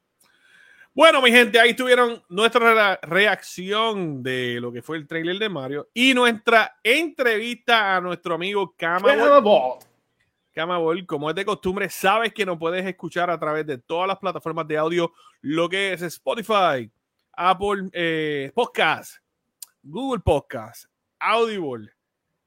Bueno, 0.94 1.22
mi 1.22 1.30
gente, 1.30 1.58
ahí 1.58 1.72
tuvieron 1.74 2.22
nuestra 2.28 2.98
re- 2.98 2.98
reacción 3.08 4.22
de 4.22 4.58
lo 4.60 4.70
que 4.70 4.82
fue 4.82 4.98
el 4.98 5.06
trailer 5.06 5.38
de 5.38 5.48
Mario 5.48 5.88
y 5.94 6.12
nuestra 6.12 6.76
entrevista 6.82 7.96
a 7.96 8.00
nuestro 8.02 8.34
amigo 8.34 8.74
Kama. 8.76 9.08
Camabol, 10.52 11.06
como 11.06 11.30
es 11.30 11.34
de 11.36 11.46
costumbre, 11.46 11.88
sabes 11.88 12.34
que 12.34 12.44
nos 12.44 12.58
puedes 12.58 12.84
escuchar 12.84 13.30
a 13.30 13.38
través 13.40 13.66
de 13.66 13.78
todas 13.78 14.06
las 14.06 14.18
plataformas 14.18 14.68
de 14.68 14.76
audio, 14.76 15.10
lo 15.40 15.66
que 15.66 15.94
es 15.94 16.02
Spotify, 16.02 16.92
Apple 17.32 17.88
eh, 17.94 18.52
Podcast, 18.54 19.16
Google 19.82 20.20
Podcast, 20.20 20.84
Audible, 21.18 21.90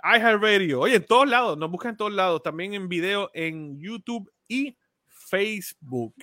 iHeartRadio. 0.06 0.82
Oye, 0.82 0.95
en 0.95 1.06
todos 1.06 1.27
lados, 1.27 1.57
nos 1.57 1.72
buscan 1.72 1.91
en 1.91 1.98
todos 1.98 2.14
lados, 2.14 2.44
también 2.44 2.73
en 2.76 2.88
video 2.88 3.32
en 3.34 3.80
YouTube 3.80 4.32
y 4.48 4.77
Facebook. 5.07 6.14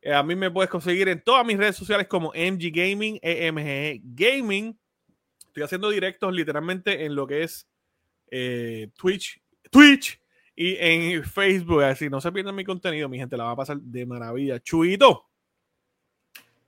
Eh, 0.00 0.14
a 0.14 0.22
mí 0.22 0.36
me 0.36 0.50
puedes 0.50 0.70
conseguir 0.70 1.08
en 1.08 1.22
todas 1.22 1.44
mis 1.44 1.58
redes 1.58 1.76
sociales 1.76 2.06
como 2.06 2.28
MG 2.30 2.70
Gaming, 2.72 3.18
EMG 3.20 4.00
Gaming. 4.04 4.78
Estoy 5.46 5.62
haciendo 5.64 5.90
directos 5.90 6.32
literalmente 6.32 7.04
en 7.04 7.14
lo 7.14 7.26
que 7.26 7.42
es 7.42 7.68
eh, 8.30 8.90
Twitch, 8.96 9.42
Twitch 9.70 10.20
y 10.54 10.76
en 10.78 11.24
Facebook. 11.24 11.82
Así 11.82 12.08
no 12.08 12.20
se 12.20 12.32
pierdan 12.32 12.54
mi 12.54 12.64
contenido, 12.64 13.08
mi 13.08 13.18
gente, 13.18 13.36
la 13.36 13.44
va 13.44 13.50
a 13.50 13.56
pasar 13.56 13.78
de 13.78 14.06
maravilla. 14.06 14.60
Chuito. 14.60 15.28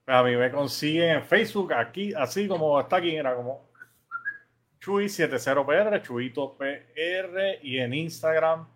A 0.07 0.23
mí 0.23 0.37
me 0.37 0.51
consiguen 0.51 1.17
en 1.17 1.25
Facebook, 1.25 1.73
aquí, 1.73 2.13
así 2.13 2.47
como 2.47 2.79
está 2.79 2.97
aquí, 2.97 3.17
era 3.17 3.35
como 3.35 3.71
Chuy70PR, 4.85 6.03
Chuito 6.03 6.59
PR, 6.59 7.59
y 7.63 7.79
en 7.79 7.95
Instagram, 7.95 8.69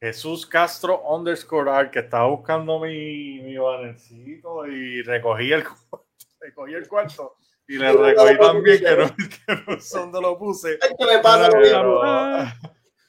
Jesús 0.00 0.46
Castro 0.46 1.02
underscore 1.02 1.70
art, 1.70 1.90
que 1.90 1.98
estaba 1.98 2.28
buscando 2.28 2.80
mi, 2.80 3.40
mi 3.40 3.58
bannercito 3.58 4.66
y 4.66 5.02
recogí 5.02 5.52
el, 5.52 5.62
recogí 6.40 6.72
el 6.72 6.88
cuarto. 6.88 7.36
Y 7.68 7.76
le 7.76 7.92
recogí 7.92 8.38
también 8.38 8.78
que 8.78 8.96
no, 8.96 9.06
que 9.14 9.70
no 9.70 9.80
sé 9.80 9.98
dónde 9.98 10.20
lo 10.22 10.38
puse. 10.38 10.78
Pero, 10.98 12.00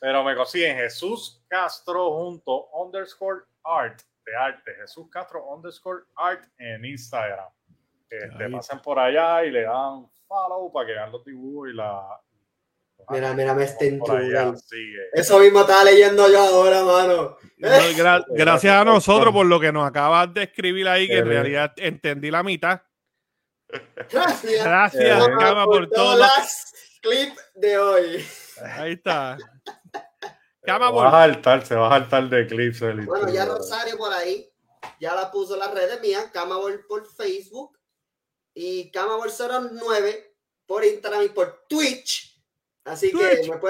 pero 0.02 0.24
me 0.24 0.36
consiguen 0.36 0.76
Jesús 0.76 1.42
Castro 1.48 2.12
junto 2.18 2.68
underscore 2.74 3.44
art 3.64 4.02
de 4.26 4.36
arte. 4.36 4.76
Jesús 4.76 5.10
Castro 5.10 5.48
underscore 5.48 6.04
art 6.18 6.44
en 6.58 6.84
Instagram. 6.84 7.48
Este, 8.10 8.50
pasen 8.50 8.82
por 8.82 9.00
allá 9.00 9.46
y 9.46 9.52
le 9.52 9.62
dan 9.62 10.06
follow 10.28 10.70
para 10.70 10.86
que 10.86 10.92
vean 10.92 11.14
los 11.14 11.24
dibujos 11.24 11.70
y 11.70 11.74
la. 11.74 12.20
Mira, 13.10 13.34
mira, 13.34 13.54
me 13.54 13.66
por 14.00 14.58
sigue. 14.58 15.10
Eso 15.14 15.40
mismo 15.40 15.62
estaba 15.62 15.84
leyendo 15.84 16.30
yo 16.30 16.40
ahora, 16.40 16.84
mano. 16.84 17.38
No, 17.58 17.70
gra- 17.70 18.26
gracias 18.30 18.74
a 18.74 18.86
nosotros 18.86 19.34
por 19.34 19.46
lo 19.46 19.60
que 19.60 19.72
nos 19.72 19.88
acabas 19.88 20.34
de 20.34 20.44
escribir 20.44 20.88
ahí, 20.88 21.08
que 21.08 21.18
en 21.18 21.28
realidad 21.28 21.74
entendí 21.78 22.32
la 22.32 22.44
mitad. 22.44 22.82
Gracias. 24.10 24.64
Gracias, 24.64 25.28
Cama, 25.40 25.66
por 25.66 25.90
todo. 25.90 26.16
todas 26.16 26.18
lo- 26.18 26.26
las 26.26 26.74
clips 27.02 27.52
de 27.56 27.78
hoy. 27.78 28.26
Ahí 28.76 28.94
está. 28.94 29.38
Se 30.62 30.68
Cama, 30.68 30.92
va 30.92 31.08
a 31.08 31.12
saltar, 31.12 31.66
se 31.66 31.74
va 31.74 31.88
a 31.88 32.00
saltar 32.02 32.30
de 32.30 32.46
clips. 32.46 32.82
Bueno, 33.08 33.30
ya. 33.30 33.46
Rosario 33.46 33.98
por 33.98 34.14
ahí 34.14 34.48
ya 35.00 35.16
la 35.16 35.32
puso 35.32 35.56
en 35.56 35.60
las 35.62 35.74
redes 35.74 36.00
mías, 36.02 36.30
Camabol 36.32 36.86
por 36.88 37.04
Facebook 37.08 37.80
y 38.54 38.92
Camabol09 38.92 40.24
por 40.68 40.86
Instagram 40.86 41.24
y 41.24 41.30
por 41.30 41.66
Twitch. 41.68 42.31
Así 42.92 43.10
que 43.10 43.18
me 43.50 43.58
pueden 43.58 43.62